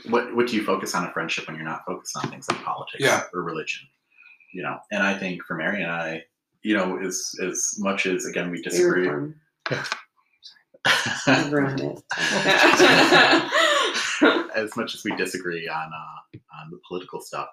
what 0.09 0.34
what 0.34 0.49
do 0.49 0.57
you 0.57 0.64
focus 0.64 0.97
on 0.97 1.07
in 1.07 1.12
friendship 1.12 1.47
when 1.47 1.55
you're 1.55 1.64
not 1.64 1.82
focused 1.86 2.16
on 2.16 2.28
things 2.28 2.51
like 2.51 2.61
politics 2.64 3.05
Yeah. 3.05 3.22
or 3.32 3.45
religion, 3.45 3.86
you 4.53 4.64
know? 4.64 4.78
And 4.90 5.01
I 5.01 5.16
think 5.16 5.45
for 5.45 5.55
Mary 5.55 5.80
and 5.82 5.93
I, 5.93 6.24
you 6.63 6.77
know, 6.77 6.99
as 6.99 7.33
as 7.43 7.75
much 7.79 8.07
as 8.07 8.25
again 8.27 8.51
we 8.51 8.63
disagree, 8.63 9.09
ruined 9.09 9.35
it. 11.81 12.03
as 14.55 14.77
much 14.77 14.95
as 14.95 15.03
we 15.05 15.15
disagree 15.17 15.69
on 15.69 15.91
uh, 15.93 16.39
on 16.61 16.71
the 16.71 16.81
political 16.87 17.21
stuff, 17.21 17.49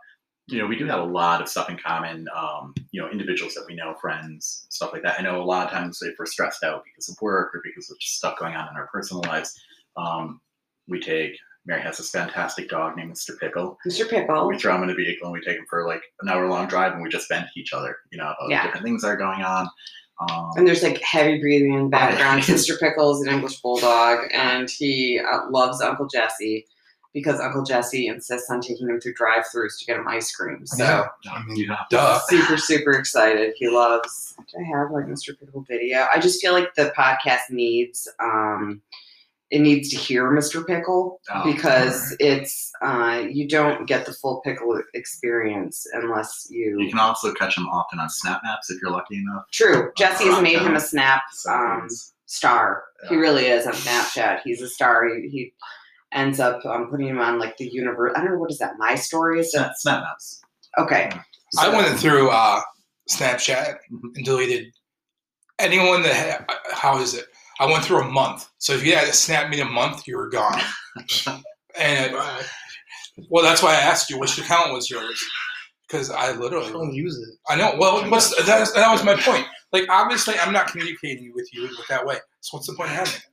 you 0.47 0.59
know, 0.59 0.67
we 0.67 0.77
do 0.77 0.85
have 0.85 0.99
a 0.99 1.05
lot 1.05 1.41
of 1.41 1.49
stuff 1.49 1.69
in 1.69 1.77
common. 1.77 2.27
Um, 2.35 2.73
you 2.91 3.01
know, 3.01 3.09
individuals 3.09 3.53
that 3.55 3.65
we 3.67 3.75
know, 3.75 3.95
friends, 4.01 4.65
stuff 4.69 4.93
like 4.93 5.03
that. 5.03 5.19
I 5.19 5.23
know 5.23 5.41
a 5.41 5.43
lot 5.43 5.67
of 5.67 5.71
times 5.71 6.01
if 6.01 6.15
we're 6.17 6.25
stressed 6.25 6.63
out 6.63 6.83
because 6.83 7.09
of 7.09 7.15
work 7.21 7.53
or 7.55 7.61
because 7.63 7.89
of 7.89 7.99
just 7.99 8.17
stuff 8.17 8.37
going 8.39 8.55
on 8.55 8.67
in 8.69 8.75
our 8.75 8.87
personal 8.87 9.23
lives, 9.23 9.59
um, 9.97 10.41
we 10.87 10.99
take. 10.99 11.37
Mary 11.65 11.81
has 11.81 11.97
this 11.97 12.09
fantastic 12.09 12.69
dog 12.69 12.95
named 12.95 13.13
Mr. 13.13 13.37
Pickle. 13.39 13.77
Mr. 13.87 14.09
Pickle. 14.09 14.47
We 14.47 14.57
throw 14.57 14.75
him 14.75 14.83
in 14.83 14.89
a 14.89 14.95
vehicle 14.95 15.27
and 15.27 15.33
we 15.33 15.41
take 15.41 15.57
him 15.57 15.65
for 15.69 15.85
like 15.85 16.01
an 16.21 16.29
hour 16.29 16.47
long 16.47 16.67
drive 16.67 16.93
and 16.93 17.01
we 17.03 17.09
just 17.09 17.27
vent 17.29 17.47
each 17.55 17.73
other, 17.73 17.97
you 18.11 18.17
know, 18.17 18.25
about 18.39 18.49
Yeah. 18.49 18.63
different 18.63 18.85
things 18.85 19.01
that 19.03 19.09
are 19.09 19.17
going 19.17 19.41
on. 19.41 19.67
Um, 20.21 20.51
And 20.57 20.67
there's 20.67 20.83
like 20.83 20.99
heavy 21.01 21.39
breathing 21.39 21.73
in 21.73 21.83
the 21.83 21.89
background. 21.89 22.41
Mr. 22.43 22.79
Pickle's 22.79 23.21
is 23.21 23.27
an 23.27 23.33
English 23.35 23.61
bulldog, 23.61 24.27
and 24.33 24.69
he 24.69 25.19
uh, 25.19 25.49
loves 25.49 25.81
Uncle 25.81 26.07
Jesse 26.07 26.65
because 27.13 27.39
Uncle 27.39 27.63
Jesse 27.63 28.07
insists 28.07 28.49
on 28.51 28.61
taking 28.61 28.87
him 28.89 28.99
through 28.99 29.13
drive-throughs 29.13 29.79
to 29.79 29.85
get 29.85 29.97
him 29.97 30.07
ice 30.07 30.31
cream. 30.35 30.65
So 30.65 30.83
Yeah. 30.83 31.31
I 31.31 31.43
mean, 31.45 31.69
duh. 31.89 32.19
super, 32.27 32.57
super 32.57 32.91
excited. 32.91 33.53
He 33.57 33.67
loves. 33.69 34.35
I 34.39 34.63
have 34.77 34.91
like 34.91 35.05
Mr. 35.05 35.37
Pickle 35.39 35.65
video? 35.67 36.05
I 36.13 36.19
just 36.19 36.41
feel 36.41 36.53
like 36.53 36.73
the 36.75 36.93
podcast 36.97 37.49
needs 37.49 38.07
um, 38.19 38.81
it 39.51 39.59
needs 39.61 39.89
to 39.89 39.97
hear 39.97 40.29
Mr. 40.31 40.65
Pickle 40.65 41.19
Oh, 41.33 41.43
because 41.51 42.15
it's 42.19 42.71
uh, 42.83 43.23
you 43.29 43.47
don't 43.47 43.87
get 43.87 44.05
the 44.05 44.13
full 44.13 44.41
pickle 44.41 44.79
experience 44.93 45.87
unless 45.93 46.47
you. 46.51 46.79
you 46.79 46.89
can 46.89 46.99
also 46.99 47.33
catch 47.33 47.57
him 47.57 47.67
often 47.69 47.99
on 47.99 48.09
Snap 48.09 48.41
Maps 48.43 48.69
if 48.69 48.79
you're 48.81 48.91
lucky 48.91 49.17
enough. 49.17 49.43
True, 49.51 49.91
Jesse 49.97 50.25
has 50.27 50.41
made 50.43 50.59
him 50.61 50.75
a 50.75 50.79
snap 50.79 51.23
um, 51.49 51.77
it's- 51.85 52.13
star. 52.27 52.83
He 53.09 53.15
really 53.15 53.45
is 53.47 53.65
on 53.65 53.73
Snapchat. 53.73 54.41
He's 54.43 54.61
a 54.61 54.67
star. 54.69 55.07
He, 55.07 55.29
he 55.29 55.53
ends 56.11 56.39
up 56.39 56.63
um, 56.65 56.89
putting 56.91 57.07
him 57.07 57.19
on 57.19 57.39
like 57.39 57.55
the 57.57 57.67
universe. 57.67 58.13
I 58.15 58.21
don't 58.21 58.33
know 58.33 58.37
what 58.37 58.51
is 58.51 58.57
that. 58.59 58.73
My 58.77 58.93
story 58.95 59.39
is 59.39 59.51
Snap, 59.51 59.71
Snap 59.77 60.03
Maps. 60.03 60.41
okay. 60.77 61.09
I 61.57 61.63
So- 61.65 61.71
went 61.75 61.97
through 61.99 62.29
uh, 62.29 62.61
Snapchat 63.09 63.77
Mhm. 63.91 64.11
and 64.15 64.25
deleted 64.25 64.71
anyone 65.57 66.03
that 66.03 66.47
how 66.71 66.99
is 67.01 67.15
it? 67.15 67.25
I 67.59 67.65
went 67.65 67.83
through 67.83 68.01
a 68.01 68.09
month. 68.09 68.49
So 68.57 68.73
if 68.73 68.85
you 68.85 68.95
had 68.95 69.07
to 69.07 69.13
snap 69.13 69.49
me 69.49 69.59
a 69.59 69.65
month, 69.65 70.07
you 70.07 70.17
were 70.17 70.29
gone. 70.29 70.61
and 71.79 72.15
uh, 72.15 72.41
well, 73.29 73.43
that's 73.43 73.61
why 73.61 73.73
I 73.73 73.79
asked 73.79 74.09
you 74.09 74.17
which 74.17 74.37
account 74.37 74.73
was 74.73 74.89
yours 74.89 75.21
because 75.87 76.09
I 76.09 76.31
literally 76.31 76.69
I 76.69 76.71
don't 76.71 76.93
use 76.93 77.17
it. 77.17 77.37
I 77.49 77.57
know. 77.57 77.75
Well, 77.77 78.09
what's 78.09 78.33
that, 78.45 78.73
that 78.73 78.91
was 78.91 79.03
my 79.03 79.15
point. 79.15 79.45
Like 79.73 79.89
obviously, 79.89 80.35
I'm 80.39 80.53
not 80.53 80.67
communicating 80.67 81.33
with 81.35 81.53
you 81.53 81.63
with 81.63 81.87
that 81.89 82.05
way. 82.05 82.15
So 82.41 82.57
what's 82.57 82.67
the 82.67 82.73
point 82.73 82.91
of 82.91 82.95
having 82.95 83.13
it? 83.13 83.25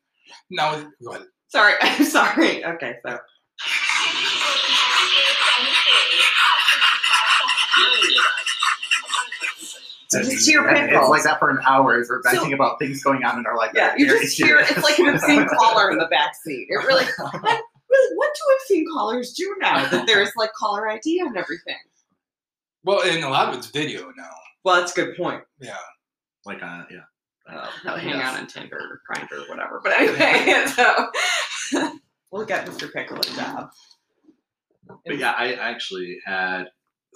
Now, 0.50 0.82
go 1.04 1.12
ahead. 1.12 1.26
Sorry, 1.48 1.74
I'm 1.80 2.04
sorry. 2.04 2.64
Okay, 2.64 2.96
so 3.06 3.10
So 10.08 10.22
just 10.22 10.48
hear 10.48 10.66
And 10.68 10.88
Pickle. 10.88 11.00
It's 11.02 11.10
like 11.10 11.22
that 11.24 11.38
for 11.38 11.50
an 11.50 11.58
hour 11.66 11.98
as 12.00 12.08
we're 12.08 12.22
So- 12.22 12.52
about 12.52 12.78
things 12.78 13.02
going 13.02 13.24
on 13.24 13.38
in 13.38 13.46
our 13.46 13.56
life. 13.56 13.72
yeah, 13.74 13.94
you 13.96 14.06
are 14.14 14.18
just 14.20 14.38
very 14.38 14.50
hear 14.50 14.58
it's 14.60 14.76
like 14.84 14.98
an 14.98 15.18
serious. 15.18 15.22
obscene 15.22 15.48
caller 15.58 15.90
in 15.90 15.98
the 15.98 16.06
back 16.06 16.34
seat. 16.44 16.66
It 16.70 16.76
really, 16.86 17.04
what, 17.18 17.42
really, 17.42 18.16
what 18.16 18.30
do 18.34 18.54
obscene 18.56 18.86
callers 18.92 19.32
do 19.32 19.56
now 19.60 19.88
that 19.88 20.06
there's 20.06 20.30
like 20.36 20.52
caller 20.52 20.88
ID 20.88 21.20
on 21.22 21.36
everything? 21.36 21.76
Well, 22.84 23.02
and 23.02 23.24
a 23.24 23.28
lot 23.28 23.48
of 23.48 23.56
it's 23.58 23.66
video 23.68 24.12
now. 24.16 24.30
Well, 24.64 24.76
that's 24.80 24.92
a 24.92 24.94
good 25.04 25.16
point. 25.16 25.42
Yeah. 25.60 25.76
like 26.44 26.62
uh, 26.62 26.84
yeah. 26.90 26.98
Uh, 27.48 27.68
probably 27.82 28.02
hang 28.02 28.14
Yes. 28.14 28.22
out 28.34 28.40
on 28.40 28.46
Tinder 28.48 28.76
or 28.78 29.00
Grindr 29.08 29.44
or 29.44 29.48
whatever. 29.48 29.80
But 29.82 29.92
anyway, 29.98 30.66
so 30.74 31.10
we'll 32.32 32.44
get 32.44 32.66
Mr. 32.66 32.92
Pickle 32.92 33.18
a 33.20 33.22
job. 33.36 33.70
But 35.04 35.18
yeah, 35.18 35.32
I 35.36 35.52
actually 35.54 36.18
had 36.24 36.66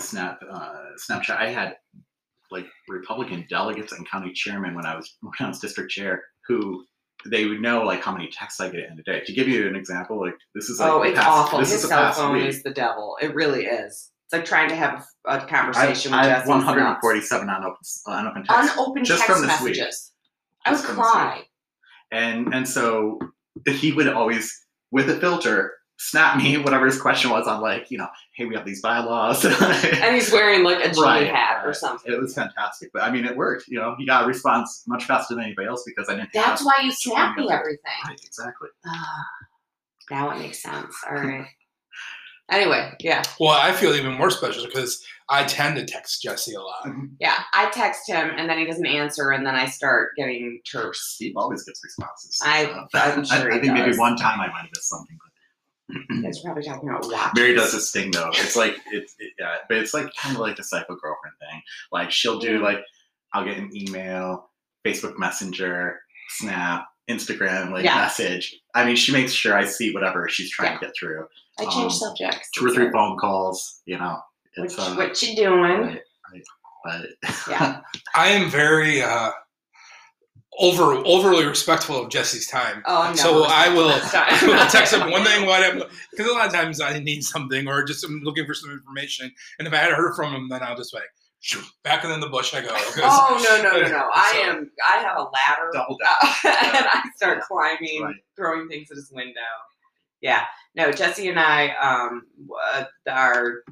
Snap 0.01 0.41
uh, 0.49 0.77
Snapchat. 1.09 1.37
I 1.37 1.49
had 1.51 1.77
like 2.51 2.67
Republican 2.89 3.47
delegates 3.49 3.93
and 3.93 4.09
county 4.09 4.33
chairmen 4.33 4.75
when 4.75 4.87
I 4.87 4.97
was 4.97 5.17
when 5.23 5.33
I 5.41 5.49
was 5.49 5.59
district 5.61 5.91
chair 5.91 6.23
who 6.47 6.85
they 7.27 7.45
would 7.47 7.61
know 7.61 7.83
like 7.83 8.03
how 8.03 8.13
many 8.13 8.29
texts 8.31 8.61
I 8.61 8.69
get 8.71 8.89
in 8.91 8.99
a 8.99 9.03
day. 9.03 9.23
To 9.27 9.33
give 9.33 9.47
you 9.47 9.69
an 9.69 9.77
example, 9.77 10.19
like 10.21 10.35
this 10.55 10.71
is 10.71 10.81
like 10.81 10.91
oh, 10.91 11.03
it's 11.03 11.17
past- 11.19 11.29
awful. 11.29 11.59
This 11.61 11.73
His 11.73 11.83
is 11.85 11.89
cell 11.91 12.13
phone 12.13 12.37
week. 12.37 12.47
is 12.47 12.63
the 12.63 12.71
devil. 12.73 13.17
It 13.21 13.35
really 13.35 13.67
is. 13.67 14.11
It's 14.25 14.33
like 14.33 14.45
trying 14.45 14.69
to 14.69 14.77
have 14.77 15.05
a 15.27 15.41
conversation 15.47 16.15
I 16.15 16.23
with 16.23 16.31
have 16.37 16.47
147 16.47 17.49
unopened 17.49 17.77
unopened 18.07 18.45
texts. 18.47 18.75
unopened 18.75 19.05
just 19.05 19.23
text 19.27 19.39
from 19.41 19.49
this 19.49 19.61
week. 19.61 19.77
I 20.65 20.71
would 20.71 20.77
Just 20.77 20.87
from 20.87 20.97
this 20.97 21.05
week. 21.05 21.13
cry. 21.13 21.43
and 22.13 22.55
and 22.55 22.69
so 22.69 23.19
he 23.67 23.93
would 23.93 24.09
always 24.09 24.57
with 24.93 25.11
a 25.11 25.19
filter 25.21 25.73
snap 26.03 26.39
me 26.39 26.57
whatever 26.57 26.87
his 26.87 26.99
question 27.01 27.31
was 27.31 27.47
on 27.47 27.61
like 27.61 27.91
you 27.91 27.99
know 27.99 28.09
hey 28.35 28.47
we 28.47 28.55
have 28.55 28.65
these 28.65 28.81
bylaws 28.81 29.45
And 29.45 30.15
he's 30.15 30.33
wearing 30.33 30.65
like 30.65 30.83
a 30.85 30.91
G 30.95 31.01
Right, 31.03 31.27
hat 31.29 31.61
or 31.65 31.75
something. 31.75 32.11
it 32.11 32.19
was 32.19 32.35
fantastic 32.35 32.89
but 32.95 33.03
i 33.03 33.11
mean 33.11 33.27
it 33.27 33.37
worked 33.37 33.69
you 33.69 33.79
know 33.79 33.95
he 33.99 34.07
got 34.07 34.25
a 34.25 34.27
response 34.27 34.83
much 34.89 35.05
faster 35.05 35.35
than 35.35 35.45
anybody 35.45 35.69
else 35.69 35.83
because 35.87 36.09
i 36.09 36.15
didn't 36.15 36.31
That's 36.33 36.61
have, 36.61 36.67
why 36.67 36.79
you 36.83 36.91
snap 36.91 37.37
me 37.37 37.47
everything. 37.51 37.81
right, 38.07 38.19
exactly 38.25 38.69
Ah, 38.87 39.25
now 40.11 40.31
it 40.31 40.39
makes 40.39 40.63
sense. 40.63 40.95
All 41.09 41.17
right. 41.17 41.47
Anyway, 42.51 42.91
yeah, 42.99 43.23
Well, 43.39 43.51
I 43.53 43.71
feel 43.73 43.95
even 43.95 44.15
more 44.15 44.29
special 44.31 44.65
because 44.67 45.05
I 45.29 45.45
tend 45.45 45.77
to 45.77 45.85
text 45.85 46.21
Jesse 46.21 46.55
a 46.55 46.61
lot. 46.61 46.89
yeah. 47.21 47.45
I 47.55 47.71
text 47.71 48.09
him 48.09 48.31
and 48.37 48.51
then 48.51 48.59
he 48.59 48.65
doesn't 48.67 48.87
answer, 48.87 49.31
and 49.31 49.47
then 49.47 49.55
I 49.55 49.67
start 49.67 50.11
getting 50.17 50.59
terse. 50.69 51.01
steve 51.15 51.35
always 51.37 51.63
gets 51.63 51.81
responses 51.85 52.39
I- 52.43 52.65
so. 52.65 52.99
I'm 52.99 53.25
sure 53.43 53.53
I, 53.53 53.55
he 53.57 53.61
think 53.61 53.75
maybe 53.75 53.97
one 53.97 54.17
time 54.17 54.41
i 54.41 54.49
might 54.49 54.63
have 54.63 54.71
missed 54.75 54.89
something 54.89 55.17
but 55.23 55.30
You 56.11 56.23
guys 56.23 56.39
are 56.41 56.43
probably 56.45 56.63
talking 56.65 56.89
about 56.89 57.05
watches. 57.07 57.33
Mary 57.35 57.55
does 57.55 57.73
this 57.73 57.91
thing 57.91 58.11
though. 58.11 58.31
It's 58.35 58.57
like 58.57 58.77
it's 58.93 59.15
it, 59.19 59.33
yeah, 59.39 59.57
but 59.69 59.79
it's 59.79 59.93
like 59.95 60.09
kind 60.17 60.35
of 60.37 60.41
like 60.41 60.57
the 60.57 60.65
psycho 60.65 60.95
girlfriend 60.97 61.35
thing. 61.41 61.63
Like 61.93 62.11
she'll 62.11 62.39
do 62.39 62.63
like 62.63 62.79
I'll 63.33 63.45
get 63.45 63.59
an 63.59 63.71
email, 63.75 64.51
Facebook 64.87 65.19
Messenger, 65.19 65.99
Snap, 66.31 66.87
Instagram 67.09 67.71
like 67.73 67.85
Yeah. 67.85 67.97
message. 67.97 68.57
I 68.75 68.85
mean, 68.85 68.97
she 68.97 69.13
makes 69.13 69.33
sure 69.33 69.57
I 69.57 69.65
see 69.65 69.93
whatever 69.93 70.29
she's 70.29 70.51
trying 70.51 70.79
to 70.79 70.85
get 70.87 70.95
through. 70.99 71.27
I 71.59 71.65
change 71.65 71.77
Um, 71.77 71.91
subjects. 71.91 72.49
Two 72.55 72.67
or 72.67 72.71
three 72.71 72.91
phone 72.91 73.17
calls, 73.19 73.81
you 73.85 73.99
know. 73.99 74.19
It's 74.55 74.77
What, 74.79 74.89
uh, 74.89 74.95
what 74.97 75.23
you 75.23 75.37
doing? 75.37 75.53
right, 75.61 76.01
right. 76.33 76.43
But 76.85 77.07
Yeah. 77.49 77.81
I 78.15 78.29
am 78.29 78.49
very 78.51 79.03
uh, 79.03 79.31
over 80.61 81.03
overly 81.07 81.47
respectful 81.47 81.97
of 82.01 82.11
Jesse's 82.11 82.47
time. 82.47 82.83
Oh, 82.87 83.03
I'm 83.03 83.17
so 83.17 83.45
I 83.49 83.69
will, 83.75 83.89
respectful 83.89 84.51
I 84.55 84.63
will 84.65 84.71
text 84.71 84.93
him 84.95 85.11
one 85.11 85.25
thing, 85.25 85.47
whatever. 85.47 85.87
Because 86.11 86.31
a 86.31 86.33
lot 86.35 86.47
of 86.47 86.53
times 86.53 86.81
I 86.81 86.99
need 86.99 87.23
something 87.23 87.67
or 87.67 87.83
just 87.83 88.05
I'm 88.05 88.21
looking 88.23 88.47
for 88.47 88.55
some 88.55 88.71
information, 88.71 89.33
and 89.59 89.67
if 89.67 89.75
I 89.75 89.79
hadn't 89.79 89.97
heard 89.97 90.15
from 90.15 90.35
him, 90.35 90.49
then 90.49 90.63
I'll 90.63 90.77
just 90.77 90.95
like 90.95 91.05
shoo, 91.41 91.63
back 91.83 92.05
in 92.05 92.21
the 92.21 92.29
bush 92.29 92.55
I 92.55 92.61
go. 92.61 92.69
Oh 92.71 93.43
no 93.63 93.71
no 93.71 93.81
no 93.81 93.89
no! 93.89 94.11
I 94.15 94.43
am. 94.47 94.71
I 94.89 94.99
have 94.99 95.17
a 95.17 95.23
ladder, 95.23 95.71
double 95.73 95.97
down. 95.99 96.31
and 96.45 96.87
I 96.87 97.03
start 97.17 97.41
climbing, 97.43 98.03
Right. 98.03 98.15
throwing 98.37 98.69
things 98.69 98.91
at 98.91 98.97
his 98.97 99.11
window. 99.13 99.41
Yeah. 100.21 100.45
No, 100.75 100.93
Jesse 100.93 101.29
and 101.29 101.41
I 101.41 101.71
um 101.77 102.23
uh, 102.75 102.85
are 103.11 103.63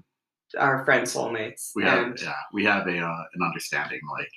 are 0.58 0.84
friend 0.84 1.06
soulmates. 1.06 1.72
We 1.76 1.84
have 1.84 1.98
and 2.06 2.20
yeah, 2.20 2.32
we 2.54 2.64
have 2.64 2.86
a 2.86 2.98
uh, 2.98 3.24
an 3.34 3.42
understanding 3.46 4.00
like 4.18 4.30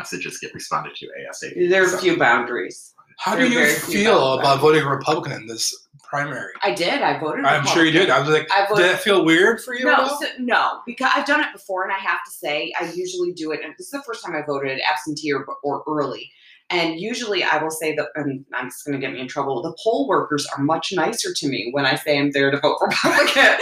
messages 0.00 0.38
get 0.38 0.52
responded 0.54 0.94
to 0.96 1.06
ASAP. 1.06 1.68
there 1.70 1.82
are 1.84 1.88
So- 1.88 1.98
a 1.98 2.00
few 2.00 2.16
boundaries. 2.16 2.94
How 3.18 3.36
do 3.36 3.46
There 3.50 3.64
are 3.64 3.68
you 3.68 3.74
feel 3.74 4.32
about 4.34 4.40
about 4.40 4.60
voting 4.60 4.82
Republican 4.86 5.32
in 5.32 5.46
this 5.46 5.64
primary? 6.08 6.54
I 6.62 6.72
did. 6.72 7.02
I 7.02 7.18
voted. 7.20 7.44
I'm 7.44 7.66
sure 7.66 7.84
you 7.84 7.90
did. 7.90 8.08
I 8.08 8.18
was 8.18 8.30
like, 8.30 8.48
I 8.50 8.66
voted- 8.66 8.76
did 8.84 8.92
that 8.94 9.00
feel 9.02 9.26
weird 9.26 9.62
for 9.62 9.74
you? 9.74 9.86
at 9.90 9.98
No, 9.98 10.04
all? 10.04 10.20
so, 10.22 10.26
no, 10.38 10.80
because 10.86 11.10
I've 11.14 11.26
done 11.26 11.40
it 11.40 11.52
before, 11.52 11.84
and 11.84 11.92
I 11.92 11.98
have 11.98 12.20
to 12.24 12.30
say, 12.30 12.72
I 12.80 12.84
usually 12.94 13.32
do 13.34 13.52
it. 13.52 13.60
And 13.62 13.74
this 13.76 13.88
is 13.88 13.90
the 13.90 14.02
first 14.06 14.24
time 14.24 14.34
I 14.34 14.40
voted 14.46 14.80
absentee 14.90 15.32
or, 15.34 15.44
or 15.62 15.84
early. 15.86 16.30
And 16.70 16.98
usually, 16.98 17.44
I 17.44 17.62
will 17.62 17.70
say 17.70 17.94
that, 17.96 18.08
and 18.14 18.42
I'm 18.54 18.68
just 18.68 18.86
going 18.86 18.98
to 18.98 19.04
get 19.06 19.12
me 19.12 19.20
in 19.20 19.28
trouble. 19.28 19.60
The 19.60 19.76
poll 19.84 20.08
workers 20.08 20.46
are 20.56 20.62
much 20.64 20.90
nicer 20.94 21.34
to 21.34 21.46
me 21.48 21.68
when 21.72 21.84
I 21.84 21.96
say 21.96 22.16
I'm 22.18 22.30
there 22.30 22.50
to 22.50 22.58
vote 22.58 22.78
Republican. 22.80 23.58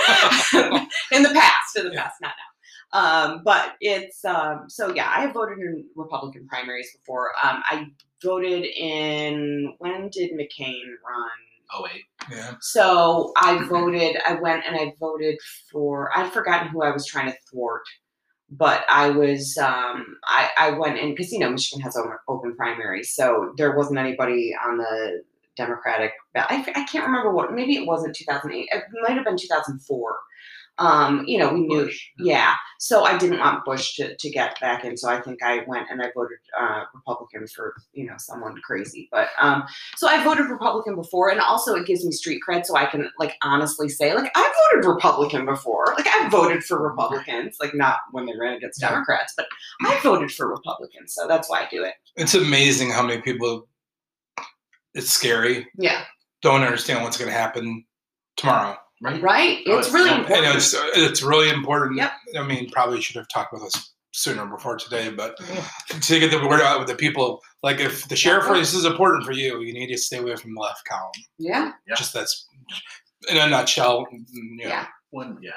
in 1.11 1.23
the 1.25 1.31
past, 1.35 1.77
in 1.77 1.87
the 1.89 1.93
Yeah. 1.95 2.03
past, 2.05 2.15
not 2.21 2.29
now. 2.29 2.49
Um, 2.93 3.43
but 3.45 3.75
it's 3.81 4.25
um, 4.25 4.65
so 4.69 4.95
yeah. 4.95 5.13
I 5.15 5.21
have 5.23 5.35
voted 5.35 5.59
in 5.59 5.85
Republican 5.95 6.47
primaries 6.47 6.91
before. 6.97 7.33
Um, 7.43 7.63
I 7.69 7.87
voted 8.23 8.65
in 8.65 9.75
when 9.79 10.09
did 10.11 10.33
McCain 10.33 10.85
run? 11.07 11.31
Oh 11.75 11.83
wait, 11.85 12.05
yeah. 12.31 12.55
So 12.61 13.33
I 13.37 13.63
voted. 13.69 14.17
I 14.27 14.35
went 14.35 14.65
and 14.67 14.75
I 14.75 14.95
voted 14.99 15.39
for. 15.71 16.17
I'd 16.17 16.33
forgotten 16.33 16.69
who 16.69 16.83
I 16.83 16.91
was 16.91 17.05
trying 17.05 17.31
to 17.31 17.37
thwart, 17.51 17.83
but 18.51 18.85
I 18.89 19.11
was. 19.11 19.59
Um, 19.59 20.17
I 20.25 20.49
I 20.59 20.71
went 20.71 20.99
in 20.99 21.15
because 21.15 21.31
you 21.31 21.41
know 21.41 21.51
Michigan 21.51 21.83
has 21.83 21.95
open, 21.95 22.17
open 22.27 22.57
primaries, 22.57 23.15
so 23.15 23.53
there 23.59 23.77
wasn't 23.77 23.99
anybody 23.99 24.55
on 24.67 24.79
the 24.79 25.23
Democratic. 25.59 26.13
ba- 26.33 26.47
I, 26.51 26.65
I 26.75 26.85
can't 26.85 27.05
remember 27.05 27.33
what. 27.33 27.53
Maybe 27.53 27.77
it 27.77 27.87
wasn't 27.87 28.17
2008. 28.17 28.69
It 28.73 28.85
might 29.03 29.15
have 29.15 29.27
been 29.27 29.37
2004. 29.37 30.17
Um, 30.79 31.25
you 31.27 31.39
know, 31.39 31.53
we 31.53 31.67
knew. 31.67 31.85
Bush. 31.85 32.09
Yeah. 32.19 32.55
So 32.79 33.05
I 33.05 33.19
didn't 33.19 33.41
want 33.41 33.65
Bush 33.65 33.97
to, 33.97 34.17
to 34.17 34.31
get 34.31 34.61
back 34.61 34.85
in. 34.85 34.97
So 34.97 35.09
I 35.09 35.21
think 35.21 35.43
I 35.43 35.65
went 35.67 35.89
and 35.91 36.01
I 36.01 36.11
voted 36.15 36.39
uh, 36.59 36.85
Republican 36.95 37.47
for, 37.49 37.75
you 37.93 38.07
know, 38.07 38.15
someone 38.19 38.55
crazy. 38.63 39.09
But 39.11 39.29
um, 39.41 39.65
so 39.97 40.09
I 40.09 40.23
voted 40.23 40.47
Republican 40.47 40.95
before. 40.95 41.31
And 41.31 41.41
also 41.41 41.75
it 41.75 41.87
gives 41.87 42.05
me 42.05 42.13
street 42.13 42.41
cred. 42.49 42.65
So 42.65 42.77
I 42.77 42.87
can 42.87 43.11
like 43.19 43.35
honestly 43.43 43.89
say, 43.89 44.15
like, 44.15 44.31
I 44.37 44.53
voted 44.73 44.89
Republican 44.89 45.45
before. 45.47 45.87
Like 45.97 46.07
I 46.07 46.29
voted 46.29 46.63
for 46.63 46.81
Republicans, 46.81 47.57
like 47.61 47.75
not 47.75 47.99
when 48.13 48.27
they 48.27 48.33
ran 48.39 48.55
against 48.55 48.81
Democrats, 48.81 49.35
but 49.37 49.47
I 49.83 49.99
voted 50.03 50.31
for 50.31 50.49
Republicans. 50.49 51.15
So 51.15 51.27
that's 51.27 51.51
why 51.51 51.63
I 51.63 51.69
do 51.71 51.83
it. 51.83 51.95
It's 52.17 52.35
amazing 52.35 52.91
how 52.91 53.03
many 53.03 53.21
people. 53.21 53.69
It's 54.95 55.11
scary. 55.11 55.67
Yeah. 55.77 56.05
Don't 56.41 56.63
understand 56.63 57.03
what's 57.03 57.17
going 57.17 57.31
to 57.31 57.37
happen 57.37 57.85
tomorrow. 58.37 58.77
Right? 59.03 59.23
Right. 59.23 59.59
Oh, 59.67 59.79
It's 59.79 59.89
it's- 59.89 59.93
really 59.95 60.11
yeah, 60.11 60.19
important. 60.21 60.47
know 60.47 60.53
it's 60.57 60.75
it's 60.97 61.23
really 61.23 61.51
important. 61.51 61.97
Yep. 61.97 62.13
I 62.39 62.43
mean, 62.43 62.71
probably 62.71 63.01
should 63.01 63.17
have 63.17 63.29
talked 63.29 63.53
about 63.53 63.65
this 63.65 63.93
sooner 64.13 64.47
before 64.47 64.77
today, 64.77 65.11
but 65.11 65.37
to 66.03 66.19
get 66.19 66.31
the 66.31 66.47
word 66.47 66.61
out 66.61 66.79
with 66.81 66.89
the 66.89 66.95
people, 66.95 67.41
like 67.63 67.79
if 67.81 68.09
the 68.09 68.17
sheriff 68.17 68.49
race 68.49 68.75
is 68.75 68.85
important 68.85 69.25
for 69.25 69.33
you, 69.33 69.61
you 69.61 69.73
need 69.73 69.89
to 69.89 69.99
stay 69.99 70.19
away 70.19 70.35
from 70.37 70.55
the 70.55 70.61
left 70.61 70.85
column. 70.89 71.11
yeah. 71.39 71.73
Yeah. 71.87 71.95
Just 71.95 72.13
that's 72.15 72.47
in 73.31 73.37
a 73.37 73.49
nutshell. 73.49 74.07
mm, 74.13 74.25
You 74.33 74.57
know, 74.65 74.69
Yeah. 74.69 74.87
One, 75.11 75.39
yeah. 75.41 75.51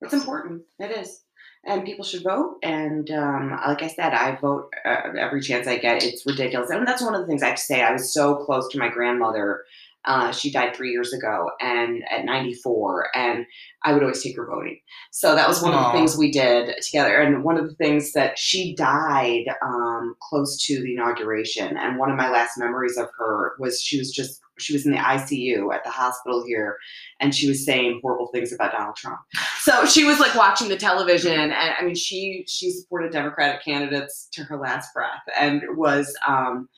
It's 0.00 0.12
important. 0.14 0.62
It 0.78 0.90
is. 0.90 1.22
And 1.64 1.84
people 1.84 2.04
should 2.04 2.22
vote. 2.22 2.58
And 2.62 3.10
um, 3.10 3.50
like 3.66 3.82
I 3.82 3.88
said, 3.88 4.14
I 4.14 4.36
vote 4.36 4.72
uh, 4.84 5.10
every 5.18 5.40
chance 5.40 5.66
I 5.66 5.78
get. 5.78 6.02
It's 6.04 6.24
ridiculous. 6.26 6.70
And 6.70 6.86
that's 6.86 7.02
one 7.02 7.14
of 7.14 7.20
the 7.20 7.26
things 7.26 7.42
I 7.42 7.48
have 7.48 7.56
to 7.56 7.62
say. 7.62 7.82
I 7.82 7.92
was 7.92 8.12
so 8.14 8.36
close 8.36 8.68
to 8.68 8.78
my 8.78 8.88
grandmother. 8.88 9.64
Uh, 10.06 10.30
she 10.30 10.50
died 10.50 10.74
three 10.74 10.90
years 10.90 11.12
ago 11.12 11.50
and 11.60 12.02
at 12.10 12.24
94 12.24 13.08
and 13.16 13.44
i 13.82 13.92
would 13.92 14.02
always 14.02 14.22
take 14.22 14.36
her 14.36 14.46
voting. 14.46 14.78
So 15.10 15.34
that 15.34 15.48
was 15.48 15.62
one 15.62 15.74
of 15.74 15.84
the 15.84 15.92
things 15.92 16.16
we 16.16 16.30
did 16.30 16.74
together 16.82 17.16
and 17.18 17.42
one 17.42 17.58
of 17.58 17.68
the 17.68 17.74
things 17.74 18.12
that 18.12 18.38
she 18.38 18.74
died 18.74 19.46
um, 19.62 20.14
close 20.22 20.64
to 20.66 20.80
the 20.82 20.94
inauguration 20.94 21.76
and 21.76 21.98
one 21.98 22.10
of 22.10 22.16
my 22.16 22.30
last 22.30 22.56
memories 22.56 22.96
of 22.96 23.08
her 23.18 23.56
was 23.58 23.80
she 23.80 23.98
was 23.98 24.10
just 24.12 24.40
she 24.58 24.72
was 24.72 24.86
in 24.86 24.92
the 24.92 24.98
icu 24.98 25.74
at 25.74 25.84
the 25.84 25.90
hospital 25.90 26.44
here 26.46 26.78
and 27.20 27.34
she 27.34 27.48
was 27.48 27.64
saying 27.64 28.00
horrible 28.02 28.28
things 28.32 28.52
about 28.52 28.72
donald 28.72 28.96
trump. 28.96 29.18
So 29.60 29.84
she 29.86 30.04
was 30.04 30.20
like 30.20 30.34
watching 30.34 30.68
the 30.68 30.76
television 30.76 31.38
and 31.38 31.52
i 31.52 31.82
mean 31.84 31.94
she 31.94 32.44
she 32.46 32.70
supported 32.70 33.12
democratic 33.12 33.64
candidates 33.64 34.28
to 34.32 34.44
her 34.44 34.56
last 34.56 34.92
breath 34.94 35.22
and 35.38 35.62
was 35.76 36.16
um 36.26 36.68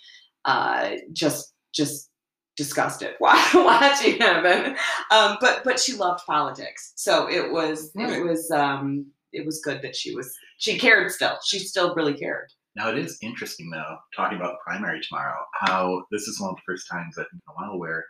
uh 0.44 0.92
just 1.12 1.52
just 1.72 2.10
disgusted 2.58 3.14
while 3.20 3.40
watching 3.54 4.16
him 4.18 4.44
and 4.44 4.76
um 5.10 5.38
but 5.40 5.62
but 5.64 5.78
she 5.80 5.94
loved 5.94 6.20
politics 6.26 6.92
so 6.96 7.26
it 7.30 7.50
was 7.50 7.90
Right. 7.94 8.10
it 8.18 8.22
was 8.24 8.50
um 8.50 9.06
it 9.32 9.46
was 9.46 9.60
good 9.64 9.80
that 9.82 9.94
she 9.96 10.14
was 10.14 10.34
she 10.58 10.76
cared 10.78 11.10
still 11.12 11.38
she 11.46 11.58
still 11.60 11.94
really 11.94 12.14
cared 12.14 12.48
Now 12.76 12.90
it 12.90 12.98
is 12.98 13.16
interesting 13.22 13.70
though, 13.70 13.96
talking 14.16 14.36
about 14.38 14.52
the 14.54 14.58
primary 14.66 15.00
tomorrow, 15.00 15.38
how 15.54 16.02
this 16.12 16.22
is 16.28 16.40
one 16.40 16.50
of 16.50 16.56
the 16.56 16.62
first 16.66 16.86
times 16.90 17.16
I 17.16 17.22
think 17.22 17.34
in 17.34 17.52
a 17.52 17.54
while 17.58 17.78
where 17.78 18.04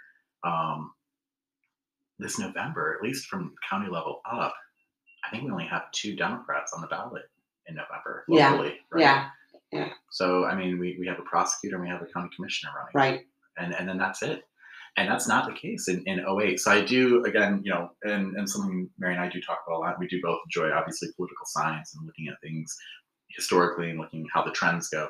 um, 0.44 0.92
this 2.18 2.38
November, 2.38 2.96
at 2.98 3.06
least 3.06 3.26
from 3.26 3.54
county 3.70 3.88
level 3.90 4.20
up, 4.30 4.54
I 5.24 5.30
think 5.30 5.44
we 5.44 5.50
only 5.50 5.66
have 5.66 5.90
two 5.92 6.16
Democrats 6.16 6.72
on 6.74 6.80
the 6.80 6.86
ballot 6.88 7.24
in 7.66 7.74
November 7.76 8.24
Yeah, 8.28 8.50
locally. 8.52 8.74
Right? 8.90 9.02
yeah 9.72 9.88
So 10.10 10.44
I 10.46 10.54
mean, 10.54 10.78
we, 10.78 10.96
we 10.98 11.06
have 11.06 11.18
a 11.18 11.22
prosecutor 11.34 11.76
and 11.76 11.84
we 11.84 11.90
have 11.90 12.02
a 12.02 12.06
county 12.06 12.30
commissioner 12.34 12.72
running. 12.76 12.92
right 12.94 13.20
and 13.58 13.74
and 13.74 13.88
then 13.88 13.98
that's 13.98 14.22
it. 14.22 14.42
And 14.96 15.08
that's 15.08 15.28
not 15.28 15.46
the 15.46 15.54
case 15.54 15.86
in, 15.86 16.02
in 16.06 16.24
08. 16.26 16.58
So 16.58 16.72
I 16.72 16.80
do 16.80 17.22
again, 17.24 17.60
you 17.64 17.72
know, 17.72 17.90
and, 18.02 18.34
and 18.36 18.50
something 18.50 18.90
Mary 18.98 19.14
and 19.14 19.22
I 19.22 19.28
do 19.28 19.40
talk 19.40 19.60
about 19.66 19.76
a 19.76 19.80
lot. 19.80 19.98
We 20.00 20.08
do 20.08 20.20
both 20.22 20.40
enjoy 20.46 20.72
obviously 20.74 21.08
political 21.14 21.46
science 21.46 21.94
and 21.94 22.04
looking 22.04 22.26
at 22.26 22.34
things 22.42 22.76
historically 23.28 23.90
and 23.90 23.98
looking 24.00 24.26
how 24.32 24.42
the 24.42 24.50
trends 24.50 24.88
go. 24.88 25.08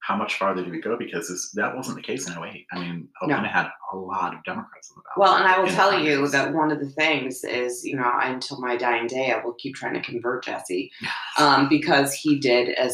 How 0.00 0.14
much 0.14 0.36
farther 0.38 0.64
do 0.64 0.70
we 0.70 0.80
go? 0.80 0.96
Because 0.96 1.28
this, 1.28 1.50
that 1.54 1.74
wasn't 1.74 1.96
the 1.96 2.02
case 2.02 2.28
in 2.28 2.40
08. 2.40 2.66
I 2.70 2.78
mean, 2.78 3.08
No. 3.24 3.34
Alpena 3.34 3.50
had 3.50 3.66
a 3.92 3.96
lot 3.96 4.34
of 4.34 4.44
Democrats 4.44 4.92
on 4.92 4.98
the 4.98 5.02
ballot. 5.02 5.18
Well, 5.18 5.36
and 5.36 5.52
I 5.52 5.58
will 5.58 5.68
tell 5.68 5.98
you 5.98 6.28
that 6.28 6.54
one 6.54 6.70
of 6.70 6.78
the 6.78 6.90
things 6.90 7.42
is, 7.42 7.84
you 7.84 7.96
know, 7.96 8.08
until 8.22 8.60
my 8.60 8.76
dying 8.76 9.08
day, 9.08 9.32
I 9.32 9.44
will 9.44 9.54
keep 9.54 9.74
trying 9.74 9.94
to 9.94 10.00
convert 10.00 10.44
Jesse 10.44 10.92
um, 11.38 11.68
because 11.68 12.14
he 12.14 12.38
did 12.38 12.68
a 12.78 12.88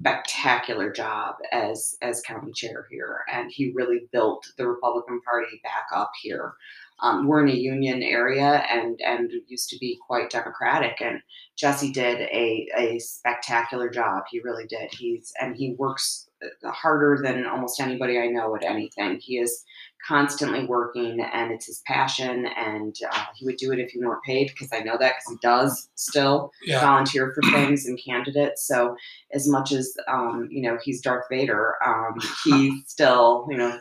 spectacular 0.00 0.92
job 0.92 1.36
as 1.52 1.94
as 2.02 2.22
county 2.26 2.52
chair 2.52 2.86
here, 2.90 3.20
and 3.32 3.50
he 3.52 3.72
really 3.74 4.06
built 4.12 4.46
the 4.58 4.66
Republican 4.66 5.20
Party 5.22 5.60
back 5.62 5.86
up 5.94 6.10
here. 6.22 6.54
Um, 7.00 7.26
we're 7.26 7.44
in 7.44 7.50
a 7.50 7.56
union 7.56 8.02
area, 8.02 8.64
and 8.70 9.00
and 9.04 9.30
used 9.48 9.68
to 9.70 9.78
be 9.78 9.98
quite 10.06 10.30
democratic, 10.30 11.00
and 11.00 11.20
Jesse 11.56 11.92
did 11.92 12.20
a 12.20 12.68
a 12.76 12.98
spectacular 12.98 13.88
job. 13.88 14.24
He 14.30 14.40
really 14.40 14.66
did. 14.66 14.90
He's 14.92 15.32
and 15.40 15.56
he 15.56 15.74
works 15.78 16.28
uh, 16.42 16.70
harder 16.70 17.20
than 17.22 17.46
almost 17.46 17.80
anybody 17.80 18.18
I 18.18 18.26
know 18.26 18.54
at 18.56 18.64
anything. 18.64 19.18
He 19.20 19.38
is 19.38 19.64
constantly 20.06 20.64
working 20.66 21.20
and 21.32 21.50
it's 21.52 21.66
his 21.66 21.82
passion 21.86 22.46
and 22.56 22.96
uh, 23.10 23.24
he 23.34 23.44
would 23.44 23.56
do 23.56 23.72
it 23.72 23.78
if 23.78 23.90
he 23.90 23.98
weren't 23.98 24.22
paid 24.22 24.48
because 24.48 24.68
i 24.72 24.80
know 24.80 24.96
that 24.98 25.14
because 25.16 25.30
he 25.30 25.36
does 25.42 25.88
still 25.94 26.50
Yeah. 26.64 26.80
volunteer 26.80 27.32
for 27.34 27.42
things 27.50 27.86
and 27.86 27.98
candidates 28.04 28.66
so 28.66 28.96
as 29.32 29.48
much 29.48 29.72
as 29.72 29.94
um, 30.08 30.48
you 30.50 30.62
know 30.62 30.78
he's 30.82 31.00
darth 31.00 31.24
vader 31.30 31.74
um, 31.84 32.14
he's 32.44 32.74
still 32.86 33.46
you 33.50 33.56
know 33.56 33.78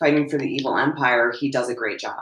fighting 0.00 0.28
for 0.28 0.36
the 0.38 0.46
evil 0.46 0.76
empire 0.76 1.32
he 1.38 1.50
does 1.50 1.68
a 1.68 1.74
great 1.74 1.98
job 2.00 2.16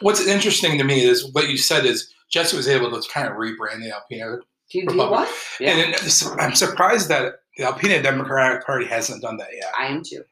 What's 0.00 0.26
interesting 0.26 0.78
to 0.78 0.84
me 0.84 1.02
is 1.04 1.30
what 1.32 1.48
you 1.48 1.58
said 1.58 1.84
is 1.84 2.12
Jesse 2.30 2.56
was 2.56 2.68
able 2.68 2.90
to 2.90 3.08
kind 3.10 3.26
of 3.28 3.34
rebrand 3.34 3.80
the 3.82 3.90
Alpena. 3.92 4.40
he, 4.68 4.80
he 4.80 4.86
Republic. 4.86 5.20
was 5.20 5.28
yeah 5.60 5.70
And 5.72 6.40
I'm 6.40 6.54
surprised 6.54 7.08
that 7.08 7.40
the 7.56 7.64
Alpena 7.64 8.02
Democratic 8.02 8.64
Party 8.64 8.86
hasn't 8.86 9.22
done 9.22 9.36
that 9.38 9.48
yet. 9.52 9.72
i 9.78 9.86
am 9.86 10.02
too 10.02 10.22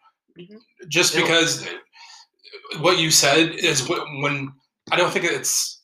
just 0.89 1.15
Yeah. 1.15 1.23
because 1.23 1.67
what 2.81 2.99
you 2.99 3.11
said 3.11 3.53
is 3.53 3.89
when 3.89 4.53
I 4.91 4.97
don't 4.97 5.13
think 5.13 5.25
it's. 5.25 5.83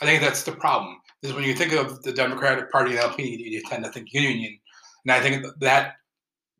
I 0.00 0.04
think 0.04 0.20
that's 0.20 0.42
the 0.42 0.52
problem 0.52 0.96
is 1.22 1.32
when 1.32 1.44
you 1.44 1.54
think 1.54 1.72
of 1.72 2.02
the 2.02 2.12
Democratic 2.12 2.72
Party 2.72 2.92
and 2.92 3.00
LP, 3.00 3.36
you 3.40 3.62
tend 3.68 3.84
to 3.84 3.90
think 3.90 4.12
union, 4.12 4.58
and 5.04 5.12
I 5.12 5.20
think 5.20 5.46
that 5.60 5.94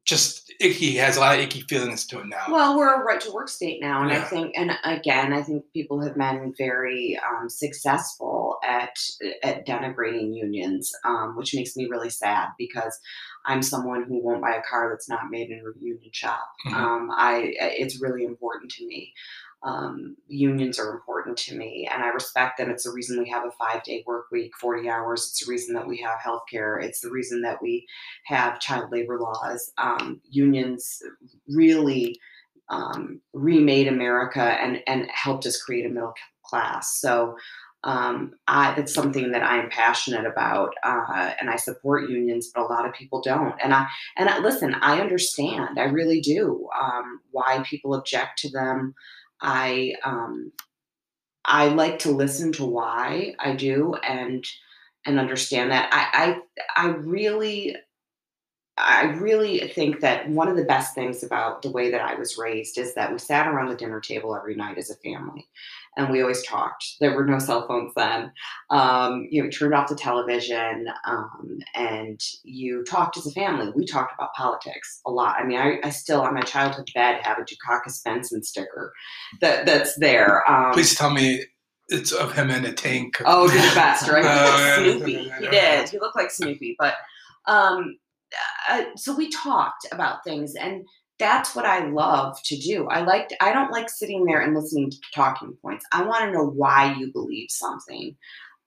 just 0.05 0.53
icky 0.61 0.97
has 0.97 1.17
a 1.17 1.21
lot 1.21 1.37
of 1.37 1.41
icky 1.41 1.63
feelings 1.63 2.07
to 2.07 2.21
it 2.21 2.27
now. 2.27 2.45
Well, 2.49 2.77
we're 2.77 3.01
a 3.01 3.05
right 3.05 3.21
to 3.21 3.33
work 3.33 3.49
state 3.49 3.81
now, 3.81 4.03
and 4.03 4.13
I 4.13 4.21
think, 4.21 4.53
and 4.57 4.73
again, 4.85 5.33
I 5.33 5.43
think 5.43 5.65
people 5.73 6.01
have 6.03 6.17
been 6.17 6.55
very 6.57 7.19
um, 7.19 7.49
successful 7.49 8.42
at 8.63 8.97
at 9.43 9.67
denigrating 9.67 10.35
unions, 10.35 10.93
um, 11.05 11.37
which 11.37 11.55
makes 11.55 11.77
me 11.77 11.87
really 11.87 12.11
sad 12.11 12.49
because 12.59 12.99
I'm 13.47 13.63
someone 13.63 14.05
who 14.05 14.23
won't 14.23 14.43
buy 14.43 14.55
a 14.55 14.63
car 14.63 14.91
that's 14.91 15.09
not 15.09 15.31
made 15.31 15.51
in 15.51 15.59
a 15.61 15.79
union 15.85 16.11
shop. 16.13 16.49
Mhm. 16.67 16.75
Um, 16.75 17.11
I 17.13 17.55
it's 17.59 18.01
really 18.01 18.25
important 18.25 18.71
to 18.73 18.87
me. 18.87 19.13
Um, 19.65 20.17
unions 20.27 20.79
are 20.81 20.93
important 20.93 21.37
to 21.39 21.57
me, 21.57 21.89
and 21.93 22.03
I 22.03 22.09
respect 22.09 22.59
them. 22.59 22.69
It's 22.71 22.83
the 22.83 22.91
reason 22.91 23.21
we 23.23 23.31
have 23.31 23.45
a 23.45 23.53
five 23.53 23.85
day 23.85 24.03
work 24.07 24.27
week, 24.33 24.53
40 24.61 24.89
hours. 24.89 25.29
It's 25.31 25.45
the 25.45 25.51
reason 25.51 25.75
that 25.75 25.87
we 25.87 25.99
have 25.99 26.19
healthcare. 26.19 26.83
It's 26.83 27.01
the 27.01 27.11
reason 27.11 27.43
that 27.43 27.63
we 27.63 27.87
have 28.27 28.59
child 28.61 28.91
labor 28.91 29.21
laws. 29.21 29.73
Um, 29.79 30.21
unions 30.29 31.01
really 31.49 32.19
um, 32.69 33.21
remade 33.33 33.89
America 33.89 34.43
and 34.43 34.81
and 34.87 35.09
helped 35.13 35.47
us 35.47 35.63
create 35.63 35.87
a 35.87 35.89
middle 35.89 36.15
class. 36.45 36.99
So 37.01 37.37
um, 37.85 38.35
I, 38.47 38.75
that's 38.75 38.95
something 38.95 39.33
that 39.33 39.43
I'm 39.43 39.69
passionate 39.71 40.25
about, 40.25 40.73
uh, 40.85 41.33
and 41.41 41.51
I 41.51 41.57
support 41.57 42.09
unions, 42.09 42.51
but 42.55 42.63
a 42.63 42.73
lot 42.73 42.87
of 42.87 42.95
people 42.95 43.21
don't. 43.21 43.55
And 43.63 43.75
I 43.75 43.87
and 44.17 44.29
I, 44.29 44.39
listen, 44.39 44.75
I 44.75 45.01
understand, 45.01 45.79
I 45.79 45.85
really 45.85 46.21
do, 46.21 46.69
um, 46.81 47.21
why 47.33 47.65
people 47.69 47.95
object 47.95 48.39
to 48.41 48.51
them. 48.51 48.95
I 49.41 49.95
um, 50.05 50.53
I 51.45 51.69
like 51.69 51.99
to 52.01 52.11
listen 52.13 52.53
to 52.53 52.65
why 52.65 53.35
I 53.39 53.55
do 53.55 53.95
and 53.95 54.45
and 55.05 55.19
understand 55.19 55.73
that. 55.73 55.91
I 55.93 56.37
I, 56.77 56.87
I 56.87 56.89
really 56.91 57.77
I 58.79 59.05
really 59.21 59.59
think 59.69 60.01
that 60.01 60.29
one 60.31 60.49
of 60.49 60.57
the 60.57 60.65
best 60.65 60.95
things 60.95 61.23
about 61.23 61.61
the 61.63 61.71
way 61.71 61.91
that 61.91 62.01
I 62.01 62.15
was 62.15 62.39
raised 62.39 62.79
is 62.79 62.95
that 62.95 63.13
we 63.13 63.19
sat 63.19 63.47
around 63.47 63.69
the 63.69 63.77
dinner 63.77 64.01
table 64.01 64.35
every 64.35 64.55
night 64.55 64.79
as 64.79 64.89
a 64.91 64.97
family, 64.97 65.47
and 65.97 66.11
we 66.11 66.23
always 66.23 66.43
talked. 66.47 66.83
There 66.99 67.15
were 67.15 67.27
no 67.27 67.39
cell 67.39 67.69
phones 67.69 67.93
then. 67.95 68.33
Um, 68.71 69.29
you 69.31 69.43
know, 69.43 69.51
turned 69.51 69.75
off 69.75 69.91
the 69.91 69.95
television, 69.95 70.87
um, 71.07 71.59
and 71.75 72.19
you 72.45 72.83
talked 72.85 73.19
as 73.19 73.27
a 73.27 73.33
family. 73.33 73.71
We 73.77 73.85
talked 73.85 74.15
about 74.15 74.33
politics 74.33 75.01
a 75.07 75.11
lot. 75.11 75.37
I 75.39 75.45
mean, 75.45 75.59
I, 75.59 75.79
I 75.85 75.91
still 75.91 76.23
on 76.23 76.33
my 76.33 76.41
childhood 76.43 76.89
bed 76.95 77.21
have 77.23 77.37
a 77.39 77.43
Dukakis 77.43 78.03
Bentsen 78.03 78.43
sticker 78.43 78.95
that 79.43 79.67
that's 79.67 79.97
there. 79.99 80.51
Um, 80.51 80.73
Please 80.73 80.95
tell 80.95 81.11
me 81.11 81.45
it's 81.89 82.13
of 82.13 82.33
him 82.33 82.51
in 82.51 82.65
a 82.65 82.73
tank. 82.73 83.21
Oh, 83.27 83.49
he's 83.49 83.69
the 83.69 83.75
best, 83.75 84.09
right? 84.11 84.25
He 84.25 84.31
Oh, 84.31 84.45
looked 84.47 84.61
yeah, 84.61 84.77
like 84.77 84.97
Snoopy. 84.97 85.13
yeah, 85.13 85.39
He 85.41 85.47
did. 85.49 85.89
He 85.91 85.99
looked 85.99 86.17
like 86.17 86.31
Snoopy. 86.31 86.77
But 86.79 86.95
um, 87.47 87.97
uh, 88.71 88.85
so 88.97 89.15
we 89.15 89.31
talked 89.31 89.87
about 89.93 90.25
things, 90.25 90.55
and 90.55 90.85
that's 91.19 91.55
what 91.55 91.67
I 91.67 91.87
love 91.89 92.37
to 92.45 92.57
do. 92.57 92.89
I 92.89 93.03
like. 93.03 93.31
I 93.41 93.53
don't 93.53 93.73
like 93.73 93.89
sitting 93.89 94.25
there 94.25 94.41
and 94.41 94.55
listening 94.55 94.91
to 94.91 94.97
talking 95.15 95.57
points. 95.63 95.85
I 95.93 96.03
want 96.03 96.25
to 96.25 96.33
know 96.33 96.47
why 96.47 96.95
you 96.99 97.13
believe 97.13 97.49
something. 97.51 98.17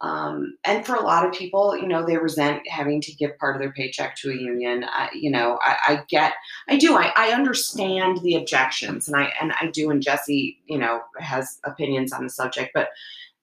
Um, 0.02 0.58
and 0.66 0.86
for 0.86 0.96
a 0.96 1.04
lot 1.04 1.26
of 1.26 1.34
people, 1.34 1.76
you 1.76 1.88
know, 1.88 2.06
they 2.06 2.18
resent 2.18 2.68
having 2.68 3.00
to 3.02 3.16
give 3.16 3.38
part 3.40 3.56
of 3.56 3.62
their 3.62 3.72
paycheck 3.72 4.16
to 4.18 4.30
a 4.30 4.36
union. 4.36 4.84
I, 4.84 5.10
you 5.14 5.32
know, 5.32 5.58
I, 5.62 5.78
I 5.88 6.04
get, 6.10 6.34
I 6.68 6.78
do, 6.78 6.98
I, 6.98 7.14
I 7.16 7.30
understand 7.30 8.22
the 8.22 8.36
objections, 8.36 9.08
and 9.08 9.16
I 9.16 9.32
and 9.42 9.54
I 9.60 9.68
do. 9.68 9.90
And 9.90 10.02
Jesse, 10.02 10.60
you 10.66 10.78
know, 10.78 11.02
has 11.20 11.60
opinions 11.64 12.12
on 12.12 12.24
the 12.24 12.30
subject, 12.30 12.72
but 12.74 12.90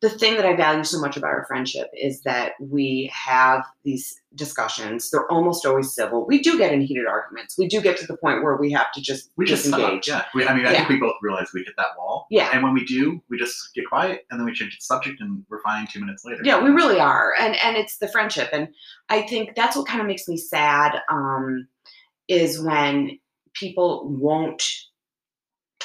the 0.03 0.11
thing 0.11 0.35
that 0.37 0.45
I 0.45 0.57
value 0.57 0.83
so 0.83 1.01
much 1.01 1.16
about 1.16 1.31
our 1.31 1.45
friendship 1.47 1.89
is 1.97 2.23
that 2.23 2.53
we 2.61 3.09
have 3.15 3.65
these 3.85 4.20
discussions. 4.35 5.11
They're 5.11 5.31
almost 5.31 5.65
always 5.65 5.95
civil. 5.95 6.27
We 6.27 6.43
do 6.43 6.59
get 6.59 6.73
in 6.73 6.81
heated 6.81 7.07
arguments. 7.07 7.57
We 7.57 7.69
do 7.69 7.81
get 7.81 7.97
to 7.99 8.07
the 8.09 8.16
point 8.16 8.43
where 8.43 8.57
we 8.57 8.73
have 8.73 8.91
to 8.95 9.01
just 9.01 9.31
We 9.37 9.45
just 9.47 9.62
disengage. 9.65 10.09
Yeah. 10.09 10.24
We, 10.35 10.45
I 10.45 10.55
mean, 10.55 10.66
I 10.66 10.73
Yeah. 10.73 10.79
think 10.79 10.89
we 10.89 10.97
both 10.97 11.15
realize 11.23 11.53
we 11.55 11.62
hit 11.62 11.74
that 11.77 11.97
wall. 11.97 12.27
Yeah. 12.31 12.51
And 12.53 12.65
when 12.65 12.74
we 12.74 12.85
do, 12.85 13.23
we 13.31 13.39
just 13.39 13.73
get 13.77 13.87
quiet 13.89 14.27
and 14.31 14.41
then 14.41 14.45
we 14.45 14.53
change 14.53 14.77
the 14.77 14.83
subject 14.83 15.20
and 15.20 15.45
we're 15.49 15.62
fine 15.62 15.87
two 15.87 16.01
minutes 16.01 16.24
later. 16.24 16.41
Yeah, 16.43 16.61
we 16.62 16.70
really 16.70 16.99
are, 16.99 17.33
and 17.39 17.55
and 17.65 17.77
it's 17.77 17.99
the 17.99 18.09
friendship, 18.09 18.49
and 18.53 18.69
I 19.09 19.23
think 19.23 19.55
that's 19.55 19.77
what 19.77 19.87
kind 19.87 20.01
of 20.01 20.09
makes 20.09 20.27
me 20.27 20.37
sad. 20.37 21.01
Um, 21.11 21.69
is 22.27 22.61
when 22.61 23.19
people 23.55 24.09
won't 24.09 24.62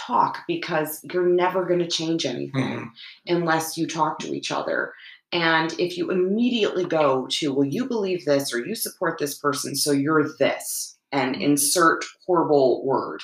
talk 0.08 0.40
because 0.48 1.04
you're 1.12 1.28
never 1.28 1.66
going 1.66 1.80
to 1.80 1.88
change 1.88 2.26
anything 2.26 2.78
Mhm. 2.78 2.90
unless 3.28 3.78
you 3.78 3.86
talk 3.88 4.20
to 4.20 4.34
each 4.34 4.52
other. 4.52 4.94
And 5.32 5.74
if 5.78 5.98
you 5.98 6.10
immediately 6.10 6.86
go 6.86 7.28
to, 7.32 7.54
well, 7.54 7.68
you 7.68 7.86
believe 7.86 8.24
this 8.24 8.54
or 8.54 8.66
you 8.66 8.76
support 8.76 9.20
this 9.20 9.38
person, 9.38 9.76
so 9.76 9.92
you're 9.92 10.30
this, 10.40 10.98
and 11.12 11.36
insert 11.36 12.06
horrible 12.26 12.86
word, 12.86 13.22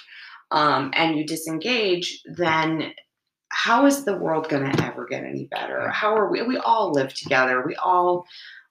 um, 0.52 0.92
and 0.96 1.18
you 1.18 1.26
disengage, 1.26 2.22
then 2.26 2.94
how 3.50 3.86
is 3.86 4.04
the 4.04 4.18
world 4.18 4.50
going 4.50 4.70
to 4.70 4.86
ever 4.86 5.06
get 5.06 5.24
any 5.24 5.46
better? 5.46 5.90
How 5.90 6.14
are 6.16 6.30
we? 6.30 6.42
We 6.42 6.58
all 6.58 6.92
live 6.92 7.14
together. 7.14 7.64
We 7.66 7.76
all, 7.78 8.26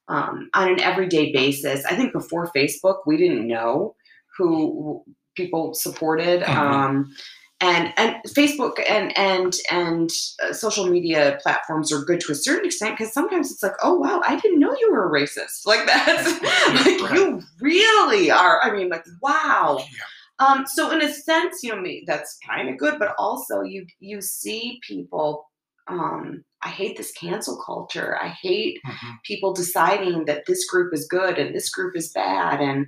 um, 0.08 0.50
on 0.54 0.68
an 0.68 0.80
everyday 0.80 1.32
basis. 1.32 1.84
I 1.86 1.94
think 1.96 2.12
before 2.12 2.50
Facebook, 2.54 2.98
we 3.06 3.16
didn't 3.16 3.46
know 3.48 3.94
who 4.36 5.04
people 5.36 5.72
supported. 5.72 6.42
Mhm. 6.42 6.56
Um, 6.56 7.14
and 7.62 7.92
and 7.96 8.16
Facebook 8.28 8.74
and 8.88 9.16
and 9.16 9.54
and 9.70 10.10
uh, 10.42 10.52
social 10.52 10.86
media 10.88 11.38
platforms 11.42 11.92
are 11.92 12.02
good 12.04 12.20
to 12.20 12.32
a 12.32 12.34
certain 12.34 12.66
extent 12.66 12.98
because 12.98 13.12
sometimes 13.14 13.50
it's 13.52 13.62
like, 13.62 13.76
oh 13.82 13.94
wow, 13.94 14.20
I 14.26 14.38
didn't 14.40 14.58
know 14.60 14.74
you 14.78 14.90
were 14.92 15.06
a 15.08 15.10
racist. 15.20 15.64
Like 15.66 15.86
that's 15.86 16.42
like 16.42 17.00
Right. 17.10 17.14
you 17.14 17.40
really 17.60 18.30
are. 18.30 18.60
I 18.62 18.72
mean, 18.76 18.88
like 18.90 19.04
wow. 19.22 19.78
Yeah. 19.78 20.46
Um, 20.46 20.66
so 20.66 20.90
in 20.90 21.00
a 21.02 21.12
sense, 21.12 21.62
you 21.62 21.72
know, 21.74 21.80
me 21.80 22.02
that's 22.06 22.36
kind 22.46 22.68
of 22.68 22.76
good, 22.78 22.98
but 22.98 23.14
also 23.18 23.62
you 23.62 23.86
you 24.00 24.20
see 24.20 24.80
people. 24.86 25.48
Um, 25.88 26.44
I 26.62 26.68
hate 26.68 26.96
this 26.96 27.10
cancel 27.12 27.60
culture. 27.66 28.16
I 28.22 28.28
hate 28.28 28.78
Mhm. 28.86 29.16
people 29.24 29.52
deciding 29.52 30.26
that 30.26 30.44
this 30.46 30.64
group 30.70 30.94
is 30.94 31.08
good 31.08 31.36
and 31.38 31.52
this 31.54 31.70
group 31.70 31.96
is 31.96 32.12
bad 32.12 32.60
and 32.60 32.86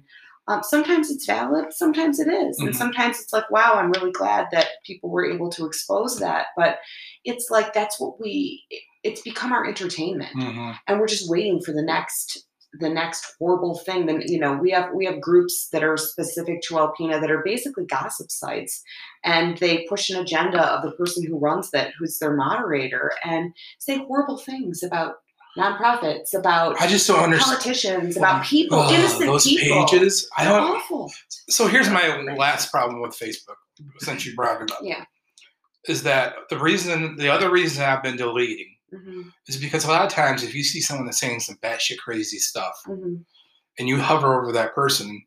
um, 0.48 0.62
sometimes 0.62 1.10
it's 1.10 1.26
valid 1.26 1.66
sometimes 1.72 2.20
it 2.20 2.28
is. 2.28 2.58
and 2.60 2.70
Mhm. 2.70 2.74
sometimes 2.76 3.20
it's 3.20 3.32
like 3.32 3.50
wow 3.50 3.74
i'm 3.76 3.90
really 3.92 4.12
glad 4.12 4.46
that 4.52 4.68
people 4.86 5.10
were 5.10 5.24
able 5.30 5.50
to 5.50 5.64
expose 5.66 6.18
that 6.20 6.46
but 6.56 6.78
it's 7.24 7.48
like 7.50 7.72
that's 7.72 7.98
what 8.00 8.20
we 8.20 8.62
it's 9.02 9.20
become 9.22 9.52
our 9.52 9.66
entertainment 9.66 10.34
Mhm. 10.36 10.76
and 10.86 11.00
we're 11.00 11.06
just 11.06 11.30
waiting 11.30 11.60
for 11.60 11.72
the 11.72 11.82
next 11.82 12.46
the 12.80 12.88
next 12.90 13.36
horrible 13.38 13.78
thing 13.78 14.06
then 14.06 14.20
you 14.26 14.38
know 14.38 14.54
we 14.54 14.70
have 14.72 14.90
we 14.94 15.04
have 15.06 15.20
groups 15.20 15.68
that 15.72 15.84
are 15.84 15.96
specific 15.96 16.60
to 16.62 16.74
alpena 16.74 17.20
that 17.20 17.30
are 17.30 17.42
basically 17.44 17.86
gossip 17.86 18.30
sites 18.32 18.82
and 19.22 19.58
they 19.58 19.86
push 19.88 20.10
an 20.10 20.20
agenda 20.20 20.60
of 20.72 20.82
the 20.82 20.90
person 20.96 21.24
who 21.24 21.38
runs 21.38 21.70
that 21.70 21.92
who's 21.96 22.18
their 22.18 22.34
moderator 22.34 23.12
and 23.24 23.52
say 23.78 23.98
horrible 23.98 24.38
things 24.38 24.82
about 24.82 25.14
nonprofits 25.56 26.35
about 26.35 26.81
I 26.81 26.86
just 26.86 27.06
don't 27.06 27.20
understand. 27.22 27.59
politicians 27.59 28.16
about 28.16 28.44
people 28.44 28.78
Ugh, 28.81 28.93
innocent 28.93 29.26
those 29.26 29.44
people 29.47 29.86
pages. 29.86 30.28
I 30.36 30.44
don't. 30.44 30.76
awful 30.76 31.12
So 31.48 31.66
here's 31.68 31.89
my 31.90 32.09
last 32.36 32.70
problem 32.70 33.01
with 33.01 33.12
Facebook, 33.12 33.56
since 33.98 34.26
you 34.26 34.35
brought 34.35 34.62
it 34.62 34.70
up. 34.72 34.78
Yeah. 34.82 35.05
Is 35.86 36.02
that 36.05 36.35
the 36.51 36.59
reason? 36.59 37.16
The 37.16 37.28
other 37.32 37.51
reason 37.51 37.85
I've 37.85 38.02
been 38.02 38.16
deleting 38.16 38.70
Mhm, 38.93 39.32
is 39.48 39.56
because 39.56 39.85
a 39.85 39.89
lot 39.89 40.05
of 40.05 40.10
times, 40.12 40.43
if 40.43 40.55
you 40.55 40.62
see 40.62 40.81
someone 40.81 41.06
that's 41.06 41.18
saying 41.18 41.40
some 41.40 41.56
batshit 41.56 41.98
crazy 41.98 42.39
stuff, 42.39 42.74
mhm. 42.86 43.24
and 43.78 43.89
you 43.89 43.98
hover 44.01 44.40
over 44.40 44.52
that 44.52 44.74
person, 44.74 45.24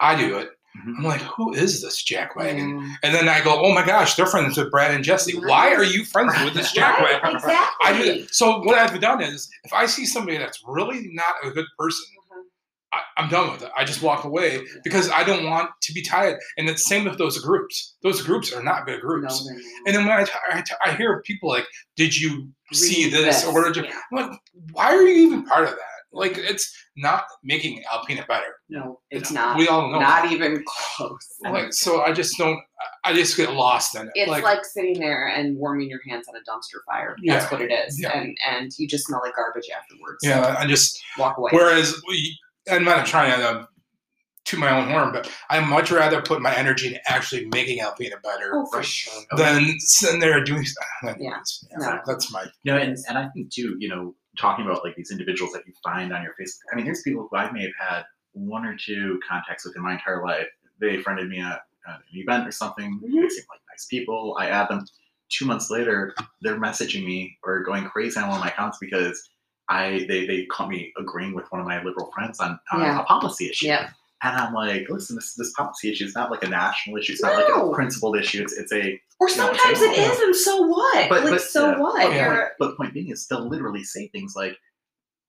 I 0.00 0.14
do 0.16 0.38
it. 0.38 0.50
Mhm. 0.76 0.98
I'm 0.98 1.04
like, 1.04 1.20
who 1.22 1.52
is 1.52 1.82
this 1.82 2.04
jackwagon? 2.04 2.74
Mm. 2.74 2.92
And 3.02 3.14
then 3.14 3.28
I 3.28 3.42
go, 3.42 3.60
oh 3.64 3.72
my 3.74 3.84
gosh, 3.84 4.14
they're 4.14 4.26
friends 4.26 4.56
with 4.56 4.70
Brad 4.70 4.94
and 4.94 5.02
Jesse. 5.04 5.36
Why 5.38 5.74
are 5.74 5.82
you 5.84 6.04
friends 6.04 6.32
with 6.44 6.54
this 6.54 6.72
jackwagon? 6.72 7.22
Right, 7.22 7.34
exactly. 7.34 7.86
I 7.86 7.92
do 8.02 8.20
that. 8.22 8.34
So 8.34 8.60
what 8.62 8.78
I've 8.78 8.98
done 9.00 9.20
is, 9.22 9.48
if 9.64 9.72
I 9.72 9.86
see 9.86 10.06
somebody 10.06 10.38
that's 10.38 10.62
really 10.66 11.08
not 11.12 11.34
a 11.44 11.50
good 11.50 11.66
person, 11.78 12.06
Mhm. 12.32 12.42
I, 12.92 13.00
I'm 13.16 13.28
done 13.28 13.50
with 13.52 13.62
it. 13.62 13.70
I 13.76 13.84
just 13.84 14.00
walk 14.02 14.24
away 14.24 14.64
because 14.84 15.10
I 15.10 15.22
don't 15.24 15.44
want 15.44 15.70
to 15.82 15.92
be 15.92 16.02
tied. 16.02 16.36
And 16.56 16.68
it's 16.68 16.82
the 16.84 16.88
same 16.88 17.04
with 17.04 17.18
those 17.18 17.38
groups. 17.38 17.96
Those 18.02 18.22
groups 18.22 18.52
are 18.52 18.62
not 18.62 18.86
good 18.86 19.00
groups. 19.00 19.44
No. 19.48 19.56
And 19.86 19.94
then 19.96 20.06
when 20.06 20.16
I, 20.18 20.24
t- 20.24 20.30
I, 20.52 20.60
t- 20.60 20.74
I 20.84 20.92
hear 20.94 21.20
people 21.22 21.48
like, 21.48 21.66
"Did 21.96 22.16
you 22.16 22.48
see 22.72 23.04
Read 23.06 23.12
this?" 23.14 23.44
or 23.44 23.64
did 23.64 23.76
you? 23.76 23.84
Yeah. 23.84 24.00
I'm 24.12 24.30
like, 24.30 24.40
why 24.72 24.86
are 24.94 25.02
you 25.02 25.26
even 25.26 25.44
part 25.44 25.64
of 25.64 25.70
that? 25.70 25.78
Like, 26.12 26.36
it's 26.36 26.74
not 26.96 27.24
making 27.44 27.82
Alpena 27.92 28.26
better. 28.26 28.56
No, 28.68 29.00
it's 29.10 29.30
You 29.30 29.36
know, 29.36 29.42
not. 29.42 29.58
We 29.58 29.68
all 29.68 29.90
know. 29.92 30.00
Not 30.00 30.30
even 30.32 30.64
close. 30.66 31.28
Like, 31.44 31.72
so 31.72 32.02
I 32.02 32.12
just 32.12 32.36
don't. 32.36 32.58
I 33.04 33.12
just 33.12 33.36
get 33.36 33.52
lost 33.52 33.94
in 33.94 34.06
it. 34.06 34.12
It's 34.14 34.28
like, 34.30 34.42
like, 34.42 34.64
sitting 34.64 34.98
there 34.98 35.28
and 35.28 35.56
warming 35.56 35.88
your 35.88 36.00
hands 36.08 36.26
on 36.28 36.34
a 36.34 36.40
dumpster 36.40 36.80
fire. 36.86 37.14
That's 37.24 37.44
Yeah, 37.44 37.50
what 37.50 37.60
it 37.62 37.72
is. 37.72 38.00
yeah. 38.00 38.16
And 38.18 38.36
and 38.50 38.72
you 38.78 38.88
just 38.88 39.06
smell 39.06 39.20
like 39.24 39.36
garbage 39.36 39.68
afterwards. 39.76 40.18
yeah, 40.22 40.56
I 40.58 40.66
just. 40.66 41.00
Walk 41.18 41.38
away. 41.38 41.50
Whereas, 41.52 42.00
we, 42.08 42.36
I'm 42.70 42.84
not 42.84 43.06
trying 43.06 43.38
to 43.38 43.48
um, 43.60 43.66
to 44.46 44.56
my 44.56 44.70
own 44.70 44.88
horn, 44.88 45.12
but 45.12 45.30
I 45.50 45.60
much 45.60 45.90
rather 45.92 46.20
put 46.22 46.40
my 46.42 46.52
energy 46.56 46.88
into 46.88 47.00
actually 47.12 47.46
making 47.52 47.78
Alpena 47.80 48.20
better 48.22 48.52
oh, 48.54 48.66
for 48.66 48.78
Right. 48.78 48.86
sure. 48.86 49.12
than 49.36 49.78
sitting 49.78 50.18
there 50.18 50.42
doing. 50.42 50.64
Anyways, 51.04 51.16
Yeah. 51.20 51.38
yeah, 51.70 51.86
No. 51.88 52.00
that's 52.06 52.32
my. 52.32 52.46
No, 52.64 52.76
and, 52.76 52.96
and 53.08 53.16
I 53.18 53.28
think 53.28 53.52
too, 53.52 53.76
you 53.78 53.88
know, 53.88 54.14
talking 54.38 54.64
about 54.64 54.84
like 54.84 54.96
these 54.96 55.10
individuals 55.10 55.52
that 55.52 55.66
you 55.66 55.72
find 55.82 56.12
on 56.12 56.22
your 56.22 56.34
Facebook. 56.40 56.70
I 56.72 56.76
mean, 56.76 56.84
there's 56.84 57.02
people 57.02 57.28
who 57.30 57.36
I 57.36 57.50
may 57.50 57.62
have 57.62 57.72
had 57.78 58.02
one 58.32 58.64
or 58.64 58.76
two 58.76 59.20
contacts 59.28 59.64
with 59.64 59.76
in 59.76 59.82
my 59.82 59.94
entire 59.94 60.24
life 60.24 60.46
they 60.80 60.98
friended 60.98 61.28
me 61.28 61.40
at, 61.40 61.60
at 61.86 61.96
an 61.96 62.02
event 62.12 62.48
or 62.48 62.52
something. 62.52 62.98
They 63.02 63.08
mm-hmm. 63.08 63.28
seem 63.28 63.44
like 63.48 63.60
nice 63.70 63.86
people. 63.88 64.36
I 64.38 64.48
add 64.48 64.68
them. 64.68 64.84
Two 65.28 65.46
months 65.46 65.70
later, 65.70 66.12
they're 66.42 66.58
messaging 66.58 67.04
me 67.04 67.36
or 67.44 67.62
going 67.62 67.84
crazy 67.84 68.18
on 68.18 68.28
one 68.28 68.38
of 68.38 68.44
my 68.44 68.50
accounts 68.50 68.78
because 68.80 69.30
I 69.68 70.04
they 70.08 70.26
they 70.26 70.46
caught 70.46 70.68
me 70.68 70.92
agreeing 70.98 71.34
with 71.34 71.46
one 71.50 71.60
of 71.60 71.66
my 71.68 71.80
liberal 71.82 72.10
friends 72.12 72.40
on, 72.40 72.58
on 72.72 72.80
Yeah. 72.80 73.00
a 73.00 73.04
policy 73.04 73.48
issue. 73.48 73.66
Yeah. 73.66 73.90
And 74.22 74.36
I'm 74.36 74.52
like, 74.52 74.86
listen, 74.90 75.16
this 75.16 75.34
this 75.34 75.52
policy 75.54 75.90
issue 75.90 76.04
is 76.04 76.14
not 76.14 76.30
like 76.30 76.44
a 76.44 76.48
national 76.48 76.98
issue. 76.98 77.12
It's 77.12 77.22
not 77.22 77.34
like 77.36 77.48
a 77.54 77.72
principled 77.74 78.16
issue. 78.18 78.42
It's 78.42 78.52
it's 78.52 78.72
a 78.72 79.00
Or 79.18 79.28
You 79.30 79.36
know 79.36 79.46
what 79.46 79.52
I'm 79.54 79.74
sometimes 79.74 79.80
it 79.82 79.94
saying? 79.96 80.10
is, 80.12 80.20
and 80.20 80.36
so 80.36 80.62
what? 80.62 81.08
But- 81.08 81.22
like, 81.24 81.30
but, 81.32 81.40
so 81.40 81.70
yeah. 81.70 81.78
what? 81.78 82.02
But, 82.06 82.14
Yeah. 82.14 82.28
point, 82.28 82.48
but 82.58 82.68
the 82.70 82.76
point 82.76 82.94
being 82.94 83.08
is 83.10 83.26
they'll 83.26 83.48
literally 83.48 83.82
say 83.84 84.08
things 84.08 84.34
like, 84.36 84.56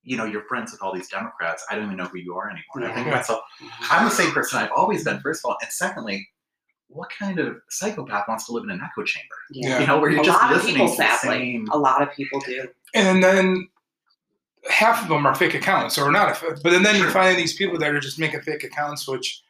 you 0.03 0.17
know, 0.17 0.25
you're 0.25 0.43
friends 0.45 0.71
with 0.71 0.81
all 0.81 0.93
these 0.93 1.07
Democrats. 1.09 1.65
I 1.69 1.75
don't 1.75 1.85
even 1.85 1.95
know 1.97 2.05
who 2.05 2.17
you 2.19 2.35
are 2.35 2.47
anymore. 2.49 2.63
And 2.75 2.85
I 2.85 2.93
think 2.93 3.05
to 3.05 3.11
Yeah. 3.11 3.17
myself, 3.17 3.41
I'm 3.89 4.05
the 4.05 4.11
same 4.11 4.31
person 4.31 4.59
I've 4.59 4.71
always 4.75 5.03
been, 5.03 5.19
first 5.21 5.45
of 5.45 5.49
all. 5.49 5.57
And 5.61 5.71
secondly, 5.71 6.27
what 6.87 7.09
kind 7.17 7.39
of 7.39 7.61
psychopath 7.69 8.27
wants 8.27 8.45
to 8.47 8.51
live 8.51 8.63
in 8.65 8.71
an 8.71 8.81
echo 8.83 9.03
chamber? 9.03 9.35
Yeah. 9.51 9.79
You 9.79 9.87
know, 9.87 9.99
where 9.99 10.09
you're 10.09 10.21
A 10.21 10.25
just 10.25 10.51
listening 10.51 10.75
people, 10.75 10.89
to 10.89 10.97
the 10.97 11.17
same. 11.17 11.67
A 11.71 11.77
lot 11.77 12.01
of 12.01 12.11
people 12.13 12.41
do. 12.41 12.67
and 12.93 13.23
then 13.23 13.69
half 14.69 15.01
of 15.03 15.09
them 15.09 15.25
are 15.25 15.35
fake 15.35 15.53
accounts 15.55 15.97
or 15.97 16.11
not. 16.11 16.41
But 16.41 16.71
then, 16.71 16.83
then 16.83 16.95
you 16.95 17.03
Sure. 17.03 17.11
find 17.11 17.37
these 17.37 17.55
people 17.55 17.77
that 17.79 17.89
are 17.93 17.99
just 17.99 18.19
making 18.19 18.41
fake 18.41 18.63
accounts, 18.63 19.07
which 19.07 19.41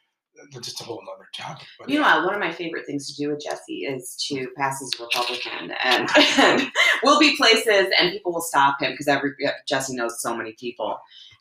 that's 0.52 0.68
just 0.68 0.82
a 0.82 0.84
whole 0.84 1.02
nother 1.06 1.28
topic. 1.34 1.68
But 1.80 1.90
You 1.90 2.00
know, 2.00 2.06
uh, 2.08 2.26
one 2.26 2.34
of 2.34 2.40
my 2.40 2.52
favorite 2.52 2.86
things 2.86 3.08
to 3.08 3.16
do 3.22 3.30
with 3.30 3.42
Jesse 3.44 3.80
is 3.86 4.16
to 4.30 4.48
pass 4.58 4.82
as 4.82 4.92
a 5.00 5.04
Republican, 5.04 5.72
and, 5.84 6.10
and 6.40 6.72
we'll 7.04 7.20
be 7.20 7.36
places, 7.38 7.88
and 8.00 8.12
people 8.12 8.32
will 8.34 8.42
stop 8.42 8.82
him 8.82 8.92
because 8.92 9.08
every 9.08 9.32
Jesse 9.68 9.96
knows 9.96 10.22
so 10.22 10.36
many 10.36 10.54
people, 10.54 11.00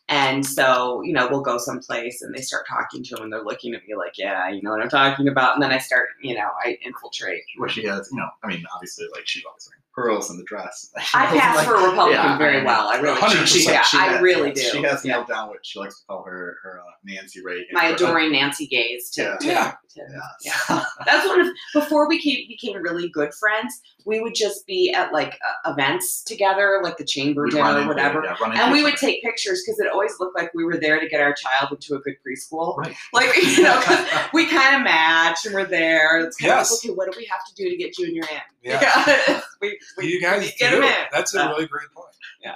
and 0.09 0.45
so 0.45 1.01
you 1.03 1.13
know 1.13 1.27
we'll 1.29 1.41
go 1.41 1.57
someplace, 1.57 2.21
and 2.21 2.33
they 2.35 2.41
start 2.41 2.65
talking 2.67 3.03
to 3.03 3.15
him, 3.17 3.23
and 3.23 3.33
they're 3.33 3.43
looking 3.43 3.73
at 3.73 3.81
me 3.87 3.95
like, 3.95 4.17
yeah, 4.17 4.49
you 4.49 4.61
know 4.61 4.71
what 4.71 4.81
I'm 4.81 4.89
talking 4.89 5.27
about, 5.27 5.53
and 5.55 5.63
then 5.63 5.71
I 5.71 5.77
start, 5.77 6.09
you 6.21 6.35
know, 6.35 6.49
I 6.65 6.77
infiltrate. 6.83 7.41
where 7.57 7.69
she 7.69 7.85
has, 7.85 8.09
you 8.11 8.17
know, 8.17 8.27
I 8.43 8.47
mean, 8.47 8.63
obviously, 8.73 9.05
like 9.13 9.27
she's 9.27 9.43
always 9.45 9.67
wearing 9.69 9.81
pearls 9.93 10.29
in 10.31 10.37
the 10.37 10.43
dress. 10.45 10.89
I 11.13 11.25
pass 11.25 11.57
Like, 11.57 11.67
for 11.67 11.75
a 11.75 11.89
Republican 11.89 12.23
yeah, 12.23 12.37
very 12.37 12.61
I- 12.61 12.63
well. 12.63 12.87
I 12.87 12.95
really, 13.01 13.19
100%. 13.19 13.45
She, 13.45 13.65
yeah, 13.65 13.81
she 13.83 13.97
I 13.97 14.05
has- 14.13 14.21
really 14.21 14.51
do. 14.53 14.61
She 14.61 14.81
has 14.83 15.03
yeah. 15.05 15.15
nailed 15.15 15.27
down 15.27 15.49
what 15.49 15.65
she 15.65 15.79
likes 15.79 15.99
to 15.99 16.05
call 16.07 16.23
her 16.23 16.57
her 16.63 16.79
uh, 16.79 16.91
Nancy 17.03 17.41
Reagan. 17.43 17.65
my 17.73 17.87
her- 17.87 17.95
adoring 17.95 18.31
Nancy 18.31 18.67
Gaze 18.67 19.09
to, 19.11 19.21
Yeah. 19.21 19.37
to- 19.37 19.47
Yeah. 19.47 19.73
To- 19.89 20.01
Yeah. 20.43 20.51
yeah. 20.69 20.83
That's 21.05 21.27
one 21.27 21.41
of 21.41 21.47
before 21.73 22.07
we 22.07 22.19
came, 22.21 22.47
became 22.47 22.81
really 22.81 23.09
good 23.09 23.33
friends. 23.33 23.81
We 24.05 24.19
would 24.19 24.33
just 24.35 24.65
be 24.65 24.91
at 24.93 25.11
like 25.13 25.37
uh, 25.65 25.71
events 25.71 26.23
together, 26.23 26.79
like 26.83 26.97
the 26.97 27.03
chamber 27.05 27.43
We'd 27.43 27.51
dinner 27.53 27.81
or 27.81 27.87
whatever, 27.87 28.23
yeah, 28.23 28.35
and 28.63 28.71
we 28.71 28.79
each 28.79 28.83
would 28.85 28.95
take 28.97 29.21
pictures 29.23 29.63
because 29.65 29.79
it 29.79 29.91
always 29.91 30.13
looked 30.19 30.37
like 30.37 30.51
we 30.53 30.63
were 30.63 30.77
there 30.77 30.99
to 30.99 31.07
get 31.07 31.21
our 31.21 31.33
child 31.33 31.71
into 31.71 31.95
a 31.95 31.99
good 31.99 32.15
preschool. 32.25 32.77
Right. 32.77 32.95
Like 33.13 33.29
you 33.43 33.63
know, 33.63 33.79
'cause 33.83 34.07
we 34.33 34.47
kind 34.47 34.75
of 34.77 34.81
match 34.83 35.45
and 35.45 35.53
we're 35.53 35.65
there. 35.65 36.19
It's 36.19 36.37
kind 36.37 36.49
Yes. 36.49 36.71
of 36.71 36.77
okay. 36.79 36.95
What 36.95 37.11
do 37.11 37.17
we 37.17 37.25
have 37.25 37.45
to 37.47 37.53
do 37.55 37.69
to 37.69 37.75
get 37.77 37.93
Junior 37.93 38.23
in? 38.23 38.39
Yeah. 38.71 39.41
we, 39.61 39.79
we, 39.97 40.07
you 40.07 40.21
guys 40.21 40.41
we 40.41 40.51
get 40.57 40.71
do. 40.71 40.77
him 40.77 40.83
in. 40.83 40.93
That's 41.11 41.33
a 41.35 41.47
really 41.47 41.67
great 41.67 41.91
point. 41.95 42.15
yeah. 42.43 42.53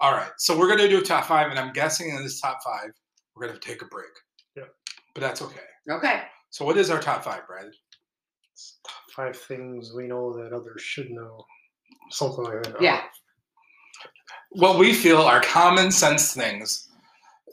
All 0.00 0.12
right. 0.12 0.30
So 0.38 0.56
we're 0.58 0.68
gonna 0.68 0.88
do 0.88 0.98
a 0.98 1.02
top 1.02 1.24
five, 1.26 1.50
and 1.50 1.58
I'm 1.58 1.72
guessing 1.72 2.08
in 2.10 2.22
this 2.22 2.40
top 2.40 2.58
five, 2.64 2.90
we're 3.34 3.46
gonna 3.46 3.58
take 3.58 3.82
a 3.82 3.86
break. 3.86 4.10
Yeah. 4.56 4.64
But 5.14 5.20
that's 5.22 5.42
okay. 5.42 5.60
Okay. 5.88 6.22
So 6.50 6.64
what 6.64 6.76
is 6.76 6.90
our 6.90 7.00
top 7.00 7.24
five, 7.24 7.46
Brad? 7.46 7.70
Five 9.14 9.36
things 9.36 9.92
we 9.94 10.06
know 10.06 10.32
that 10.36 10.52
others 10.52 10.82
should 10.82 11.10
know. 11.10 11.44
Something 12.10 12.44
like 12.44 12.62
that. 12.64 12.80
Yeah. 12.80 13.02
What 14.50 14.78
we 14.78 14.94
feel 14.94 15.18
are 15.18 15.40
common 15.40 15.90
sense 15.90 16.32
things, 16.32 16.88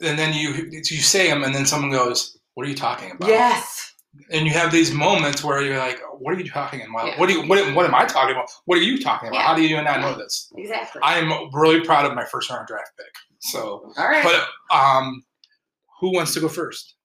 and 0.02 0.18
then 0.18 0.32
you 0.32 0.68
you 0.72 0.82
say 0.82 1.28
them, 1.28 1.44
and 1.44 1.54
then 1.54 1.66
someone 1.66 1.90
goes, 1.90 2.38
"What 2.54 2.66
are 2.66 2.70
you 2.70 2.76
talking 2.76 3.10
about?" 3.10 3.28
Yes. 3.28 3.92
And 4.30 4.46
you 4.46 4.52
have 4.52 4.72
these 4.72 4.92
moments 4.92 5.44
where 5.44 5.60
you're 5.62 5.78
like, 5.78 6.00
"What 6.18 6.34
are 6.34 6.38
you 6.38 6.48
talking 6.48 6.80
about? 6.80 7.06
Yeah. 7.06 7.20
What 7.20 7.28
do 7.28 7.34
you 7.34 7.46
what, 7.46 7.74
what 7.74 7.84
am 7.84 7.94
I 7.94 8.06
talking 8.06 8.32
about? 8.32 8.48
What 8.64 8.78
are 8.78 8.82
you 8.82 9.02
talking 9.02 9.28
about? 9.28 9.38
Yeah. 9.38 9.46
How 9.46 9.54
do 9.54 9.62
you 9.62 9.76
not 9.82 10.00
know 10.00 10.16
this?" 10.16 10.50
Exactly. 10.56 11.02
I 11.04 11.18
am 11.18 11.50
really 11.52 11.80
proud 11.80 12.06
of 12.06 12.14
my 12.14 12.24
first 12.24 12.48
round 12.50 12.66
draft 12.66 12.92
pick. 12.96 13.12
So, 13.40 13.92
All 13.98 14.08
right. 14.08 14.24
but 14.24 14.74
um, 14.74 15.22
who 16.00 16.14
wants 16.14 16.32
to 16.34 16.40
go 16.40 16.48
first? 16.48 16.95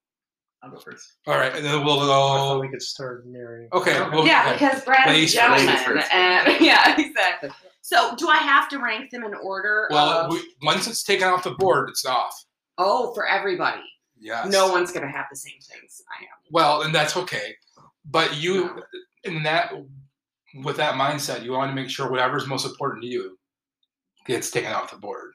I'll 0.64 0.70
go 0.70 0.78
first. 0.78 1.14
All 1.26 1.36
right, 1.36 1.56
and 1.56 1.66
then 1.66 1.84
we'll 1.84 2.00
I 2.02 2.06
thought 2.06 2.54
go. 2.56 2.60
we 2.60 2.70
could 2.70 2.82
start 2.82 3.26
marrying. 3.26 3.68
Okay, 3.74 4.00
well, 4.12 4.26
yeah, 4.26 4.44
okay. 4.46 4.54
because 4.54 4.84
Brad's 4.84 5.08
Ladies 5.08 5.36
a 5.36 5.40
first. 5.40 5.50
gentleman, 5.50 5.66
Ladies 5.68 5.84
first. 5.86 6.14
and 6.14 6.62
yeah, 6.66 6.96
exactly. 7.00 7.50
So, 7.82 8.16
do 8.16 8.28
I 8.28 8.38
have 8.38 8.70
to 8.70 8.78
rank 8.80 9.10
them 9.10 9.24
in 9.24 9.34
order? 9.34 9.88
Well, 9.90 10.26
of, 10.26 10.32
we, 10.32 10.42
once 10.62 10.88
it's 10.88 11.04
taken 11.04 11.28
off 11.28 11.44
the 11.44 11.52
board, 11.52 11.90
it's 11.90 12.06
off. 12.06 12.46
oh, 12.78 13.14
for 13.14 13.28
everybody. 13.28 13.82
Yes. 14.20 14.52
No 14.52 14.72
one's 14.72 14.92
gonna 14.92 15.12
have 15.12 15.26
the 15.32 15.36
same 15.36 15.60
things 15.62 16.04
I 16.20 16.24
am. 16.24 16.30
Well, 16.52 16.84
and 16.84 16.94
that's 16.94 17.18
okay. 17.18 17.56
But 18.06 18.36
you, 18.38 18.84
in 19.24 19.42
that, 19.44 19.74
with 20.64 20.78
that 20.78 20.94
mindset, 20.94 21.44
you 21.44 21.54
want 21.54 21.72
to 21.72 21.76
make 21.76 21.90
sure 21.90 22.10
whatever's 22.10 22.46
most 22.46 22.66
important 22.68 23.02
to 23.04 23.08
you 23.08 23.38
gets 24.28 24.52
taken 24.52 24.72
off 24.72 24.92
the 24.92 24.98
board. 24.98 25.32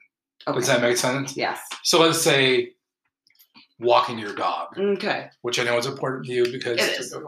Okay. 0.47 0.57
Does 0.57 0.67
that 0.67 0.81
make 0.81 0.95
sense? 0.95 1.35
yes. 1.35 1.59
So 1.83 1.99
let's 1.99 2.21
say 2.21 2.71
walking 3.79 4.17
your 4.17 4.33
dog, 4.33 4.77
Okay. 4.77 5.29
which 5.41 5.59
I 5.59 5.63
know 5.63 5.77
is 5.77 5.85
important 5.85 6.25
to 6.25 6.31
you 6.31 6.51
because 6.51 6.79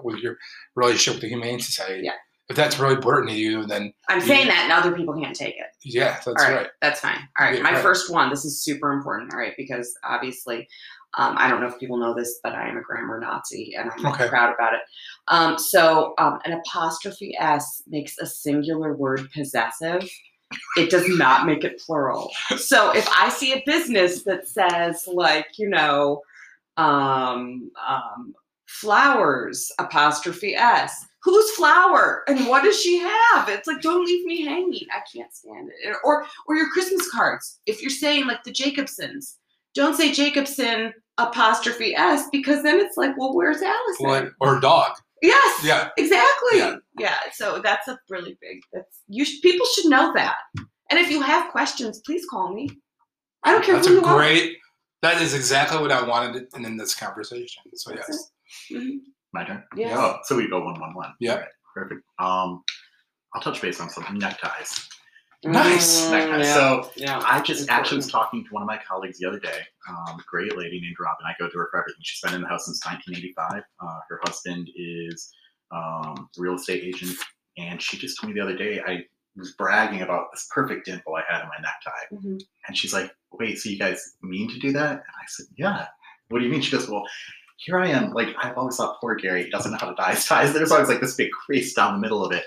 with 0.04 0.18
your 0.20 0.38
relationship 0.76 1.16
with 1.16 1.22
the 1.22 1.30
Humane 1.30 1.60
Society. 1.60 2.04
Yeah. 2.06 2.14
If 2.50 2.56
that's 2.56 2.80
really 2.80 2.96
important 2.96 3.30
to 3.30 3.36
you, 3.36 3.66
then 3.68 3.94
I'm 4.08 4.20
You- 4.22 4.26
saying 4.26 4.48
that, 4.48 4.64
and 4.64 4.72
other 4.74 4.92
people 4.96 5.14
can't 5.22 5.36
take 5.36 5.56
it. 5.56 5.68
yeah, 5.84 6.14
that's 6.14 6.28
All 6.28 6.34
right, 6.34 6.56
right. 6.56 6.68
that's 6.82 7.00
fine. 7.00 7.20
All 7.40 7.46
right, 7.46 7.58
Yeah, 7.58 7.62
my 7.62 7.74
right. 7.74 7.82
first 7.84 8.12
one. 8.12 8.32
This 8.32 8.44
is 8.44 8.64
super 8.64 8.92
important. 8.92 9.32
All 9.32 9.40
right, 9.40 9.54
because 9.56 9.94
obviously, 10.04 10.68
um, 11.16 11.36
I 11.38 11.48
don't 11.48 11.62
know 11.62 11.68
if 11.68 11.78
people 11.80 11.98
know 11.98 12.16
this, 12.16 12.40
but 12.44 12.56
I 12.56 12.68
am 12.68 12.78
a 12.78 12.82
grammar 12.82 13.20
Nazi, 13.20 13.76
and 13.78 13.92
I'm 13.92 14.04
Okay. 14.08 14.28
proud 14.28 14.52
about 14.52 14.74
it. 14.74 14.80
Um, 15.28 15.60
so, 15.60 16.16
um, 16.18 16.40
an 16.46 16.54
apostrophe 16.54 17.36
s 17.40 17.84
makes 17.88 18.18
a 18.18 18.26
singular 18.26 18.94
word 18.96 19.30
possessive. 19.32 20.10
It 20.76 20.90
does 20.90 21.08
not 21.08 21.46
make 21.46 21.64
it 21.64 21.80
plural. 21.86 22.32
So, 22.58 22.90
if 22.96 23.08
I 23.10 23.30
see 23.30 23.54
a 23.54 23.62
business 23.68 24.24
that 24.24 24.48
says, 24.48 25.08
like, 25.08 25.46
you 25.60 25.70
know, 25.70 26.24
um, 26.80 27.72
um, 27.88 28.34
flowers 28.68 29.72
apostrophe 29.80 30.56
s. 30.56 31.06
Who's 31.24 31.52
flower? 31.52 32.24
And 32.30 32.48
what 32.48 32.64
does 32.64 32.80
she 32.82 32.98
have? 33.00 33.50
It's 33.50 33.68
like 33.68 33.82
don't 33.82 34.06
leave 34.06 34.26
me 34.26 34.46
hanging. 34.46 34.88
I 34.92 35.02
can't 35.14 35.34
stand 35.34 35.70
it. 35.84 35.96
Or 36.04 36.26
or 36.48 36.56
your 36.56 36.70
christmas 36.70 37.10
cards. 37.12 37.60
If 37.66 37.82
you're 37.82 37.90
saying 37.90 38.26
like 38.28 38.44
the 38.44 38.52
jacobsons. 38.54 39.36
Don't 39.76 39.96
say 39.96 40.12
jacobson 40.14 40.94
apostrophe 41.18 41.94
s 41.96 42.28
because 42.32 42.64
then 42.64 42.80
it's 42.80 42.96
like 42.96 43.12
well 43.18 43.36
where's 43.36 43.62
allison? 43.62 44.06
What? 44.08 44.30
Or 44.40 44.60
dog? 44.62 44.94
yes 45.22 45.64
Yeah. 45.66 45.90
exactly. 45.98 46.60
Yeah. 46.60 46.76
yeah. 46.98 47.18
so 47.34 47.60
that's 47.62 47.88
a 47.90 48.00
really 48.10 48.38
big 48.42 48.62
that's 48.72 49.02
you 49.10 49.26
sh- 49.26 49.42
people 49.42 49.66
should 49.76 49.90
know 49.90 50.14
that. 50.16 50.38
And 50.90 51.00
if 51.00 51.12
you 51.12 51.22
have 51.22 51.52
questions 51.52 52.02
please 52.06 52.26
call 52.30 52.54
me. 52.54 52.70
I 53.44 53.52
don't 53.52 53.64
care 53.64 53.76
That's 53.76 53.88
who 53.88 53.98
a 53.98 54.02
you 54.02 54.06
are. 54.06 54.18
great. 54.18 54.56
That 55.02 55.22
is 55.22 55.34
exactly 55.34 55.80
what 55.80 55.92
I 55.92 56.06
wanted 56.06 56.48
in, 56.56 56.66
in 56.66 56.78
this 56.78 56.94
conversation. 56.96 57.64
So 57.76 57.92
That's 57.92 58.32
yes. 58.70 58.82
Mhm. 58.82 59.00
My 59.34 59.44
turn. 59.46 59.64
Yeah. 59.76 59.96
Oh, 59.98 60.20
so 60.24 60.36
we 60.36 60.48
go 60.50 60.64
one 60.64 60.80
one 60.80 60.94
one. 60.94 61.14
Yeah. 61.20 61.34
Alright, 61.34 61.50
perfect. 61.74 62.02
Um, 62.18 62.64
I'll 63.34 63.42
touch 63.42 63.62
base 63.62 63.80
on 63.80 63.90
some 63.90 64.04
neckties. 64.18 64.90
Nice. 65.46 66.02
Mm, 66.08 66.12
Neckties. 66.12 66.48
yeah. 66.48 66.54
So 66.54 66.92
yeah 66.98 67.22
I 67.24 67.42
just 67.42 67.70
actually 67.70 67.98
was 67.98 68.12
talking 68.12 68.44
to 68.44 68.50
one 68.52 68.62
of 68.62 68.68
my 68.68 68.78
colleagues 68.86 69.20
the 69.20 69.28
other 69.28 69.40
day, 69.40 69.62
um, 69.88 70.20
a 70.20 70.24
great 70.28 70.58
lady 70.58 70.82
named 70.82 70.98
Robin. 71.00 71.26
I 71.26 71.34
go 71.40 71.48
to 71.48 71.58
her 71.60 71.70
for 71.72 71.80
everything. 71.80 72.02
She's 72.04 72.20
been 72.22 72.34
in 72.34 72.42
the 72.42 72.48
house 72.48 72.66
since 72.66 72.84
1985. 72.86 73.64
Uh, 73.80 74.00
her 74.10 74.20
husband 74.24 74.70
is 74.76 75.32
um, 75.72 76.28
a 76.38 76.42
real 76.42 76.56
estate 76.56 76.84
agent, 76.84 77.16
and 77.58 77.82
she 77.82 77.98
just 77.98 78.20
told 78.20 78.34
me 78.34 78.38
the 78.40 78.44
other 78.44 78.58
day 78.58 78.82
I 78.86 79.06
was 79.36 79.54
bragging 79.54 80.02
about 80.02 80.28
this 80.34 80.48
perfect 80.54 80.86
dimple 80.86 81.16
I 81.16 81.24
had 81.30 81.42
in 81.44 81.48
my 81.48 81.56
necktie, 81.62 82.16
Mhm. 82.28 82.42
and 82.68 82.78
she's 82.78 82.94
like, 82.94 83.12
"Wait, 83.32 83.58
so 83.60 83.70
you 83.70 83.78
guys 83.80 84.16
mean 84.22 84.50
to 84.50 84.60
do 84.60 84.72
that?" 84.74 84.92
And 84.92 85.00
I 85.00 85.26
said, 85.28 85.46
"Yeah." 85.58 85.88
What 86.30 86.40
do 86.40 86.46
you 86.46 86.52
mean? 86.52 86.62
She 86.62 86.72
goes, 86.72 86.90
"Well." 86.90 87.06
Here 87.66 87.78
I 87.78 87.90
am, 87.90 88.14
like 88.14 88.30
I've 88.42 88.58
always 88.58 88.78
thought 88.78 89.02
poor 89.02 89.16
Gary 89.16 89.50
doesn't 89.50 89.74
know 89.74 89.78
how 89.78 89.90
to 89.90 89.96
dye 89.96 90.12
his 90.14 90.26
ties. 90.26 90.54
There's 90.54 90.72
always 90.72 90.88
like 90.88 91.02
this 91.02 91.16
big 91.16 91.30
crease 91.32 91.74
down 91.74 91.92
the 91.92 92.00
middle 92.00 92.24
of 92.26 92.32
it. 92.32 92.46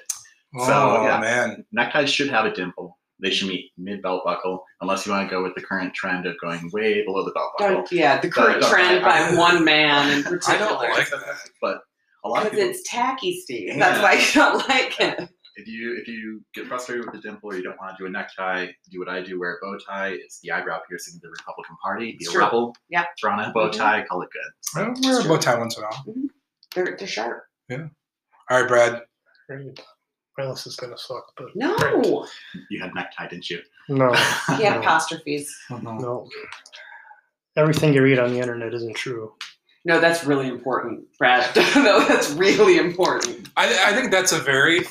Oh 0.57 0.67
So, 0.67 1.03
yeah. 1.05 1.21
man. 1.21 1.67
Neckties 1.71 2.09
should 2.09 2.31
have 2.31 2.47
a 2.47 2.51
dimple. 2.51 2.99
They 3.21 3.29
should 3.31 3.49
meet 3.49 3.73
mid 3.77 4.01
belt 4.01 4.23
buckle, 4.25 4.65
unless 4.81 5.05
you 5.05 5.13
want 5.13 5.29
to 5.29 5.31
go 5.31 5.43
with 5.43 5.55
the 5.55 5.61
current 5.61 5.93
trend 5.93 6.25
of 6.25 6.35
going 6.41 6.71
way 6.73 7.05
below 7.05 7.27
the 7.27 7.31
belt 7.33 7.51
buckle. 7.59 7.75
Don't, 7.75 7.93
yeah, 7.93 8.21
the 8.23 8.31
current 8.31 8.63
don't- 8.63 8.71
trend 8.71 9.03
by 9.05 9.19
I- 9.19 9.35
one 9.37 9.63
man 9.67 10.11
in 10.17 10.23
particular. 10.25 10.79
I 10.79 10.89
particular. 10.89 10.89
don't 10.89 10.99
like 10.99 11.11
that. 11.11 11.51
But 11.61 11.81
a 12.25 12.29
lot 12.31 12.39
of 12.47 12.53
Because 12.53 12.59
people, 12.59 12.71
it's 12.71 12.91
tacky, 12.91 13.39
Steve. 13.43 13.69
Yeah. 13.69 13.79
That's 13.81 14.03
why 14.03 14.13
you 14.15 14.33
don't 14.33 14.67
like 14.71 14.99
it. 14.99 15.29
If 15.57 15.67
you 15.69 15.97
if 16.01 16.09
you 16.09 16.43
get 16.55 16.67
frustrated 16.67 17.05
with 17.05 17.15
the 17.15 17.21
dimple 17.21 17.51
or 17.51 17.57
you 17.57 17.63
don't 17.63 17.79
want 17.79 17.97
to 17.97 18.03
do 18.03 18.07
a 18.07 18.11
necktie, 18.11 18.67
do 18.91 18.99
what 18.99 19.09
I 19.09 19.23
do: 19.23 19.39
wear 19.39 19.55
a 19.55 19.57
bow 19.61 19.79
tie. 19.79 20.09
It's 20.09 20.41
the 20.41 20.51
eyebrow 20.53 20.81
piercing 20.89 21.17
of 21.17 21.21
the 21.23 21.29
Republican 21.31 21.77
Party. 21.83 22.13
Be 22.13 22.17
It's 22.21 22.29
a 22.29 22.33
true. 22.33 22.41
rebel. 22.45 22.77
Yeah. 22.89 23.05
Throw 23.21 23.33
on 23.33 23.41
a 23.41 23.53
bow 23.53 23.69
Mhm. 23.69 23.77
tie. 23.77 24.05
Call 24.09 24.23
it 24.23 24.29
good. 24.33 24.81
I 24.81 24.89
wear 25.09 25.21
a 25.21 25.25
bow 25.25 25.37
tie 25.39 25.59
once 25.59 25.77
in 25.77 25.85
a 25.85 25.87
while. 25.87 26.05
They're, 26.75 26.97
they're 26.99 27.07
sharp. 27.09 27.45
Yeah. 27.69 27.89
All 28.51 28.61
right, 28.61 28.69
Brad. 28.69 29.03
Great. 29.49 29.79
My 30.39 30.47
list 30.47 30.67
is 30.67 30.77
gonna 30.77 30.97
suck, 30.97 31.25
but 31.37 31.49
No, 31.55 31.77
great. 31.77 32.07
You 32.71 32.81
had 32.81 32.95
necktie, 32.95 33.29
didn't 33.29 33.51
you? 33.51 33.61
no, 33.91 34.13
yeah, 34.59 34.75
No. 34.75 34.81
apostrophes. 34.81 35.55
no. 35.71 36.29
Everything 37.57 37.93
you 37.93 38.03
read 38.03 38.19
on 38.19 38.33
the 38.33 38.39
internet 38.41 38.73
isn't 38.73 38.97
true. 38.97 39.35
No, 39.85 40.01
that's 40.01 40.25
really 40.25 40.49
important, 40.49 41.07
Brad. 41.19 41.55
no, 41.77 42.01
that's 42.09 42.31
really 42.31 42.79
important. 42.79 43.51
I, 43.57 43.91
I 43.91 43.93
think 43.93 44.11
that's 44.11 44.33
a 44.33 44.39
very, 44.39 44.85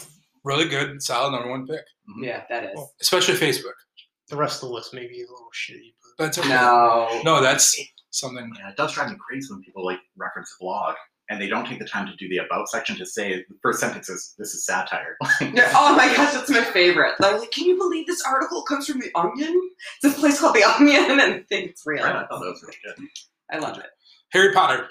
really 0.43 0.67
good, 0.67 1.01
solid 1.01 1.31
number 1.31 1.49
one 1.49 1.65
pick, 1.67 1.79
mm-hmm. 2.09 2.23
Yeah, 2.23 2.43
that 2.49 2.65
is. 2.65 2.79
especially 3.01 3.35
Facebook. 3.35 3.73
The 4.29 4.37
rest 4.37 4.63
of 4.63 4.69
the 4.69 4.75
list 4.75 4.93
may 4.93 5.07
be 5.07 5.19
a 5.21 5.31
little 5.31 5.49
shitty, 5.53 5.93
but 6.17 6.25
That's 6.25 6.37
okay. 6.37 6.49
No. 6.49 7.21
No, 7.25 7.41
that's 7.41 7.77
something. 8.11 8.51
Yeah, 8.57 8.69
it 8.69 8.77
does 8.77 8.93
drive 8.93 9.09
me 9.09 9.17
crazy 9.19 9.51
when 9.51 9.61
people 9.61 9.83
like 9.85 9.99
reference 10.17 10.55
a 10.59 10.63
blog 10.63 10.95
and 11.29 11.41
they 11.41 11.47
don't 11.47 11.65
take 11.65 11.79
the 11.79 11.85
time 11.85 12.05
to 12.07 12.15
do 12.17 12.27
the 12.27 12.37
about 12.37 12.67
section 12.69 12.97
to 12.97 13.05
say 13.05 13.35
the 13.37 13.55
first 13.61 13.79
sentence 13.79 14.09
is 14.09 14.33
this 14.37 14.53
is 14.53 14.65
satire. 14.65 15.17
Oh 15.41 15.95
my 15.95 16.13
gosh, 16.15 16.33
that's 16.33 16.49
my 16.49 16.63
favorite. 16.63 17.13
They're 17.19 17.37
like, 17.39 17.51
can 17.51 17.65
you 17.65 17.77
believe 17.77 18.05
this 18.07 18.21
article 18.27 18.63
comes 18.63 18.87
from 18.87 18.99
The 18.99 19.11
Onion? 19.15 19.69
It's 20.03 20.15
a 20.15 20.19
place 20.19 20.39
called 20.39 20.55
The 20.55 20.63
Onion, 20.63 21.11
and 21.11 21.21
I 21.21 21.39
think 21.47 21.71
it's 21.71 21.83
real. 21.85 22.03
Right, 22.03 22.15
I 22.15 22.27
thought 22.27 22.39
that 22.41 22.51
was 22.51 22.61
really 22.63 22.77
good. 22.83 23.07
I 23.49 23.57
love 23.59 23.77
it. 23.77 23.85
Harry 24.33 24.53
Potter, 24.53 24.87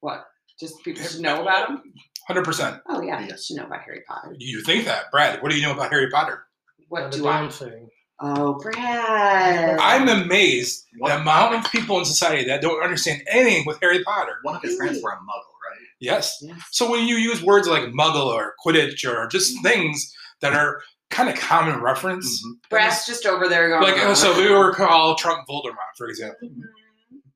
What? 0.00 0.26
Just 0.58 0.82
people 0.82 1.02
should 1.02 1.20
know 1.20 1.42
about 1.42 1.68
him? 1.70 1.82
100%. 2.28 2.80
Oh, 2.88 3.00
yeah, 3.00 3.20
Yeah. 3.20 3.26
you 3.28 3.38
should 3.38 3.56
know 3.56 3.64
about 3.66 3.82
Harry 3.82 4.02
Potter. 4.06 4.34
You 4.38 4.62
think 4.62 4.84
that, 4.84 5.10
Brad? 5.10 5.42
What 5.42 5.50
do 5.50 5.56
you 5.56 5.62
know 5.62 5.72
about 5.72 5.90
Harry 5.90 6.10
Potter? 6.10 6.44
What 6.88 7.00
not 7.04 7.14
a 7.14 7.16
do 7.16 7.22
damn 7.24 7.44
I? 7.46 7.50
thing. 7.50 7.88
Oh, 8.20 8.54
Brad. 8.54 9.78
I'm 9.78 10.08
amazed 10.08 10.84
What? 10.98 11.08
the 11.10 11.20
amount 11.20 11.54
of 11.54 11.70
people 11.70 11.98
in 11.98 12.04
society 12.04 12.44
that 12.48 12.60
don't 12.60 12.82
understand 12.82 13.22
anything 13.30 13.64
with 13.66 13.78
Harry 13.80 14.02
Potter. 14.02 14.32
One 14.42 14.56
of 14.56 14.62
his 14.62 14.76
friends 14.76 15.00
were 15.02 15.10
a 15.10 15.16
muggle, 15.16 15.54
right? 15.70 15.80
Yes. 16.00 16.36
Yes. 16.42 16.60
So 16.72 16.90
when 16.90 17.06
you 17.06 17.16
use 17.16 17.42
words 17.42 17.68
like 17.68 17.84
muggle 17.84 18.26
or 18.26 18.54
quidditch 18.64 19.08
or 19.08 19.26
just 19.28 19.60
things 19.62 20.12
that 20.40 20.52
are 20.52 20.80
kind 21.10 21.28
of 21.28 21.36
common 21.36 21.80
reference, 21.80 22.42
Brad's 22.70 23.06
just 23.06 23.24
over 23.24 23.48
there 23.48 23.68
going. 23.68 23.82
like 23.82 24.16
so 24.16 24.36
we 24.36 24.50
were 24.52 24.74
called 24.74 25.18
Trump 25.18 25.46
Voldemort, 25.48 25.74
for 25.96 26.08
example. 26.08 26.48
Mhm. 26.48 26.62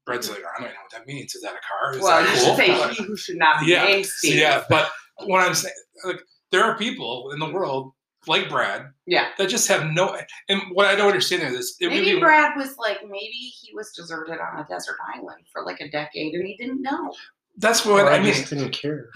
Brad's 0.05 0.29
like, 0.29 0.39
I 0.41 0.59
don't 0.61 0.65
even 0.65 0.75
know 0.75 0.81
what 0.83 0.93
that 0.93 1.07
means. 1.07 1.35
Is 1.35 1.43
that 1.43 1.55
a 1.55 1.61
car? 1.67 1.95
Is 1.97 2.03
Well, 2.03 2.21
you 2.23 2.27
cool? 2.29 2.37
should 2.37 2.57
say 2.57 2.95
he 2.95 3.05
who 3.05 3.17
should 3.17 3.37
not 3.37 3.61
be 3.61 3.67
Yeah, 3.67 3.85
named 3.85 4.07
So, 4.07 4.11
Steve. 4.19 4.37
yeah, 4.37 4.65
but 4.69 4.91
what 5.25 5.47
I'm 5.47 5.55
saying, 5.55 5.75
like, 6.05 6.21
there 6.51 6.65
are 6.65 6.77
people 6.77 7.31
in 7.33 7.39
the 7.39 7.51
world 7.51 7.93
like 8.27 8.49
Brad 8.49 8.87
Yeah. 9.07 9.29
that 9.39 9.49
just 9.49 9.67
have 9.69 9.87
no. 9.91 10.17
And 10.49 10.61
what 10.73 10.87
I 10.87 10.95
don't 10.97 11.09
understand 11.09 11.43
is 11.43 11.53
this: 11.57 11.77
it 11.81 11.89
Maybe 11.89 12.15
be- 12.15 12.21
Brad 12.21 12.57
was 12.57 12.77
like, 12.79 12.99
maybe 13.05 13.33
he 13.61 13.73
was 13.75 13.93
deserted 13.93 14.39
on 14.39 14.61
a 14.61 14.67
desert 14.69 14.97
island 15.15 15.45
for 15.53 15.65
like 15.65 15.81
a 15.81 15.89
decade 15.91 16.35
and 16.35 16.47
he 16.47 16.57
didn't 16.57 16.83
know. 16.83 17.13
That's 17.59 17.85
what 17.85 18.05
Or 18.05 18.11
I 18.11 18.17
I 18.17 18.19
mean. 18.21 18.33
just 18.33 18.49
didn't 18.51 18.71
care. 18.73 19.11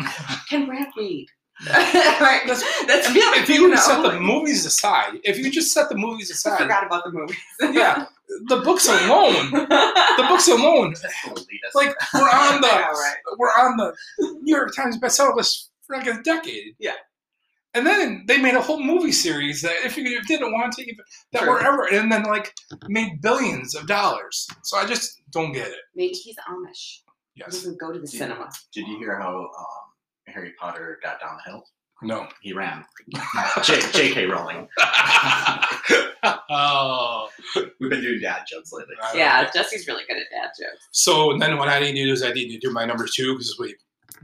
Can 0.48 0.66
Brad 0.66 0.88
read? 0.96 1.26
right. 1.68 2.42
That's- 2.46 2.62
That's 2.86 3.08
If 3.08 3.16
yeah, 3.16 3.54
you 3.54 3.68
know, 3.68 3.76
set 3.76 4.02
the 4.02 4.20
movies 4.20 4.66
aside, 4.66 5.20
if 5.24 5.38
you 5.38 5.50
just 5.50 5.72
set 5.72 5.88
the 5.88 5.96
movies 5.96 6.30
aside, 6.30 6.50
I 6.50 6.54
aside, 6.54 6.62
forgot 6.64 6.86
about 6.86 7.04
the 7.04 7.12
movies. 7.12 7.36
yeah, 7.60 8.06
the 8.48 8.56
books 8.60 8.86
alone, 8.88 9.50
the 9.52 10.26
books 10.28 10.48
alone, 10.48 10.94
like 11.74 11.94
we're 12.14 12.20
on 12.28 12.60
the 12.60 12.66
Yeah, 12.66 12.88
right. 12.88 13.16
we're 13.38 13.48
on 13.48 13.76
the 13.78 13.94
New 14.42 14.54
York 14.54 14.74
Times 14.76 14.98
bestseller 14.98 15.34
list 15.34 15.70
for 15.86 15.96
like 15.96 16.06
a 16.06 16.20
decade. 16.22 16.74
Yeah. 16.78 16.92
And 17.74 17.86
then 17.86 18.24
they 18.26 18.38
made 18.38 18.54
a 18.54 18.60
whole 18.60 18.82
movie 18.82 19.12
series 19.12 19.60
that 19.62 19.74
if 19.84 19.98
you 19.98 20.22
didn't 20.22 20.52
want 20.52 20.72
to, 20.74 20.84
that 21.32 21.40
Sure. 21.42 21.50
were 21.52 21.60
ever, 21.62 21.86
and 21.92 22.10
then 22.10 22.22
like 22.24 22.54
made 22.88 23.20
billions 23.20 23.74
of 23.74 23.86
dollars. 23.86 24.46
So 24.62 24.78
I 24.78 24.86
just 24.86 25.20
don't 25.30 25.52
get 25.52 25.68
it. 25.68 25.80
Maybe 25.94 26.14
he's 26.14 26.36
Amish. 26.48 27.00
He 27.34 27.40
Yes. 27.42 27.50
doesn't 27.52 27.78
go 27.78 27.92
to 27.92 27.98
the 27.98 28.08
Yeah. 28.10 28.18
cinema. 28.18 28.50
Did 28.72 28.88
you 28.88 28.96
hear 28.98 29.18
how 29.20 29.40
um, 29.40 29.85
Harry 30.28 30.52
Potter 30.58 30.98
got 31.02 31.20
down 31.20 31.36
the 31.44 31.50
hill? 31.50 31.64
No. 32.02 32.26
He 32.42 32.52
ran. 32.52 32.84
J- 33.62 33.80
J.K. 33.92 34.26
Rowling. 34.26 34.68
oh. 36.50 37.28
We've 37.80 37.90
been 37.90 38.02
doing 38.02 38.20
dad 38.20 38.42
jokes 38.50 38.70
lately. 38.72 38.94
Yeah, 39.14 39.44
get- 39.44 39.54
Jesse's 39.54 39.86
really 39.86 40.02
good 40.08 40.16
at 40.18 40.24
dad 40.30 40.50
jokes. 40.58 40.88
So 40.92 41.36
then 41.38 41.56
what 41.58 41.68
I 41.68 41.80
need 41.80 41.92
to 41.94 42.04
do 42.04 42.12
is 42.12 42.22
I 42.22 42.32
need 42.32 42.52
to 42.52 42.58
do 42.58 42.72
my 42.72 42.84
number 42.84 43.06
two 43.12 43.32
because 43.34 43.56
we 43.58 43.74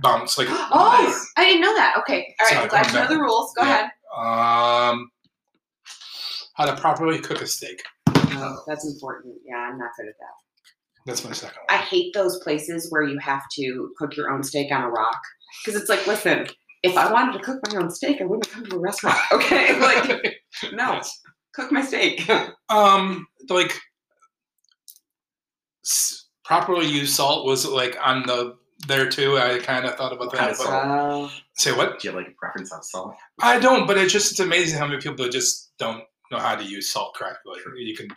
bounce 0.01 0.37
like 0.39 0.49
Oh, 0.51 1.05
Nice. 1.07 1.33
I 1.37 1.45
didn't 1.45 1.63
know 1.63 1.75
that. 1.75 1.95
Okay. 2.01 2.35
All 2.41 2.47
right. 2.47 2.49
Sorry, 2.53 2.63
I'm 2.63 2.69
glad 2.69 2.87
I'm 2.89 2.95
you 2.95 3.01
know 3.01 3.09
the 3.09 3.21
rules. 3.21 3.53
Go 3.57 3.63
Yeah. 3.65 3.69
ahead. 3.71 3.91
um 4.95 5.11
how 6.55 6.67
to 6.67 6.77
properly 6.77 7.19
cook 7.19 7.41
a 7.41 7.47
steak. 7.47 7.83
Oh, 8.09 8.63
that's 8.67 8.87
important. 8.87 9.35
Yeah, 9.47 9.57
I'm 9.57 9.79
not 9.79 9.91
good 9.99 10.09
at 10.09 10.15
that. 10.21 10.35
That's 11.07 11.25
my 11.25 11.33
second 11.33 11.59
I 11.71 11.79
hate 11.79 12.13
those 12.15 12.39
places 12.41 12.89
where 12.91 13.03
you 13.03 13.19
have 13.19 13.43
to 13.57 13.91
cook 13.99 14.15
your 14.17 14.31
own 14.31 14.43
steak 14.43 14.71
on 14.71 14.83
a 14.83 14.89
rock. 14.91 15.19
Because 15.65 15.81
it's 15.81 15.89
like, 15.91 16.07
listen, 16.07 16.47
if 16.83 16.97
I 16.97 17.13
wanted 17.13 17.35
to 17.39 17.45
cook 17.45 17.61
my 17.71 17.81
own 17.81 17.91
steak, 17.91 18.21
I 18.21 18.25
wouldn't 18.25 18.51
come 18.51 18.65
to 18.67 18.77
a 18.77 18.79
restaurant. 18.79 19.19
Okay? 19.33 19.79
like, 19.81 20.37
no, 20.73 21.01
cook 21.55 21.71
my 21.73 21.83
steak. 21.83 22.29
Um, 22.69 23.27
like 23.51 23.79
s- 25.85 26.27
properly 26.45 26.87
used 26.87 27.15
salt 27.15 27.47
was 27.47 27.67
like 27.67 27.97
on 28.03 28.23
the 28.27 28.57
there 28.89 29.09
too. 29.09 29.39
I 29.39 29.59
kind 29.59 29.85
of 29.85 29.95
thought 29.97 30.13
about 30.13 30.29
What 30.29 30.37
kind 30.37 30.47
that. 30.47 30.53
of 30.53 30.59
But, 30.59 30.65
salt? 30.67 31.33
Say 31.55 31.73
what? 31.73 32.01
Do 32.01 32.09
you 32.09 32.15
have 32.15 32.23
like 32.25 32.33
a 32.33 32.37
preference 32.39 32.73
on 32.73 32.83
salt? 32.83 33.15
I 33.41 33.59
don't, 33.59 33.87
but 33.87 33.99
it's 33.99 34.13
just 34.13 34.33
it's 34.33 34.41
amazing 34.41 34.79
how 34.79 34.87
many 34.87 35.01
people 35.01 35.29
just 35.29 35.73
don't 35.79 36.03
know 36.31 36.39
how 36.39 36.55
to 36.57 36.65
use 36.65 36.89
salt 36.91 37.15
correctly. 37.15 37.61
You 37.77 37.95
can 37.97 38.09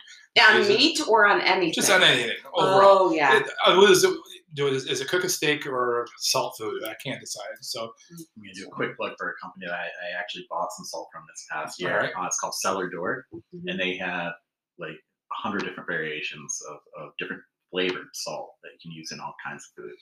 on 0.48 0.60
Is 0.60 0.68
it- 0.70 0.78
meat 0.78 1.00
or 1.08 1.26
on 1.26 1.40
anything? 1.42 1.74
just 1.74 1.90
on 1.90 2.02
anything 2.02 2.36
overall. 2.54 3.08
Oh, 3.08 3.12
yeah. 3.12 3.36
It, 3.38 3.46
what 3.76 3.90
is 3.90 4.04
it? 4.04 4.16
Do 4.56 4.66
it 4.66 4.72
is, 4.72 4.86
is 4.86 5.00
it 5.02 5.08
cook 5.08 5.22
a 5.22 5.28
steak 5.28 5.66
or 5.66 6.06
salt 6.18 6.54
food? 6.58 6.82
I 6.84 6.94
can't 7.04 7.20
decide. 7.20 7.44
So 7.60 7.82
I'm 8.10 8.42
gonna 8.42 8.54
do 8.54 8.66
a 8.66 8.70
quick 8.70 8.96
plug 8.96 9.12
for 9.18 9.28
a 9.30 9.34
company 9.44 9.66
that 9.66 9.74
I, 9.74 9.84
I 9.84 10.18
actually 10.18 10.46
bought 10.48 10.68
some 10.76 10.84
salt 10.86 11.08
from 11.12 11.24
this 11.28 11.46
past 11.52 11.80
year. 11.80 11.92
Alright. 11.92 12.12
Uh, 12.18 12.26
it's 12.26 12.40
called 12.40 12.54
Cellar 12.54 12.88
Door, 12.88 13.26
Mhm. 13.34 13.40
and 13.66 13.78
they 13.78 13.96
have 13.98 14.32
like 14.78 14.96
a 15.32 15.34
hundred 15.34 15.64
different 15.64 15.86
variations 15.88 16.58
of, 16.70 16.78
of 17.02 17.12
different 17.18 17.42
flavored 17.70 18.06
salt 18.14 18.54
that 18.62 18.70
you 18.72 18.78
can 18.82 18.92
use 18.92 19.12
in 19.12 19.20
all 19.20 19.34
kinds 19.44 19.62
of 19.76 19.84
food. 19.84 19.92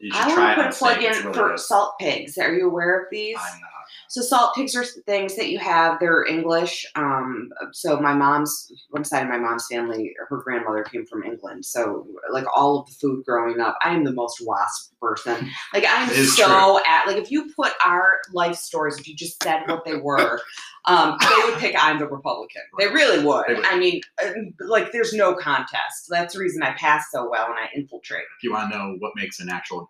You 0.00 0.12
should 0.12 0.22
I 0.22 0.34
try 0.34 0.56
want 0.56 0.58
to 0.58 0.62
put 0.64 0.74
a 0.74 0.78
plug 0.78 1.02
in 1.02 1.24
really 1.24 1.34
for 1.34 1.48
good. 1.50 1.58
salt 1.58 1.94
pigs. 1.98 2.38
Are 2.38 2.54
you 2.54 2.68
aware 2.68 3.00
of 3.00 3.06
these? 3.10 3.36
I'm 3.38 3.60
not. 3.60 3.70
So 4.08 4.20
salt 4.22 4.54
pigs 4.54 4.74
are 4.76 4.84
things 4.84 5.36
that 5.36 5.48
you 5.50 5.58
have. 5.58 5.98
They're 5.98 6.24
English. 6.24 6.86
Um, 6.94 7.50
so 7.72 7.98
my 8.00 8.14
mom's 8.14 8.70
one 8.90 9.04
side 9.04 9.22
of 9.22 9.28
my 9.28 9.38
mom's 9.38 9.66
family, 9.70 10.14
her 10.28 10.38
grandmother 10.38 10.84
came 10.84 11.06
from 11.06 11.24
England. 11.24 11.64
So 11.64 12.06
like 12.30 12.44
all 12.54 12.80
of 12.80 12.86
the 12.86 12.92
food 12.92 13.24
growing 13.24 13.60
up, 13.60 13.76
I 13.82 13.94
am 13.94 14.04
the 14.04 14.12
most 14.12 14.40
wasp 14.44 14.92
person. 15.00 15.50
Like 15.74 15.84
I'm 15.88 16.08
so 16.26 16.80
at 16.86 17.06
like 17.06 17.16
if 17.16 17.30
you 17.30 17.50
put 17.54 17.72
our 17.84 18.18
life 18.32 18.56
stories, 18.56 18.98
if 18.98 19.08
you 19.08 19.14
just 19.14 19.42
said 19.42 19.62
what 19.66 19.84
they 19.84 19.96
were, 19.96 20.40
um, 20.86 21.16
they 21.20 21.50
would 21.50 21.58
pick 21.58 21.74
I'm 21.78 21.98
the 21.98 22.06
Republican. 22.06 22.62
They 22.78 22.86
really 22.86 23.24
would. 23.24 23.44
They 23.48 23.54
would. 23.54 23.66
I 23.66 23.78
mean, 23.78 24.00
uh, 24.24 24.30
like 24.60 24.92
there's 24.92 25.12
no 25.12 25.34
contest. 25.34 26.06
That's 26.08 26.34
the 26.34 26.40
reason 26.40 26.62
I 26.62 26.72
pass 26.72 27.06
so 27.10 27.28
well 27.28 27.46
and 27.46 27.56
I 27.58 27.68
infiltrate. 27.74 28.24
If 28.38 28.44
you 28.44 28.52
want 28.52 28.72
to 28.72 28.78
know 28.78 28.96
what 29.00 29.12
makes 29.16 29.40
an 29.40 29.48
actual 29.48 29.85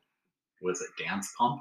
was 0.62 0.80
it 0.80 0.90
dance 1.02 1.32
pump? 1.38 1.60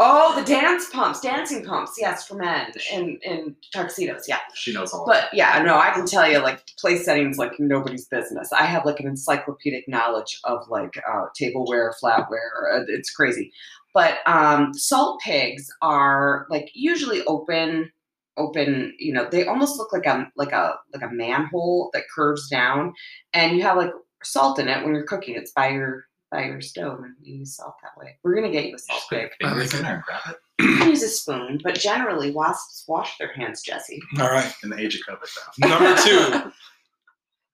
Oh, 0.00 0.38
the 0.38 0.44
dance 0.44 0.88
pumps, 0.90 1.20
dancing 1.20 1.64
pumps, 1.64 1.96
yes, 1.98 2.24
for 2.24 2.36
men 2.36 2.70
in 2.92 3.18
in 3.24 3.56
tuxedos, 3.72 4.28
yeah. 4.28 4.38
She 4.54 4.72
knows 4.72 4.92
all. 4.92 5.04
But 5.04 5.24
yeah, 5.32 5.60
no, 5.62 5.76
I 5.76 5.90
can 5.90 6.06
tell 6.06 6.30
you 6.30 6.38
like 6.38 6.64
place 6.78 7.04
settings 7.04 7.36
like 7.36 7.58
nobody's 7.58 8.06
business. 8.06 8.52
I 8.52 8.64
have 8.64 8.84
like 8.84 9.00
an 9.00 9.08
encyclopedic 9.08 9.88
knowledge 9.88 10.38
of 10.44 10.68
like 10.68 10.96
uh, 10.98 11.24
tableware, 11.34 11.92
flatware. 12.00 12.76
Uh, 12.76 12.84
it's 12.86 13.10
crazy. 13.10 13.52
But 13.92 14.18
um, 14.26 14.72
salt 14.72 15.20
pigs 15.20 15.66
are 15.82 16.46
like 16.48 16.70
usually 16.74 17.24
open, 17.24 17.90
open. 18.36 18.94
You 19.00 19.12
know, 19.12 19.28
they 19.28 19.46
almost 19.46 19.78
look 19.78 19.92
like 19.92 20.06
a 20.06 20.30
like 20.36 20.52
a 20.52 20.76
like 20.94 21.02
a 21.02 21.12
manhole 21.12 21.90
that 21.92 22.04
curves 22.14 22.48
down, 22.48 22.94
and 23.32 23.56
you 23.56 23.64
have 23.64 23.76
like 23.76 23.90
salt 24.22 24.60
in 24.60 24.68
it 24.68 24.84
when 24.84 24.94
you're 24.94 25.08
cooking. 25.08 25.34
It's 25.34 25.50
by 25.50 25.70
your 25.70 26.04
by 26.30 26.44
your 26.44 26.60
stove, 26.60 27.00
and 27.00 27.14
you 27.22 27.36
use 27.38 27.56
salt 27.56 27.74
that 27.82 27.96
way. 27.96 28.18
We're 28.22 28.34
gonna 28.34 28.50
get 28.50 28.66
you 28.66 28.74
a 28.74 28.78
salt 28.78 29.02
pig. 29.10 29.30
Fingers 29.40 29.74
in 29.74 29.82
there 29.82 29.94
and 29.96 30.02
grab 30.04 30.20
it. 30.30 30.36
You 30.60 30.76
can 30.76 30.88
use 30.90 31.02
a 31.04 31.08
spoon, 31.08 31.60
but 31.62 31.74
generally 31.76 32.32
wasps 32.32 32.84
wash 32.88 33.16
their 33.18 33.32
hands, 33.32 33.62
Jesse. 33.62 34.00
all 34.20 34.28
right, 34.30 34.52
In 34.64 34.70
the 34.70 34.78
age 34.80 34.96
of 34.96 35.02
COVID, 35.06 35.28
though. 35.60 35.68
number 35.68 36.02
two, 36.02 36.52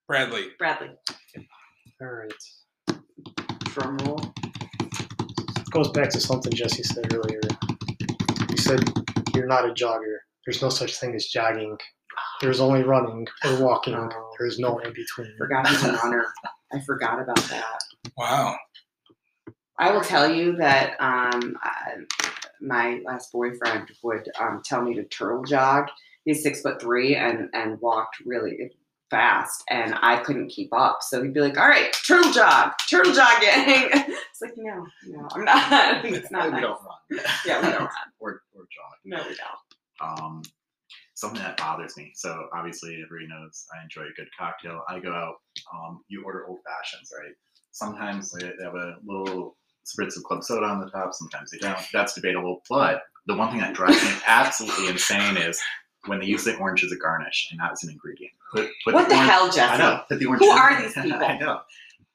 Bradley. 0.08 0.48
Bradley, 0.58 0.88
All 2.00 2.06
right. 2.08 2.32
drum 3.64 3.98
roll. 3.98 4.20
goes 5.70 5.90
back 5.90 6.08
to 6.10 6.20
something 6.20 6.52
Jesse 6.52 6.82
said 6.82 7.12
earlier. 7.12 7.40
He 8.50 8.56
said, 8.56 8.80
You're 9.34 9.46
not 9.46 9.68
a 9.68 9.74
jogger. 9.74 10.16
There's 10.46 10.62
no 10.62 10.68
such 10.70 10.98
thing 10.98 11.14
as 11.14 11.26
jogging. 11.26 11.76
There's 12.40 12.60
only 12.60 12.82
running 12.84 13.26
or 13.44 13.60
walking. 13.62 13.94
Oh. 13.94 14.30
There's 14.38 14.58
no 14.58 14.78
in 14.78 14.92
between. 14.94 15.34
Forgot 15.38 15.68
he's 15.68 15.84
a 15.84 15.92
runner. 16.04 16.26
I 16.72 16.80
forgot 16.80 17.20
about 17.20 17.36
that. 17.36 17.78
Wow. 18.16 18.56
I 19.78 19.90
will 19.90 20.02
tell 20.02 20.32
you 20.32 20.56
that 20.56 20.90
um, 21.00 21.56
I, 21.62 21.94
my 22.60 23.00
last 23.04 23.32
boyfriend 23.32 23.90
would 24.02 24.28
um, 24.40 24.62
tell 24.64 24.82
me 24.82 24.94
to 24.94 25.04
turtle 25.04 25.42
jog. 25.44 25.88
He's 26.24 26.42
six 26.42 26.60
foot 26.62 26.80
three 26.80 27.16
and 27.16 27.48
and 27.52 27.80
walked 27.80 28.18
really 28.24 28.70
fast, 29.10 29.62
and 29.68 29.94
I 30.00 30.18
couldn't 30.18 30.48
keep 30.48 30.70
up. 30.72 30.98
So 31.02 31.22
he'd 31.22 31.34
be 31.34 31.40
like, 31.40 31.58
"All 31.58 31.68
right, 31.68 31.94
turtle 32.06 32.32
jog, 32.32 32.72
turtle 32.88 33.12
jogging." 33.12 33.90
it's 33.92 34.40
like, 34.40 34.54
no, 34.56 34.86
no, 35.06 35.28
I'm 35.34 35.44
not. 35.44 36.04
It's 36.06 36.30
not. 36.30 36.46
we 36.46 36.50
nice. 36.52 36.62
don't 36.62 36.80
run. 36.82 37.24
Yeah, 37.44 37.60
we 37.60 37.72
don't 37.72 37.80
run. 37.80 37.90
or 38.20 38.42
or 38.54 38.62
jog. 38.62 38.94
No, 39.04 39.18
we 39.28 39.36
don't. 39.36 40.20
um, 40.20 40.42
something 41.14 41.40
that 41.42 41.56
bothers 41.56 41.96
me. 41.96 42.12
So 42.14 42.48
obviously, 42.54 43.02
everybody 43.04 43.28
knows 43.28 43.66
I 43.78 43.82
enjoy 43.82 44.02
a 44.02 44.14
good 44.16 44.28
cocktail. 44.38 44.82
I 44.88 45.00
go 45.00 45.12
out. 45.12 45.36
Um, 45.74 46.02
you 46.08 46.24
order 46.24 46.46
old 46.46 46.60
fashions, 46.64 47.10
right? 47.16 47.34
Sometimes 47.74 48.30
they 48.32 48.46
they 48.46 48.64
have 48.64 48.74
a 48.74 48.96
little 49.04 49.56
spritz 49.84 50.16
of 50.16 50.22
club 50.22 50.42
soda 50.44 50.64
on 50.66 50.80
the 50.80 50.88
top. 50.90 51.12
Sometimes 51.12 51.50
they 51.50 51.58
don't. 51.58 51.78
That's 51.92 52.14
debatable. 52.14 52.62
But 52.70 53.02
the 53.26 53.34
one 53.36 53.50
thing 53.50 53.60
that 53.60 53.74
drives 53.74 54.02
me 54.02 54.10
absolutely 54.26 54.88
insane 54.88 55.36
is 55.36 55.60
when 56.06 56.20
they 56.20 56.26
use 56.26 56.44
the 56.44 56.56
orange 56.58 56.84
as 56.84 56.92
a 56.92 56.96
garnish 56.96 57.48
and 57.50 57.58
not 57.58 57.72
as 57.72 57.82
an 57.82 57.90
ingredient. 57.90 58.32
Put, 58.54 58.68
put 58.84 58.94
What 58.94 59.08
the 59.08 59.16
orange- 59.16 59.30
hell, 59.30 59.46
Jesse? 59.50 59.60
I 59.72 59.76
know. 59.78 60.02
Put 60.08 60.18
the 60.20 60.26
orange. 60.26 60.40
Who 60.44 60.50
in- 60.52 60.58
are 60.58 60.82
these 60.82 60.92
people? 61.02 61.24
I 61.24 61.36
know. 61.38 61.60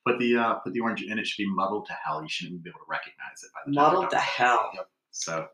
Put 0.08 0.18
the 0.20 0.38
uh, 0.38 0.54
put 0.56 0.74
the 0.74 0.80
orange 0.80 1.02
in. 1.04 1.20
It 1.20 1.28
should 1.28 1.44
be 1.44 1.50
muddled 1.54 1.86
to 1.88 1.94
hell. 2.06 2.22
You 2.24 2.30
shouldn't 2.30 2.54
even 2.54 2.64
be 2.64 2.70
able 2.70 2.80
to 2.80 2.86
recognize 2.90 3.44
it. 3.44 3.50
By 3.54 3.60
the 3.66 3.72
Muddled 3.74 4.10
to 4.12 4.18
hell. 4.18 4.72
Yep. 4.76 4.88
So 5.12 5.48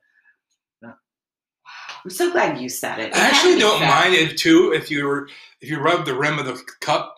I'm 2.03 2.11
so 2.11 2.31
glad 2.31 2.59
you 2.61 2.69
said 2.69 2.99
it. 2.99 3.07
It 3.09 3.15
I 3.15 3.21
actually 3.29 3.57
don't 3.57 3.79
mind 3.81 4.13
it 4.13 4.37
too 4.37 4.71
if 4.75 4.91
you 4.91 5.05
were 5.07 5.27
if 5.61 5.69
you 5.69 5.79
rub 5.79 6.05
the 6.05 6.13
rim 6.15 6.37
of 6.37 6.45
the 6.45 6.61
cup 6.79 7.15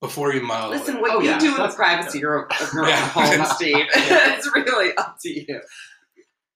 before 0.00 0.32
you 0.34 0.42
muddle. 0.42 0.72
it. 0.72 0.78
Listen, 0.78 1.00
what 1.00 1.10
Oh, 1.12 1.20
you 1.20 1.30
yeah, 1.30 1.38
do 1.38 1.56
in 1.56 1.62
the 1.62 1.68
privacy 1.74 2.18
of 2.18 2.22
your 2.22 2.46
of 2.60 2.72
your 2.72 2.88
Yeah. 2.88 3.12
own 3.16 3.38
home, 3.38 3.46
Steve, 3.56 3.86
it's 3.94 4.50
really 4.54 4.94
up 4.96 5.16
to 5.22 5.28
you. 5.30 5.60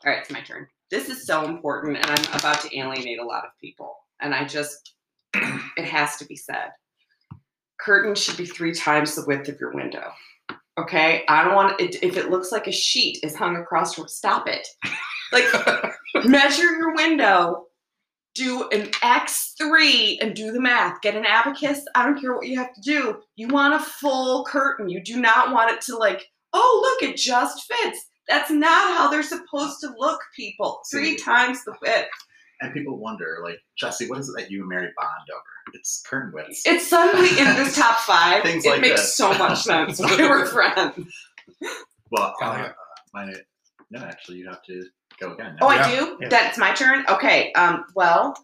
All 0.05 0.13
right, 0.13 0.19
it's 0.21 0.31
my 0.31 0.41
turn. 0.43 0.67
This 0.91 1.09
is 1.09 1.27
so 1.27 1.45
important, 1.47 1.97
and 1.97 2.07
I'm 2.07 2.39
about 2.39 2.61
to 2.63 2.77
alienate 2.79 3.19
a 3.19 3.25
lot 3.25 3.45
of 3.45 3.51
people. 3.61 3.95
And 4.21 4.35
I 4.35 4.45
just, 4.45 4.95
it 5.35 5.85
has 5.85 6.17
to 6.19 6.25
be 6.27 6.37
said. 6.37 6.71
Curtains 7.81 8.23
should 8.23 8.37
be 8.37 8.47
three 8.47 8.75
times 8.75 9.15
the 9.15 9.25
width 9.27 9.49
of 9.49 9.59
your 9.59 9.73
window. 9.73 10.13
Okay, 10.79 11.25
I 11.29 11.45
don't 11.45 11.55
want 11.55 11.81
it. 11.81 12.03
If 12.03 12.17
it 12.17 12.31
looks 12.31 12.53
like 12.53 12.67
a 12.67 12.73
sheet 12.73 13.19
is 13.23 13.35
hung 13.35 13.57
across, 13.57 13.97
stop 14.15 14.47
it. 14.49 14.67
Like, 15.33 15.45
measure 16.25 16.63
your 16.77 16.95
window 16.95 17.67
do 18.35 18.69
an 18.71 18.87
X3 19.03 20.19
and 20.21 20.35
do 20.35 20.53
the 20.53 20.61
math. 20.61 21.01
Get 21.03 21.17
an 21.17 21.27
abacus. 21.27 21.85
I 21.95 22.05
don't 22.05 22.21
care 22.21 22.35
what 22.35 22.47
you 22.47 22.59
have 22.59 22.73
to 22.75 22.81
do. 22.81 23.21
You 23.37 23.49
want 23.49 23.75
a 23.75 23.79
full 23.79 24.45
curtain. 24.45 24.89
You 24.89 25.03
do 25.03 25.21
not 25.21 25.53
want 25.53 25.71
it 25.71 25.81
to 25.83 25.97
like, 25.97 26.27
oh, 26.53 26.81
look, 27.01 27.11
it 27.11 27.17
just 27.17 27.65
fits. 27.71 28.07
That's 28.29 28.51
not 28.51 28.97
how 28.97 29.11
they're 29.11 29.23
supposed 29.23 29.81
to 29.81 29.93
look, 29.99 30.21
people. 30.35 30.81
Three 30.91 31.17
See. 31.19 31.25
times 31.25 31.65
the 31.65 31.75
width. 31.83 32.09
and 32.61 32.73
people 32.73 32.97
wonder, 32.99 33.39
like 33.43 33.59
Jesse, 33.77 34.09
what 34.09 34.21
is 34.21 34.29
it 34.29 34.35
that 34.39 34.51
you 34.51 34.61
and 34.61 34.69
Mary 34.69 34.89
bond 34.97 35.29
over? 35.33 35.43
It's 35.75 36.03
curtain 36.09 36.33
widths. 36.33 36.63
It's 36.65 36.89
suddenly 36.89 37.29
in 37.31 37.57
this 37.57 37.77
top 37.79 37.99
five. 37.99 38.43
Things 38.45 38.65
it 38.65 38.71
like 38.71 38.81
makes 38.81 39.01
this. 39.03 39.17
so 39.17 39.33
much 39.35 39.63
sense. 39.63 40.01
We 40.19 40.27
were 40.29 40.47
friends. 40.47 41.13
well, 42.11 42.35
uh, 42.43 42.55
yeah. 42.59 42.73
mine. 43.13 43.35
No, 43.91 44.01
actually, 44.01 44.39
you 44.39 44.49
have 44.49 44.63
to 44.65 44.85
go 45.23 45.33
again. 45.35 45.57
Oh, 45.61 45.71
Yeah. 45.71 45.85
I 45.85 45.91
do? 45.91 46.19
Yeah. 46.21 46.29
That's 46.29 46.59
my 46.59 46.73
turn? 46.73 47.05
Okay. 47.09 47.53
Um, 47.55 47.85
well, 47.95 48.35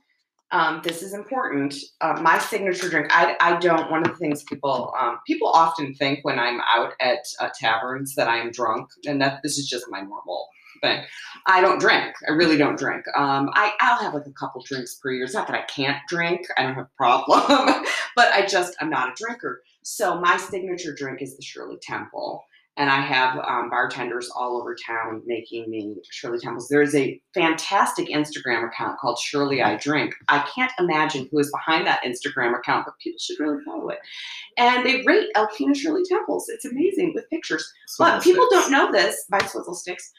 um, 0.50 0.80
this 0.82 1.02
is 1.02 1.12
important. 1.12 1.74
Uh, 2.00 2.18
my 2.22 2.38
signature 2.38 2.88
drink, 2.88 3.08
I, 3.10 3.36
I 3.40 3.58
don't, 3.58 3.90
one 3.90 4.00
of 4.06 4.12
the 4.12 4.16
things 4.16 4.44
people, 4.44 4.94
um, 4.98 5.18
people 5.26 5.48
often 5.48 5.94
think 5.94 6.20
when 6.22 6.38
I'm 6.38 6.60
out 6.60 6.92
at 7.00 7.18
uh, 7.40 7.50
taverns 7.54 8.14
that 8.14 8.28
I 8.28 8.38
am 8.38 8.50
drunk, 8.50 8.88
and 9.06 9.20
that 9.20 9.40
this 9.42 9.58
is 9.58 9.68
just 9.68 9.86
my 9.90 10.00
normal 10.00 10.48
thing. 10.80 11.02
I 11.46 11.60
don't 11.60 11.80
drink. 11.80 12.14
I 12.26 12.32
really 12.32 12.56
don't 12.56 12.78
drink. 12.78 13.04
Um, 13.16 13.50
I, 13.54 13.72
I'll 13.80 14.00
have 14.00 14.14
like 14.14 14.26
a 14.26 14.32
couple 14.32 14.62
drinks 14.62 14.94
per 14.94 15.10
year. 15.10 15.24
It's 15.24 15.34
not 15.34 15.46
that 15.48 15.56
I 15.56 15.64
can't 15.64 15.98
drink. 16.08 16.46
I 16.56 16.62
don't 16.62 16.74
have 16.74 16.84
a 16.84 16.96
problem, 16.96 17.84
but 18.16 18.32
I 18.32 18.46
just, 18.46 18.74
I'm 18.80 18.88
not 18.88 19.10
a 19.10 19.14
drinker. 19.22 19.62
So 19.82 20.20
my 20.20 20.36
signature 20.36 20.94
drink 20.94 21.20
is 21.20 21.36
the 21.36 21.42
Shirley 21.42 21.78
Temple 21.82 22.44
and 22.78 22.88
I 22.88 23.00
have 23.00 23.36
um, 23.40 23.70
bartenders 23.70 24.30
all 24.30 24.56
over 24.56 24.74
town 24.74 25.20
making 25.26 25.68
me 25.68 25.96
Shirley 26.10 26.38
Temples. 26.38 26.68
There 26.68 26.80
is 26.80 26.94
a 26.94 27.20
fantastic 27.34 28.08
Instagram 28.08 28.68
account 28.68 28.98
called 29.00 29.18
Shirley 29.18 29.60
I 29.60 29.76
Drink. 29.76 30.14
I 30.28 30.48
can't 30.54 30.70
imagine 30.78 31.28
who 31.30 31.40
is 31.40 31.50
behind 31.50 31.88
that 31.88 32.04
Instagram 32.04 32.56
account, 32.56 32.86
but 32.86 32.94
people 33.02 33.18
should 33.18 33.40
really 33.40 33.62
follow 33.64 33.88
it. 33.88 33.98
And 34.56 34.86
they 34.86 35.02
rate 35.02 35.28
Alpena 35.34 35.74
Shirley 35.74 36.04
Temples. 36.08 36.48
It's 36.48 36.64
amazing 36.64 37.12
with 37.14 37.28
pictures. 37.30 37.68
But 37.98 38.22
people 38.22 38.46
don't 38.48 38.70
know 38.70 38.92
this 38.92 39.24
by 39.28 39.40
Swizzle 39.40 39.74
Sticks. 39.74 40.12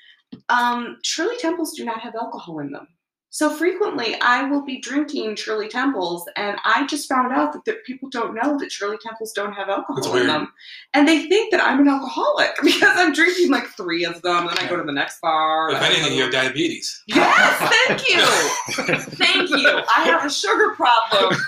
Um, 0.49 0.97
Shirley 1.03 1.37
Temples 1.37 1.73
do 1.75 1.85
not 1.85 2.01
have 2.01 2.13
alcohol 2.15 2.59
in 2.59 2.71
them. 2.71 2.87
So 3.31 3.51
frequently, 3.51 4.19
I 4.21 4.43
will 4.49 4.63
be 4.65 4.79
drinking 4.81 5.35
Shirley 5.35 5.67
Temples, 5.67 6.27
and 6.35 6.57
I 6.65 6.87
just 6.87 7.07
found 7.07 7.31
out 7.31 7.53
that, 7.53 7.63
that 7.65 7.85
people 7.85 8.09
don't 8.09 8.33
know 8.33 8.57
that 8.57 8.71
Shirley 8.71 8.97
Temples 9.05 9.33
don't 9.33 9.53
have 9.53 9.69
alcohol 9.69 9.97
That's 9.97 10.07
in 10.07 10.13
weird. 10.13 10.29
them, 10.29 10.51
and 10.95 11.07
they 11.07 11.27
think 11.27 11.51
that 11.51 11.61
I'm 11.61 11.79
an 11.79 11.87
alcoholic 11.87 12.55
because 12.63 12.97
I'm 12.97 13.13
drinking 13.13 13.51
like 13.51 13.67
three 13.77 14.03
of 14.03 14.19
them, 14.23 14.47
and 14.47 14.57
then 14.57 14.65
I 14.65 14.67
go 14.67 14.77
to 14.77 14.83
the 14.83 14.91
next 14.91 15.21
bar. 15.21 15.69
If 15.71 15.79
anything, 15.81 16.09
go- 16.09 16.15
you 16.15 16.23
have 16.23 16.31
diabetes. 16.31 17.03
Yes, 17.07 17.71
thank 17.87 18.09
you, 18.09 18.99
thank 19.17 19.49
you. 19.51 19.69
I 19.95 20.05
have 20.05 20.25
a 20.25 20.29
sugar 20.29 20.73
problem, 20.75 21.39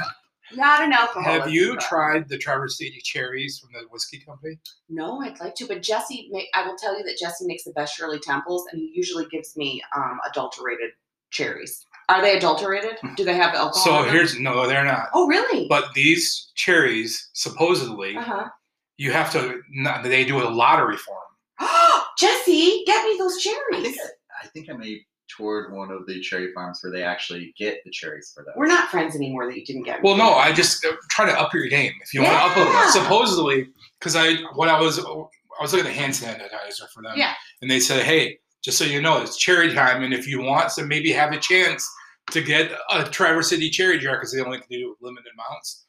not 0.53 0.83
an 0.83 0.93
alcohol. 0.93 1.23
Have 1.23 1.49
you 1.51 1.73
but- 1.73 1.81
tried 1.83 2.29
the 2.29 2.37
Traverse 2.37 2.77
City 2.77 3.01
cherries 3.03 3.57
from 3.57 3.71
the 3.73 3.87
whiskey 3.89 4.19
company? 4.19 4.59
No, 4.87 5.19
I'd 5.21 5.39
like 5.39 5.55
to, 5.55 5.65
but 5.67 5.81
Jesse, 5.81 6.29
ma- 6.31 6.41
I 6.53 6.67
will 6.67 6.75
tell 6.77 6.95
you 6.95 7.03
that 7.05 7.17
Jesse 7.19 7.47
makes 7.47 7.63
the 7.63 7.71
best 7.71 7.95
Shirley 7.97 8.19
Temples, 8.19 8.65
and 8.71 8.79
he 8.79 8.91
usually 8.93 9.25
gives 9.31 9.57
me 9.57 9.81
um, 9.95 10.19
adulterated 10.29 10.91
cherries. 11.31 11.85
Are 12.09 12.21
they 12.21 12.35
adulterated? 12.37 12.97
Do 13.15 13.23
they 13.23 13.35
have 13.35 13.55
alcohol? 13.55 14.03
So 14.03 14.03
here's 14.11 14.37
no, 14.37 14.67
they're 14.67 14.83
not. 14.85 15.07
Oh, 15.13 15.27
really? 15.27 15.67
But 15.69 15.85
these 15.95 16.51
cherries, 16.55 17.29
supposedly, 17.33 18.17
uh 18.17 18.21
huh. 18.21 18.49
you 18.97 19.11
have 19.11 19.31
to. 19.31 19.61
Not, 19.71 20.03
they 20.03 20.25
do 20.25 20.41
a 20.41 20.49
lottery 20.49 20.97
for 20.97 21.15
them. 21.59 21.69
Jesse, 22.17 22.83
get 22.85 23.05
me 23.05 23.15
those 23.17 23.37
I 23.37 23.39
cherries. 23.39 23.95
think 23.95 23.99
I, 23.99 24.45
I 24.45 24.47
think 24.47 24.69
I 24.69 24.73
may 24.73 25.05
toured 25.35 25.73
one 25.73 25.91
of 25.91 26.05
the 26.07 26.19
cherry 26.19 26.51
farms 26.53 26.79
where 26.81 26.91
they 26.91 27.03
actually 27.03 27.53
get 27.57 27.81
the 27.85 27.91
cherries 27.91 28.31
for 28.35 28.43
those. 28.43 28.53
We're 28.57 28.67
not 28.67 28.89
friends 28.89 29.15
anymore 29.15 29.45
that 29.47 29.57
you 29.57 29.65
didn't 29.65 29.83
get 29.83 30.01
me. 30.01 30.09
Well, 30.09 30.17
no, 30.17 30.33
I 30.33 30.51
just 30.51 30.85
uh, 30.85 30.91
try 31.09 31.25
to 31.25 31.39
up 31.39 31.53
your 31.53 31.67
game. 31.67 31.93
If 32.01 32.13
you 32.13 32.21
want 32.21 32.33
to 32.33 32.61
up 32.61 32.85
it, 32.87 32.91
supposedly, 32.91 33.69
because 33.99 34.15
I 34.15 34.35
when 34.55 34.69
I 34.69 34.79
was 34.79 34.99
I 34.99 35.61
was 35.61 35.73
looking 35.73 35.87
at 35.87 35.93
hand 35.95 36.13
sanitizer 36.13 36.89
for 36.93 37.03
them, 37.03 37.13
Yeah. 37.15 37.33
and 37.61 37.69
they 37.69 37.79
said, 37.79 38.03
hey, 38.03 38.39
just 38.63 38.77
so 38.77 38.85
you 38.85 39.01
know, 39.01 39.21
it's 39.21 39.38
cherry 39.38 39.73
time, 39.73 40.03
and 40.03 40.13
if 40.13 40.27
you 40.27 40.41
want 40.41 40.71
to 40.73 40.85
maybe 40.85 41.11
have 41.11 41.31
a 41.33 41.39
chance 41.39 41.89
to 42.31 42.41
get 42.41 42.71
a 42.91 43.03
Traverse 43.03 43.49
City 43.49 43.69
cherry 43.69 43.99
jar 43.99 44.15
because 44.17 44.31
they 44.33 44.41
only 44.41 44.59
can 44.59 44.67
do 44.69 44.95
limited 45.01 45.31
amounts. 45.33 45.85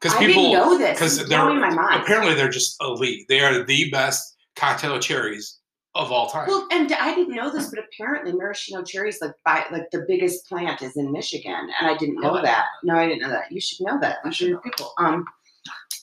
Because 0.00 0.16
people, 0.18 0.42
didn't 0.42 0.58
know 0.58 0.78
this. 0.78 0.98
because 0.98 1.28
they're 1.28 1.54
my 1.54 1.70
mind. 1.70 2.02
apparently 2.02 2.34
they're 2.34 2.50
just 2.50 2.76
elite. 2.82 3.26
They 3.28 3.40
are 3.40 3.64
the 3.64 3.90
best 3.90 4.36
cocktail 4.54 4.98
cherries 4.98 5.58
of 5.94 6.12
all 6.12 6.28
time. 6.28 6.46
Well, 6.48 6.68
and 6.70 6.92
I 6.92 7.14
didn't 7.14 7.34
know 7.34 7.50
this, 7.50 7.70
but 7.70 7.78
apparently 7.82 8.32
maraschino 8.32 8.82
cherries, 8.82 9.18
like 9.22 9.32
by 9.44 9.64
like 9.72 9.90
the 9.92 10.04
biggest 10.06 10.46
plant, 10.46 10.82
is 10.82 10.96
in 10.96 11.10
Michigan, 11.12 11.68
and 11.80 11.88
I 11.90 11.96
didn't 11.96 12.20
know 12.20 12.38
Oh, 12.38 12.42
that. 12.42 12.66
No, 12.84 12.96
I 12.96 13.06
didn't 13.06 13.22
know 13.22 13.30
that. 13.30 13.50
You 13.50 13.60
should 13.60 13.86
know 13.86 13.98
that. 14.00 14.18
Know 14.24 14.58
people. 14.58 14.92
Um, 14.98 15.24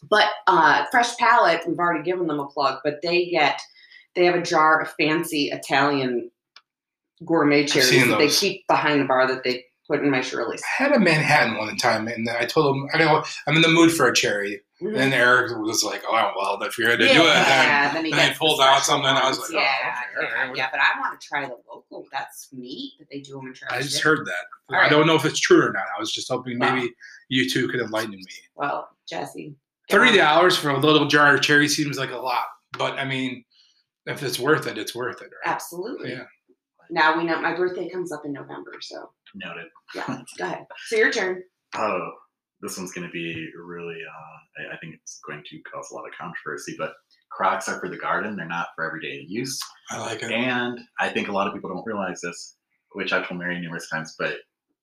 but 0.10 0.30
uh, 0.48 0.86
Fresh 0.90 1.16
Palette, 1.18 1.62
we've 1.68 1.78
already 1.78 2.04
given 2.04 2.26
them 2.28 2.40
a 2.40 2.48
plug, 2.48 2.80
but 2.84 3.00
they 3.04 3.28
get 3.28 3.62
they 4.16 4.26
have 4.26 4.36
a 4.36 4.42
jar 4.42 4.82
of 4.82 4.92
fancy 5.00 5.50
Italian 5.52 6.30
gourmet 7.26 7.66
cherries 7.66 8.08
that 8.08 8.18
they 8.18 8.28
keep 8.30 8.66
behind 8.68 9.02
the 9.02 9.06
bar 9.06 9.28
that 9.28 9.44
they 9.44 9.64
put 9.88 10.00
in 10.02 10.10
my 10.10 10.22
Shirley's. 10.22 10.62
I 10.80 10.84
had 10.84 10.92
a 10.94 11.00
Manhattan 11.00 11.58
one 11.58 11.76
time, 11.78 12.08
and 12.08 12.30
I 12.30 12.46
told 12.46 12.76
him, 12.76 12.90
I 12.94 12.98
know 13.00 13.24
I'm 13.48 13.56
in 13.56 13.62
the 13.62 13.68
mood 13.70 13.92
for 13.92 14.08
a 14.08 14.14
cherry. 14.14 14.62
Mhm. 14.82 14.98
And 14.98 15.14
Eric 15.14 15.58
was 15.60 15.84
like, 15.84 16.04
"Oh 16.08 16.32
well, 16.38 16.62
if 16.64 16.78
you're 16.78 16.88
gonna 16.88 16.98
do 16.98 17.04
it, 17.06 17.10
then 17.14 17.22
Yeah, 17.24 17.94
then 17.94 18.06
he 18.06 18.12
then 18.12 18.32
he 18.34 18.38
pulled 18.38 18.60
the 18.60 18.64
out 18.64 18.84
something, 18.84 19.06
I 19.08 19.30
was 19.30 19.40
ones. 19.40 19.52
like, 19.54 19.62
oh, 19.64 19.66
yeah, 19.66 20.00
okay, 20.18 20.28
yeah, 20.48 20.54
yeah, 20.56 20.68
but 20.72 20.80
I 20.82 21.00
want 21.00 21.20
to 21.20 21.26
try 21.26 21.46
the 21.46 21.56
local. 21.70 22.06
That's 22.12 22.50
neat 22.52 22.94
that 23.00 23.08
they 23.10 23.20
do 23.22 23.34
them 23.36 23.48
in 23.48 23.54
Traverse 23.54 23.78
I 23.78 23.82
just 23.82 24.02
heard 24.02 24.26
that. 24.26 24.46
All 24.70 24.76
I 24.76 24.82
right. 24.82 24.90
don't 24.92 25.08
know 25.08 25.16
if 25.16 25.24
it's 25.24 25.40
true 25.40 25.62
or 25.66 25.72
not. 25.72 25.84
I 25.96 26.00
was 26.00 26.12
just 26.12 26.30
hoping 26.30 26.60
Wow. 26.60 26.76
maybe 26.76 26.94
you 27.30 27.50
two 27.50 27.70
could 27.70 27.80
enlighten 27.80 28.12
me. 28.16 28.26
Well, 28.56 28.90
Jesse, 29.08 29.56
thirty 29.90 30.18
dollars 30.18 30.58
for 30.58 30.70
a 30.72 30.78
little 30.80 31.08
jar 31.08 31.36
of 31.36 31.42
cherry 31.42 31.70
seems 31.70 31.98
like 31.98 32.12
a 32.12 32.18
lot, 32.18 32.46
but 32.78 32.98
I 33.00 33.06
mean, 33.06 33.46
if 34.06 34.24
it's 34.24 34.40
worth 34.40 34.68
it, 34.68 34.78
it's 34.78 34.96
worth 34.96 35.22
it, 35.22 35.26
right? 35.46 35.54
Absolutely. 35.54 36.12
Yeah. 36.12 36.24
Now 36.90 37.18
we 37.18 37.24
know 37.24 37.42
my 37.42 37.56
birthday 37.56 37.90
comes 37.90 38.12
up 38.12 38.26
in 38.26 38.34
November, 38.34 38.74
so 38.82 39.10
Noted. 39.36 39.68
yeah, 39.96 40.22
go 40.38 40.46
ahead. 40.46 40.66
So 40.88 40.96
your 40.98 41.12
turn. 41.12 41.42
Oh, 41.76 42.12
this 42.62 42.78
one's 42.78 42.92
going 42.92 43.08
to 43.08 43.12
be 43.12 43.50
really. 43.58 43.98
Uh, 44.08 44.72
I, 44.72 44.76
I 44.76 44.78
think 44.78 44.96
it's 44.96 45.20
going 45.28 45.44
to 45.50 45.60
cause 45.62 45.90
a 45.92 45.96
lot 45.96 46.06
of 46.08 46.14
controversy, 46.20 46.76
but 46.78 46.94
Crocs 47.32 47.68
are 47.68 47.80
for 47.80 47.90
the 47.90 47.98
garden. 47.98 48.36
They're 48.36 48.48
not 48.48 48.68
for 48.76 48.86
everyday 48.86 49.26
use. 49.28 49.60
I 49.90 50.00
like 50.00 50.22
it. 50.22 50.32
And 50.32 50.80
I 51.00 51.10
think 51.10 51.30
a 51.30 51.32
lot 51.32 51.48
of 51.48 51.54
people 51.54 51.70
don't 51.70 51.86
realize 51.86 52.22
this, 52.22 52.56
which 52.92 53.12
I've 53.12 53.28
told 53.28 53.40
Mary 53.40 53.60
numerous 53.60 53.90
times, 53.90 54.16
but 54.20 54.38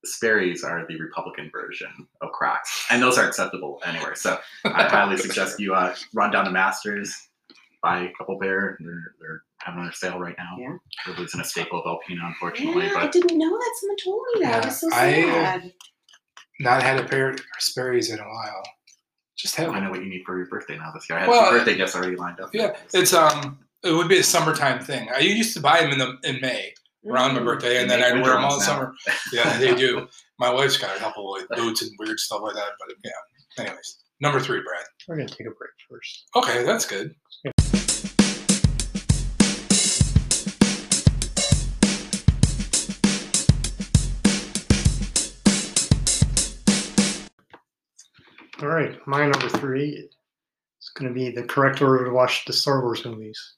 Sperry's 0.05 0.65
are 0.65 0.87
the 0.89 0.99
Republican 0.99 1.51
version 1.53 2.09
of 2.23 2.33
Crocs, 2.33 2.87
and 2.91 3.03
those 3.03 3.19
are 3.19 3.27
acceptable 3.27 3.81
anywhere. 3.85 4.15
So 4.15 4.39
I 4.65 4.85
highly 4.85 5.17
suggest 5.19 5.61
you 5.61 5.75
uh, 5.75 5.95
run 6.15 6.31
down 6.33 6.47
to 6.47 6.51
Masters, 6.51 7.15
buy 7.83 8.01
a 8.03 8.13
couple 8.19 8.39
pair. 8.41 8.77
They're 8.81 9.15
they're 9.21 9.43
having 9.59 9.83
their 9.83 9.93
sale 9.93 10.19
right 10.19 10.37
now. 10.39 10.57
Yeah. 10.59 11.13
It 11.13 11.19
wasn't 11.19 11.43
a 11.45 11.47
staple 11.47 11.83
of 11.83 11.85
Alpena, 11.87 12.27
unfortunately, 12.27 12.87
Yeah, 12.87 12.95
I 12.99 13.09
didn't 13.09 13.37
know 13.39 13.51
that 13.51 13.75
someone 13.81 13.97
told 14.05 14.23
me 14.35 14.41
that. 14.45 14.63
Yeah, 14.65 14.69
It's 14.69 14.81
so 14.81 14.89
I- 14.93 15.23
sad. 15.23 15.73
Not 16.61 16.83
had 16.83 16.99
a 16.99 17.05
pair 17.05 17.31
of 17.31 17.41
Sperry's 17.59 18.11
in 18.11 18.19
a 18.19 18.23
while. 18.29 18.63
Just 19.39 19.57
have 19.57 19.71
I 19.71 19.81
know 19.81 19.89
what 19.91 20.01
you 20.01 20.11
need 20.11 20.25
for 20.27 20.37
your 20.37 20.47
birthday 20.47 20.77
now 20.77 20.91
this 20.93 21.09
year. 21.09 21.19
I 21.19 21.23
had 21.23 21.31
Well, 21.31 21.51
two 21.51 21.59
birthday 21.59 21.77
gifts 21.77 21.97
already 21.97 22.17
lined 22.17 22.39
up. 22.41 22.51
Yeah, 22.53 22.77
it's 22.93 23.15
um, 23.15 23.59
it 23.83 23.93
would 23.93 24.09
be 24.09 24.19
a 24.19 24.23
summertime 24.23 24.85
thing. 24.85 25.09
I 25.15 25.21
used 25.21 25.55
to 25.55 25.61
buy 25.61 25.81
them 25.81 25.93
in 25.93 25.99
the 25.99 26.19
in 26.25 26.39
May 26.43 26.75
around 27.09 27.33
my 27.33 27.41
Mm. 27.41 27.45
birthday, 27.47 27.81
and 27.81 27.91
They 27.91 27.97
then 27.97 28.19
I'd 28.19 28.23
wear 28.23 28.35
them 28.35 28.45
all 28.45 28.51
ones 28.51 28.67
summer. 28.67 28.95
Yeah, 29.33 29.57
they 29.59 29.75
do. 29.75 30.07
My 30.39 30.53
wife's 30.53 30.77
got 30.77 30.95
a 30.95 30.99
couple 30.99 31.31
like 31.33 31.49
boots 31.49 31.81
and 31.81 31.91
weird 31.99 32.21
stuff 32.21 32.43
like 32.43 32.55
that. 32.55 32.73
But 32.79 32.95
yeah, 33.03 33.65
anyways, 33.65 33.99
number 34.21 34.39
three, 34.41 34.61
Brad. 34.63 34.85
We're 35.09 35.17
gonna 35.17 35.29
take 35.31 35.47
a 35.47 35.51
break 35.53 35.71
first. 35.89 36.27
Okay, 36.37 36.63
that's 36.65 36.85
good. 36.85 37.15
All 48.63 48.69
right, 48.69 48.99
my 49.07 49.21
number 49.27 49.49
three 49.49 49.91
is 49.91 50.89
going 50.95 51.09
to 51.09 51.15
be 51.15 51.31
the 51.31 51.43
correct 51.45 51.81
order 51.81 52.05
to 52.05 52.11
watch 52.11 52.45
the 52.45 52.53
Star 52.53 52.83
Wars 52.83 53.05
movies. 53.05 53.55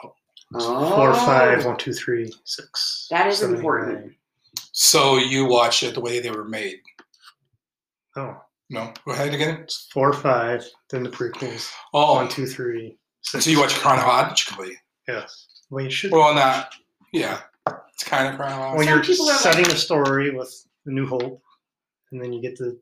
Four, 0.00 0.60
oh. 0.60 1.14
five, 1.14 1.64
one, 1.64 1.76
two, 1.78 1.92
three, 1.92 2.32
six. 2.44 3.06
That 3.10 3.26
is 3.26 3.38
seven, 3.38 3.56
important. 3.56 4.00
nine. 4.00 4.14
So 4.72 5.16
you 5.16 5.46
watch 5.46 5.82
it 5.82 5.94
the 5.94 6.00
way 6.00 6.20
they 6.20 6.30
were 6.30 6.44
made. 6.44 6.76
Oh, 8.16 8.36
No, 8.70 8.92
go 9.04 9.12
ahead 9.12 9.34
again. 9.34 9.60
it's 9.62 9.88
four, 9.92 10.12
five, 10.12 10.64
then 10.90 11.02
the 11.02 11.10
prequels. 11.10 11.70
Oh, 11.92 12.14
One, 12.14 12.28
two, 12.28 12.46
three, 12.46 12.98
six. 13.22 13.44
so 13.44 13.50
you 13.50 13.58
watch 13.58 13.74
chronologically. 13.74 14.76
Yes. 15.08 15.46
Well, 15.70 15.84
you 15.84 15.90
should. 15.90 16.12
Well, 16.12 16.34
not. 16.34 16.72
Yeah, 17.12 17.40
it's 17.92 18.04
kind 18.04 18.28
of 18.28 18.36
chronological. 18.36 18.76
when 18.76 18.86
Some 18.86 18.94
you're 18.94 19.04
people 19.04 19.30
are 19.30 19.38
setting 19.38 19.66
a 19.66 19.76
story 19.76 20.30
with 20.30 20.52
the 20.84 20.92
New 20.92 21.06
Hope, 21.06 21.42
and 22.12 22.22
then 22.22 22.32
you 22.32 22.40
get 22.42 22.56
the 22.58 22.78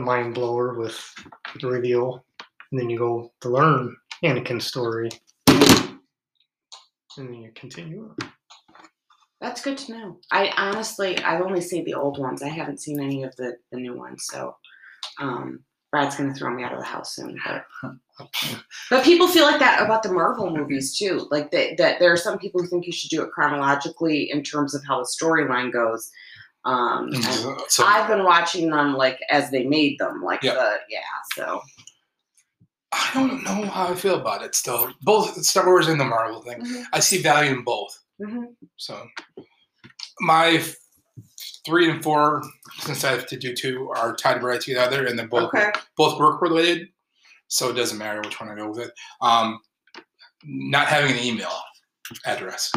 the 0.00 0.06
mind 0.06 0.34
blower 0.34 0.74
with 0.74 0.98
the 1.60 1.68
reveal, 1.68 2.24
and 2.70 2.80
then 2.80 2.90
you 2.90 2.98
go 2.98 3.32
to 3.40 3.48
learn 3.48 3.96
Anakin's 4.24 4.66
story, 4.66 5.10
and 5.46 5.98
then 7.16 7.34
you 7.34 7.50
continue. 7.54 8.14
That's 9.40 9.62
good 9.62 9.78
to 9.78 9.92
know. 9.92 10.18
I 10.30 10.52
honestly, 10.56 11.18
I've 11.18 11.42
only 11.42 11.60
seen 11.60 11.84
the 11.84 11.94
old 11.94 12.18
ones. 12.18 12.42
I 12.42 12.48
haven't 12.48 12.80
seen 12.80 13.00
any 13.00 13.22
of 13.22 13.34
the, 13.36 13.56
the 13.72 13.78
new 13.78 13.96
ones. 13.96 14.26
So, 14.30 14.54
um, 15.18 15.60
Brad's 15.90 16.16
gonna 16.16 16.34
throw 16.34 16.54
me 16.54 16.62
out 16.62 16.72
of 16.72 16.78
the 16.78 16.84
house 16.84 17.16
soon. 17.16 17.38
But, 17.46 17.64
but 18.90 19.04
people 19.04 19.26
feel 19.26 19.44
like 19.44 19.58
that 19.60 19.82
about 19.82 20.02
the 20.02 20.12
Marvel 20.12 20.54
movies 20.54 20.96
too. 20.96 21.26
Like 21.30 21.50
that, 21.52 21.78
that 21.78 21.98
there 22.00 22.12
are 22.12 22.18
some 22.18 22.38
people 22.38 22.60
who 22.60 22.68
think 22.68 22.86
you 22.86 22.92
should 22.92 23.10
do 23.10 23.22
it 23.22 23.32
chronologically 23.32 24.30
in 24.30 24.42
terms 24.42 24.74
of 24.74 24.82
how 24.86 24.98
the 24.98 25.08
storyline 25.20 25.72
goes. 25.72 26.10
Um, 26.64 27.10
and 27.14 27.24
So 27.68 27.84
I've 27.84 28.06
been 28.08 28.24
watching 28.24 28.70
them 28.70 28.94
like 28.94 29.18
as 29.30 29.50
they 29.50 29.64
made 29.64 29.98
them. 29.98 30.22
Like 30.22 30.42
Yeah. 30.42 30.54
the 30.54 30.76
yeah. 30.88 31.00
So 31.34 31.60
I 32.92 33.10
don't 33.14 33.42
know 33.44 33.66
how 33.66 33.88
I 33.88 33.94
feel 33.94 34.16
about 34.20 34.42
it. 34.42 34.54
Still, 34.54 34.92
both 35.02 35.34
Star 35.44 35.66
Wars 35.66 35.88
and 35.88 36.00
the 36.00 36.04
Marvel 36.04 36.42
thing. 36.42 36.60
Mhm. 36.60 36.84
I 36.92 37.00
see 37.00 37.22
value 37.22 37.52
in 37.52 37.64
both. 37.64 37.96
Mhm. 38.20 38.54
So 38.76 39.08
my 40.20 40.62
three 41.64 41.90
and 41.90 42.02
four, 42.02 42.42
since 42.80 43.04
I 43.04 43.10
have 43.12 43.26
to 43.28 43.36
do 43.36 43.54
two, 43.54 43.90
are 43.96 44.14
tied 44.16 44.42
right 44.42 44.60
together, 44.60 45.06
and 45.06 45.18
then 45.18 45.28
both 45.28 45.54
okay. 45.54 45.70
both 45.96 46.18
work 46.18 46.42
related. 46.42 46.88
So 47.48 47.70
it 47.70 47.74
doesn't 47.74 47.98
matter 47.98 48.20
which 48.20 48.38
one 48.40 48.50
I 48.50 48.54
go 48.54 48.68
with 48.68 48.78
it. 48.80 48.92
Um, 49.20 49.60
not 50.44 50.86
having 50.86 51.12
an 51.12 51.22
email 51.22 51.52
address. 52.26 52.70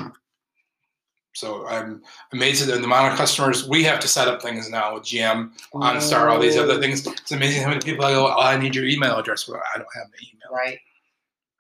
So 1.34 1.68
I'm 1.68 2.02
amazed 2.32 2.68
at 2.68 2.68
the 2.68 2.84
amount 2.84 3.12
of 3.12 3.18
customers 3.18 3.68
we 3.68 3.84
have 3.84 4.00
to 4.02 4.08
set 4.08 4.28
up 4.28 4.42
things 4.42 4.70
now 4.70 4.94
with 4.94 5.04
GM, 5.04 5.52
OnStar, 5.74 6.32
all 6.32 6.40
these 6.40 6.58
other 6.58 6.80
things. 6.80 7.06
It's 7.06 7.32
amazing 7.32 7.64
how 7.64 7.70
many 7.70 7.82
people 7.82 8.06
I 8.06 8.12
go, 8.12 8.28
oh, 8.28 8.40
I 8.40 8.58
need 8.58 8.76
your 8.76 8.86
email 8.86 9.18
address. 9.18 9.48
Well, 9.48 9.62
I 9.74 9.78
don't 9.78 9.88
have 9.96 10.06
an 10.06 10.28
email. 10.32 10.52
Right. 10.52 10.80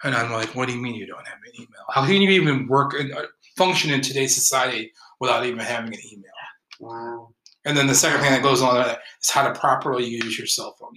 And 0.04 0.16
I'm 0.16 0.32
like, 0.32 0.54
what 0.56 0.68
do 0.68 0.76
you 0.76 0.82
mean 0.82 0.95
you 0.95 1.08
don't 1.08 1.26
have 1.26 1.40
an 1.45 1.52
email? 1.56 1.86
How 1.90 2.06
can 2.06 2.22
you 2.22 2.30
even 2.30 2.68
work 2.68 2.94
and 2.94 3.14
uh, 3.14 3.24
function 3.58 3.90
in 3.91 4.02
today's 4.02 4.36
society 4.36 4.91
without 5.20 5.45
even 5.45 5.60
having 5.60 5.94
an 5.94 6.00
email? 6.12 6.32
Wow. 6.80 7.30
And 7.66 7.76
then 7.78 7.88
the 7.88 7.95
second 7.95 8.22
thing 8.22 8.32
that 8.32 8.44
goes 8.44 8.62
along 8.62 8.78
with 8.78 8.88
that 8.88 9.00
is 9.22 9.30
how 9.30 9.48
to 9.48 9.58
properly 9.58 10.06
use 10.06 10.38
your 10.38 10.48
cell 10.48 10.76
phone. 10.80 10.94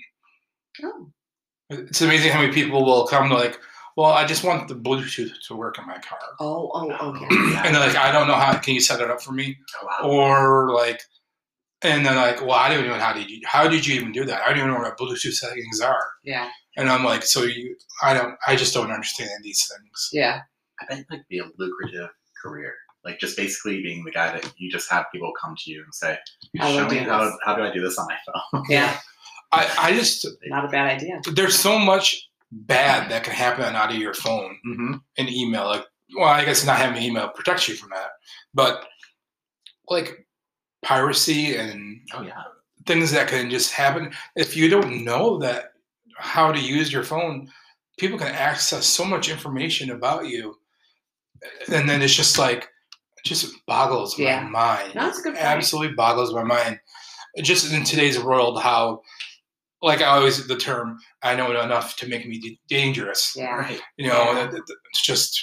Oh. 0.84 1.10
It's 1.70 2.02
amazing 2.02 2.32
how 2.32 2.40
many 2.40 2.52
people 2.52 2.84
will 2.84 3.06
come 3.06 3.28
to 3.28 3.34
like, 3.34 3.58
well, 3.96 4.10
I 4.12 4.26
just 4.26 4.44
want 4.44 4.68
the 4.68 4.74
Bluetooth 4.74 5.32
to 5.48 5.56
work 5.56 5.78
in 5.78 5.86
my 5.86 5.98
car. 5.98 6.18
Oh. 6.38 6.70
Oh. 6.74 7.10
Okay. 7.10 7.26
And 7.64 7.74
they're 7.74 7.86
like, 7.86 7.96
I 7.96 8.12
don't 8.12 8.28
know 8.28 8.34
how. 8.34 8.56
Can 8.58 8.74
you 8.74 8.80
set 8.80 9.00
it 9.00 9.10
up 9.10 9.20
for 9.22 9.32
me? 9.32 9.56
Oh, 9.82 9.86
wow. 9.86 10.10
Or 10.10 10.74
like, 10.74 11.00
and 11.82 12.04
they're 12.04 12.14
like, 12.14 12.40
well, 12.40 12.52
I 12.52 12.68
don't 12.68 12.78
even 12.84 12.90
know 12.90 12.98
how 12.98 13.12
did 13.12 13.30
you 13.30 13.40
how 13.46 13.68
did 13.68 13.86
you 13.86 13.94
even 13.96 14.12
do 14.12 14.24
that? 14.24 14.42
I 14.42 14.48
don't 14.48 14.58
even 14.58 14.70
know 14.70 14.78
what 14.78 14.98
Bluetooth 14.98 15.32
settings 15.34 15.80
are. 15.80 16.04
Yeah. 16.24 16.48
And 16.76 16.88
I'm 16.90 17.04
like, 17.04 17.22
so 17.22 17.42
you, 17.44 17.74
I 18.02 18.12
don't, 18.14 18.34
I 18.46 18.54
just 18.56 18.74
don't 18.74 18.90
understand 18.90 19.30
these 19.42 19.66
things. 19.66 20.10
Yeah. 20.12 20.40
I 20.80 20.86
bet 20.86 20.98
it 21.00 21.06
might 21.10 21.26
be 21.28 21.38
a 21.38 21.44
lucrative 21.58 22.10
career. 22.42 22.74
Like 23.04 23.18
just 23.18 23.36
basically 23.36 23.82
being 23.82 24.04
the 24.04 24.10
guy 24.10 24.32
that 24.32 24.52
you 24.58 24.70
just 24.70 24.90
have 24.90 25.06
people 25.12 25.32
come 25.40 25.54
to 25.56 25.70
you 25.70 25.82
and 25.84 25.94
say, 25.94 26.18
"Show 26.58 26.88
me 26.88 26.98
do 26.98 27.04
how, 27.08 27.32
how 27.44 27.54
do 27.54 27.62
I 27.62 27.72
do 27.72 27.80
this 27.80 27.96
on 27.98 28.06
my 28.08 28.16
phone?" 28.26 28.64
Yeah. 28.68 28.98
I, 29.52 29.70
I 29.78 29.92
just 29.94 30.26
Not 30.46 30.64
a 30.64 30.68
bad 30.68 30.90
idea. 30.96 31.20
there's 31.32 31.56
so 31.58 31.78
much 31.78 32.28
bad 32.64 33.10
that 33.10 33.24
can 33.24 33.34
happen 33.34 33.74
out 33.74 33.90
of 33.90 33.96
your 33.98 34.14
phone 34.14 34.58
hmm 34.64 34.92
and 35.18 35.28
email. 35.28 35.66
Like, 35.66 35.84
well, 36.16 36.28
I 36.28 36.44
guess 36.44 36.64
not 36.64 36.78
having 36.78 37.02
email 37.02 37.28
protects 37.28 37.68
you 37.68 37.74
from 37.74 37.90
that, 37.90 38.10
but 38.54 38.86
like 39.88 40.26
piracy 40.82 41.56
and 41.56 42.00
Oh 42.14 42.22
yeah. 42.22 42.42
things 42.86 43.10
that 43.12 43.28
can 43.28 43.50
just 43.50 43.72
happen 43.72 44.12
if 44.36 44.56
you 44.56 44.68
don't 44.68 45.04
know 45.04 45.38
that 45.38 45.72
how 46.16 46.52
to 46.52 46.60
use 46.60 46.92
your 46.92 47.02
phone. 47.02 47.50
People 47.98 48.18
can 48.18 48.28
access 48.28 48.86
so 48.86 49.04
much 49.04 49.28
information 49.30 49.90
about 49.90 50.26
you, 50.28 50.54
and 51.72 51.88
then 51.88 52.02
it's 52.02 52.14
just 52.14 52.38
like 52.38 52.64
it 53.16 53.24
just 53.24 53.54
boggles 53.66 54.18
Yeah. 54.18 54.42
my 54.44 54.50
mind. 54.50 54.92
That's 54.94 55.20
good. 55.22 55.36
Absolutely 55.36 55.94
boggles 55.94 56.32
my 56.34 56.42
mind. 56.42 56.78
Just 57.42 57.72
in 57.72 57.84
today's 57.84 58.18
world, 58.22 58.60
how 58.62 59.02
like 59.86 60.00
I 60.02 60.06
always 60.16 60.46
the 60.46 60.56
term 60.56 60.98
I 61.22 61.34
know 61.36 61.50
enough 61.60 61.96
to 61.96 62.08
make 62.08 62.26
me 62.28 62.38
d- 62.38 62.60
dangerous. 62.68 63.34
Yeah. 63.36 63.54
Right. 63.54 63.80
You 63.96 64.08
know, 64.08 64.24
Yeah. 64.32 64.34
that- 64.46 64.52
that- 64.66 64.76
it's 64.90 65.02
just. 65.02 65.42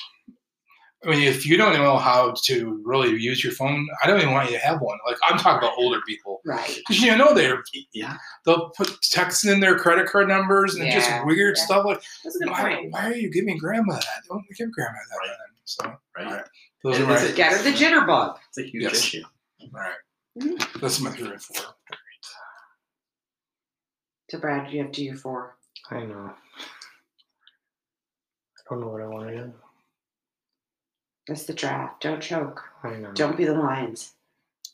I 1.06 1.10
mean, 1.10 1.24
if 1.24 1.46
you 1.46 1.58
don't 1.58 1.74
know 1.74 1.98
how 1.98 2.34
to 2.46 2.82
really 2.86 3.10
use 3.20 3.44
your 3.44 3.52
phone, 3.52 3.86
I 4.02 4.08
don't 4.08 4.22
even 4.22 4.32
want 4.32 4.50
you 4.50 4.56
to 4.58 4.64
have 4.66 4.80
one. 4.80 4.98
Like 5.06 5.18
I'm 5.28 5.38
talking 5.38 5.58
about 5.68 5.78
older 5.78 6.00
people, 6.08 6.40
Right. 6.46 6.76
because 6.78 7.02
you 7.04 7.14
know 7.18 7.34
they're 7.34 7.62
Yeah. 7.92 8.16
they'll 8.46 8.70
put 8.70 9.02
text 9.02 9.44
in 9.46 9.60
their 9.60 9.78
credit 9.78 10.08
card 10.08 10.30
numbers 10.30 10.76
and 10.76 10.86
Yeah, 10.88 10.94
just 11.00 11.26
weird 11.26 11.58
yeah. 11.58 11.64
stuff 11.66 11.84
like 11.86 12.02
That's 12.24 12.38
a 12.38 12.40
good 12.40 12.50
why, 12.52 12.76
point. 12.76 12.92
why 12.94 13.06
are 13.08 13.16
you 13.16 13.30
giving 13.30 13.58
grandma 13.58 13.96
that? 13.96 14.24
Don't 14.30 14.46
give 14.58 14.72
grandma 14.72 14.94
that. 15.10 15.18
Right. 15.20 15.28
then. 15.28 15.38
So 15.66 15.84
Right. 16.16 16.26
all 16.28 16.34
right, 16.36 16.46
those 16.86 16.98
And 17.00 17.12
are 17.12 17.18
is 17.18 17.30
my 17.32 17.36
Get 17.36 17.52
her 17.52 17.62
the 17.64 17.72
jitterbug. 17.74 18.40
It's 18.48 18.58
a 18.60 18.64
huge 18.64 18.84
Yes. 18.84 18.94
issue. 19.00 19.24
all 19.62 19.70
right. 19.74 19.96
Mhm. 20.40 20.80
That's 20.80 21.00
my 21.02 21.12
three 21.12 21.28
and 21.32 21.42
four. 21.44 21.66
To 24.34 24.40
Brad, 24.40 24.74
you 24.74 24.82
have 24.82 24.92
to 24.94 25.04
your 25.04 25.16
four. 25.16 25.58
I 25.92 26.00
know. 26.00 26.32
I 26.34 26.34
don't 28.68 28.82
know 28.82 28.88
what 28.88 29.04
I 29.04 29.06
want 29.06 29.28
to 29.28 29.38
do. 29.38 29.54
It's 31.28 31.44
the 31.44 31.54
draft. 31.54 32.02
Don't 32.02 32.20
choke. 32.20 32.64
I 32.82 32.96
know. 32.96 33.12
Don't 33.14 33.38
be 33.38 33.46
the 33.46 33.54
Lions. 33.54 34.14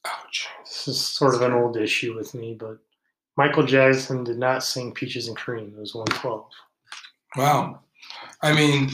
Ouch. 0.07 0.47
This 0.63 0.87
is 0.87 1.01
sort 1.01 1.35
of 1.35 1.41
an 1.41 1.51
old 1.51 1.75
issue 1.75 2.15
with 2.15 2.33
me, 2.33 2.55
but 2.57 2.77
Michael 3.35 3.63
Jackson 3.63 4.23
did 4.23 4.37
not 4.37 4.63
sing 4.63 4.93
Peaches 4.93 5.27
and 5.27 5.35
Cream. 5.35 5.73
It 5.75 5.81
was 5.81 5.93
112. 5.93 6.45
Wow. 7.35 7.81
I 8.41 8.53
mean, 8.53 8.91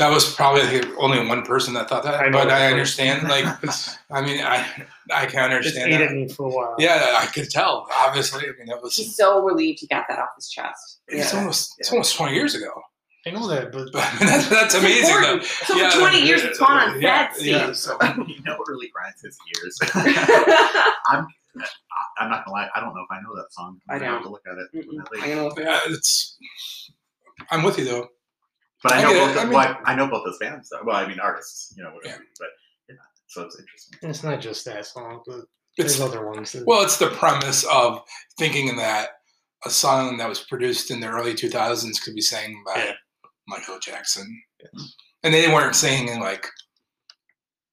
that 0.00 0.10
was 0.10 0.34
probably 0.34 0.62
the 0.66 0.94
only 0.96 1.24
one 1.26 1.42
person 1.44 1.74
that 1.74 1.88
thought 1.88 2.02
that, 2.04 2.14
I 2.14 2.30
but 2.30 2.50
I 2.50 2.70
understand. 2.70 3.28
Like, 3.28 3.44
I 4.10 4.20
mean, 4.22 4.40
I 4.40 4.66
I 5.12 5.26
can 5.26 5.52
understand 5.52 5.92
ate 5.92 6.00
at 6.00 6.08
that. 6.08 6.14
me 6.16 6.28
for 6.28 6.48
a 6.50 6.52
while. 6.54 6.74
Yeah, 6.78 7.18
I 7.20 7.26
could 7.26 7.50
tell. 7.50 7.86
Obviously, 7.96 8.44
I 8.44 8.52
mean, 8.58 8.66
that 8.68 8.82
was 8.82 8.96
He's 8.96 9.14
so 9.16 9.42
relieved 9.42 9.80
he 9.80 9.86
got 9.86 10.06
that 10.08 10.18
off 10.18 10.30
his 10.36 10.48
chest. 10.48 11.00
it's 11.06 11.32
Yeah. 11.32 11.38
almost 11.38 11.74
it's 11.78 11.92
almost 11.92 12.16
twenty 12.16 12.34
years 12.34 12.54
ago. 12.54 12.70
I 13.26 13.30
know 13.30 13.46
that, 13.48 13.70
but 13.70 13.92
But 13.92 14.10
that's, 14.20 14.48
that's 14.48 14.74
amazing. 14.74 15.04
Though. 15.20 15.34
Important. 15.34 15.44
So 15.44 15.90
for 15.90 15.98
20 16.00 16.22
years, 16.24 16.42
it's 16.42 16.58
gone 16.58 16.88
on 16.88 17.00
yeah, 17.02 17.28
Fed 17.30 17.44
yeah, 17.44 17.66
seed. 17.66 17.76
so- 17.76 17.98
you 18.26 18.42
know 18.44 18.56
what 18.56 18.66
really 18.68 18.88
grinds 18.88 19.20
his 19.20 19.36
gears? 19.46 19.78
I'm 21.08 21.26
I'm 22.18 22.30
not 22.30 22.44
gonna 22.46 22.52
lie. 22.56 22.68
I 22.74 22.80
don't 22.80 22.94
know 22.94 23.02
if 23.02 23.10
I 23.10 23.20
know 23.20 23.34
that 23.36 23.52
song. 23.52 23.78
I 23.90 23.94
I'm 23.94 23.98
gonna 24.00 24.10
have 24.12 24.22
don't. 24.22 24.28
to 24.28 24.32
look 24.32 24.46
at 24.50 24.56
it. 24.56 25.26
Gonna 25.34 25.44
look 25.44 25.58
Yeah, 25.58 25.80
it's. 25.88 26.38
I'm 27.50 27.62
with 27.62 27.78
you 27.78 27.84
though. 27.84 28.08
But 28.82 28.92
I 28.92 28.98
I 28.98 29.02
know 29.02 29.12
get 29.12 29.26
both. 29.26 29.36
I 29.36 29.44
mean- 29.44 29.52
well, 29.54 29.78
I 29.84 29.94
know 29.94 30.06
both 30.08 30.24
those 30.24 30.38
bands. 30.38 30.68
Though. 30.70 30.80
Well, 30.84 30.96
I 30.96 31.06
mean 31.06 31.20
artists. 31.20 31.74
You 31.76 31.84
know 31.84 31.90
whatever. 31.90 32.22
But 32.38 32.48
yeah, 32.88 32.94
so 33.26 33.42
it's 33.42 33.58
interesting. 33.58 33.98
it's 34.10 34.22
not 34.24 34.40
just 34.40 34.64
that 34.64 34.86
song, 34.86 35.22
but 35.26 35.40
It's 35.76 35.96
there's 35.96 36.00
other 36.00 36.26
ones. 36.26 36.52
That, 36.52 36.66
well, 36.66 36.82
it's 36.82 36.96
the 36.98 37.08
premise 37.10 37.64
of 37.64 38.02
thinking 38.38 38.76
that 38.76 39.10
a 39.66 39.70
song 39.70 40.16
that 40.18 40.28
was 40.28 40.40
produced 40.40 40.90
in 40.90 41.00
the 41.00 41.08
early 41.08 41.34
2000s 41.34 42.02
could 42.02 42.14
be 42.14 42.22
sang 42.22 42.62
by 42.66 42.76
Yeah. 42.84 42.92
Michael 43.46 43.78
Jackson, 43.78 44.42
and 45.22 45.34
they 45.34 45.48
weren't 45.48 45.74
singing 45.76 46.18
like, 46.20 46.46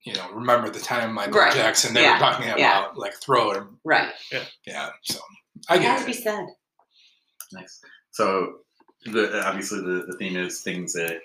you 0.06 0.14
know, 0.14 0.30
remember 0.32 0.70
the 0.70 0.80
time 0.80 1.14
Michael 1.14 1.40
Right. 1.40 1.54
Jackson. 1.54 1.94
They 1.94 2.02
Yeah. 2.02 2.14
were 2.16 2.20
talking 2.20 2.48
about 2.48 2.60
Yeah. 2.60 2.88
like 2.96 3.14
throw 3.22 3.52
it. 3.52 3.64
right. 3.86 4.14
Yeah, 4.32 4.46
Yeah. 4.66 4.90
so 5.04 5.20
I 5.70 5.76
It 5.76 5.82
has 5.84 6.00
get 6.00 6.00
to 6.00 6.06
be 6.06 6.18
it. 6.18 6.24
said. 6.24 6.46
Nice. 7.54 7.82
So 8.12 8.60
the 9.12 9.46
obviously 9.48 9.80
the, 9.82 10.06
the 10.08 10.14
theme 10.18 10.36
is 10.36 10.62
things 10.62 10.94
that 10.94 11.22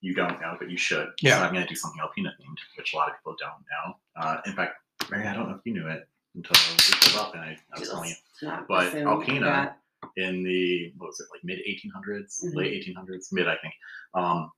you 0.00 0.14
don't 0.14 0.40
know 0.40 0.56
but 0.58 0.70
you 0.70 0.76
should. 0.78 1.08
Yeah. 1.22 1.38
So 1.38 1.44
I'm 1.44 1.52
gonna 1.52 1.66
do 1.66 1.74
something 1.74 2.00
Alpena 2.00 2.28
themed, 2.40 2.58
which 2.76 2.92
a 2.94 2.96
lot 2.96 3.08
of 3.10 3.16
people 3.16 3.36
don't 3.38 3.62
know. 3.72 3.94
Uh, 4.22 4.40
in 4.46 4.52
fact, 4.54 4.76
Mary, 5.10 5.26
I 5.26 5.34
don't 5.34 5.48
know 5.48 5.54
if 5.56 5.60
you 5.64 5.72
knew 5.74 5.86
it 5.88 6.08
until 6.34 6.56
we 6.76 7.10
pulled 7.10 7.26
up 7.26 7.34
and 7.34 7.42
I, 7.42 7.58
I 7.74 7.78
was 7.80 7.88
telling 7.88 8.10
you. 8.10 8.14
Not 8.42 8.68
But 8.68 8.88
assume 8.88 9.06
Alpena- 9.06 9.40
that- 9.40 9.78
in 10.16 10.44
the 10.44 10.92
what 10.98 11.08
was 11.08 11.18
it 11.20 11.26
like 11.32 11.42
mid 11.42 11.58
1800s 11.58 12.44
Mhm. 12.44 12.54
late 12.54 12.86
1800s 12.86 13.32
mid 13.32 13.48
i 13.48 13.56
think 13.56 13.74
um, 14.14 14.52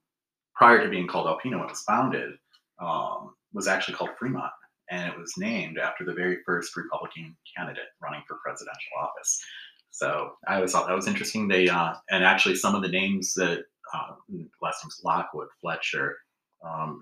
prior 0.53 0.83
to 0.83 0.87
being 0.89 1.07
called 1.07 1.25
alpena 1.25 1.57
when 1.57 1.61
it 1.67 1.69
was 1.69 1.81
founded 1.81 2.33
um, 2.79 3.33
was 3.51 3.67
actually 3.67 3.95
called 3.95 4.11
fremont 4.19 4.51
and 4.91 5.11
it 5.11 5.17
was 5.17 5.33
named 5.37 5.79
after 5.79 6.05
the 6.05 6.13
very 6.13 6.37
first 6.45 6.77
republican 6.77 7.35
candidate 7.57 7.87
running 8.03 8.21
for 8.27 8.35
presidential 8.45 8.91
office 8.99 9.43
So 9.91 10.31
I 10.47 10.55
always 10.55 10.71
thought 10.71 10.87
that 10.87 10.95
was 10.95 11.07
interesting. 11.07 11.47
They 11.47 11.69
uh, 11.69 11.93
and 12.09 12.23
actually 12.23 12.55
some 12.55 12.75
of 12.75 12.81
the 12.81 12.87
names 12.87 13.33
that 13.35 13.65
uh, 13.93 14.13
last 14.61 14.83
names 14.83 15.01
Lockwood, 15.03 15.49
Fletcher, 15.59 16.17
um, 16.65 17.01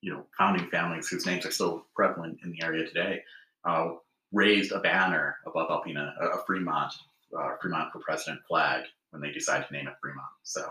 you 0.00 0.12
know, 0.12 0.24
founding 0.36 0.68
families 0.70 1.08
whose 1.08 1.26
names 1.26 1.44
are 1.44 1.50
still 1.50 1.86
prevalent 1.94 2.38
in 2.44 2.52
the 2.52 2.62
area 2.62 2.86
today, 2.86 3.22
uh, 3.64 3.90
raised 4.32 4.72
a 4.72 4.80
banner 4.80 5.36
above 5.46 5.68
Alpena, 5.68 6.12
a, 6.20 6.38
Fremont, 6.46 6.92
uh, 7.36 7.56
Fremont 7.60 7.92
for 7.92 7.98
President 8.00 8.40
flag 8.46 8.84
when 9.10 9.20
they 9.20 9.32
decided 9.32 9.66
to 9.66 9.72
name 9.72 9.88
it 9.88 9.94
Fremont. 10.00 10.28
So 10.44 10.68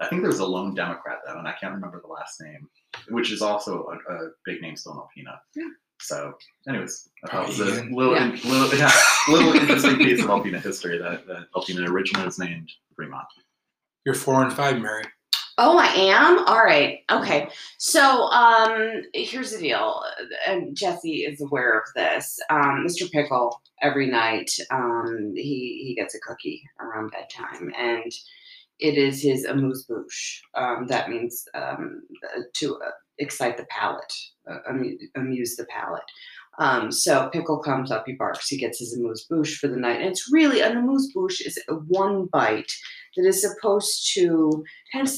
I 0.00 0.06
think 0.06 0.22
there 0.22 0.30
was 0.30 0.40
a 0.40 0.46
lone 0.46 0.74
Democrat 0.74 1.18
though, 1.26 1.38
and 1.38 1.46
I 1.46 1.52
can't 1.52 1.74
remember 1.74 2.00
the 2.00 2.12
last 2.12 2.40
name, 2.40 2.68
which 3.10 3.30
is 3.30 3.42
also 3.42 3.88
a, 4.08 4.12
a 4.12 4.30
big 4.46 4.62
name 4.62 4.76
still 4.76 4.92
in 4.92 5.24
Alpena. 5.24 5.38
Yeah. 5.54 5.68
So, 6.00 6.34
anyways, 6.68 7.08
I 7.24 7.28
thought 7.30 7.44
it 7.44 7.48
was 7.48 7.60
a 7.60 7.74
Ian. 7.76 7.92
little, 7.92 8.14
Yeah. 8.14 8.36
little, 8.44 8.78
yeah, 8.78 8.92
little 9.28 9.52
interesting 9.54 9.98
piece 9.98 10.20
of 10.22 10.26
Alpena 10.30 10.60
history 10.62 10.98
that, 10.98 11.26
that 11.26 11.46
Alpena 11.54 11.88
originally 11.88 12.24
was 12.26 12.38
named 12.38 12.70
Fremont. 12.96 13.26
You're 14.04 14.14
four 14.14 14.42
and 14.42 14.52
five, 14.52 14.80
Mary. 14.80 15.04
Oh, 15.58 15.76
I 15.78 15.88
am? 15.88 16.38
All 16.46 16.64
right. 16.64 17.00
Okay. 17.12 17.50
So, 17.76 18.00
um, 18.30 19.02
here's 19.12 19.52
the 19.52 19.58
deal. 19.58 20.02
And 20.46 20.74
Jesse 20.74 21.24
is 21.24 21.42
aware 21.42 21.76
of 21.78 21.84
this. 21.94 22.38
Um, 22.48 22.86
Mr. 22.88 23.10
Pickle, 23.10 23.60
every 23.82 24.06
night, 24.06 24.50
um, 24.70 25.32
he, 25.36 25.84
he 25.86 25.94
gets 25.94 26.14
a 26.14 26.20
cookie 26.20 26.62
around 26.80 27.10
bedtime. 27.10 27.70
And 27.78 28.10
it 28.78 28.96
is 28.96 29.22
his 29.22 29.44
amuse 29.44 29.84
bouche. 29.84 30.40
Um, 30.54 30.86
that 30.86 31.10
means 31.10 31.44
um, 31.52 32.04
uh, 32.34 32.40
to 32.54 32.76
uh, 32.76 32.90
excite 33.20 33.56
the 33.56 33.66
palate, 33.66 34.12
uh, 34.50 34.58
amuse 35.14 35.56
the 35.56 35.66
palate. 35.66 36.02
Um, 36.58 36.92
so 36.92 37.30
Pickle 37.32 37.58
comes 37.58 37.90
up, 37.90 38.04
he 38.06 38.12
barks, 38.12 38.48
he 38.48 38.58
gets 38.58 38.78
his 38.78 38.94
amuse 38.94 39.26
bouche 39.30 39.56
for 39.56 39.68
the 39.68 39.76
night. 39.76 40.00
And 40.00 40.10
it's 40.10 40.30
really 40.30 40.60
an 40.60 40.76
amuse 40.76 41.10
bouche 41.14 41.40
is 41.40 41.58
one 41.86 42.26
bite 42.26 42.72
that 43.16 43.26
is 43.26 43.40
supposed 43.40 44.10
to 44.14 44.64
kind 44.92 45.06
of 45.06 45.12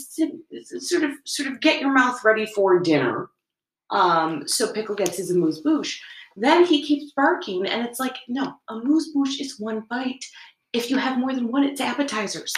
sort 0.83 1.03
of 1.03 1.11
sort 1.25 1.49
of 1.49 1.61
get 1.61 1.81
your 1.81 1.93
mouth 1.93 2.23
ready 2.25 2.47
for 2.47 2.79
dinner. 2.81 3.29
Um, 3.91 4.47
so 4.47 4.73
Pickle 4.73 4.95
gets 4.95 5.17
his 5.17 5.31
amuse 5.31 5.61
bouche. 5.61 5.99
Then 6.37 6.65
he 6.65 6.83
keeps 6.83 7.13
barking, 7.15 7.67
and 7.67 7.87
it's 7.87 8.01
like, 8.01 8.17
no, 8.29 8.55
a 8.71 8.75
amuse 8.75 9.13
bouche 9.13 9.41
is 9.41 9.59
one 9.59 9.83
bite. 9.91 10.25
If 10.73 10.91
you 10.91 10.97
have 10.97 11.19
more 11.19 11.35
than 11.35 11.53
one, 11.53 11.65
it's 11.65 11.81
appetizers. 11.81 12.55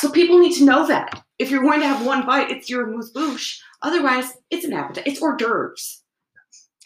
So 0.00 0.10
people 0.10 0.38
need 0.38 0.54
to 0.58 0.64
know 0.64 0.86
that. 0.86 1.22
If 1.38 1.50
you're 1.50 1.62
going 1.62 1.80
to 1.80 1.86
have 1.88 2.04
one 2.04 2.24
bite, 2.26 2.50
it's 2.50 2.68
your 2.70 2.86
amuse 2.88 3.10
bouche. 3.12 3.60
Otherwise, 3.82 4.32
it's 4.50 4.64
an 4.64 4.72
appetizer. 4.72 5.04
It's 5.06 5.20
hors 5.20 5.36
d'oeuvres. 5.36 6.02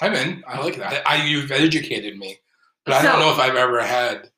I'm 0.01 0.15
in. 0.15 0.43
I 0.47 0.59
like 0.61 0.77
that. 0.77 1.03
I, 1.09 1.25
you've 1.25 1.51
educated 1.53 2.19
me, 2.19 2.39
but 2.85 2.95
I 2.95 3.03
don't 3.03 3.21
know 3.21 3.33
if 3.33 3.39
I've 3.39 3.55
ever 3.57 3.81
had. 3.83 4.31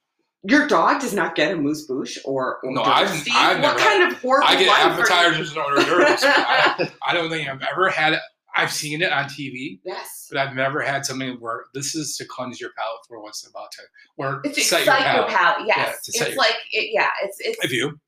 Your 0.47 0.67
dog 0.69 1.01
does 1.01 1.15
not 1.15 1.35
get 1.37 1.53
amuse 1.53 1.87
bouche 1.87 2.19
or, 2.25 2.59
or 2.63 2.73
No, 2.73 2.83
I've-. 2.83 3.11
I've 3.33 3.61
what 3.61 3.63
never 3.63 3.79
kind 3.79 4.13
of 4.13 4.19
horrible 4.21 4.47
I 4.49 4.57
get 4.57 4.79
appetizers 4.79 5.51
and 5.51 5.59
hors 5.59 5.85
d'oeuvres. 5.85 6.21
I, 6.25 6.91
I 7.07 7.15
don't 7.15 7.31
think 7.31 7.49
I've 7.49 7.63
ever 7.63 7.89
had. 7.89 8.19
I've 8.57 8.71
seen 8.71 9.03
it 9.03 9.11
on 9.13 9.25
TV, 9.25 9.81
Yes. 9.85 10.29
but 10.31 10.39
I've 10.39 10.55
never 10.55 10.81
had 10.81 11.05
something 11.07 11.37
where 11.41 11.65
this 11.75 11.95
is 11.97 12.17
to 12.19 12.25
cleanse 12.27 12.61
your 12.61 12.71
palate 12.77 13.01
for 13.09 13.21
what's 13.21 13.45
about 13.49 13.73
to, 13.73 13.83
or 14.17 14.43
It's 14.45 14.69
set 14.69 14.85
your 14.85 14.95
palate. 14.95 15.29
palate. 15.31 15.67
Yes, 15.67 15.99
set 16.05 16.29
it's 16.29 16.29
your- 16.37 16.39
like 16.39 16.55
it, 16.71 16.91
yeah, 16.93 17.09
it's 17.25 17.39
it's 17.41 17.65
If 17.65 17.73
you, 17.73 17.99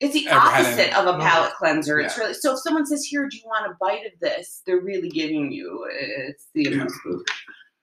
it's 0.00 0.14
the 0.14 0.28
opposite 0.30 0.78
any- 0.80 0.92
of 0.94 1.06
a 1.06 1.18
palate 1.18 1.52
cleanser. 1.54 1.98
It's 2.00 2.16
really 2.18 2.34
so. 2.34 2.52
If 2.54 2.60
someone 2.60 2.86
says, 2.86 3.04
"Here, 3.04 3.28
do 3.28 3.36
you 3.36 3.42
want 3.46 3.70
a 3.70 3.76
bite 3.80 4.06
of 4.06 4.18
this?" 4.20 4.62
They're 4.66 4.80
really 4.80 5.08
giving 5.08 5.50
you 5.52 5.86
it's 5.90 6.46
the 6.54 6.64
Yeah. 6.64 6.70
amuse. 6.82 6.98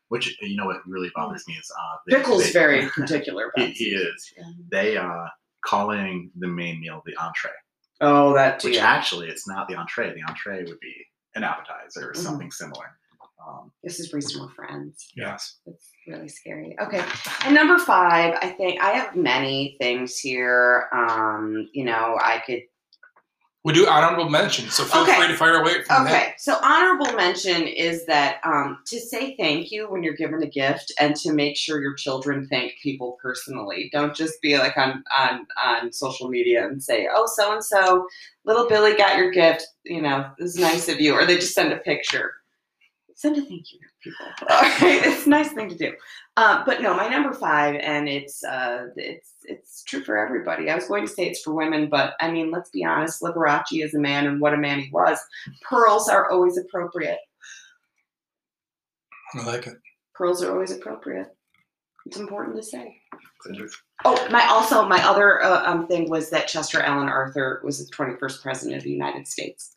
Which 0.10 0.38
you 0.41 0.56
know 0.56 0.66
what 0.68 0.86
really 0.88 1.12
bothers 1.16 1.48
me 1.48 1.56
is 1.56 1.72
uh, 1.72 1.98
they- 2.07 2.18
Pickle's 2.18 2.45
they- 2.45 2.52
very 2.52 2.90
particular 2.95 3.52
he, 3.56 3.72
he 3.72 3.86
is. 3.95 4.34
Yeah. 4.38 4.44
They 4.72 4.98
uh 4.98 5.26
calling 5.66 6.32
the 6.38 6.48
main 6.48 6.80
meal 6.80 7.02
the 7.07 7.16
entree, 7.18 7.49
Oh, 8.02 8.34
that 8.36 8.60
too. 8.60 8.70
which 8.70 8.78
actually 8.78 9.30
it's 9.30 9.48
not 9.48 9.68
the 9.68 9.76
entree. 9.76 10.14
The 10.14 10.22
entree 10.30 10.64
would 10.64 10.80
be 10.80 10.95
an 11.34 11.44
appetizer 11.44 12.10
or 12.10 12.14
Mhm. 12.14 12.18
something 12.18 12.52
similar. 12.52 12.98
Um, 13.48 13.72
This 13.84 14.00
is 14.00 14.12
reasonable 14.14 14.50
friends. 14.56 15.08
yes. 15.16 15.60
It's 15.68 15.90
really 16.08 16.28
scary. 16.30 16.76
Okay. 16.82 17.04
And 17.46 17.54
number 17.54 17.78
five, 17.78 18.38
I 18.42 18.50
think 18.50 18.82
I 18.82 18.92
have 18.92 19.16
many 19.16 19.76
things 19.80 20.18
here. 20.18 20.88
Um, 20.92 21.70
you 21.74 21.84
know, 21.86 22.18
I 22.20 22.42
could 22.46 22.62
We 23.64 23.74
do 23.74 23.88
honorable 23.88 24.30
mention, 24.30 24.70
so 24.70 24.84
feel 24.84 25.02
Okay. 25.02 25.16
free 25.18 25.28
to 25.28 25.36
fire 25.36 25.60
away 25.60 25.82
from. 25.84 26.06
Okay, 26.06 26.34
so 26.38 26.56
honorable 26.62 27.12
mention 27.14 27.64
is 27.66 28.06
that 28.06 28.40
um, 28.44 28.78
to 28.86 29.00
say 29.00 29.36
thank 29.38 29.72
you 29.72 29.90
when 29.90 30.04
you're 30.04 30.14
given 30.14 30.44
a 30.44 30.48
gift, 30.48 30.94
and 31.00 31.16
to 31.16 31.34
make 31.34 31.58
sure 31.58 31.82
your 31.82 31.96
children 31.96 32.48
thank 32.48 32.74
people 32.84 33.18
personally. 33.20 33.90
Don't 33.92 34.16
just 34.16 34.40
be 34.44 34.56
like 34.60 34.78
on 34.78 35.04
on 35.18 35.48
on 35.64 35.92
social 35.92 36.30
media 36.30 36.68
and 36.68 36.84
say, 36.84 37.08
"Oh, 37.12 37.26
so 37.26 37.54
and 37.54 37.64
so, 37.66 38.08
little 38.44 38.68
Billy 38.70 38.96
got 38.96 39.18
your 39.18 39.32
gift. 39.32 39.66
You 39.84 40.04
know, 40.04 40.30
it 40.38 40.44
was 40.44 40.58
nice 40.58 40.88
of 40.88 41.02
you," 41.02 41.14
or 41.16 41.26
they 41.26 41.36
just 41.38 41.56
send 41.56 41.74
a 41.74 41.78
picture. 41.78 42.34
Send 43.18 43.38
a 43.38 43.42
thank 43.42 43.72
you 43.72 43.80
to 43.80 43.88
people. 44.04 44.26
All 44.50 44.62
right, 44.62 45.06
it's 45.06 45.26
a 45.26 45.30
nice 45.30 45.52
thing 45.54 45.70
to 45.70 45.76
do. 45.76 45.94
Um, 46.36 46.64
but 46.66 46.82
no, 46.82 46.94
my 46.94 47.08
number 47.08 47.34
five, 47.34 47.76
and 47.76 48.10
it's 48.10 48.44
uh, 48.44 48.88
it's 48.98 49.32
it's 49.46 49.84
true 49.84 50.04
for 50.04 50.18
everybody. 50.18 50.70
I 50.70 50.76
was 50.76 50.88
going 50.88 51.06
to 51.06 51.12
say 51.12 51.26
it's 51.28 51.42
for 51.42 51.54
women, 51.54 51.90
but 51.90 52.16
I 52.20 52.30
mean, 52.30 52.52
let's 52.52 52.70
be 52.72 52.84
honest. 52.84 53.22
Liberace 53.22 53.84
is 53.84 53.94
a 53.94 54.00
man, 54.00 54.28
and 54.28 54.42
what 54.42 54.54
a 54.54 54.58
man 54.58 54.82
he 54.82 54.90
was 54.92 55.18
pearls 55.62 56.10
are 56.10 56.30
always 56.30 56.58
appropriate. 56.58 57.20
I 59.34 59.44
like 59.46 59.68
it. 59.68 59.78
Pearls 60.14 60.44
are 60.44 60.52
always 60.52 60.72
appropriate. 60.72 61.28
It's 62.06 62.18
important 62.18 62.56
to 62.58 62.64
say. 62.64 63.02
Oh, 64.04 64.28
my 64.30 64.46
also 64.48 64.86
my 64.88 65.04
other 65.08 65.42
uh, 65.42 65.64
um, 65.66 65.88
thing 65.88 66.10
was 66.10 66.30
that 66.32 66.48
Chester 66.48 66.82
Alan 66.82 67.10
Arthur 67.10 67.62
was 67.64 67.80
the 67.80 67.92
21st 67.96 68.42
president 68.42 68.78
of 68.78 68.84
the 68.84 68.92
United 68.92 69.28
States. 69.28 69.72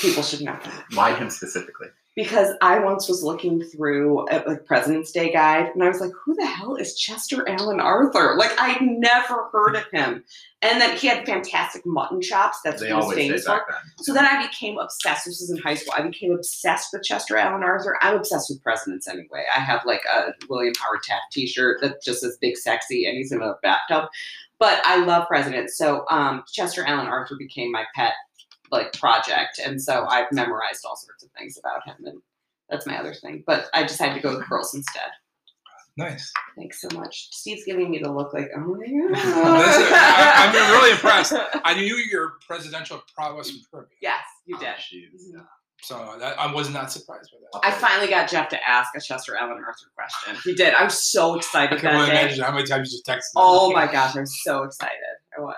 People 0.00 0.22
should 0.22 0.42
know 0.42 0.58
that 0.62 0.84
Why 0.94 1.14
him 1.14 1.30
specifically? 1.30 1.88
Because 2.16 2.54
I 2.62 2.78
once 2.78 3.08
was 3.08 3.22
looking 3.22 3.62
through 3.62 4.26
a 4.30 4.42
like 4.46 4.64
President's 4.64 5.12
Day 5.12 5.30
guide, 5.30 5.68
and 5.74 5.84
I 5.84 5.88
was 5.88 6.00
like, 6.00 6.12
"Who 6.24 6.34
the 6.34 6.46
hell 6.46 6.74
is 6.74 6.98
Chester 6.98 7.46
Alan 7.46 7.78
Arthur?" 7.78 8.36
Like 8.36 8.58
I'd 8.58 8.80
never 8.80 9.50
heard 9.52 9.76
of 9.76 9.84
him, 9.92 10.24
and 10.62 10.80
then 10.80 10.96
he 10.96 11.08
had 11.08 11.26
fantastic 11.26 11.84
mutton 11.84 12.22
chops. 12.22 12.58
That's 12.64 12.80
They 12.80 12.92
what 12.92 13.18
he 13.18 13.30
was 13.30 13.44
famous 13.44 13.44
for. 13.44 13.62
So 13.98 14.14
then 14.14 14.24
I 14.24 14.46
became 14.46 14.78
obsessed. 14.78 15.26
This 15.26 15.40
was 15.40 15.50
in 15.50 15.58
high 15.58 15.74
school. 15.74 15.92
I 15.96 16.02
became 16.02 16.32
obsessed 16.32 16.88
with 16.92 17.02
Chester 17.02 17.36
Alan 17.36 17.62
Arthur. 17.62 17.98
I'm 18.00 18.16
obsessed 18.16 18.48
with 18.48 18.62
presidents 18.62 19.06
anyway. 19.06 19.44
I 19.54 19.60
have 19.60 19.82
like 19.84 20.02
a 20.06 20.32
William 20.48 20.72
Howard 20.80 21.02
Taft 21.02 21.32
T-shirt 21.32 21.82
that 21.82 22.02
just 22.02 22.22
says 22.22 22.38
"Big 22.40 22.56
Sexy" 22.56 23.06
and 23.06 23.18
he's 23.18 23.30
in 23.30 23.42
a 23.42 23.54
bathtub. 23.62 24.08
But 24.58 24.80
I 24.86 25.04
love 25.04 25.28
presidents. 25.28 25.76
So 25.76 26.06
um, 26.10 26.42
Chester 26.50 26.82
Alan 26.82 27.08
Arthur 27.08 27.36
became 27.38 27.70
my 27.70 27.84
pet 27.94 28.14
like 28.70 28.92
project, 28.92 29.58
and 29.64 29.80
so 29.80 30.04
I've 30.06 30.30
memorized 30.32 30.84
all 30.84 30.96
sorts 30.96 31.22
of 31.24 31.30
things 31.38 31.58
about 31.58 31.86
him, 31.86 32.04
and 32.06 32.20
that's 32.68 32.86
my 32.86 32.98
other 32.98 33.14
thing. 33.14 33.44
But 33.46 33.66
I 33.74 33.82
decided 33.84 34.14
to 34.14 34.20
go 34.20 34.36
with 34.36 34.46
pearls 34.46 34.74
instead. 34.74 35.10
Nice. 35.98 36.30
Thanks 36.58 36.82
so 36.82 36.88
much. 36.94 37.28
Steve's 37.30 37.64
giving 37.64 37.90
me 37.90 37.98
the 37.98 38.12
look 38.12 38.34
like, 38.34 38.50
oh 38.54 38.60
my 38.60 38.84
god. 39.14 39.16
I- 39.16 40.52
I'm 40.52 40.72
really 40.78 40.90
impressed. 40.92 41.32
I 41.64 41.74
knew 41.74 41.96
your 41.96 42.34
presidential 42.46 43.02
prowess 43.14 43.50
from 43.50 43.60
Kirby, 43.72 43.94
Yes, 44.02 44.20
you 44.44 44.56
Oh, 44.56 44.60
did. 44.60 44.74
jeez, 44.76 45.08
mm-hmm. 45.34 45.40
so 45.82 46.16
that, 46.18 46.38
I 46.38 46.52
was 46.52 46.68
not 46.68 46.92
surprised 46.92 47.30
by 47.32 47.60
that. 47.60 47.66
I 47.66 47.70
finally 47.78 48.08
got 48.10 48.28
Jeff 48.28 48.50
to 48.50 48.58
ask 48.68 48.90
a 48.94 49.00
Chester 49.00 49.36
Alan 49.36 49.52
Arthur 49.64 49.86
question. 49.94 50.36
He 50.44 50.54
did. 50.54 50.74
I 50.74 50.84
was 50.84 51.02
so 51.02 51.32
I 51.32 51.36
excited 51.38 51.80
can 51.80 51.94
that 51.94 52.06
day. 52.06 52.20
imagine 52.20 52.44
how 52.44 52.52
many 52.52 52.66
times 52.66 52.92
you 52.92 52.98
just 52.98 53.06
texted. 53.06 53.32
Oh 53.36 53.72
my 53.72 53.86
gosh, 53.90 54.16
I 54.16 54.20
was 54.20 54.42
so 54.44 54.64
excited. 54.64 54.92
I 55.38 55.40
was. 55.40 55.56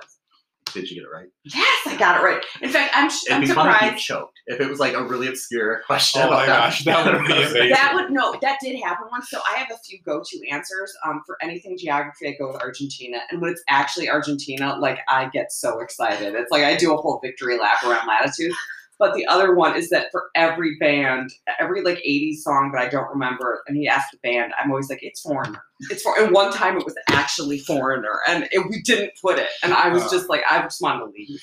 Did 0.73 0.91
you 0.91 0.97
get 0.97 1.05
it 1.05 1.13
right? 1.13 1.29
Yes, 1.45 1.87
I 1.87 1.97
got 1.97 2.21
it 2.21 2.25
right. 2.25 2.45
In 2.61 2.71
fact, 2.71 2.93
I'm, 2.95 3.07
It'd 3.07 3.33
I'm 3.33 3.41
be 3.41 3.47
funny 3.49 3.71
if 3.71 3.81
you 3.83 3.87
surprised. 3.89 4.05
choked. 4.05 4.41
If 4.47 4.61
it 4.61 4.69
was 4.69 4.79
like 4.79 4.95
a 4.95 5.03
really 5.03 5.29
obscure 5.29 5.83
question. 5.87 6.23
Oh 6.23 6.31
my 6.31 6.45
about 6.45 6.47
gosh, 6.47 6.85
that 6.85 7.05
would 7.05 7.27
be 7.27 7.33
amazing. 7.33 7.71
That 7.71 7.93
would 7.95 8.11
no, 8.11 8.35
that 8.43 8.59
did 8.63 8.81
happen 8.81 9.07
once. 9.11 9.31
So 9.31 9.41
I 9.51 9.59
have 9.59 9.71
a 9.71 9.79
few 9.79 9.99
go-to 10.05 10.49
answers. 10.51 10.93
Um, 11.07 11.23
for 11.27 11.37
anything 11.43 11.77
geography, 11.79 12.29
I 12.29 12.37
go 12.39 12.53
with 12.53 12.63
Argentina, 12.63 13.19
and 13.31 13.41
when 13.41 13.51
it's 13.51 13.63
actually 13.69 14.09
Argentina, 14.09 14.77
like 14.79 15.01
I 15.09 15.29
get 15.31 15.53
so 15.53 15.81
excited. 15.81 16.35
It's 16.35 16.51
like 16.51 16.65
I 16.65 16.77
do 16.77 16.95
a 16.95 16.97
whole 16.97 17.21
victory 17.23 17.59
lap 17.59 17.83
around 17.85 18.07
latitude. 18.07 18.53
But 18.99 19.15
the 19.15 19.25
other 19.27 19.55
one 19.55 19.77
is 19.77 19.91
that 19.91 20.09
for 20.11 20.25
every 20.35 20.77
band, 20.81 21.31
every 21.61 21.83
like 21.83 21.99
80s 21.99 22.39
song 22.39 22.73
that 22.75 22.81
I 22.83 22.89
don't 22.89 23.09
remember, 23.09 23.63
and 23.69 23.77
he 23.77 23.87
asked 23.89 24.11
the 24.13 24.19
band, 24.29 24.53
I'm 24.61 24.71
always 24.71 24.91
like, 24.91 25.03
it's 25.03 25.21
Foreigner. 25.21 25.63
It's 25.91 26.03
for, 26.03 26.19
and 26.21 26.33
one 26.35 26.53
time 26.53 26.77
it 26.77 26.85
was 26.85 26.97
actually 27.09 27.61
Foreigner, 27.61 28.19
and 28.27 28.49
it, 28.51 28.59
we 28.69 28.83
didn't 28.83 29.13
put 29.23 29.39
it. 29.39 29.49
And 29.63 29.73
I 29.73 29.89
was 29.89 30.03
Uh. 30.05 30.11
just 30.11 30.29
like, 30.29 30.43
I 30.51 30.61
just 30.63 30.83
wanted 30.83 31.01
to 31.01 31.13
leave. 31.17 31.41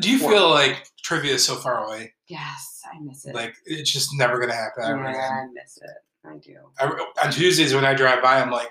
Do 0.00 0.10
you 0.10 0.18
feel 0.18 0.50
like 0.50 0.86
trivia 1.02 1.34
is 1.34 1.44
so 1.44 1.54
far 1.54 1.84
away? 1.86 2.12
yes, 2.26 2.82
I 2.92 2.98
miss 3.00 3.24
it. 3.24 3.34
Like 3.34 3.54
it's 3.64 3.90
just 3.90 4.10
never 4.14 4.38
gonna 4.38 4.52
happen 4.54 4.82
yeah, 4.84 5.10
again. 5.10 5.32
I 5.32 5.46
miss 5.54 5.78
it. 5.80 5.90
I 6.26 6.36
do. 6.38 6.56
I, 6.78 7.24
on 7.24 7.32
Tuesdays 7.32 7.72
when 7.74 7.84
I 7.86 7.94
drive 7.94 8.22
by, 8.22 8.40
I'm 8.40 8.50
like, 8.50 8.68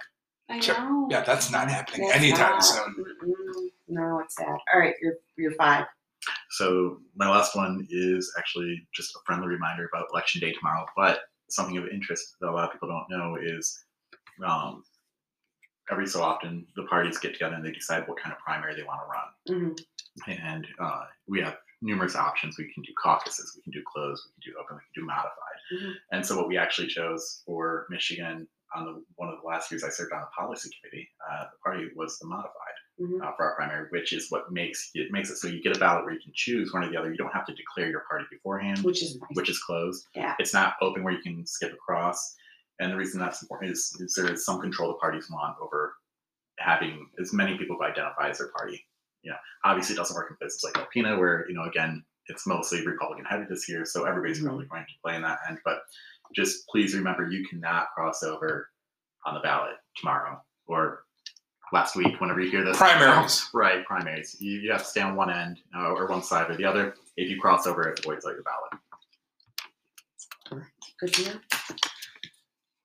I 0.50 0.60
know. 0.60 1.08
yeah, 1.10 1.22
that's 1.24 1.50
not 1.52 1.70
happening 1.72 2.08
It's 2.08 2.16
anytime 2.18 2.52
not. 2.52 2.64
soon. 2.64 2.96
Mm-mm. 3.24 3.68
No, 3.88 4.20
it's 4.20 4.36
sad. 4.36 4.48
All 4.48 4.80
right, 4.80 4.94
you're 5.02 5.16
you're 5.38 5.54
five. 5.54 5.86
So 6.52 7.00
my 7.16 7.30
last 7.30 7.56
one 7.56 7.88
is 7.90 8.34
actually 8.38 8.88
just 8.94 9.16
a 9.16 9.20
friendly 9.26 9.48
reminder 9.48 9.90
about 9.92 10.08
election 10.12 10.42
day 10.42 10.54
tomorrow. 10.54 10.86
But 10.96 11.20
something 11.50 11.78
of 11.78 11.88
interest 11.88 12.36
that 12.42 12.50
a 12.50 12.52
lot 12.52 12.66
of 12.66 12.74
people 12.74 12.90
don't 12.90 13.10
know 13.10 13.38
is 13.42 13.84
um, 14.46 14.84
every 15.92 16.08
so 16.08 16.22
often 16.22 16.66
the 16.76 16.84
parties 16.84 17.18
get 17.18 17.34
together 17.34 17.56
and 17.56 17.66
they 17.66 17.72
decide 17.72 18.08
what 18.08 18.20
kind 18.20 18.34
of 18.34 18.40
primary 18.40 18.76
they 18.76 18.84
want 18.84 19.00
to 19.02 19.08
run. 19.56 19.76
Mhm. 19.76 19.86
And 20.28 20.68
uh, 20.80 21.06
we 21.28 21.42
have 21.42 21.58
numerous 21.82 22.16
options. 22.16 22.58
We 22.58 22.72
can 22.74 22.84
do 22.84 22.92
caucuses, 23.02 23.54
we 23.56 23.62
can 23.62 23.72
do 23.72 23.84
closed, 23.94 24.24
we 24.26 24.44
can 24.44 24.54
do 24.54 24.60
open, 24.60 24.78
we 24.78 24.82
can 24.94 25.04
do 25.04 25.06
modified. 25.06 25.60
Mhm. 25.74 25.94
And 26.12 26.26
so 26.26 26.36
what 26.36 26.48
we 26.48 26.58
actually 26.58 26.88
chose 26.88 27.44
for 27.46 27.86
Michigan 27.90 28.48
on 28.76 28.86
the 28.86 29.04
one 29.16 29.30
of 29.30 29.40
the 29.42 29.48
last 29.48 29.72
years 29.72 29.84
I 29.84 29.90
served 29.90 30.12
on 30.12 30.22
the 30.22 30.28
policy 30.28 30.70
committee, 30.80 31.10
uh, 31.30 31.46
the 31.52 31.58
party 31.64 31.90
was 31.96 32.18
the 32.20 32.28
modified 32.28 32.74
Mhm. 33.00 33.22
uh, 33.24 33.32
for 33.36 33.46
our 33.46 33.56
primary, 33.56 33.88
which 33.90 34.12
is 34.14 34.32
what 34.32 34.52
makes 34.52 34.90
it 34.96 35.12
makes 35.12 35.30
it 35.30 35.38
so 35.38 35.48
you 35.48 35.62
get 35.62 35.76
a 35.76 35.80
ballot 35.80 36.04
where 36.06 36.14
you 36.14 36.20
can 36.20 36.32
choose 36.34 36.74
one 36.74 36.84
or 36.84 36.90
the 36.90 36.98
other. 36.98 37.12
You 37.12 37.18
don't 37.18 37.34
have 37.34 37.46
to 37.46 37.54
declare 37.54 37.90
your 37.90 38.02
party 38.10 38.26
beforehand 38.32 38.80
Which 38.84 39.04
is 39.04 39.20
nice. 39.20 39.30
which 39.34 39.50
is 39.50 39.60
closed. 39.60 40.08
Yeah. 40.16 40.36
It's 40.40 40.54
not 40.54 40.76
open 40.82 41.04
where 41.04 41.14
you 41.14 41.22
can 41.22 41.46
skip 41.46 41.74
across. 41.74 42.36
And 42.80 42.92
the 42.92 42.98
reason 42.98 43.20
that's 43.20 43.42
important 43.42 43.72
is, 43.72 43.96
is 44.00 44.14
there 44.16 44.32
is 44.32 44.46
some 44.46 44.60
control 44.62 44.90
the 44.90 44.96
parties 45.00 45.30
want 45.32 45.58
over 45.62 45.96
having 46.60 47.10
as 47.20 47.34
many 47.34 47.58
people 47.58 47.76
who 47.76 47.84
identify 47.84 48.30
as 48.30 48.38
their 48.40 48.50
party. 48.50 48.84
You 49.24 49.32
know, 49.32 49.38
obviously 49.64 49.94
it 49.96 49.98
doesn't 49.98 50.16
work 50.16 50.30
in 50.32 50.38
places 50.38 50.64
like 50.64 50.74
Alpena 50.76 51.18
where, 51.20 51.48
you 51.50 51.56
know, 51.56 51.64
again, 51.64 52.04
it's 52.28 52.46
mostly 52.48 52.86
Republican 52.86 53.26
headed 53.26 53.48
this 53.50 53.70
year, 53.70 53.86
so 53.86 54.06
everybody's 54.06 54.40
Mhm. 54.42 54.46
probably 54.46 54.66
going 54.66 54.86
to 54.86 54.94
play 55.04 55.16
in 55.16 55.22
that 55.22 55.40
end. 55.48 55.60
But 55.64 55.84
just 56.36 56.68
please 56.68 56.94
remember 56.96 57.28
you 57.28 57.48
cannot 57.48 57.92
cross 57.96 58.22
over 58.24 58.70
on 59.26 59.34
the 59.34 59.40
ballot 59.40 59.78
tomorrow 59.96 60.44
or 60.66 61.06
last 61.74 61.96
week, 61.96 62.20
whenever 62.20 62.40
you 62.42 62.50
hear 62.50 62.64
this. 62.64 62.78
Primaries. 62.78 63.50
Right, 63.54 63.86
primaries. 63.86 64.36
You, 64.40 64.60
you 64.60 64.72
have 64.72 64.82
to 64.82 64.88
stay 64.88 65.02
on 65.02 65.16
one 65.16 65.30
end 65.32 65.60
uh, 65.76 65.92
or 65.92 66.08
one 66.08 66.24
side 66.24 66.50
or 66.50 66.56
the 66.56 66.66
other. 66.66 66.96
If 67.16 67.30
you 67.30 67.40
cross 67.40 67.68
over, 67.68 67.88
it 67.90 68.04
voids 68.04 68.26
out 68.26 68.34
your 68.34 68.44
ballot. 68.44 68.74
Good 71.00 71.14
to 71.14 71.26
know. 71.26 71.40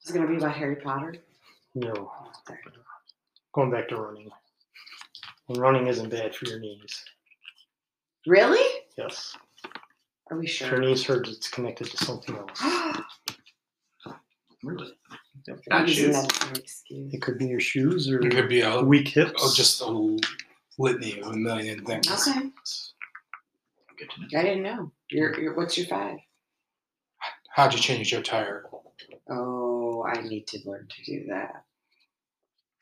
Is 0.05 0.11
it 0.11 0.15
gonna 0.15 0.27
be 0.27 0.37
about 0.37 0.53
Harry 0.53 0.77
Potter? 0.77 1.15
No. 1.75 2.13
Going 3.55 3.71
back 3.71 3.89
to 3.89 3.97
running. 3.97 4.31
And 5.49 5.59
running 5.59 5.87
isn't 5.87 6.11
bad 6.11 6.35
for 6.35 6.47
your 6.47 6.59
knees. 6.59 7.05
Really? 8.27 8.83
Yes. 8.97 9.37
Are 10.31 10.39
we 10.39 10.47
If 10.47 10.61
your 10.61 10.81
knees 10.81 11.05
hurt, 11.05 11.29
it's 11.29 11.49
connected 11.49 11.91
to 11.91 11.97
something 12.05 12.37
else. 12.37 12.63
Really? 14.65 14.93
I'm 15.49 15.59
Bad 15.69 15.89
using 15.89 16.05
shoes. 16.07 16.15
that 16.23 16.43
as 16.43 16.49
an 16.51 16.57
excuse. 16.57 17.15
It 17.15 17.23
could 17.23 17.39
be 17.39 17.47
your 17.47 17.61
shoes 17.61 18.09
or 18.11 18.21
It 18.21 18.31
could 18.33 18.49
be 18.49 18.61
a, 18.63 18.81
weak 18.83 19.09
hips. 19.09 19.33
oh, 19.43 19.53
just 19.55 19.81
a 19.81 20.19
litany 20.79 21.21
of 21.21 21.29
a 21.29 21.37
million 21.37 21.85
things. 21.85 22.09
Okay, 22.29 22.49
Good 23.99 24.11
to 24.11 24.21
know. 24.21 24.39
I 24.39 24.43
didn't 24.43 24.63
know. 24.63 24.93
Your, 25.11 25.39
your, 25.41 25.55
what's 25.55 25.77
your 25.77 25.87
five? 25.87 26.19
How'd 27.51 27.75
you 27.75 27.81
change 27.81 28.11
your 28.13 28.23
tire? 28.23 28.65
Oh, 29.31 30.05
I 30.05 30.21
need 30.23 30.47
to 30.49 30.59
learn 30.65 30.89
to 30.89 31.05
do 31.05 31.27
that. 31.29 31.65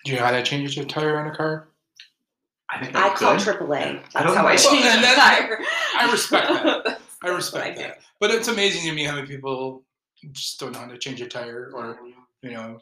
Do 0.04 0.12
you 0.12 0.18
know 0.18 0.24
how 0.24 0.30
to 0.30 0.42
change 0.42 0.76
your 0.76 0.86
tire 0.86 1.18
on 1.18 1.26
a 1.26 1.36
car? 1.36 1.68
I 2.70 2.82
think 2.84 2.94
I 2.96 3.08
I 3.08 3.14
call 3.14 3.36
could. 3.36 3.40
AAA. 3.58 3.72
I 3.72 3.92
That's 4.14 4.24
don't 4.26 4.36
how 4.36 4.46
I 4.46 4.52
know. 4.52 4.56
change 4.56 4.84
Well, 4.84 4.94
and 4.94 5.02
the 5.02 5.06
that- 5.08 5.38
tire. 5.48 5.60
I 5.98 6.10
respect 6.12 6.48
that. 6.48 6.64
That's- 6.64 7.00
I 7.22 7.26
that's 7.26 7.36
respect 7.36 7.76
what 7.76 7.86
that. 7.86 7.98
But 8.20 8.30
it's 8.30 8.48
amazing 8.48 8.88
to 8.88 8.94
me 8.94 9.04
how 9.04 9.16
many 9.16 9.26
people 9.26 9.82
just 10.32 10.58
don't 10.60 10.72
know 10.72 10.78
how 10.78 10.86
to 10.86 10.96
change 10.98 11.20
a 11.20 11.26
tire 11.26 11.70
or, 11.74 11.98
do. 12.02 12.14
You 12.42 12.50
know, 12.52 12.80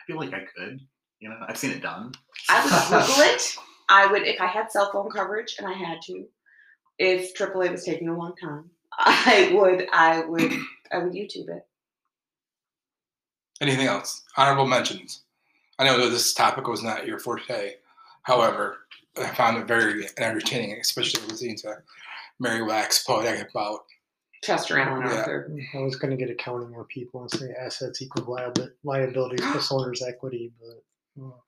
I 0.00 0.04
feel 0.06 0.16
like 0.16 0.34
I 0.34 0.44
could. 0.56 0.80
You 1.20 1.30
know, 1.30 1.36
I've 1.48 1.56
seen 1.58 1.72
it 1.72 1.82
done. 1.82 2.12
I 2.48 2.64
would 2.64 3.06
Google 3.06 3.22
it. 3.24 3.56
I 3.88 4.06
would, 4.06 4.22
if 4.22 4.40
I 4.40 4.46
had 4.46 4.70
cell 4.70 4.90
phone 4.92 5.10
coverage 5.10 5.56
and 5.58 5.66
I 5.66 5.72
had 5.72 6.00
to, 6.02 6.26
if 6.98 7.34
AAA 7.34 7.72
was 7.72 7.84
taking 7.84 8.08
a 8.08 8.16
long 8.16 8.34
time, 8.40 8.70
I 8.98 9.50
would, 9.54 9.86
I 9.92 10.24
would, 10.26 10.52
I 10.92 10.98
would 10.98 11.12
YouTube 11.12 11.48
it. 11.48 11.66
anything 13.60 13.86
else? 13.86 14.22
Honorable 14.36 14.66
mentions. 14.66 15.22
I 15.78 15.84
know 15.84 15.98
that 15.98 16.10
this 16.10 16.34
topic 16.34 16.66
was 16.66 16.82
not 16.82 17.06
your 17.06 17.18
forte. 17.18 17.74
However, 18.22 18.78
I 19.16 19.28
found 19.34 19.56
it 19.58 19.66
very 19.66 20.06
entertaining, 20.18 20.78
especially 20.80 21.26
listening 21.26 21.56
to 21.58 21.78
Mary 22.38 22.62
Wax 22.62 23.02
poetic 23.04 23.50
about 23.50 23.80
Chester 24.42 24.78
Alan 24.78 25.02
Yeah. 25.06 25.16
Arthur. 25.18 25.52
I 25.74 25.78
was 25.78 25.96
going 25.96 26.10
to 26.10 26.16
get 26.16 26.30
accounting 26.30 26.74
on 26.76 26.84
people 26.86 27.22
and 27.22 27.30
say 27.30 27.48
assets 27.60 28.00
equal 28.02 28.24
liabi- 28.24 28.70
liabilities 28.84 29.40
plus 29.52 29.72
owner's 29.72 30.02
equity, 30.02 30.52
but 30.60 30.82
well, 31.16 31.44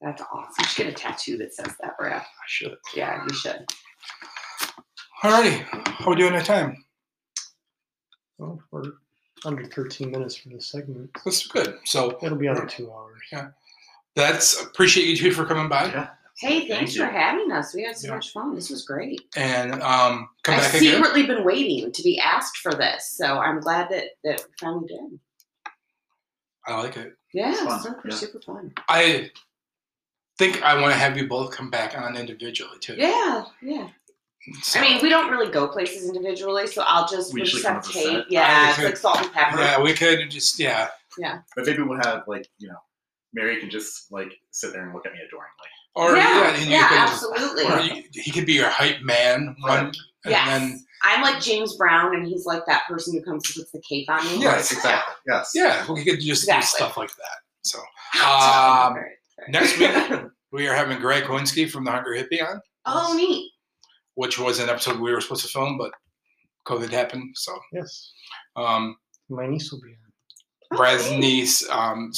That's 0.00 0.22
awesome. 0.32 0.52
You 0.60 0.64
should 0.66 0.84
get 0.86 0.92
a 0.92 0.96
tattoo 0.96 1.36
that 1.38 1.54
says 1.54 1.74
that, 1.80 1.98
Brad. 1.98 2.22
I 2.22 2.24
should. 2.46 2.76
Yeah, 2.94 3.24
you 3.28 3.34
should. 3.34 3.66
Alrighty, 5.22 5.62
how 5.86 6.10
we 6.10 6.16
doing 6.16 6.34
at 6.34 6.44
time? 6.46 6.82
well, 8.38 8.58
we're 8.70 8.84
under 9.44 9.64
13 9.66 10.10
minutes 10.10 10.36
for 10.36 10.48
this 10.48 10.66
segment. 10.70 11.10
That's 11.24 11.46
good. 11.46 11.78
So 11.84 12.18
It'll 12.22 12.38
be 12.38 12.48
under 12.48 12.64
two 12.66 12.90
hours. 12.92 13.20
Yeah. 13.30 13.48
That's 14.16 14.62
appreciate 14.62 15.06
you 15.08 15.16
two 15.16 15.30
for 15.32 15.44
coming 15.44 15.68
by 15.68 15.86
Yeah. 15.86 16.08
Hey, 16.40 16.60
Thank 16.60 16.70
thanks 16.70 16.94
you. 16.96 17.04
for 17.04 17.10
having 17.10 17.52
us. 17.52 17.74
We 17.74 17.82
had 17.82 17.96
so 17.98 18.08
Yeah. 18.08 18.14
much 18.14 18.32
fun. 18.32 18.54
This 18.54 18.70
was 18.70 18.84
great. 18.86 19.20
and 19.36 19.74
um, 19.82 20.28
come 20.42 20.54
I've 20.54 20.62
back 20.62 20.74
again. 20.74 20.94
secretly 20.94 21.26
been 21.26 21.44
waiting 21.44 21.92
to 21.92 22.02
be 22.02 22.18
asked 22.18 22.56
for 22.58 22.74
this, 22.74 23.10
so 23.16 23.38
I'm 23.38 23.60
glad 23.60 23.90
that 23.90 24.04
that 24.24 24.40
we 24.46 24.52
finally 24.58 24.86
did. 24.88 25.20
I 26.66 26.76
like 26.80 26.96
it. 26.96 27.12
Yeah, 27.34 27.50
It's 27.52 27.60
fun, 27.62 27.80
super 27.82 28.08
yeah. 28.08 28.14
super 28.14 28.40
fun. 28.40 28.72
I 28.88 29.30
think 30.38 30.62
I 30.62 30.80
want 30.80 30.92
to 30.94 30.98
have 30.98 31.16
you 31.16 31.28
both 31.28 31.50
come 31.54 31.70
back 31.70 31.96
on 31.98 32.16
individually 32.16 32.78
too. 32.80 32.94
Yeah, 32.96 33.44
yeah. 33.62 33.88
So- 34.62 34.80
I 34.80 34.82
mean, 34.82 35.02
we 35.02 35.10
don't 35.10 35.30
really 35.30 35.50
go 35.52 35.68
places 35.68 36.08
individually, 36.08 36.66
so 36.66 36.82
I'll 36.86 37.06
just 37.06 37.34
We 37.34 37.42
we 37.42 37.46
just 37.46 37.64
have 37.66 37.86
tape. 37.86 38.24
Yeah, 38.30 38.46
I 38.48 38.68
it's 38.68 38.76
think- 38.78 38.88
like 38.88 38.96
salt 38.96 39.20
and 39.20 39.32
pepper. 39.32 39.58
yeah, 39.58 39.82
we 39.82 39.92
could 39.92 40.30
just 40.30 40.58
yeah. 40.58 40.88
yeah. 41.18 41.40
But 41.54 41.66
maybe 41.66 41.82
we'll 41.82 41.98
have 41.98 42.22
like, 42.26 42.48
you 42.58 42.68
know, 42.68 42.78
Mary 43.34 43.60
can 43.60 43.68
just 43.68 44.10
like 44.10 44.32
sit 44.50 44.72
there 44.72 44.84
and 44.84 44.94
look 44.94 45.04
at 45.06 45.12
me 45.12 45.18
adoringly. 45.18 45.68
Or 45.96 46.16
yeah, 46.16 46.54
and 46.54 46.70
yeah, 46.70 46.88
could, 46.88 46.98
absolutely. 46.98 47.64
Or 47.64 47.80
you, 47.80 48.04
he 48.12 48.30
could 48.30 48.46
be 48.46 48.52
your 48.54 48.68
hype 48.70 49.02
man. 49.02 49.56
One, 49.60 49.86
and 49.86 49.94
yes, 50.26 50.46
then 50.46 50.84
I'm 51.02 51.22
like 51.22 51.40
James 51.42 51.76
Brown, 51.76 52.14
and 52.14 52.26
he's 52.26 52.46
like 52.46 52.64
that 52.66 52.82
person 52.88 53.12
who 53.14 53.22
comes 53.24 53.44
and 53.48 53.56
puts 53.62 53.72
the 53.72 53.82
cape 53.88 54.08
on 54.08 54.24
me. 54.26 54.40
Yes, 54.42 54.70
exactly. 54.72 55.14
Yes. 55.26 55.50
yeah, 55.54 55.90
we 55.92 56.04
could 56.04 56.20
just 56.20 56.44
Exactly. 56.44 56.60
do 56.62 56.66
stuff 56.84 56.96
like 56.96 57.10
that. 57.10 57.38
So 57.62 57.78
Um, 58.24 58.96
next 59.48 59.78
week 59.78 59.90
we 60.52 60.68
are 60.68 60.74
having 60.74 60.98
Greg 61.00 61.24
Kowinski 61.24 61.68
from 61.70 61.84
the 61.84 61.90
Hunger 61.90 62.10
Hippie 62.10 62.42
on, 62.46 62.60
oh, 62.86 63.14
neat. 63.16 63.50
which 64.14 64.38
was 64.38 64.58
an 64.60 64.68
episode 64.68 64.98
we 65.00 65.12
were 65.12 65.20
supposed 65.20 65.42
to 65.42 65.48
film, 65.48 65.76
but 65.78 65.90
COVID 66.66 66.90
happened. 66.90 67.34
So 67.36 67.58
Yes. 67.72 68.12
um, 68.56 68.96
My 69.28 69.46
niece 69.46 69.70
will 69.72 69.80
be 69.80 69.88
on. 69.90 69.96
Oh, 70.72 70.76
Brad's 70.76 71.10
neat. 71.10 71.18
niece 71.20 71.68
um, 71.70 72.12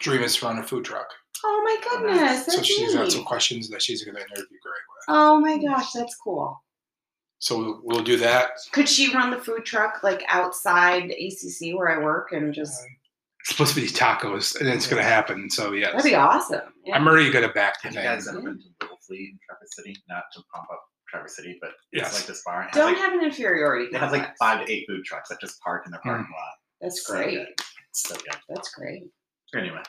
dream 0.00 0.22
is 0.22 0.36
to 0.36 0.46
run 0.46 0.58
a 0.58 0.62
food 0.62 0.84
truck. 0.84 1.06
Oh 1.48 1.62
my 1.64 1.76
goodness, 1.90 2.44
that's 2.44 2.56
so 2.56 2.62
she's 2.62 2.92
neat. 2.92 2.94
got 2.94 3.12
some 3.12 3.24
questions 3.24 3.68
that 3.68 3.80
she's 3.80 4.02
going 4.04 4.16
to 4.16 4.20
interview 4.20 4.44
Greg 4.62 4.62
with. 4.64 5.04
Oh 5.08 5.40
my 5.40 5.56
hmm. 5.56 5.66
gosh, 5.66 5.92
that's 5.92 6.16
cool. 6.16 6.60
So 7.38 7.58
we'll, 7.58 7.80
we'll 7.84 8.02
do 8.02 8.16
that. 8.16 8.50
Could 8.72 8.88
she 8.88 9.14
run 9.14 9.30
the 9.30 9.38
food 9.38 9.64
truck 9.64 10.02
like 10.02 10.24
outside 10.28 11.10
ACC 11.10 11.76
where 11.76 11.88
I 11.88 12.02
work 12.02 12.32
and 12.32 12.52
just? 12.52 12.82
Uh, 12.82 12.86
it's 13.40 13.50
supposed 13.50 13.74
to 13.74 13.80
be 13.80 13.86
tacos, 13.86 14.58
and 14.58 14.68
it's 14.68 14.88
going 14.88 15.00
to 15.00 15.08
happen. 15.08 15.48
So 15.48 15.72
yes, 15.72 15.92
That'd 15.92 16.04
be 16.04 16.16
awesome. 16.16 16.62
Yeah. 16.84 16.96
I'm 16.96 17.06
already 17.06 17.30
going 17.30 17.46
to 17.46 17.54
back 17.54 17.80
to 17.82 17.88
Have 17.88 17.94
you 17.94 18.00
things. 18.00 18.24
guys 18.24 18.28
ever 18.28 18.40
been 18.40 18.58
to 18.58 18.64
Little 18.80 18.98
Fleet 19.06 19.30
in 19.30 19.38
Traverse 19.48 19.76
City? 19.76 19.96
Not 20.08 20.24
to 20.32 20.42
pump 20.52 20.66
up 20.72 20.82
Traverse 21.08 21.36
City, 21.36 21.56
but 21.60 21.70
Yes. 21.92 22.08
it's 22.08 22.20
like 22.20 22.26
this 22.26 22.42
bar. 22.44 22.62
It 22.62 22.64
has, 22.64 22.74
Don't 22.74 22.94
like, 22.94 22.96
have 22.96 23.12
an 23.12 23.24
inferiority 23.24 23.84
it 23.84 23.98
has 23.98 24.10
like 24.10 24.22
complex. 24.22 24.38
five 24.40 24.66
to 24.66 24.72
eight 24.72 24.84
food 24.88 25.04
trucks 25.04 25.28
that 25.28 25.40
just 25.40 25.60
park 25.60 25.84
in 25.86 25.92
their 25.92 26.00
hmm. 26.02 26.08
parking 26.08 26.32
lot. 26.32 26.54
That's 26.80 27.06
So 27.06 27.14
great. 27.14 27.34
good. 27.36 27.48
It's 27.90 28.08
so 28.08 28.16
good. 28.16 28.36
That's 28.48 28.70
great. 28.74 29.04
Anyway, 29.54 29.82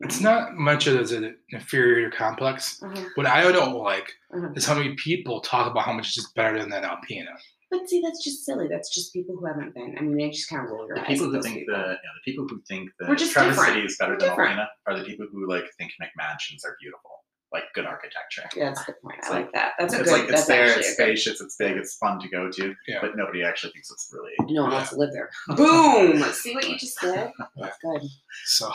It's 0.00 0.20
not 0.20 0.54
much 0.56 0.86
as 0.86 1.12
an 1.12 1.36
inferior 1.50 2.10
complex. 2.10 2.82
Uh-huh. 2.82 3.04
What 3.16 3.26
I 3.26 3.50
don't 3.52 3.74
like 3.74 4.10
Uh-huh. 4.34 4.48
is 4.56 4.64
how 4.66 4.74
many 4.74 4.94
people 4.94 5.40
talk 5.40 5.70
about 5.70 5.84
how 5.84 5.92
much 5.92 6.06
it's 6.06 6.14
just 6.14 6.34
better 6.34 6.58
than 6.58 6.70
that 6.70 6.84
Alpena. 6.84 7.34
But 7.70 7.88
see, 7.88 8.00
that's 8.02 8.24
just 8.24 8.44
silly. 8.44 8.66
That's 8.66 8.92
just 8.92 9.12
people 9.12 9.36
who 9.36 9.46
haven't 9.46 9.74
been. 9.74 9.94
I 9.96 10.02
mean, 10.02 10.16
they 10.16 10.30
just 10.30 10.48
kind 10.48 10.64
of 10.64 10.70
roll 10.72 10.86
your 10.88 10.96
the 10.96 11.02
eyes. 11.02 11.08
people 11.08 11.30
who 11.30 11.40
think 11.42 11.54
people. 11.58 11.74
the, 11.76 11.80
you 11.80 11.86
know, 11.86 11.94
the 11.94 12.24
people 12.32 12.46
who 12.48 12.60
think 12.66 12.90
that 12.98 13.08
We're 13.08 13.14
Traverse 13.16 13.34
different. 13.34 13.74
City 13.74 13.86
is 13.86 13.96
better 13.98 14.12
We're 14.14 14.18
than 14.18 14.28
different. 14.30 14.58
Alpena 14.58 14.66
are 14.86 14.98
the 14.98 15.04
people 15.04 15.26
who 15.30 15.48
like 15.48 15.64
think 15.78 15.92
McMansions 16.02 16.64
are 16.64 16.76
beautiful, 16.80 17.19
like 17.52 17.64
good 17.74 17.84
architecture. 17.86 18.42
Yeah, 18.56 18.66
that's 18.68 18.82
a 18.82 18.84
good 18.86 19.00
point. 19.02 19.16
It's 19.18 19.28
I 19.28 19.32
like- 19.32 19.44
like 19.46 19.52
that. 19.54 19.72
That's 19.78 19.94
a 19.94 20.00
it's 20.00 20.10
good. 20.10 20.12
like 20.20 20.22
it's 20.28 20.32
that's 20.32 20.46
there, 20.46 20.66
it's 20.66 20.76
a 20.76 20.80
good. 20.80 20.92
spacious, 20.94 21.40
it's 21.40 21.56
big, 21.56 21.76
it's 21.76 21.94
fun 21.96 22.20
to 22.20 22.28
go 22.28 22.50
to, 22.50 22.74
Yeah. 22.86 22.98
but 23.00 23.16
nobody 23.16 23.42
actually 23.42 23.72
thinks 23.72 23.90
it's 23.90 24.10
really. 24.12 24.32
No 24.52 24.62
one 24.62 24.72
wants 24.72 24.90
to 24.90 24.96
live 24.96 25.10
there. 25.12 25.30
Boom! 25.56 26.22
See 26.32 26.54
what 26.54 26.68
you 26.68 26.78
just 26.78 27.00
did? 27.00 27.30
That's 27.56 27.76
good. 27.82 28.02
So, 28.46 28.70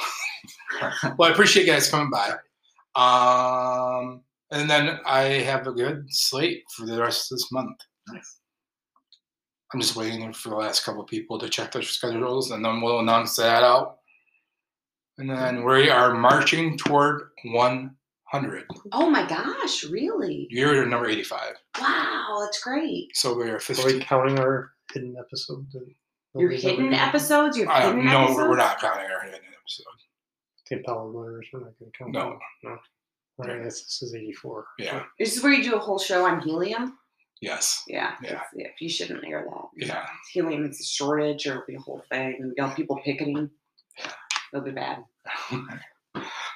well, 1.18 1.30
I 1.30 1.32
appreciate 1.32 1.66
you 1.66 1.72
guys 1.74 1.90
coming 1.90 2.10
by. 2.12 2.32
Um, 2.96 4.22
and 4.52 4.70
then 4.70 5.00
I 5.06 5.22
have 5.24 5.68
a 5.68 5.72
good 5.72 6.06
slate 6.14 6.64
for 6.76 6.86
the 6.86 7.00
rest 7.02 7.32
of 7.32 7.38
this 7.38 7.52
month. 7.52 7.78
Nice. 8.10 8.40
I'm 9.74 9.82
just 9.82 9.96
waiting 9.96 10.32
for 10.32 10.50
the 10.50 10.56
last 10.56 10.86
couple 10.86 11.02
of 11.02 11.08
people 11.08 11.40
to 11.40 11.50
check 11.50 11.72
their 11.72 11.82
schedules, 11.82 12.52
and 12.52 12.64
then 12.64 12.82
we'll 12.82 13.00
announce 13.00 13.36
that 13.38 13.64
out. 13.64 13.98
And 15.18 15.30
then 15.30 15.64
we 15.66 15.90
are 15.90 16.14
marching 16.14 16.78
toward 16.78 17.30
100. 18.32 18.66
Oh 18.92 19.10
my 19.10 19.28
gosh! 19.28 19.84
Really? 19.86 20.48
You're 20.50 20.82
at 20.82 20.88
number 20.88 21.08
85, 21.10 21.54
Wow, 21.80 22.40
that's 22.42 22.62
great. 22.64 23.16
so 23.16 23.36
we 23.36 23.50
are 23.50 23.58
Are 23.58 23.86
we 23.86 24.00
counting 24.00 24.40
our 24.40 24.72
hidden 24.92 25.16
episode? 25.20 25.66
that 25.74 25.86
Your 26.34 26.50
nobody's 26.50 26.64
hidden 26.64 26.94
episodes. 26.94 27.58
Your 27.58 27.72
hidden 27.72 28.00
episodes. 28.00 28.06
no, 28.14 28.22
episodes? 28.24 28.38
we're 28.50 28.58
not 28.58 28.80
counting 28.80 29.06
our 29.12 29.24
hidden 29.26 29.40
episode. 29.40 29.86
The 30.70 30.78
power 30.84 31.12
we're 31.12 31.42
not 31.54 31.62
going 31.80 31.92
to 31.92 31.98
count. 31.98 32.12
No. 32.14 32.40
no. 32.64 32.78
All 33.38 33.46
right, 33.48 33.64
this, 33.64 33.84
this 33.84 34.02
is 34.02 34.16
84. 34.16 34.66
Yeah. 34.80 35.04
This 35.20 35.36
is 35.38 35.44
where 35.44 35.52
you 35.54 35.62
do 35.64 35.76
a 35.76 35.80
whole 35.80 36.00
show 36.00 36.26
on 36.26 36.40
helium. 36.42 36.98
Yes. 37.42 37.84
Yeah. 37.88 38.14
Yeah. 38.24 38.42
yeah 38.56 38.68
you 38.80 38.90
shouldn't 38.90 39.24
air 39.26 39.46
that. 39.48 39.66
Yeah. 39.88 40.06
Helium 40.34 40.66
is 40.66 40.80
a 40.80 40.84
shortage, 40.84 41.46
or 41.46 41.52
it'll 41.52 41.66
be 41.68 41.76
a 41.76 41.80
whole 41.80 42.02
thing. 42.10 42.38
And 42.40 42.50
you 42.50 42.56
got 42.56 42.76
people 42.76 43.00
picketing. 43.04 43.50
It'll 44.54 44.66
be 44.66 44.72
bad. 44.72 45.04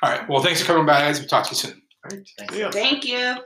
All 0.01 0.11
right. 0.11 0.27
Well, 0.29 0.41
thanks 0.41 0.61
for 0.61 0.67
coming 0.67 0.85
by, 0.85 1.01
guys. 1.01 1.19
We'll 1.19 1.27
talk 1.27 1.45
to 1.45 1.51
you 1.51 1.55
soon. 1.55 1.81
All 2.05 2.17
right. 2.17 2.29
Thanks. 2.37 2.75
Thank 2.75 3.05
you. 3.05 3.39